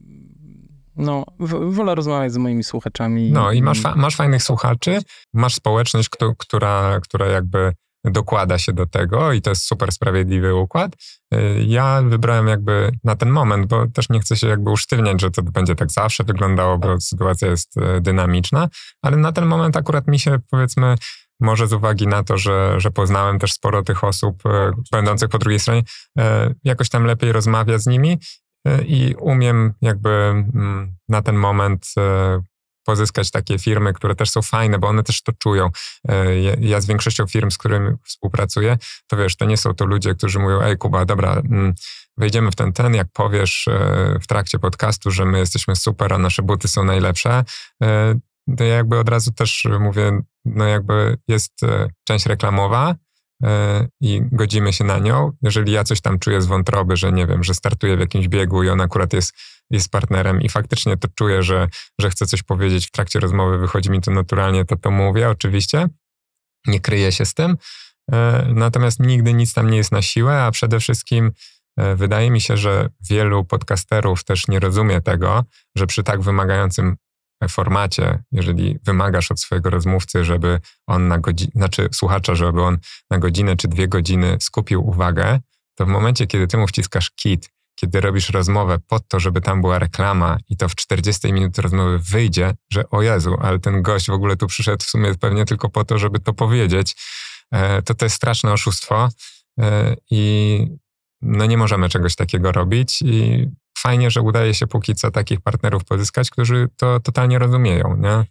no, 0.97 1.25
wolę 1.69 1.95
rozmawiać 1.95 2.33
z 2.33 2.37
moimi 2.37 2.65
słuchaczami. 2.65 3.33
No 3.33 3.53
i 3.53 3.63
masz, 3.63 3.81
fa 3.81 3.95
masz 3.97 4.17
fajnych 4.17 4.43
słuchaczy, 4.43 4.99
masz 5.35 5.55
społeczność, 5.55 6.09
która, 6.39 7.01
która 7.03 7.27
jakby 7.27 7.73
dokłada 8.11 8.59
się 8.59 8.73
do 8.73 8.87
tego 8.87 9.33
i 9.33 9.43
to 9.43 9.51
jest 9.51 9.65
super 9.65 9.93
sprawiedliwy 9.93 10.55
układ. 10.55 10.93
Y, 11.35 11.65
ja 11.67 12.03
wybrałem 12.03 12.49
jakby 12.49 12.93
na 13.05 13.17
ten 13.17 13.31
moment, 13.31 13.67
bo 13.67 13.87
też 13.87 14.09
nie 14.09 14.21
chcę 14.21 14.37
się 14.37 14.49
jakby 14.49 14.71
usztywniać, 14.71 15.21
że 15.21 15.31
to 15.31 15.43
będzie 15.43 15.75
tak 15.75 15.91
zawsze 15.91 16.25
wyglądało, 16.25 16.79
bo 16.79 17.01
sytuacja 17.01 17.49
jest 17.49 17.77
y, 17.77 18.01
dynamiczna, 18.01 18.69
ale 19.03 19.17
na 19.17 19.33
ten 19.33 19.47
moment 19.47 19.77
akurat 19.77 20.09
mi 20.09 20.19
się 20.19 20.39
powiedzmy 20.51 20.95
może 21.41 21.67
z 21.67 21.73
uwagi 21.73 22.07
na 22.07 22.23
to, 22.23 22.39
że, 22.39 22.81
że 22.81 22.91
poznałem 22.91 23.39
też 23.39 23.53
sporo 23.53 23.83
tych 23.83 24.05
osób 24.05 24.47
y, 24.47 24.51
będących 24.93 25.29
po 25.29 25.39
drugiej 25.39 25.61
stronie, 25.61 25.83
jakoś 26.65 26.89
tam 26.89 27.05
lepiej 27.05 27.33
rozmawiać 27.33 27.83
z 27.83 27.87
nimi 27.87 28.19
i 28.87 29.15
umiem 29.19 29.75
jakby 29.83 30.11
mm, 30.11 30.97
na 31.09 31.23
ten 31.23 31.37
moment 31.37 31.93
e, 31.99 32.43
pozyskać 32.85 33.31
takie 33.31 33.59
firmy, 33.59 33.93
które 33.93 34.15
też 34.15 34.31
są 34.31 34.43
fajne, 34.43 34.79
bo 34.79 34.89
one 34.89 35.03
też 35.03 35.23
to 35.23 35.33
czują. 35.33 35.71
E, 36.09 36.41
ja 36.61 36.81
z 36.81 36.87
większością 36.87 37.27
firm, 37.27 37.51
z 37.51 37.59
którymi 37.59 37.97
współpracuję, 38.05 38.79
to 39.07 39.17
wiesz, 39.17 39.37
to 39.37 39.45
nie 39.45 39.57
są 39.57 39.75
to 39.75 39.87
ludzie, 39.87 40.15
którzy 40.15 40.39
mówią, 40.39 40.61
ej 40.61 40.79
Kuba, 40.79 41.05
dobra, 41.05 41.33
mm, 41.33 41.75
wejdziemy 42.17 42.51
w 42.51 42.55
ten 42.55 42.73
ten, 42.73 42.95
jak 42.95 43.07
powiesz 43.13 43.69
w 44.23 44.27
trakcie 44.27 44.59
podcastu, 44.59 45.11
że 45.11 45.25
my 45.25 45.39
jesteśmy 45.39 45.77
super, 45.77 46.13
a 46.13 46.19
nasze 46.19 46.43
buty 46.43 46.69
są 46.69 46.85
najlepsze, 46.85 47.45
to 48.57 48.65
ja 48.65 48.75
jakby 48.75 48.99
od 48.99 49.09
razu 49.09 49.33
też 49.33 49.69
mówię, 49.81 50.21
no 50.45 50.65
jakby 50.67 51.19
jest 51.29 51.61
część 52.05 52.27
reklamowa, 52.27 52.95
E, 52.95 53.06
i 54.01 54.23
godzimy 54.33 54.73
się 54.73 54.85
na 54.85 54.99
nią. 54.99 55.33
Jeżeli 55.43 55.73
ja 55.73 55.85
coś 55.85 56.01
tam 56.01 56.19
czuję 56.19 56.43
z 56.43 56.47
wątroby, 56.47 56.97
że 56.97 57.13
nie 57.13 57.27
wiem, 57.27 57.45
że 57.45 57.55
startuję 57.55 57.97
w 57.97 58.01
jakimś 58.01 58.29
biegu 58.29 58.63
i 58.63 58.69
on 58.69 58.81
akurat 58.81 59.13
jest, 59.13 59.35
jest 59.71 59.91
partnerem 59.91 60.43
i 60.43 60.49
faktycznie 60.49 60.97
to 60.97 61.09
czuję, 61.15 61.43
że, 61.43 61.69
że 62.01 62.11
chcę 62.11 62.27
coś 62.27 62.43
powiedzieć 62.43 62.87
w 62.89 62.91
trakcie 62.91 63.21
rozmowy, 63.21 63.59
wychodzi 63.59 63.91
mi 63.91 64.01
to 64.01 64.11
naturalnie, 64.11 64.65
to 64.65 64.77
to 64.77 64.91
mówię 64.91 65.29
oczywiście. 65.29 65.89
Nie 66.67 66.81
kryję 66.81 67.13
się 67.13 67.25
z 67.25 67.35
tym. 67.35 67.57
E, 68.13 68.47
natomiast 68.55 69.01
nigdy 69.01 69.33
nic 69.33 69.55
tam 69.55 69.71
nie 69.71 69.77
jest 69.77 69.93
na 69.93 70.03
siłę, 70.03 70.43
a 70.43 70.51
przede 70.51 70.81
wszystkim 70.81 71.33
e, 71.79 71.97
wydaje 71.97 72.31
mi 72.31 72.41
się, 72.41 72.57
że 72.57 72.89
wielu 73.11 73.45
podcasterów 73.45 74.25
też 74.25 74.49
nie 74.49 74.61
rozumie 74.61 75.01
tego, 75.01 75.45
że 75.77 75.87
przy 75.87 76.03
tak 76.03 76.23
wymagającym 76.23 76.97
formacie, 77.51 78.23
jeżeli 78.33 78.79
wymagasz 78.85 79.31
od 79.31 79.41
swojego 79.41 79.71
rozmówcy, 79.71 80.25
żeby 80.25 80.61
on 80.87 81.09
na 81.09 81.19
godzinę, 81.19 81.53
znaczy 81.55 81.89
słuchacza, 81.93 82.35
żeby 82.35 82.63
on 82.63 82.79
na 83.11 83.19
godzinę 83.19 83.57
czy 83.57 83.69
dwie 83.69 83.89
godziny 83.89 84.37
skupił 84.41 84.89
uwagę, 84.89 85.41
to 85.75 85.87
w 85.87 85.89
momencie, 85.89 86.27
kiedy 86.27 86.47
ty 86.47 86.57
mu 86.57 86.67
wciskasz 86.67 87.11
kit 87.11 87.57
kiedy 87.77 88.01
robisz 88.01 88.31
rozmowę 88.31 88.79
pod 88.89 89.09
to, 89.09 89.21
żeby 89.21 89.41
tam 89.41 89.61
była 89.61 89.79
reklama 89.79 90.39
i 90.49 90.57
to 90.57 90.69
w 90.69 90.75
40 90.75 91.33
minut 91.33 91.59
rozmowy 91.59 91.99
wyjdzie, 91.99 92.55
że 92.73 92.91
o 92.91 93.03
Jezu, 93.03 93.37
ale 93.41 93.59
ten 93.59 93.83
gość 93.83 94.07
w 94.07 94.13
ogóle 94.13 94.37
tu 94.37 94.47
przyszedł 94.47 94.85
w 94.85 94.87
sumie 94.87 95.15
pewnie 95.15 95.45
tylko 95.45 95.69
po 95.69 95.85
to, 95.85 95.99
żeby 95.99 96.19
to 96.19 96.33
powiedzieć, 96.33 96.97
e, 97.53 97.83
to 97.83 97.95
to 97.95 98.05
jest 98.05 98.17
straszne 98.17 98.53
oszustwo 98.53 99.09
e, 99.61 99.97
i 100.11 100.67
no 101.23 101.47
nie 101.47 101.57
możemy 101.57 101.89
czegoś 101.89 102.15
takiego 102.15 102.53
robić 102.53 103.03
i 103.03 103.47
fajnie, 103.77 104.11
że 104.11 104.21
udaje 104.21 104.55
się 104.55 104.67
póki 104.67 104.95
co 104.95 105.11
takich 105.11 105.41
partnerów 105.41 105.85
pozyskać, 105.85 106.31
którzy 106.31 106.69
to 106.77 107.01
totalnie 107.01 107.39
rozumieją, 107.39 107.97
nie? 107.97 108.25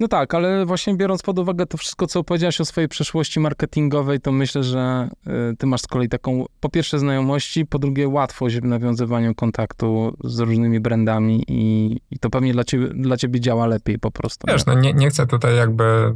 No 0.00 0.08
tak, 0.08 0.34
ale 0.34 0.66
właśnie 0.66 0.96
biorąc 0.96 1.22
pod 1.22 1.38
uwagę 1.38 1.66
to 1.66 1.78
wszystko, 1.78 2.06
co 2.06 2.24
powiedziałeś 2.24 2.60
o 2.60 2.64
swojej 2.64 2.88
przeszłości 2.88 3.40
marketingowej, 3.40 4.20
to 4.20 4.32
myślę, 4.32 4.62
że 4.62 5.08
y, 5.52 5.56
ty 5.56 5.66
masz 5.66 5.80
z 5.80 5.86
kolei 5.86 6.08
taką, 6.08 6.44
po 6.60 6.68
pierwsze 6.68 6.98
znajomości, 6.98 7.66
po 7.66 7.78
drugie 7.78 8.08
łatwość 8.08 8.56
w 8.56 8.64
nawiązywaniu 8.64 9.34
kontaktu 9.34 10.16
z 10.24 10.38
różnymi 10.38 10.80
brandami 10.80 11.44
i, 11.48 11.96
i 12.10 12.18
to 12.18 12.30
pewnie 12.30 12.52
dla 12.52 12.64
ciebie, 12.64 12.88
dla 12.88 13.16
ciebie 13.16 13.40
działa 13.40 13.66
lepiej 13.66 13.98
po 13.98 14.10
prostu. 14.10 14.46
Wiesz, 14.46 14.66
no 14.66 14.74
nie, 14.74 14.92
nie 14.92 15.10
chcę 15.10 15.26
tutaj 15.26 15.56
jakby 15.56 16.14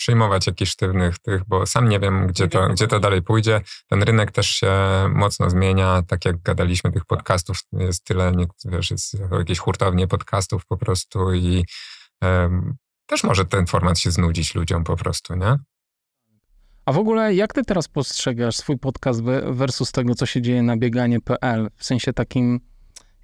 przyjmować 0.00 0.46
jakichś 0.46 0.70
sztywnych 0.70 1.18
tych, 1.18 1.44
bo 1.48 1.66
sam 1.66 1.88
nie 1.88 2.00
wiem, 2.00 2.26
gdzie 2.26 2.48
to, 2.48 2.68
gdzie 2.68 2.88
to 2.88 3.00
dalej 3.00 3.22
pójdzie. 3.22 3.60
Ten 3.88 4.02
rynek 4.02 4.32
też 4.32 4.46
się 4.46 4.72
mocno 5.14 5.50
zmienia, 5.50 6.02
tak 6.08 6.24
jak 6.24 6.42
gadaliśmy 6.42 6.92
tych 6.92 7.04
podcastów, 7.04 7.58
jest 7.72 8.04
tyle, 8.04 8.32
nie, 8.32 8.46
wiesz, 8.64 8.90
jest 8.90 9.16
jakieś 9.38 9.58
hurtownie 9.58 10.08
podcastów 10.08 10.66
po 10.66 10.76
prostu 10.76 11.34
i 11.34 11.64
też 13.06 13.24
może 13.24 13.44
ten 13.44 13.66
format 13.66 13.98
się 13.98 14.10
znudzić 14.10 14.54
ludziom 14.54 14.84
po 14.84 14.96
prostu, 14.96 15.34
nie? 15.34 15.56
A 16.84 16.92
w 16.92 16.98
ogóle 16.98 17.34
jak 17.34 17.52
ty 17.52 17.64
teraz 17.64 17.88
postrzegasz 17.88 18.56
swój 18.56 18.78
podcast 18.78 19.22
versus 19.44 19.92
tego, 19.92 20.14
co 20.14 20.26
się 20.26 20.42
dzieje 20.42 20.62
na 20.62 20.76
bieganie.pl? 20.76 21.70
W 21.76 21.84
sensie 21.84 22.12
takim, 22.12 22.60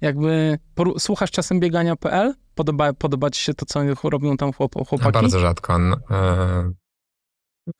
jakby 0.01 0.59
słuchasz 0.97 1.31
czasem 1.31 1.59
biegania.pl? 1.59 2.33
Podoba, 2.55 2.93
podoba 2.93 3.29
ci 3.29 3.41
się 3.41 3.53
to, 3.53 3.65
co 3.65 4.09
robią 4.09 4.37
tam 4.37 4.53
chłopaki? 4.53 5.11
Bardzo 5.11 5.39
rzadko. 5.39 5.79
E, 6.11 6.71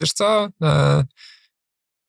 wiesz 0.01 0.13
co? 0.13 0.49
E, 0.63 1.03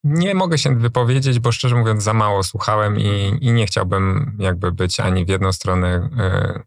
nie 0.05 0.35
mogę 0.35 0.59
się 0.59 0.77
wypowiedzieć, 0.77 1.39
bo 1.39 1.53
szczerze 1.53 1.77
mówiąc 1.77 2.03
za 2.03 2.15
mało 2.15 2.43
słuchałem 2.43 2.99
i, 3.01 3.39
i 3.41 3.53
nie 3.53 3.67
chciałbym 3.67 4.37
jakby 4.39 4.73
być 4.73 5.01
ani 5.01 5.25
w 5.25 5.29
jedną 5.29 5.53
stronę 5.53 6.11
e, 6.19 6.63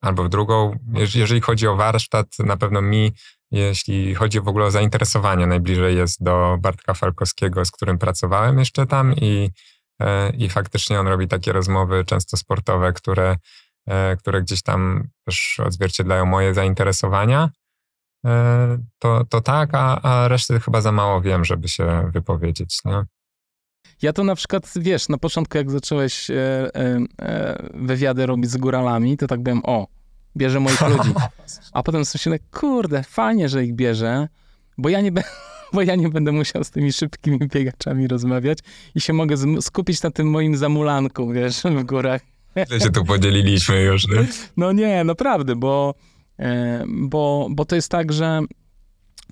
albo 0.00 0.24
w 0.24 0.28
drugą. 0.28 0.78
Jeżeli 0.94 1.40
chodzi 1.40 1.66
o 1.66 1.76
warsztat, 1.76 2.26
na 2.38 2.56
pewno 2.56 2.82
mi, 2.82 3.12
jeśli 3.50 4.14
chodzi 4.14 4.40
w 4.40 4.48
ogóle 4.48 4.64
o 4.64 4.70
zainteresowanie, 4.70 5.46
najbliżej 5.46 5.96
jest 5.96 6.22
do 6.22 6.56
Bartka 6.60 6.94
Falkowskiego, 6.94 7.64
z 7.64 7.70
którym 7.70 7.98
pracowałem 7.98 8.58
jeszcze 8.58 8.86
tam 8.86 9.14
i, 9.16 9.50
i 10.38 10.48
faktycznie 10.48 11.00
on 11.00 11.08
robi 11.08 11.28
takie 11.28 11.52
rozmowy 11.52 12.04
często 12.04 12.36
sportowe, 12.36 12.92
które 12.92 13.36
E, 13.86 14.16
które 14.16 14.42
gdzieś 14.42 14.62
tam 14.62 15.08
też 15.24 15.60
odzwierciedlają 15.64 16.26
moje 16.26 16.54
zainteresowania, 16.54 17.50
e, 18.26 18.78
to, 18.98 19.24
to 19.28 19.40
tak, 19.40 19.70
a, 19.72 20.02
a 20.02 20.28
reszty 20.28 20.60
chyba 20.60 20.80
za 20.80 20.92
mało 20.92 21.20
wiem, 21.20 21.44
żeby 21.44 21.68
się 21.68 22.10
wypowiedzieć. 22.12 22.78
Nie? 22.84 23.04
Ja 24.02 24.12
to 24.12 24.24
na 24.24 24.34
przykład, 24.34 24.72
wiesz, 24.76 25.08
na 25.08 25.18
początku 25.18 25.58
jak 25.58 25.70
zacząłeś 25.70 26.30
e, 26.30 26.34
e, 27.18 27.68
wywiady 27.74 28.26
robić 28.26 28.50
z 28.50 28.56
góralami, 28.56 29.16
to 29.16 29.26
tak 29.26 29.42
byłem, 29.42 29.60
o, 29.64 29.86
bierze 30.36 30.60
moich 30.60 30.80
ludzi. 30.80 31.14
A 31.72 31.82
potem 31.82 32.04
sobie 32.04 32.36
myślę, 32.36 32.48
kurde, 32.60 33.02
fajnie, 33.02 33.48
że 33.48 33.64
ich 33.64 33.74
bierze, 33.74 34.28
bo 34.78 34.88
ja 34.88 35.00
nie, 35.00 35.12
bo 35.72 35.82
ja 35.82 35.94
nie 35.94 36.08
będę 36.08 36.32
musiał 36.32 36.64
z 36.64 36.70
tymi 36.70 36.92
szybkimi 36.92 37.38
biegaczami 37.38 38.08
rozmawiać 38.08 38.58
i 38.94 39.00
się 39.00 39.12
mogę 39.12 39.62
skupić 39.62 40.02
na 40.02 40.10
tym 40.10 40.30
moim 40.30 40.56
zamulanku, 40.56 41.32
wiesz, 41.32 41.62
w 41.62 41.84
górach. 41.84 42.20
Ile 42.70 42.80
się 42.80 42.90
tu 42.90 43.04
podzieliliśmy 43.04 43.82
już, 43.82 44.08
nie? 44.08 44.26
No 44.56 44.72
nie, 44.72 45.04
naprawdę, 45.04 45.56
bo, 45.56 45.94
e, 46.38 46.84
bo, 46.88 47.48
bo 47.50 47.64
to 47.64 47.76
jest 47.76 47.88
tak, 47.88 48.12
że 48.12 48.40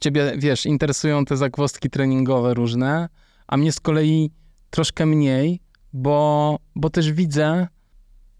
ciebie, 0.00 0.32
wiesz, 0.38 0.66
interesują 0.66 1.24
te 1.24 1.36
zagwozdki 1.36 1.90
treningowe 1.90 2.54
różne, 2.54 3.08
a 3.46 3.56
mnie 3.56 3.72
z 3.72 3.80
kolei 3.80 4.30
troszkę 4.70 5.06
mniej, 5.06 5.60
bo, 5.92 6.58
bo 6.76 6.90
też 6.90 7.12
widzę, 7.12 7.68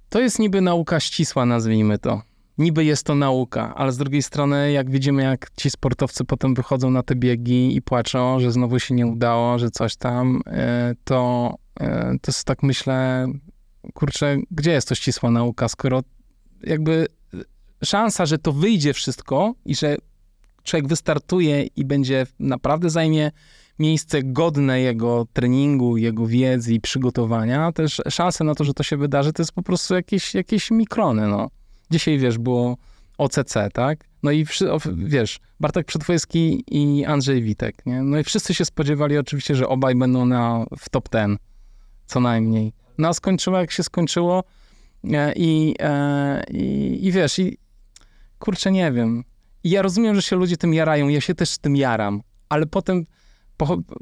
to 0.08 0.20
jest 0.20 0.38
niby 0.38 0.60
nauka 0.60 1.00
ścisła, 1.00 1.46
nazwijmy 1.46 1.98
to. 1.98 2.22
Niby 2.60 2.84
jest 2.84 3.06
to 3.06 3.14
nauka, 3.14 3.74
ale 3.74 3.92
z 3.92 3.96
drugiej 3.96 4.22
strony, 4.22 4.72
jak 4.72 4.90
widzimy, 4.90 5.22
jak 5.22 5.50
ci 5.56 5.70
sportowcy 5.70 6.24
potem 6.24 6.54
wychodzą 6.54 6.90
na 6.90 7.02
te 7.02 7.14
biegi 7.14 7.76
i 7.76 7.82
płaczą, 7.82 8.40
że 8.40 8.52
znowu 8.52 8.78
się 8.78 8.94
nie 8.94 9.06
udało, 9.06 9.58
że 9.58 9.70
coś 9.70 9.96
tam, 9.96 10.40
e, 10.46 10.94
to, 11.04 11.54
e, 11.80 12.14
to 12.22 12.32
tak 12.44 12.62
myślę, 12.62 13.26
kurczę, 13.94 14.36
gdzie 14.50 14.70
jest 14.70 14.88
to 14.88 14.94
ścisła 14.94 15.30
nauka, 15.30 15.68
skoro 15.68 16.00
jakby 16.62 17.06
szansa, 17.84 18.26
że 18.26 18.38
to 18.38 18.52
wyjdzie 18.52 18.92
wszystko 18.92 19.54
i 19.64 19.74
że 19.74 19.96
człowiek 20.62 20.88
wystartuje 20.88 21.62
i 21.62 21.84
będzie 21.84 22.26
naprawdę 22.38 22.90
zajmie 22.90 23.30
miejsce 23.78 24.22
godne 24.22 24.80
jego 24.80 25.26
treningu, 25.32 25.96
jego 25.96 26.26
wiedzy 26.26 26.74
i 26.74 26.80
przygotowania, 26.80 27.72
też 27.72 28.02
szanse 28.08 28.44
na 28.44 28.54
to, 28.54 28.64
że 28.64 28.74
to 28.74 28.82
się 28.82 28.96
wydarzy, 28.96 29.32
to 29.32 29.42
jest 29.42 29.52
po 29.52 29.62
prostu 29.62 29.94
jakieś, 29.94 30.34
jakieś 30.34 30.70
mikrony, 30.70 31.28
no. 31.28 31.48
Dzisiaj, 31.90 32.18
wiesz, 32.18 32.38
było 32.38 32.76
OCC, 33.18 33.54
tak? 33.72 34.04
No 34.22 34.30
i 34.30 34.46
wiesz, 34.94 35.40
Bartek 35.60 35.86
Przetwojski 35.86 36.64
i 36.70 37.04
Andrzej 37.04 37.42
Witek, 37.42 37.86
nie? 37.86 38.02
No 38.02 38.18
i 38.18 38.24
wszyscy 38.24 38.54
się 38.54 38.64
spodziewali 38.64 39.18
oczywiście, 39.18 39.54
że 39.54 39.68
obaj 39.68 39.94
będą 39.94 40.26
na, 40.26 40.64
w 40.78 40.88
top 40.88 41.08
ten, 41.08 41.36
co 42.06 42.20
najmniej. 42.20 42.72
No 42.98 43.08
a 43.08 43.12
skończyło 43.12 43.58
jak 43.58 43.70
się 43.70 43.82
skończyło 43.82 44.44
i, 45.36 45.74
e, 45.80 46.44
i, 46.50 46.98
i 47.06 47.12
wiesz, 47.12 47.38
i 47.38 47.58
kurczę, 48.38 48.72
nie 48.72 48.92
wiem. 48.92 49.24
I 49.64 49.70
ja 49.70 49.82
rozumiem, 49.82 50.14
że 50.14 50.22
się 50.22 50.36
ludzie 50.36 50.56
tym 50.56 50.74
jarają, 50.74 51.08
ja 51.08 51.20
się 51.20 51.34
też 51.34 51.58
tym 51.58 51.76
jaram, 51.76 52.22
ale 52.48 52.66
potem 52.66 53.06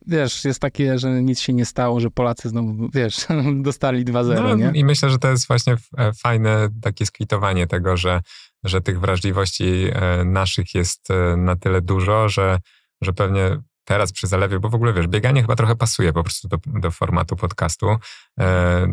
wiesz, 0.06 0.44
jest 0.44 0.60
takie, 0.60 0.98
że 0.98 1.22
nic 1.22 1.40
się 1.40 1.52
nie 1.52 1.64
stało, 1.64 2.00
że 2.00 2.10
Polacy 2.10 2.48
znowu, 2.48 2.88
wiesz, 2.94 3.26
dostali 3.62 4.04
2-0, 4.04 4.42
no, 4.42 4.54
nie? 4.54 4.80
I 4.80 4.84
myślę, 4.84 5.10
że 5.10 5.18
to 5.18 5.30
jest 5.30 5.48
właśnie 5.48 5.76
e, 5.98 6.12
fajne 6.12 6.68
takie 6.82 7.06
skwitowanie 7.06 7.66
tego, 7.66 7.96
że, 7.96 8.20
że 8.64 8.80
tych 8.80 9.00
wrażliwości 9.00 9.84
naszych 10.24 10.74
jest 10.74 11.08
na 11.36 11.56
tyle 11.56 11.80
dużo, 11.80 12.28
że, 12.28 12.58
że 13.02 13.12
pewnie 13.12 13.60
teraz 13.88 14.12
przy 14.12 14.26
zalewie, 14.26 14.60
bo 14.60 14.68
w 14.68 14.74
ogóle 14.74 14.92
wiesz, 14.92 15.06
bieganie 15.06 15.40
chyba 15.40 15.56
trochę 15.56 15.76
pasuje 15.76 16.12
po 16.12 16.22
prostu 16.22 16.48
do, 16.48 16.58
do 16.66 16.90
formatu 16.90 17.36
podcastu. 17.36 17.96
E, 18.40 18.86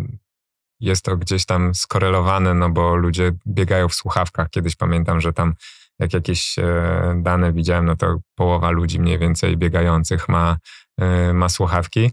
jest 0.79 1.05
to 1.05 1.17
gdzieś 1.17 1.45
tam 1.45 1.75
skorelowane, 1.75 2.53
no 2.53 2.69
bo 2.69 2.95
ludzie 2.95 3.31
biegają 3.47 3.89
w 3.89 3.93
słuchawkach. 3.93 4.49
Kiedyś 4.49 4.75
pamiętam, 4.75 5.21
że 5.21 5.33
tam 5.33 5.53
jak 5.99 6.13
jakieś 6.13 6.59
e, 6.59 7.22
dane 7.22 7.53
widziałem, 7.53 7.85
no 7.85 7.95
to 7.95 8.17
połowa 8.35 8.69
ludzi 8.69 8.99
mniej 8.99 9.19
więcej 9.19 9.57
biegających 9.57 10.30
ma, 10.30 10.57
e, 10.97 11.34
ma 11.34 11.49
słuchawki. 11.49 12.11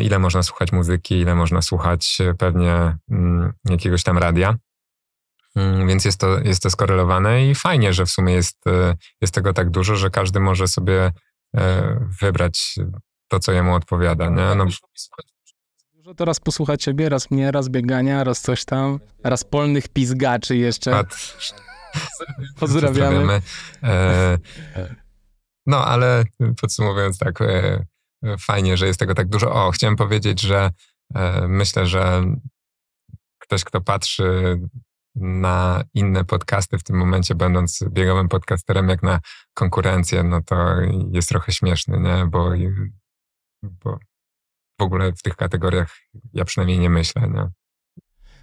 Ile 0.00 0.18
można 0.18 0.42
słuchać 0.42 0.72
muzyki, 0.72 1.14
ile 1.14 1.34
można 1.34 1.62
słuchać 1.62 2.18
pewnie 2.38 2.96
mm, 3.10 3.52
jakiegoś 3.70 4.02
tam 4.02 4.18
radia. 4.18 4.56
Mm, 5.56 5.88
więc 5.88 6.04
jest 6.04 6.20
to, 6.20 6.38
jest 6.38 6.62
to 6.62 6.70
skorelowane 6.70 7.46
i 7.46 7.54
fajnie, 7.54 7.92
że 7.92 8.06
w 8.06 8.10
sumie 8.10 8.34
jest, 8.34 8.64
jest 9.20 9.34
tego 9.34 9.52
tak 9.52 9.70
dużo, 9.70 9.96
że 9.96 10.10
każdy 10.10 10.40
może 10.40 10.68
sobie 10.68 11.12
E, 11.56 11.96
wybrać 12.20 12.74
to, 13.28 13.38
co 13.38 13.52
jemu 13.52 13.74
odpowiada. 13.74 14.28
Nie? 14.28 14.54
No. 14.54 14.66
Dużo 15.94 16.14
to 16.14 16.24
raz 16.24 16.40
posłuchać 16.40 16.82
ciebie, 16.82 17.08
raz 17.08 17.30
mnie, 17.30 17.50
raz 17.50 17.68
biegania, 17.68 18.24
raz 18.24 18.40
coś 18.40 18.64
tam, 18.64 19.00
raz 19.24 19.44
polnych 19.44 19.88
pizgaczy 19.88 20.56
jeszcze. 20.56 20.90
Pat. 20.90 21.36
Pozdrawiamy. 22.60 23.42
E, 23.82 24.38
no, 25.66 25.86
ale 25.86 26.24
podsumowując 26.60 27.18
tak, 27.18 27.40
e, 27.40 27.86
fajnie, 28.38 28.76
że 28.76 28.86
jest 28.86 29.00
tego 29.00 29.14
tak 29.14 29.28
dużo. 29.28 29.52
O, 29.52 29.70
chciałem 29.70 29.96
powiedzieć, 29.96 30.40
że 30.40 30.70
e, 31.14 31.48
myślę, 31.48 31.86
że 31.86 32.24
ktoś, 33.38 33.64
kto 33.64 33.80
patrzy 33.80 34.58
na 35.14 35.84
inne 35.94 36.24
podcasty 36.24 36.78
w 36.78 36.84
tym 36.84 36.96
momencie, 36.96 37.34
będąc 37.34 37.84
biegowym 37.90 38.28
podcasterem, 38.28 38.88
jak 38.88 39.02
na 39.02 39.20
konkurencję, 39.54 40.22
no 40.22 40.42
to 40.42 40.76
jest 41.10 41.28
trochę 41.28 41.52
śmieszny, 41.52 42.00
nie? 42.00 42.26
Bo, 42.26 42.50
bo 43.62 43.98
w 44.80 44.82
ogóle 44.82 45.12
w 45.12 45.22
tych 45.22 45.36
kategoriach 45.36 45.98
ja 46.32 46.44
przynajmniej 46.44 46.78
nie 46.78 46.90
myślę, 46.90 47.22
nie? 47.28 47.50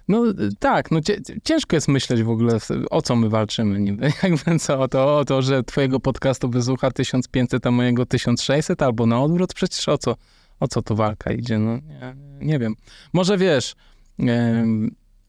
No 0.08 0.24
tak, 0.58 0.90
no 0.90 1.00
ciężko 1.44 1.76
jest 1.76 1.88
myśleć 1.88 2.22
w 2.22 2.30
ogóle, 2.30 2.58
o 2.90 3.02
co 3.02 3.16
my 3.16 3.28
walczymy 3.28 3.80
niby. 3.80 4.12
Jakby 4.22 4.58
co, 4.58 4.80
o 4.80 4.88
to, 4.88 5.18
o 5.18 5.24
to, 5.24 5.42
że 5.42 5.62
twojego 5.62 6.00
podcastu 6.00 6.48
wysłucha 6.48 6.90
1500, 6.90 7.66
a 7.66 7.70
mojego 7.70 8.06
1600, 8.06 8.82
albo 8.82 9.06
na 9.06 9.22
odwrót, 9.22 9.54
przecież 9.54 9.88
o 9.88 9.98
co, 9.98 10.16
o 10.60 10.68
co 10.68 10.82
tu 10.82 10.96
walka 10.96 11.32
idzie, 11.32 11.58
no 11.58 11.76
nie, 11.76 12.14
nie 12.40 12.58
wiem. 12.58 12.74
Może 13.12 13.38
wiesz, 13.38 13.74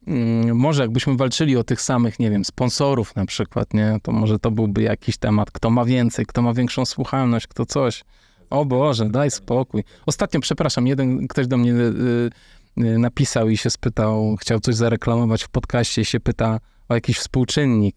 Mm, 0.08 0.58
może 0.58 0.82
jakbyśmy 0.82 1.18
walczyli 1.18 1.58
o 1.58 1.64
tych 1.64 1.82
samych, 1.82 2.20
nie 2.20 2.30
wiem, 2.30 2.46
sponsorów 2.46 3.16
na 3.16 3.26
przykład, 3.26 3.74
nie, 3.74 3.98
to 4.04 4.12
może 4.12 4.40
to 4.40 4.52
byłby 4.52 4.82
jakiś 4.82 5.18
temat, 5.18 5.52
kto 5.52 5.70
ma 5.70 5.86
więcej, 5.86 6.26
kto 6.26 6.42
ma 6.42 6.54
większą 6.54 6.86
słuchalność, 6.86 7.48
kto 7.48 7.66
coś. 7.66 8.04
O 8.50 8.66
Boże, 8.66 9.10
daj 9.10 9.32
spokój. 9.32 9.84
Ostatnio, 10.06 10.40
przepraszam, 10.40 10.88
jeden 10.88 11.28
ktoś 11.28 11.48
do 11.48 11.58
mnie 11.58 11.72
y, 11.72 12.30
napisał 12.78 13.50
i 13.50 13.58
się 13.58 13.70
spytał, 13.70 14.36
chciał 14.36 14.60
coś 14.60 14.76
zareklamować 14.76 15.44
w 15.44 15.50
podcaście 15.50 16.02
i 16.02 16.06
się 16.06 16.20
pyta 16.20 16.60
o 16.90 16.94
jakiś 16.94 17.18
współczynnik. 17.18 17.96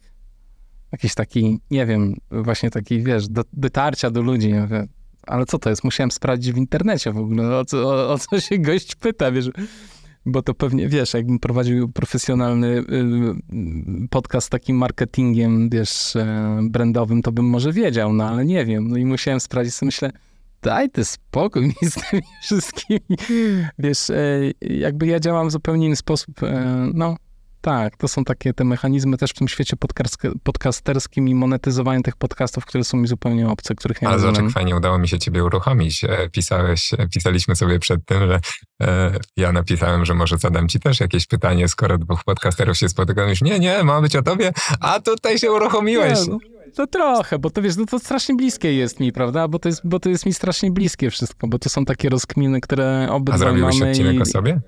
Jakiś 0.93 1.15
taki, 1.15 1.61
nie 1.71 1.87
wiem, 1.87 2.17
właśnie 2.31 2.71
taki, 2.71 3.03
wiesz, 3.03 3.29
do, 3.29 3.43
dotarcia 3.53 4.11
do 4.11 4.23
ludzi. 4.23 4.51
Ja 4.51 4.63
mówię, 4.63 4.87
ale 5.27 5.47
co 5.47 5.59
to 5.59 5.71
jest? 5.71 5.85
Musiałem 5.85 6.11
sprawdzić 6.11 6.53
w 6.53 6.57
internecie 6.57 7.13
w 7.13 7.19
ogóle, 7.19 7.59
o 7.59 7.65
co, 7.65 7.79
o, 7.79 8.13
o 8.13 8.19
co 8.19 8.41
się 8.41 8.59
gość 8.59 8.95
pyta, 8.95 9.33
wiesz. 9.33 9.51
Bo 10.27 10.43
to 10.43 10.55
pewnie, 10.55 10.89
wiesz, 10.89 11.15
jakbym 11.15 11.39
prowadził 11.39 11.89
profesjonalny 11.89 12.67
y, 12.67 12.83
y, 14.05 14.09
podcast 14.11 14.47
z 14.47 14.51
takim 14.51 14.77
marketingiem, 14.77 15.71
wiesz, 15.71 16.17
e, 16.17 16.59
brandowym, 16.71 17.23
to 17.23 17.33
bym 17.33 17.45
może 17.45 17.73
wiedział, 17.73 18.13
no 18.13 18.29
ale 18.29 18.45
nie 18.45 18.65
wiem. 18.65 18.89
No 18.89 18.97
i 18.97 19.05
musiałem 19.05 19.41
sprawdzić, 19.41 19.83
myślę, 19.83 20.11
daj 20.65 20.91
ty 20.91 21.05
spokój 21.05 21.63
mi 21.69 21.91
z 21.91 21.95
tymi 21.95 22.23
wszystkimi. 22.43 23.01
Wiesz, 23.79 24.11
e, 24.11 24.41
jakby 24.61 25.07
ja 25.07 25.21
działam 25.21 25.49
w 25.49 25.53
zupełnie 25.53 25.87
inny 25.87 25.97
sposób. 25.97 26.43
E, 26.43 26.91
no, 26.95 27.17
tak, 27.65 27.97
to 27.97 28.09
są 28.09 28.25
takie 28.25 28.53
te 28.55 28.65
mechanizmy 28.65 29.17
też 29.19 29.31
w 29.31 29.35
tym 29.35 29.49
świecie 29.49 29.77
podcasterskim 30.43 31.29
i 31.29 31.35
monetyzowanie 31.35 32.03
tych 32.03 32.17
podcastów, 32.17 32.67
które 32.67 32.85
są 32.85 32.97
mi 32.97 33.07
zupełnie 33.09 33.49
obce, 33.49 33.75
których 33.75 34.03
nie 34.03 34.09
Ale 34.09 34.17
rozumiem. 34.17 34.45
jak 34.45 34.55
fajnie 34.55 34.77
udało 34.77 34.99
mi 34.99 35.09
się 35.09 35.19
ciebie 35.19 35.45
uruchomić. 35.45 36.05
E, 36.05 36.31
pisałeś, 36.31 36.91
pisaliśmy 37.15 37.57
sobie 37.57 37.79
przed 37.79 38.07
tym, 38.07 38.19
że 38.29 38.41
e, 38.83 39.13
ja 39.37 39.53
napisałem, 39.53 40.05
że 40.05 40.15
może 40.15 40.39
zadam 40.39 40.69
ci 40.69 40.81
też 40.81 41.01
jakieś 41.01 41.27
pytanie, 41.27 41.69
skoro 41.69 41.99
dwóch 41.99 42.25
podcasterów 42.25 42.77
się 42.77 42.89
spotyka. 42.89 43.23
Już 43.29 43.43
nie, 43.43 43.59
nie, 43.59 43.85
ma 43.85 44.01
być 44.01 44.17
o 44.17 44.23
tobie, 44.23 44.53
a 44.81 45.01
tutaj 45.01 45.39
się 45.39 45.53
uruchomiłeś. 45.53 46.19
Nie, 46.27 46.33
no, 46.33 46.39
to 46.77 46.87
trochę, 46.87 47.39
bo 47.39 47.51
to 47.51 47.63
wiesz, 47.63 47.77
no 47.77 47.87
to 47.87 47.99
strasznie 47.99 48.35
bliskie 48.37 48.75
jest 48.75 49.01
mi, 49.01 49.13
prawda? 49.13 49.49
Bo 49.49 49.59
to 49.59 49.69
jest, 49.69 49.81
bo 49.85 50.01
to 50.01 50.09
jest 50.09 50.27
mi 50.27 50.35
strasznie 50.35 50.71
bliskie 50.71 51.11
wszystko, 51.11 51.47
bo 51.49 51.59
to 51.59 51.69
są 51.69 51.85
takie 51.85 52.09
rozkminy, 52.09 52.61
które 52.61 53.07
A 53.11 53.13
obydwaj 53.15 53.39
zrobiłeś 53.39 53.79
mamy. 53.79 53.91
odcinek 53.91 54.15
i- 54.15 54.21
o 54.23 54.25
sobie? 54.25 54.61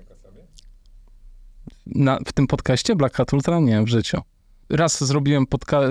Na, 1.95 2.19
w 2.27 2.33
tym 2.33 2.47
podcaście 2.47 2.95
Black 2.95 3.15
Hat 3.15 3.33
Ultra? 3.33 3.59
Nie, 3.59 3.83
w 3.83 3.87
życiu. 3.87 4.21
Raz 4.69 5.03
zrobiłem 5.03 5.45
podca- 5.45 5.89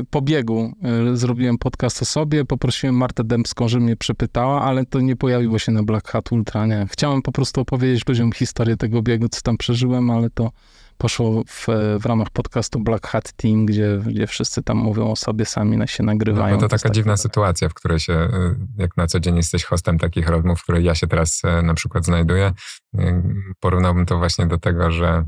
y, 0.00 0.04
po 0.10 0.22
biegu, 0.22 0.72
y, 1.12 1.16
zrobiłem 1.16 1.58
podcast 1.58 2.02
o 2.02 2.04
sobie, 2.04 2.44
poprosiłem 2.44 2.96
Martę 2.96 3.24
Dębską, 3.24 3.68
żeby 3.68 3.84
mnie 3.84 3.96
przepytała, 3.96 4.62
ale 4.62 4.86
to 4.86 5.00
nie 5.00 5.16
pojawiło 5.16 5.58
się 5.58 5.72
na 5.72 5.82
Black 5.82 6.08
Hat 6.08 6.32
Ultra, 6.32 6.66
nie. 6.66 6.86
Chciałem 6.90 7.22
po 7.22 7.32
prostu 7.32 7.60
opowiedzieć 7.60 8.08
ludziom 8.08 8.32
historię 8.32 8.76
tego 8.76 9.02
biegu, 9.02 9.28
co 9.28 9.40
tam 9.40 9.56
przeżyłem, 9.56 10.10
ale 10.10 10.30
to 10.30 10.50
poszło 10.98 11.42
w, 11.48 11.66
w 12.00 12.06
ramach 12.06 12.30
podcastu 12.30 12.80
Black 12.80 13.06
Hat 13.06 13.32
Team, 13.32 13.66
gdzie, 13.66 13.98
gdzie 14.06 14.26
wszyscy 14.26 14.62
tam 14.62 14.76
mówią 14.76 15.10
o 15.10 15.16
sobie, 15.16 15.44
sami 15.44 15.76
na 15.76 15.86
się 15.86 16.02
No, 16.02 16.12
nagrywają. 16.12 16.54
bo 16.56 16.60
to 16.62 16.68
taka 16.68 16.82
takie- 16.82 16.94
dziwna 16.94 17.16
sytuacja, 17.16 17.68
w 17.68 17.74
której 17.74 18.00
się, 18.00 18.12
y, 18.12 18.56
jak 18.78 18.96
na 18.96 19.06
co 19.06 19.20
dzień 19.20 19.36
jesteś 19.36 19.64
hostem 19.64 19.98
takich 19.98 20.28
rozmów, 20.28 20.58
w 20.60 20.62
której 20.62 20.84
ja 20.84 20.94
się 20.94 21.06
teraz 21.06 21.40
e, 21.44 21.62
na 21.62 21.74
przykład 21.74 22.04
znajduję, 22.04 22.52
y, 22.98 23.22
porównałbym 23.60 24.06
to 24.06 24.18
właśnie 24.18 24.46
do 24.46 24.58
tego, 24.58 24.90
że 24.90 25.24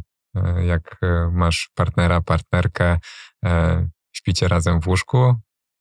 jak 0.66 0.96
masz 1.32 1.70
partnera, 1.74 2.20
partnerkę, 2.20 2.98
śpicie 4.12 4.48
razem 4.48 4.80
w 4.80 4.88
łóżku 4.88 5.34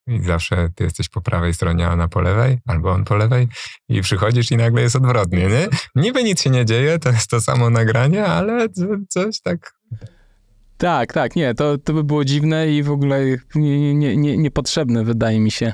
i 0.07 0.23
zawsze 0.23 0.69
ty 0.75 0.83
jesteś 0.83 1.09
po 1.09 1.21
prawej 1.21 1.53
stronie, 1.53 1.87
a 1.87 1.93
ona 1.93 2.07
po 2.07 2.21
lewej, 2.21 2.59
albo 2.67 2.91
on 2.91 3.03
po 3.03 3.15
lewej 3.15 3.47
i 3.89 4.01
przychodzisz 4.01 4.51
i 4.51 4.57
nagle 4.57 4.81
jest 4.81 4.95
odwrotnie, 4.95 5.47
nie? 5.47 5.67
Niby 5.95 6.23
nic 6.23 6.41
się 6.41 6.49
nie 6.49 6.65
dzieje, 6.65 6.99
to 6.99 7.09
jest 7.09 7.29
to 7.29 7.41
samo 7.41 7.69
nagranie, 7.69 8.25
ale 8.25 8.69
co- 8.69 8.83
coś 9.09 9.41
tak 9.41 9.73
Tak, 10.79 11.13
tak, 11.13 11.35
nie, 11.35 11.53
to, 11.53 11.77
to 11.77 11.93
by 11.93 12.03
było 12.03 12.25
dziwne 12.25 12.71
i 12.71 12.83
w 12.83 12.91
ogóle 12.91 13.25
nie, 13.55 13.95
nie, 13.95 14.17
nie, 14.17 14.37
niepotrzebne, 14.37 15.03
wydaje 15.03 15.39
mi 15.39 15.51
się. 15.51 15.73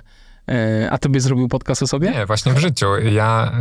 E, 0.49 0.87
A 0.91 0.97
tobie 0.97 1.19
zrobił 1.19 1.47
podcast 1.47 1.83
o 1.83 1.87
sobie? 1.87 2.11
Nie, 2.11 2.25
właśnie 2.25 2.53
w 2.53 2.57
życiu. 2.57 2.97
Ja 2.97 3.51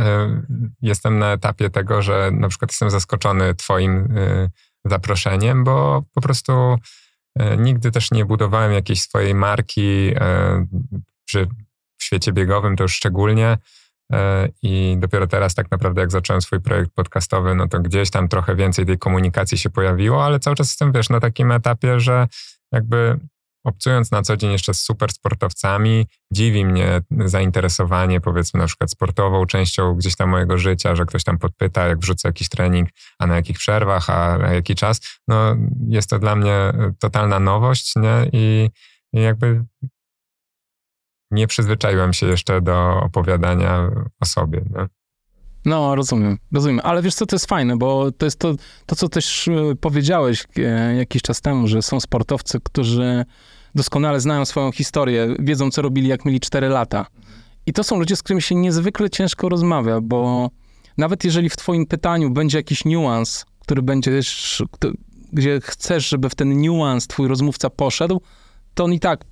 y, 0.51 0.71
jestem 0.81 1.19
na 1.19 1.31
etapie 1.31 1.69
tego, 1.69 2.01
że 2.01 2.31
na 2.33 2.47
przykład 2.47 2.71
jestem 2.71 2.89
zaskoczony 2.89 3.55
Twoim 3.55 4.17
y, 4.17 4.51
zaproszeniem, 4.85 5.63
bo 5.63 6.03
po 6.13 6.21
prostu 6.21 6.75
nigdy 7.57 7.91
też 7.91 8.11
nie 8.11 8.25
budowałem 8.25 8.73
jakiejś 8.73 9.01
swojej 9.01 9.35
marki 9.35 10.11
przy, 11.25 11.47
w 11.97 12.03
świecie 12.03 12.33
biegowym, 12.33 12.75
to 12.75 12.83
już 12.83 12.93
szczególnie. 12.93 13.57
Y, 14.13 14.17
I 14.61 14.97
dopiero 14.99 15.27
teraz, 15.27 15.55
tak 15.55 15.71
naprawdę, 15.71 16.01
jak 16.01 16.11
zacząłem 16.11 16.41
swój 16.41 16.61
projekt 16.61 16.91
podcastowy, 16.91 17.55
no 17.55 17.67
to 17.67 17.79
gdzieś 17.79 18.09
tam 18.09 18.27
trochę 18.27 18.55
więcej 18.55 18.85
tej 18.85 18.97
komunikacji 18.97 19.57
się 19.57 19.69
pojawiło, 19.69 20.25
ale 20.25 20.39
cały 20.39 20.55
czas 20.55 20.67
jestem, 20.67 20.91
wiesz, 20.91 21.09
na 21.09 21.19
takim 21.19 21.51
etapie, 21.51 21.99
że 21.99 22.27
jakby 22.71 23.19
obcując 23.65 24.11
na 24.11 24.21
co 24.21 24.37
dzień 24.37 24.51
jeszcze 24.51 24.73
z 24.73 24.81
super 24.81 25.11
sportowcami, 25.11 26.05
dziwi 26.31 26.65
mnie 26.65 27.01
zainteresowanie, 27.25 28.21
powiedzmy, 28.21 28.59
na 28.59 28.67
przykład 28.67 28.91
sportową 28.91 29.45
częścią 29.45 29.95
gdzieś 29.95 30.15
tam 30.15 30.29
mojego 30.29 30.57
życia, 30.57 30.95
że 30.95 31.05
ktoś 31.05 31.23
tam 31.23 31.37
podpyta, 31.37 31.87
jak 31.87 31.99
wrzucę 31.99 32.27
jakiś 32.27 32.49
trening, 32.49 32.89
a 33.19 33.27
na 33.27 33.35
jakich 33.35 33.57
przerwach, 33.57 34.09
a 34.09 34.37
na 34.37 34.53
jaki 34.53 34.75
czas. 34.75 35.01
No, 35.27 35.55
jest 35.87 36.09
to 36.09 36.19
dla 36.19 36.35
mnie 36.35 36.53
e, 36.53 36.93
totalna 36.99 37.39
nowość, 37.39 37.95
nie? 37.95 38.29
I, 38.33 38.69
i 39.13 39.21
jakby 39.21 39.65
nie 41.35 41.47
przyzwyczaiłem 41.47 42.13
się 42.13 42.27
jeszcze 42.27 42.61
do 42.61 42.99
opowiadania 42.99 43.89
o 44.19 44.25
sobie. 44.25 44.61
Nie? 44.75 44.87
No, 45.65 45.95
rozumiem, 45.95 46.37
rozumiem. 46.53 46.81
Ale 46.83 47.01
wiesz 47.01 47.15
co, 47.15 47.25
to 47.25 47.35
jest 47.35 47.45
fajne, 47.45 47.77
bo 47.77 48.11
to 48.11 48.25
jest 48.25 48.39
to, 48.39 48.55
to 48.85 48.95
co 48.95 49.09
też 49.09 49.47
e, 49.47 49.75
powiedziałeś 49.81 50.45
e, 50.57 50.95
jakiś 50.95 51.21
czas 51.21 51.41
temu, 51.41 51.67
że 51.67 51.81
są 51.81 51.99
sportowcy, 51.99 52.59
którzy 52.63 53.25
doskonale 53.75 54.19
znają 54.19 54.45
swoją 54.45 54.71
historię, 54.71 55.35
wiedzą, 55.39 55.71
co 55.71 55.81
robili, 55.81 56.07
jak 56.07 56.25
mieli 56.25 56.39
4 56.39 56.69
lata. 56.69 57.05
I 57.65 57.73
to 57.73 57.83
są 57.83 57.99
ludzie, 57.99 58.15
z 58.15 58.23
którymi 58.23 58.41
się 58.41 58.55
niezwykle 58.55 59.09
ciężko 59.09 59.49
rozmawia, 59.49 60.01
bo 60.01 60.49
nawet 60.97 61.23
jeżeli 61.23 61.49
w 61.49 61.57
twoim 61.57 61.85
pytaniu 61.85 62.29
będzie 62.29 62.57
jakiś 62.57 62.85
niuans, 62.85 63.45
który 63.59 63.81
będziesz, 63.81 64.63
gdzie 65.33 65.59
chcesz, 65.63 66.09
żeby 66.09 66.29
w 66.29 66.35
ten 66.35 66.61
niuans 66.61 67.07
twój 67.07 67.27
rozmówca 67.27 67.69
poszedł, 67.69 68.21
to 68.73 68.83
on 68.83 68.93
i 68.93 68.99
tak 68.99 69.25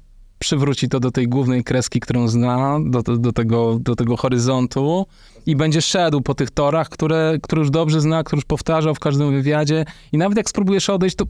przywróci 0.44 0.90
to 0.90 1.00
do 1.00 1.12
tej 1.12 1.28
głównej 1.28 1.64
kreski, 1.64 2.00
którą 2.00 2.28
zna, 2.28 2.80
do, 2.86 3.02
do, 3.02 3.32
tego, 3.32 3.78
do 3.80 3.96
tego 3.96 4.18
horyzontu 4.18 5.06
i 5.46 5.56
będzie 5.56 5.82
szedł 5.82 6.22
po 6.22 6.36
tych 6.36 6.52
torach, 6.52 6.90
które, 6.90 7.38
które 7.44 7.60
już 7.60 7.70
dobrze 7.70 8.02
zna, 8.02 8.24
które 8.24 8.38
już 8.38 8.46
powtarzał 8.46 8.96
w 8.96 9.00
każdym 9.00 9.32
wywiadzie 9.32 9.86
i 10.12 10.18
nawet 10.18 10.38
jak 10.38 10.50
spróbujesz 10.50 10.90
odejść, 10.90 11.16
to 11.16 11.26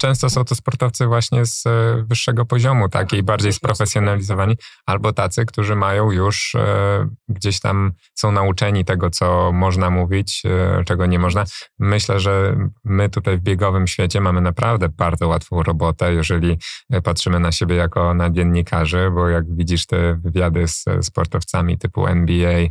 Często 0.00 0.30
są 0.30 0.44
to 0.44 0.54
sportowcy 0.54 1.06
właśnie 1.06 1.46
z 1.46 1.66
e, 1.66 2.04
wyższego 2.08 2.46
poziomu, 2.46 2.88
takiej 2.88 3.22
bardziej 3.22 3.52
sprofesjonalizowani, 3.52 4.56
albo 4.86 5.12
tacy, 5.12 5.46
którzy 5.46 5.76
mają 5.76 6.10
już 6.10 6.54
e, 6.54 7.08
gdzieś 7.28 7.60
tam, 7.60 7.92
są 8.14 8.32
nauczeni 8.32 8.84
tego, 8.84 9.10
co 9.10 9.52
można 9.52 9.90
mówić, 9.90 10.42
e, 10.44 10.84
czego 10.84 11.06
nie 11.06 11.18
można. 11.18 11.44
Myślę, 11.78 12.20
że 12.20 12.56
my 12.84 13.08
tutaj 13.08 13.38
w 13.38 13.40
biegowym 13.40 13.86
świecie 13.86 14.20
mamy 14.20 14.40
naprawdę 14.40 14.88
bardzo 14.88 15.28
łatwą 15.28 15.62
robotę, 15.62 16.14
jeżeli 16.14 16.58
patrzymy 17.04 17.40
na 17.40 17.52
siebie 17.52 17.76
jako 17.76 18.14
na 18.14 18.30
dziennikarzy, 18.30 19.10
bo 19.14 19.28
jak 19.28 19.56
widzisz 19.56 19.86
te 19.86 20.14
wywiady 20.14 20.68
z 20.68 20.84
sportowcami 21.02 21.78
typu 21.78 22.06
NBA, 22.06 22.66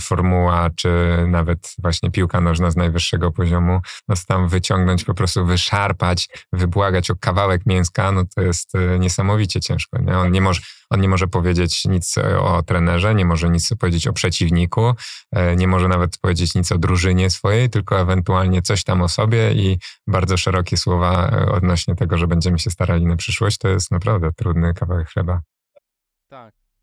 formuła, 0.00 0.70
czy 0.76 0.88
nawet 1.28 1.74
właśnie 1.78 2.10
piłka 2.10 2.40
nożna 2.40 2.70
z 2.70 2.76
najwyższego 2.76 3.30
poziomu, 3.30 3.80
no 4.08 4.14
tam 4.28 4.48
wyciągnąć, 4.48 5.04
po 5.04 5.14
prostu 5.14 5.46
wyszarpać, 5.46 6.28
wybłagać 6.52 7.10
o 7.10 7.16
kawałek 7.16 7.66
mięska, 7.66 8.12
no 8.12 8.24
to 8.36 8.42
jest 8.42 8.74
e, 8.74 8.98
niesamowicie 8.98 9.60
ciężko. 9.60 9.98
Nie? 9.98 10.18
On, 10.18 10.32
nie 10.32 10.40
może, 10.40 10.60
on 10.90 11.00
nie 11.00 11.08
może 11.08 11.28
powiedzieć 11.28 11.84
nic 11.84 12.18
e, 12.18 12.40
o 12.40 12.62
trenerze, 12.62 13.14
nie 13.14 13.24
może 13.24 13.50
nic 13.50 13.68
powiedzieć 13.78 14.06
o 14.06 14.12
przeciwniku, 14.12 14.94
e, 15.32 15.56
nie 15.56 15.68
może 15.68 15.88
nawet 15.88 16.18
powiedzieć 16.18 16.54
nic 16.54 16.72
o 16.72 16.78
drużynie 16.78 17.30
swojej, 17.30 17.70
tylko 17.70 18.00
ewentualnie 18.00 18.62
coś 18.62 18.84
tam 18.84 19.02
o 19.02 19.08
sobie 19.08 19.52
i 19.52 19.78
bardzo 20.06 20.36
szerokie 20.36 20.76
słowa 20.76 21.28
e, 21.28 21.52
odnośnie 21.52 21.94
tego, 21.94 22.18
że 22.18 22.26
będziemy 22.26 22.58
się 22.58 22.70
starali 22.70 23.06
na 23.06 23.16
przyszłość, 23.16 23.58
to 23.58 23.68
jest 23.68 23.90
naprawdę 23.90 24.32
trudny 24.32 24.74
kawałek 24.74 25.08
chleba. 25.08 25.40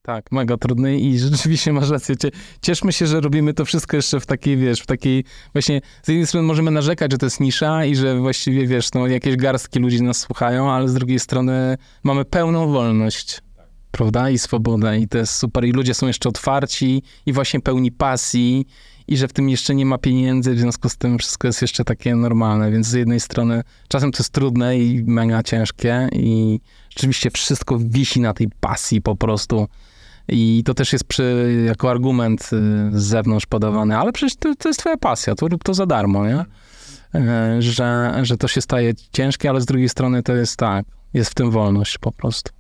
Tak. 0.04 0.24
Tak, 0.24 0.32
mega 0.32 0.58
trudny 0.58 1.00
i 1.00 1.20
rzeczywiście 1.30 1.74
masz 1.74 1.90
rację. 1.90 2.16
Cie- 2.16 2.32
Cieszmy 2.62 2.94
się, 2.94 3.08
że 3.08 3.22
robimy 3.22 3.54
to 3.54 3.66
wszystko 3.66 3.98
jeszcze 3.98 4.20
w 4.20 4.26
takiej, 4.26 4.58
wiesz, 4.58 4.82
w 4.82 4.86
takiej 4.86 5.24
właśnie, 5.54 5.82
z 6.04 6.08
jednej 6.08 6.28
strony 6.28 6.48
możemy 6.48 6.72
narzekać, 6.72 7.12
że 7.12 7.18
to 7.18 7.26
jest 7.26 7.40
nisza 7.40 7.86
i 7.86 7.96
że 7.96 8.20
właściwie, 8.20 8.68
wiesz, 8.68 8.94
no 8.94 9.08
jakieś 9.08 9.36
garstki 9.36 9.80
ludzi 9.80 10.04
nas 10.04 10.18
słuchają, 10.18 10.72
ale 10.72 10.90
z 10.90 10.94
drugiej 10.94 11.20
strony 11.20 11.78
mamy 12.04 12.26
pełną 12.26 12.72
wolność, 12.72 13.42
prawda, 13.92 14.30
i 14.30 14.38
swobodę 14.38 15.00
i 15.00 15.08
to 15.08 15.18
jest 15.18 15.36
super 15.36 15.66
i 15.66 15.72
ludzie 15.72 15.94
są 15.94 16.08
jeszcze 16.08 16.30
otwarci 16.30 17.04
i 17.26 17.34
właśnie 17.34 17.60
pełni 17.60 17.92
pasji 17.92 18.68
i 19.08 19.18
że 19.18 19.28
w 19.28 19.34
tym 19.34 19.50
jeszcze 19.50 19.76
nie 19.76 19.86
ma 19.86 19.98
pieniędzy, 19.98 20.54
w 20.54 20.60
związku 20.60 20.90
z 20.90 20.98
tym 20.98 21.18
wszystko 21.18 21.48
jest 21.48 21.62
jeszcze 21.62 21.84
takie 21.84 22.16
normalne, 22.16 22.72
więc 22.72 22.88
z 22.88 22.94
jednej 22.94 23.20
strony 23.20 23.64
czasem 23.88 24.12
to 24.12 24.18
jest 24.18 24.34
trudne 24.34 24.80
i 24.80 25.04
mega 25.04 25.44
ciężkie 25.44 26.10
i 26.14 26.60
rzeczywiście 26.90 27.32
wszystko 27.32 27.80
wisi 27.80 28.22
na 28.22 28.34
tej 28.34 28.48
pasji 28.60 29.02
po 29.02 29.16
prostu. 29.16 29.68
I 30.28 30.64
to 30.66 30.74
też 30.74 30.94
jest 30.94 31.04
przy, 31.06 31.56
jako 31.68 31.92
argument 31.92 32.42
y, 32.42 32.48
z 33.00 33.04
zewnątrz 33.04 33.46
podawany, 33.46 33.98
ale 33.98 34.12
przecież 34.12 34.36
to, 34.36 34.56
to 34.56 34.70
jest 34.70 34.80
twoja 34.80 34.98
pasja, 34.98 35.36
to 35.36 35.48
rób 35.48 35.64
to 35.64 35.74
za 35.74 35.86
darmo, 35.86 36.28
nie? 36.28 36.46
E, 37.16 37.56
Że, 37.62 38.14
że 38.22 38.38
to 38.38 38.48
się 38.48 38.62
staje 38.62 38.94
ciężkie, 39.12 39.50
ale 39.50 39.62
z 39.62 39.66
drugiej 39.66 39.90
strony 39.90 40.24
to 40.24 40.36
jest 40.36 40.58
tak, 40.58 40.86
jest 41.14 41.32
w 41.32 41.34
tym 41.34 41.52
wolność 41.52 41.98
po 41.98 42.12
prostu. 42.12 42.52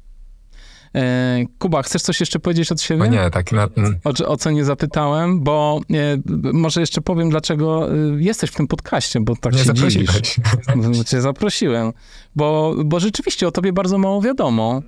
E, 0.96 1.40
Kuba, 1.60 1.82
chcesz 1.84 2.02
coś 2.02 2.20
jeszcze 2.20 2.40
powiedzieć 2.40 2.72
od 2.72 2.82
siebie? 2.82 3.04
O 3.04 3.06
nie, 3.06 3.30
tak 3.30 3.52
na... 3.52 3.68
O, 4.04 4.28
o 4.28 4.38
co 4.38 4.52
nie 4.52 4.66
zapytałem, 4.66 5.44
bo 5.44 5.80
e, 5.94 6.18
może 6.54 6.82
jeszcze 6.82 7.02
powiem, 7.02 7.30
dlaczego 7.30 7.88
jesteś 8.18 8.50
w 8.50 8.56
tym 8.56 8.68
podcaście, 8.68 9.20
bo 9.20 9.36
tak 9.36 9.54
Nie 9.54 9.60
się 9.60 9.74
dziwisz. 9.74 10.06
zaprosiłeś. 10.06 10.40
No, 10.76 11.04
Cię 11.04 11.22
zaprosiłem, 11.22 11.92
bo, 12.36 12.76
bo 12.86 13.00
rzeczywiście 13.00 13.48
o 13.48 13.52
tobie 13.52 13.74
bardzo 13.74 13.98
mało 13.98 14.22
wiadomo. 14.22 14.82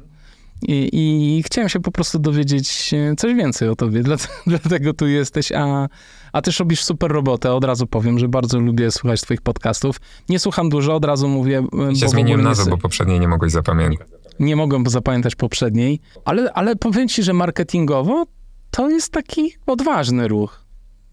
I, 0.67 0.89
I 1.37 1.43
chciałem 1.43 1.69
się 1.69 1.79
po 1.79 1.91
prostu 1.91 2.19
dowiedzieć 2.19 2.93
e, 2.93 3.15
coś 3.15 3.33
więcej 3.33 3.69
o 3.69 3.75
tobie, 3.75 4.03
dlatego, 4.47 4.93
tu 4.93 5.07
jesteś, 5.07 5.51
a, 5.51 5.87
a 6.33 6.41
też 6.41 6.59
robisz 6.59 6.83
super 6.83 7.11
robotę. 7.11 7.53
Od 7.53 7.63
razu 7.63 7.87
powiem, 7.87 8.19
że 8.19 8.27
bardzo 8.27 8.59
lubię 8.59 8.91
słuchać 8.91 9.21
twoich 9.21 9.41
podcastów. 9.41 9.95
Nie 10.29 10.39
słucham 10.39 10.69
dużo, 10.69 10.95
od 10.95 11.05
razu 11.05 11.27
mówię. 11.27 11.63
e, 11.91 11.95
Się 11.95 12.09
zmieniłem 12.09 12.41
nazwę, 12.41 12.71
bo 12.71 12.77
poprzedniej 12.77 13.19
nie 13.19 13.27
mogłeś 13.27 13.51
zapamiętać. 13.51 14.07
nie 14.39 14.55
mogłem 14.55 14.83
zapamiętać 14.87 15.35
poprzedniej, 15.35 15.99
ale, 16.25 16.53
ale 16.53 16.75
powiem 16.75 17.07
ci, 17.07 17.23
że 17.23 17.33
marketingowo 17.33 18.25
to 18.71 18.89
jest 18.89 19.11
taki 19.11 19.53
odważny 19.65 20.27
ruch. 20.27 20.63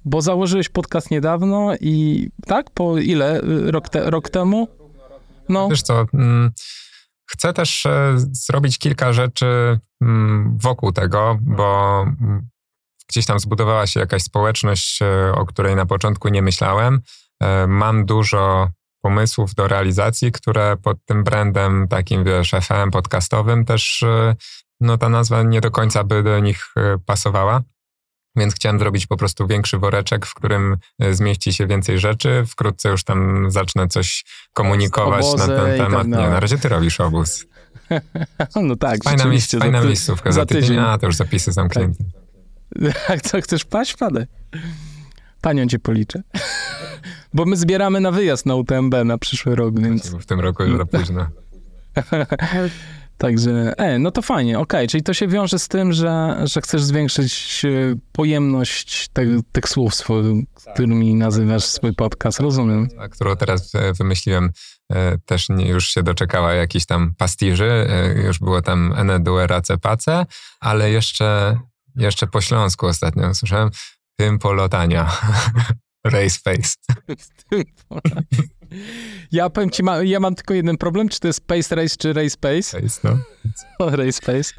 Bo 0.04 0.22
założyłeś 0.22 0.68
podcast 0.68 1.10
niedawno 1.10 1.70
i 1.80 2.28
tak? 2.46 2.70
Po 2.70 2.98
ile? 2.98 3.40
Y, 3.42 3.70
Rok, 3.70 3.88
te, 3.88 4.10
rok 4.10 4.30
temu? 4.30 4.68
No. 5.48 5.68
Wiesz 5.68 5.82
co, 5.82 6.06
mm, 6.14 6.50
chcę 7.32 7.52
też 7.52 7.86
e, 7.86 8.14
zrobić 8.16 8.78
kilka 8.78 9.12
rzeczy 9.12 9.78
mm, 10.02 10.58
wokół 10.62 10.92
tego, 10.92 11.38
bo 11.40 12.02
mm, 12.02 12.48
gdzieś 13.08 13.26
tam 13.26 13.40
zbudowała 13.40 13.86
się 13.86 14.00
jakaś 14.00 14.22
społeczność, 14.22 15.02
e, 15.02 15.32
o 15.34 15.46
której 15.46 15.76
na 15.76 15.86
początku 15.86 16.28
nie 16.28 16.42
myślałem. 16.42 17.00
E, 17.42 17.66
Mam 17.66 18.06
dużo 18.06 18.70
pomysłów 19.02 19.54
do 19.54 19.68
realizacji, 19.68 20.32
które 20.32 20.76
pod 20.76 20.98
tym 21.04 21.24
brandem 21.24 21.88
takim, 21.88 22.24
wiesz, 22.24 22.50
FM 22.50 22.90
podcastowym 22.92 23.64
też, 23.64 24.04
no 24.80 24.98
ta 24.98 25.08
nazwa 25.08 25.42
nie 25.42 25.60
do 25.60 25.70
końca 25.70 26.04
by 26.04 26.22
do 26.22 26.40
nich 26.40 26.74
pasowała. 27.06 27.62
Więc 28.36 28.54
chciałem 28.54 28.78
zrobić 28.78 29.06
po 29.06 29.16
prostu 29.16 29.46
większy 29.46 29.78
woreczek, 29.78 30.26
w 30.26 30.34
którym 30.34 30.76
e, 31.00 31.14
zmieści 31.14 31.52
się 31.52 31.66
więcej 31.66 31.98
rzeczy. 31.98 32.44
Wkrótce 32.46 32.88
już 32.88 33.04
tam 33.04 33.50
zacznę 33.50 33.88
coś 33.88 34.24
komunikować 34.52 35.24
na 35.38 35.46
ten 35.46 35.56
tak 35.56 35.76
temat. 35.76 36.06
Nie, 36.06 36.12
dalej. 36.12 36.30
na 36.30 36.40
razie 36.40 36.58
ty 36.58 36.68
robisz 36.68 37.00
obóz. 37.00 37.44
No 38.62 38.76
tak, 38.76 39.04
Fajna, 39.04 39.24
miejsc, 39.24 39.56
fajna 39.58 39.80
ty- 39.80 39.86
miejscówka. 39.86 40.32
za 40.32 40.46
tydzień, 40.46 40.78
a 40.78 40.98
to 40.98 41.06
już 41.06 41.16
zapisy 41.16 41.52
zamknięte. 41.52 42.04
Jak 43.08 43.22
co, 43.22 43.40
chcesz 43.40 43.64
paść? 43.64 43.96
Padaj. 43.96 44.26
Panią 45.40 45.66
cię 45.66 45.78
policzę. 45.78 46.22
Bo 47.34 47.44
my 47.44 47.56
zbieramy 47.56 48.00
na 48.00 48.10
wyjazd 48.10 48.46
na 48.46 48.54
UTMB 48.54 48.94
na 49.04 49.18
przyszły 49.18 49.54
rok, 49.54 49.80
więc... 49.80 50.08
W 50.08 50.26
tym 50.26 50.40
roku 50.40 50.62
już 50.64 50.78
za 50.78 50.86
późno. 50.86 51.26
Także, 53.20 53.74
e, 53.76 53.98
no 53.98 54.10
to 54.10 54.22
fajnie, 54.22 54.58
okej, 54.58 54.88
czyli 54.88 55.02
to 55.02 55.14
się 55.14 55.28
wiąże 55.28 55.58
z 55.58 55.68
tym, 55.68 55.92
że, 55.92 56.40
że 56.44 56.60
chcesz 56.60 56.82
zwiększyć 56.82 57.64
e, 57.64 57.68
pojemność 58.12 59.08
tych 59.52 59.68
słów, 59.68 59.92
którymi 60.72 61.14
nazywasz 61.14 61.64
swój 61.64 61.94
podcast, 61.94 62.40
rozumiem. 62.40 62.88
Którą 63.10 63.36
teraz 63.36 63.74
e, 63.74 63.92
wymyśliłem, 63.92 64.50
e, 64.92 65.18
też 65.18 65.48
już 65.48 65.88
się 65.88 66.02
doczekała 66.02 66.52
jakichś 66.52 66.86
tam 66.86 67.14
pastiży. 67.18 67.88
Już 68.24 68.38
było 68.38 68.62
tam 68.62 68.94
ene 68.96 69.20
due 69.20 69.46
race 69.46 69.78
pace, 69.78 70.26
ale 70.60 70.90
jeszcze, 70.90 71.58
jeszcze 71.96 72.26
po 72.26 72.40
śląsku 72.40 72.86
ostatnio 72.86 73.34
słyszałem 73.34 73.70
tym 74.16 74.38
polotania. 74.38 75.10
Race 76.04 76.38
face. 76.44 76.70
Ja 79.32 79.50
powiem 79.50 79.70
ci, 79.70 79.82
ma, 79.82 80.02
ja 80.02 80.20
mam 80.20 80.34
tylko 80.34 80.54
jeden 80.54 80.76
problem, 80.76 81.08
czy 81.08 81.20
to 81.20 81.26
jest 81.26 81.36
Space 81.38 81.74
Race, 81.74 81.96
czy 81.98 82.12
Race 82.12 82.30
Space? 82.30 82.80
no. 83.04 83.18
O, 83.86 83.90
Race 83.96 84.12
Space. 84.12 84.52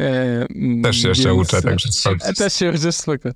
E, 0.00 0.46
mm, 0.50 0.82
Też 0.82 0.96
się 1.02 1.08
jeszcze 1.08 1.28
więc- 1.28 1.48
uczę, 1.48 1.62
także 1.62 1.88
E, 2.24 2.32
Też 2.34 2.52
się 2.52 2.70
uczysz, 2.70 2.94
spoko. 2.94 3.28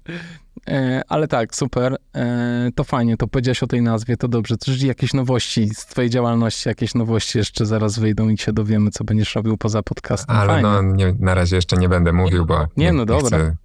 E, 0.69 1.03
ale 1.09 1.29
tak, 1.29 1.55
super. 1.55 1.97
E, 2.17 2.71
to 2.75 2.85
fajnie, 2.85 3.17
to 3.17 3.27
powiedziałeś 3.29 3.63
o 3.63 3.67
tej 3.67 3.83
nazwie, 3.83 4.17
to 4.17 4.29
dobrze. 4.29 4.55
Czy 4.65 4.87
jakieś 4.87 5.15
nowości 5.15 5.69
z 5.75 5.87
twojej 5.87 6.11
działalności, 6.11 6.69
jakieś 6.69 6.95
nowości 6.95 7.39
jeszcze 7.39 7.67
zaraz 7.67 7.99
wyjdą 7.99 8.29
i 8.29 8.39
się 8.39 8.53
dowiemy, 8.53 8.91
co 8.91 9.05
będziesz 9.05 9.35
robił 9.35 9.57
poza 9.57 9.83
podcastem. 9.83 10.37
Ale 10.37 10.47
Fajnie. 10.53 10.63
no, 10.63 10.83
nie, 10.83 11.15
na 11.19 11.35
razie 11.35 11.57
jeszcze 11.57 11.77
nie 11.77 11.89
będę 11.89 12.13
mówił, 12.13 12.47
bo 12.47 12.67
Nie, 12.77 12.93
no 12.93 13.07
dobra. 13.07 13.39
chcę 13.39 13.57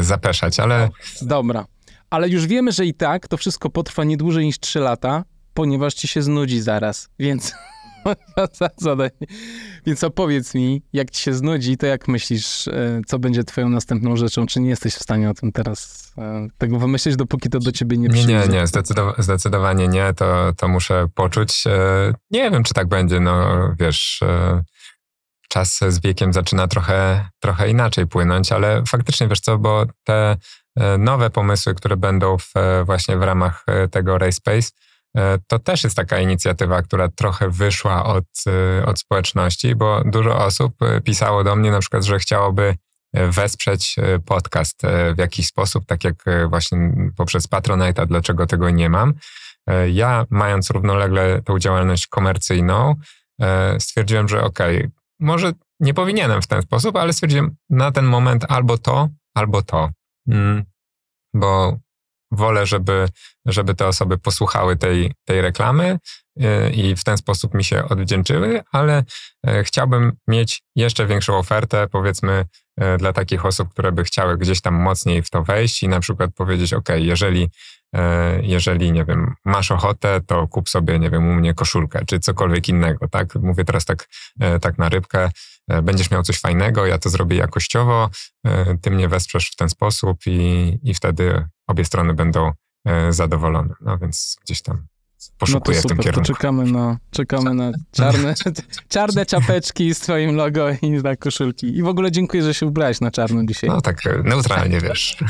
zapeszać, 0.00 0.60
ale 0.60 0.88
Dobra. 1.22 1.64
Ale 2.10 2.28
już 2.28 2.46
wiemy, 2.46 2.72
że 2.72 2.86
i 2.86 2.94
tak 2.94 3.28
to 3.28 3.36
wszystko 3.36 3.70
potrwa 3.70 4.04
nie 4.04 4.16
dłużej 4.16 4.44
niż 4.44 4.58
3 4.58 4.80
lata, 4.80 5.24
ponieważ 5.54 5.94
ci 5.94 6.08
się 6.08 6.22
znudzi 6.22 6.60
zaraz, 6.60 7.08
więc... 7.18 7.52
Więc 9.86 10.04
opowiedz 10.04 10.54
mi, 10.54 10.82
jak 10.92 11.10
ci 11.10 11.22
się 11.22 11.34
znudzi, 11.34 11.76
to 11.76 11.86
jak 11.86 12.08
myślisz, 12.08 12.68
e, 12.68 13.00
co 13.06 13.18
będzie 13.18 13.44
twoją 13.44 13.68
następną 13.68 14.16
rzeczą? 14.16 14.46
Czy 14.46 14.60
nie 14.60 14.68
jesteś 14.68 14.94
w 14.94 15.02
stanie 15.02 15.30
o 15.30 15.34
tym 15.34 15.52
teraz 15.52 16.12
e, 16.18 16.48
tego 16.58 16.78
wymyślieć, 16.78 17.16
dopóki 17.16 17.48
to 17.48 17.58
do 17.58 17.72
ciebie 17.72 17.96
nie 17.98 18.08
przyjdzie? 18.08 18.28
nie, 18.28 18.48
nie, 18.48 18.64
zdecydowa- 18.66 19.22
zdecydowanie 19.22 19.88
nie, 19.88 20.12
to, 20.16 20.52
to 20.56 20.68
muszę 20.68 21.06
poczuć. 21.14 21.64
E, 21.66 22.12
Nie 22.30 22.50
wiem, 22.50 22.62
czy 22.64 22.74
tak 22.74 22.88
będzie, 22.88 23.20
no 23.20 23.46
wiesz, 23.80 24.20
czas 25.50 25.78
z 25.88 26.00
wiekiem 26.00 26.32
zaczyna 26.32 26.68
trochę, 26.68 27.28
trochę 27.40 27.70
inaczej 27.70 28.06
płynąć, 28.06 28.52
ale 28.52 28.82
faktycznie, 28.88 29.28
wiesz 29.28 29.40
co, 29.40 29.58
bo 29.58 29.86
te 30.04 30.36
e, 30.76 30.98
nowe 30.98 31.30
pomysły, 31.30 31.74
które 31.74 31.96
będą 31.96 32.38
w, 32.38 32.56
e, 32.56 32.84
właśnie 32.84 33.16
w 33.16 33.22
ramach 33.22 33.64
e, 33.66 33.88
tego 33.88 34.18
RaySpace, 34.18 34.68
to 35.46 35.58
też 35.58 35.84
jest 35.84 35.96
taka 35.96 36.18
inicjatywa, 36.18 36.82
która 36.82 37.08
trochę 37.08 37.50
wyszła 37.50 38.04
od, 38.04 38.24
od 38.86 39.00
społeczności, 39.00 39.74
bo 39.74 40.02
dużo 40.04 40.38
osób 40.44 40.72
pisało 41.04 41.44
do 41.44 41.56
mnie 41.56 41.70
na 41.70 41.80
przykład, 41.80 42.04
że 42.04 42.18
chciałoby 42.18 42.76
wesprzeć 43.14 43.96
podcast 44.26 44.82
w 45.14 45.18
jakiś 45.18 45.46
sposób, 45.46 45.86
tak 45.86 46.04
jak 46.04 46.24
właśnie 46.48 46.92
poprzez 47.16 47.48
Patronite'a, 47.48 48.06
dlaczego 48.06 48.46
tego 48.46 48.70
nie 48.70 48.90
mam. 48.90 49.14
Ja, 49.92 50.26
mając 50.30 50.70
równolegle 50.70 51.42
tą 51.42 51.58
działalność 51.58 52.06
komercyjną, 52.06 52.94
stwierdziłem, 53.78 54.28
że 54.28 54.42
okej, 54.42 54.90
może 55.20 55.52
nie 55.80 55.94
powinienem 55.94 56.42
w 56.42 56.46
ten 56.46 56.62
sposób, 56.62 56.96
ale 56.96 57.12
stwierdziłem 57.12 57.56
na 57.70 57.92
ten 57.92 58.04
moment 58.04 58.44
albo 58.48 58.78
to, 58.78 59.08
albo 59.34 59.62
to. 59.62 59.90
Mm, 60.28 60.64
Bo 61.34 61.78
wolę, 62.30 62.66
żeby, 62.66 63.08
żeby 63.46 63.74
te 63.74 63.86
osoby 63.86 64.18
posłuchały 64.18 64.76
tej, 64.76 65.12
tej 65.24 65.40
reklamy 65.40 65.98
y, 66.40 66.70
i 66.70 66.96
w 66.96 67.04
ten 67.04 67.16
sposób 67.16 67.54
mi 67.54 67.64
się 67.64 67.84
odwdzięczyły, 67.88 68.62
ale 68.72 69.04
e, 69.46 69.64
chciałbym 69.64 70.12
mieć 70.28 70.62
jeszcze 70.76 71.06
większą 71.06 71.38
ofertę, 71.38 71.86
powiedzmy, 71.88 72.44
e, 72.76 72.96
dla 72.98 73.12
takich 73.12 73.46
osób, 73.46 73.68
które 73.68 73.92
by 73.92 74.04
chciały 74.04 74.38
gdzieś 74.38 74.60
tam 74.60 74.74
mocniej 74.74 75.22
w 75.22 75.30
to 75.30 75.42
wejść 75.42 75.82
i 75.82 75.88
na 75.88 76.00
przykład 76.00 76.30
powiedzieć, 76.34 76.74
ok, 76.74 76.88
jeżeli, 76.94 77.48
jeżeli, 78.42 78.92
nie 78.92 79.04
wiem, 79.04 79.34
masz 79.44 79.70
ochotę, 79.70 80.20
to 80.26 80.48
kup 80.48 80.68
sobie, 80.68 80.98
nie 80.98 81.10
wiem, 81.10 81.28
u 81.28 81.34
mnie 81.34 81.54
koszulkę, 81.54 82.04
czy 82.06 82.20
cokolwiek 82.20 82.68
innego, 82.68 83.08
tak? 83.08 83.34
Mówię 83.34 83.64
teraz 83.64 83.84
tak, 83.84 84.08
e, 84.40 84.58
tak 84.60 84.78
na 84.78 84.88
rybkę, 84.88 85.30
e, 85.68 85.82
będziesz 85.82 86.10
miał 86.10 86.22
coś 86.22 86.40
fajnego, 86.40 86.86
ja 86.86 86.98
to 86.98 87.08
zrobię 87.10 87.36
jakościowo, 87.36 88.10
e, 88.46 88.78
ty 88.78 88.90
mnie 88.90 89.08
wesprzesz 89.08 89.50
w 89.50 89.56
ten 89.56 89.68
sposób 89.68 90.18
i, 90.26 90.78
i 90.82 90.94
wtedy 90.94 91.44
obie 91.66 91.84
strony 91.84 92.14
będą 92.14 92.52
e, 92.84 93.12
zadowolone. 93.12 93.74
No 93.80 93.98
więc 93.98 94.36
gdzieś 94.44 94.62
tam 94.62 94.76
No 94.76 95.26
to 95.26 95.32
poszukuję 95.38 95.78
w 95.78 95.82
tym 95.82 95.88
super, 95.88 95.96
to 95.96 96.02
kierunku. 96.02 96.32
czekamy 96.32 96.64
na, 96.64 96.98
czekamy 97.10 97.54
na 97.54 97.72
czarne, 97.92 98.34
czarne 98.88 99.26
czapeczki 99.26 99.94
z 99.94 99.98
twoim 100.00 100.36
logo 100.36 100.66
i 100.82 100.90
na 100.90 101.16
koszulki. 101.16 101.76
I 101.76 101.82
w 101.82 101.86
ogóle 101.86 102.12
dziękuję, 102.12 102.42
że 102.42 102.54
się 102.54 102.66
ubrałeś 102.66 103.00
na 103.00 103.10
czarno 103.10 103.44
dzisiaj. 103.44 103.70
No 103.70 103.80
tak 103.80 104.06
e, 104.06 104.22
neutralnie, 104.24 104.80
wiesz. 104.80 105.16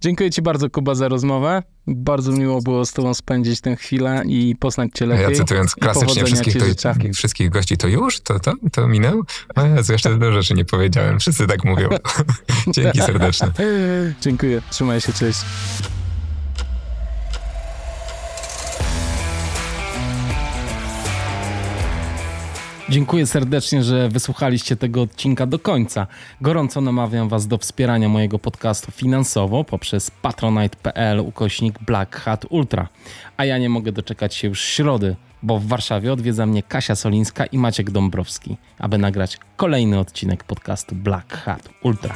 Dziękuję 0.00 0.30
ci 0.30 0.42
bardzo, 0.42 0.70
Kuba, 0.70 0.94
za 0.94 1.08
rozmowę. 1.08 1.62
Bardzo 1.86 2.32
miło 2.32 2.62
było 2.62 2.86
z 2.86 2.92
tobą 2.92 3.14
spędzić 3.14 3.60
tę 3.60 3.76
chwilę 3.76 4.22
i 4.26 4.56
poznać 4.56 4.90
cię 4.94 5.06
lepiej. 5.06 5.24
Ja 5.24 5.36
cytując 5.36 5.74
klasycznie 5.74 6.24
wszystkich, 6.24 6.52
życzę. 6.52 6.94
to, 7.02 7.12
wszystkich 7.14 7.50
gości, 7.50 7.76
to 7.76 7.88
już? 7.88 8.20
To, 8.20 8.40
to, 8.40 8.52
to 8.72 8.88
minęło? 8.88 9.22
O 9.56 9.66
Jezu, 9.66 9.92
jeszcze 9.92 10.14
dużo 10.14 10.32
rzeczy 10.32 10.54
nie 10.54 10.64
powiedziałem. 10.64 11.20
Wszyscy 11.20 11.46
tak 11.46 11.64
mówią. 11.64 11.88
Dzięki 12.74 12.98
serdeczne. 12.98 13.52
Dziękuję. 14.20 14.62
Trzymaj 14.70 15.00
się, 15.00 15.12
cześć. 15.12 15.40
Dziękuję 22.90 23.26
serdecznie, 23.26 23.82
że 23.82 24.08
wysłuchaliście 24.08 24.76
tego 24.76 25.02
odcinka 25.02 25.46
do 25.46 25.58
końca. 25.58 26.06
Gorąco 26.40 26.80
namawiam 26.80 27.28
Was 27.28 27.46
do 27.46 27.58
wspierania 27.58 28.08
mojego 28.08 28.38
podcastu 28.38 28.92
finansowo 28.92 29.64
poprzez 29.64 30.10
patronite.pl 30.10 31.20
ukośnik 31.20 31.78
Black 31.78 32.16
Hat 32.16 32.46
Ultra. 32.48 32.88
A 33.36 33.44
ja 33.44 33.58
nie 33.58 33.68
mogę 33.68 33.92
doczekać 33.92 34.34
się 34.34 34.48
już 34.48 34.60
środy, 34.60 35.16
bo 35.42 35.58
w 35.58 35.66
Warszawie 35.66 36.12
odwiedza 36.12 36.46
mnie 36.46 36.62
Kasia 36.62 36.96
Solińska 36.96 37.46
i 37.46 37.58
Maciek 37.58 37.90
Dąbrowski, 37.90 38.56
aby 38.78 38.98
nagrać 38.98 39.38
kolejny 39.56 39.98
odcinek 39.98 40.44
podcastu 40.44 40.94
Black 40.94 41.32
Hat 41.32 41.68
Ultra. 41.82 42.14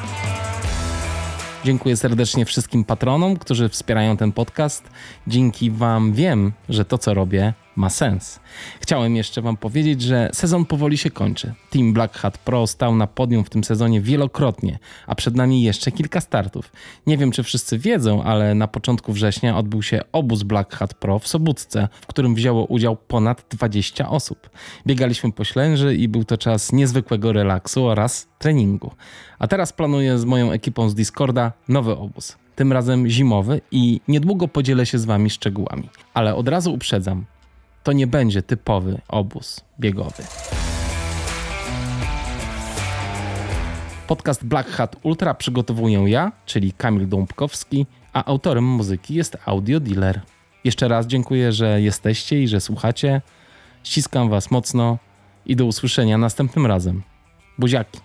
Dziękuję 1.64 1.96
serdecznie 1.96 2.44
wszystkim 2.44 2.84
patronom, 2.84 3.36
którzy 3.36 3.68
wspierają 3.68 4.16
ten 4.16 4.32
podcast. 4.32 4.90
Dzięki 5.26 5.70
Wam 5.70 6.12
wiem, 6.12 6.52
że 6.68 6.84
to, 6.84 6.98
co 6.98 7.14
robię, 7.14 7.54
ma 7.76 7.90
sens. 7.90 8.40
Chciałem 8.80 9.16
jeszcze 9.16 9.42
Wam 9.42 9.56
powiedzieć, 9.56 10.02
że 10.02 10.30
sezon 10.32 10.64
powoli 10.64 10.98
się 10.98 11.10
kończy. 11.10 11.54
Team 11.70 11.92
Black 11.92 12.18
Hat 12.18 12.38
Pro 12.38 12.66
stał 12.66 12.96
na 12.96 13.06
podium 13.06 13.44
w 13.44 13.50
tym 13.50 13.64
sezonie 13.64 14.00
wielokrotnie, 14.00 14.78
a 15.06 15.14
przed 15.14 15.36
nami 15.36 15.62
jeszcze 15.62 15.92
kilka 15.92 16.20
startów. 16.20 16.72
Nie 17.06 17.18
wiem, 17.18 17.30
czy 17.30 17.42
wszyscy 17.42 17.78
wiedzą, 17.78 18.22
ale 18.22 18.54
na 18.54 18.68
początku 18.68 19.12
września 19.12 19.58
odbył 19.58 19.82
się 19.82 20.00
obóz 20.12 20.42
Black 20.42 20.74
Hat 20.74 20.94
Pro 20.94 21.18
w 21.18 21.28
Sobótce, 21.28 21.88
w 22.00 22.06
którym 22.06 22.34
wzięło 22.34 22.64
udział 22.64 22.96
ponad 22.96 23.44
20 23.50 24.08
osób. 24.08 24.50
Biegaliśmy 24.86 25.32
po 25.32 25.44
Ślęży 25.44 25.94
i 25.94 26.08
był 26.08 26.24
to 26.24 26.38
czas 26.38 26.72
niezwykłego 26.72 27.32
relaksu 27.32 27.86
oraz 27.86 28.28
treningu. 28.38 28.90
A 29.38 29.46
teraz 29.46 29.72
planuję 29.72 30.18
z 30.18 30.24
moją 30.24 30.50
ekipą 30.52 30.88
z 30.88 30.94
Discorda 30.94 31.52
nowy 31.68 31.96
obóz. 31.96 32.36
Tym 32.56 32.72
razem 32.72 33.08
zimowy 33.08 33.60
i 33.70 34.00
niedługo 34.08 34.48
podzielę 34.48 34.86
się 34.86 34.98
z 34.98 35.04
Wami 35.04 35.30
szczegółami. 35.30 35.88
Ale 36.14 36.34
od 36.34 36.48
razu 36.48 36.74
uprzedzam, 36.74 37.24
to 37.84 37.92
nie 37.92 38.06
będzie 38.06 38.42
typowy 38.42 39.00
obóz 39.08 39.64
biegowy. 39.80 40.22
Podcast 44.06 44.44
Black 44.44 44.70
Hat 44.70 44.96
Ultra 45.02 45.34
przygotowuję 45.34 46.04
ja, 46.06 46.32
czyli 46.46 46.72
Kamil 46.72 47.08
Dąbkowski, 47.08 47.86
a 48.12 48.24
autorem 48.24 48.64
muzyki 48.64 49.14
jest 49.14 49.36
Audio 49.46 49.80
Dealer. 49.80 50.20
Jeszcze 50.64 50.88
raz 50.88 51.06
dziękuję, 51.06 51.52
że 51.52 51.80
jesteście 51.80 52.42
i 52.42 52.48
że 52.48 52.60
słuchacie. 52.60 53.22
Ściskam 53.82 54.28
Was 54.28 54.50
mocno 54.50 54.98
i 55.46 55.56
do 55.56 55.64
usłyszenia 55.64 56.18
następnym 56.18 56.66
razem. 56.66 57.02
Buziaki. 57.58 58.03